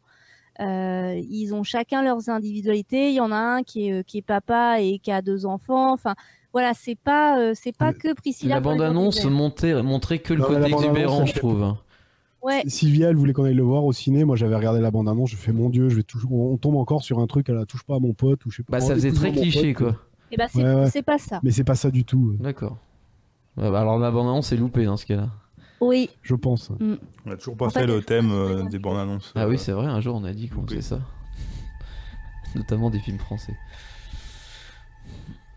euh, 0.60 1.22
ils 1.30 1.54
ont 1.54 1.64
chacun 1.64 2.02
leurs 2.02 2.30
individualités. 2.30 3.10
Il 3.10 3.16
y 3.16 3.20
en 3.22 3.32
a 3.32 3.38
un 3.38 3.64
qui 3.64 3.88
est, 3.88 3.94
euh, 3.94 4.04
qui 4.04 4.18
est 4.18 4.24
papa 4.24 4.82
et 4.82 5.00
qui 5.00 5.12
a 5.12 5.22
deux 5.22 5.46
enfants. 5.46 5.94
Enfin, 5.94 6.16
voilà, 6.52 6.74
c'est 6.74 6.98
pas, 6.98 7.40
euh, 7.40 7.54
c'est 7.56 7.76
pas 7.76 7.94
que 7.94 8.14
Priscilla. 8.14 8.56
La 8.56 8.62
bande-annonce 8.62 9.22
Forever. 9.22 9.36
montait, 9.36 9.84
montrait 9.84 10.20
que 10.20 10.34
le 10.34 10.42
Non, 10.42 10.48
côté 10.48 10.72
exubérant, 10.72 11.22
elle 11.22 11.28
je 11.28 11.34
trouve. 11.36 11.76
Ouais, 12.42 12.64
Sylvia, 12.68 13.10
elle 13.10 13.18
voulait 13.18 13.34
qu'on 13.34 13.44
aille 13.44 13.54
le 13.54 13.64
voir 13.64 13.84
au 13.84 13.92
ciné. 13.92 14.24
Moi, 14.24 14.36
j'avais 14.36 14.56
regardé 14.56 14.80
la 14.82 14.92
bande-annonce. 14.92 15.30
Je 15.30 15.36
fais 15.36 15.52
mon 15.52 15.70
Dieu, 15.70 15.90
je 15.90 15.96
vais 15.98 16.04
toujours... 16.04 16.32
on 16.34 16.58
tombe 16.58 16.78
encore 16.78 17.04
sur 17.04 17.20
un 17.20 17.28
truc 17.28 17.50
à 17.50 17.54
la 17.54 17.66
touche 17.66 17.84
pas 17.84 17.96
à 17.96 18.00
mon 18.00 18.14
pote 18.14 18.46
ou 18.46 18.52
je 18.52 18.58
sais 18.58 18.64
pas. 18.64 18.78
Bah, 18.78 18.82
ça 18.82 18.96
faisait 18.96 19.12
très 19.12 19.32
cliché, 19.32 19.74
pote. 19.74 19.92
quoi. 19.92 20.09
Et 20.32 20.38
bah 20.38 20.48
c'est 20.52 20.64
Ouais, 20.64 20.74
ouais. 20.76 20.90
c'est 20.90 21.02
pas 21.04 21.18
ça. 21.18 21.40
Mais 21.44 21.52
c'est 21.52 21.64
pas 21.64 21.76
ça 21.76 21.92
du 21.92 22.06
tout, 22.06 22.32
euh, 22.34 22.44
D'accord. 22.44 22.78
Ouais, 23.58 23.70
bah, 23.72 23.82
alors 23.82 23.98
la 24.00 24.12
bande-annonce 24.12 24.52
est 24.52 24.58
loupée 24.58 24.86
dans 24.86 24.98
ce 24.98 25.06
cas-là. 25.06 25.30
Oui, 25.82 26.10
je 26.22 26.36
pense. 26.36 26.72
On 27.26 27.32
a 27.32 27.38
toujours 27.38 27.56
pas 27.58 27.68
En 27.68 27.70
fait 27.70 27.82
fait, 27.82 27.88
le 27.88 28.02
thème 28.02 28.32
euh, 28.32 28.64
des 28.64 28.80
bandes 28.80 28.98
annonces. 28.98 29.32
Ah 29.36 29.48
oui, 29.48 29.58
c'est 29.58 29.72
vrai, 29.72 29.88
un 29.88 30.02
jour 30.02 30.16
on 30.16 30.24
a 30.26 30.34
dit 30.34 30.50
qu'on 30.50 30.66
faisait 30.68 30.82
ça. 30.82 31.00
Notamment 32.56 32.90
des 32.90 33.00
films 33.00 33.20
français. 33.20 33.56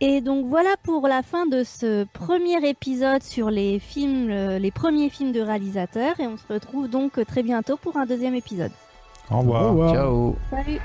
et 0.00 0.20
donc 0.20 0.46
voilà 0.46 0.70
pour 0.82 1.08
la 1.08 1.22
fin 1.22 1.46
de 1.46 1.64
ce 1.64 2.04
premier 2.12 2.68
épisode 2.68 3.22
sur 3.22 3.50
les 3.50 3.78
films, 3.80 4.30
euh, 4.30 4.58
les 4.58 4.70
premiers 4.70 5.10
films 5.10 5.32
de 5.32 5.40
réalisateurs. 5.40 6.18
Et 6.20 6.26
on 6.26 6.36
se 6.36 6.46
retrouve 6.52 6.88
donc 6.88 7.24
très 7.26 7.42
bientôt 7.42 7.76
pour 7.76 7.96
un 7.96 8.06
deuxième 8.06 8.34
épisode. 8.34 8.72
Au 9.30 9.38
revoir. 9.40 9.64
Au 9.66 9.68
revoir. 9.70 9.94
Ciao 9.94 10.36
Salut 10.50 10.78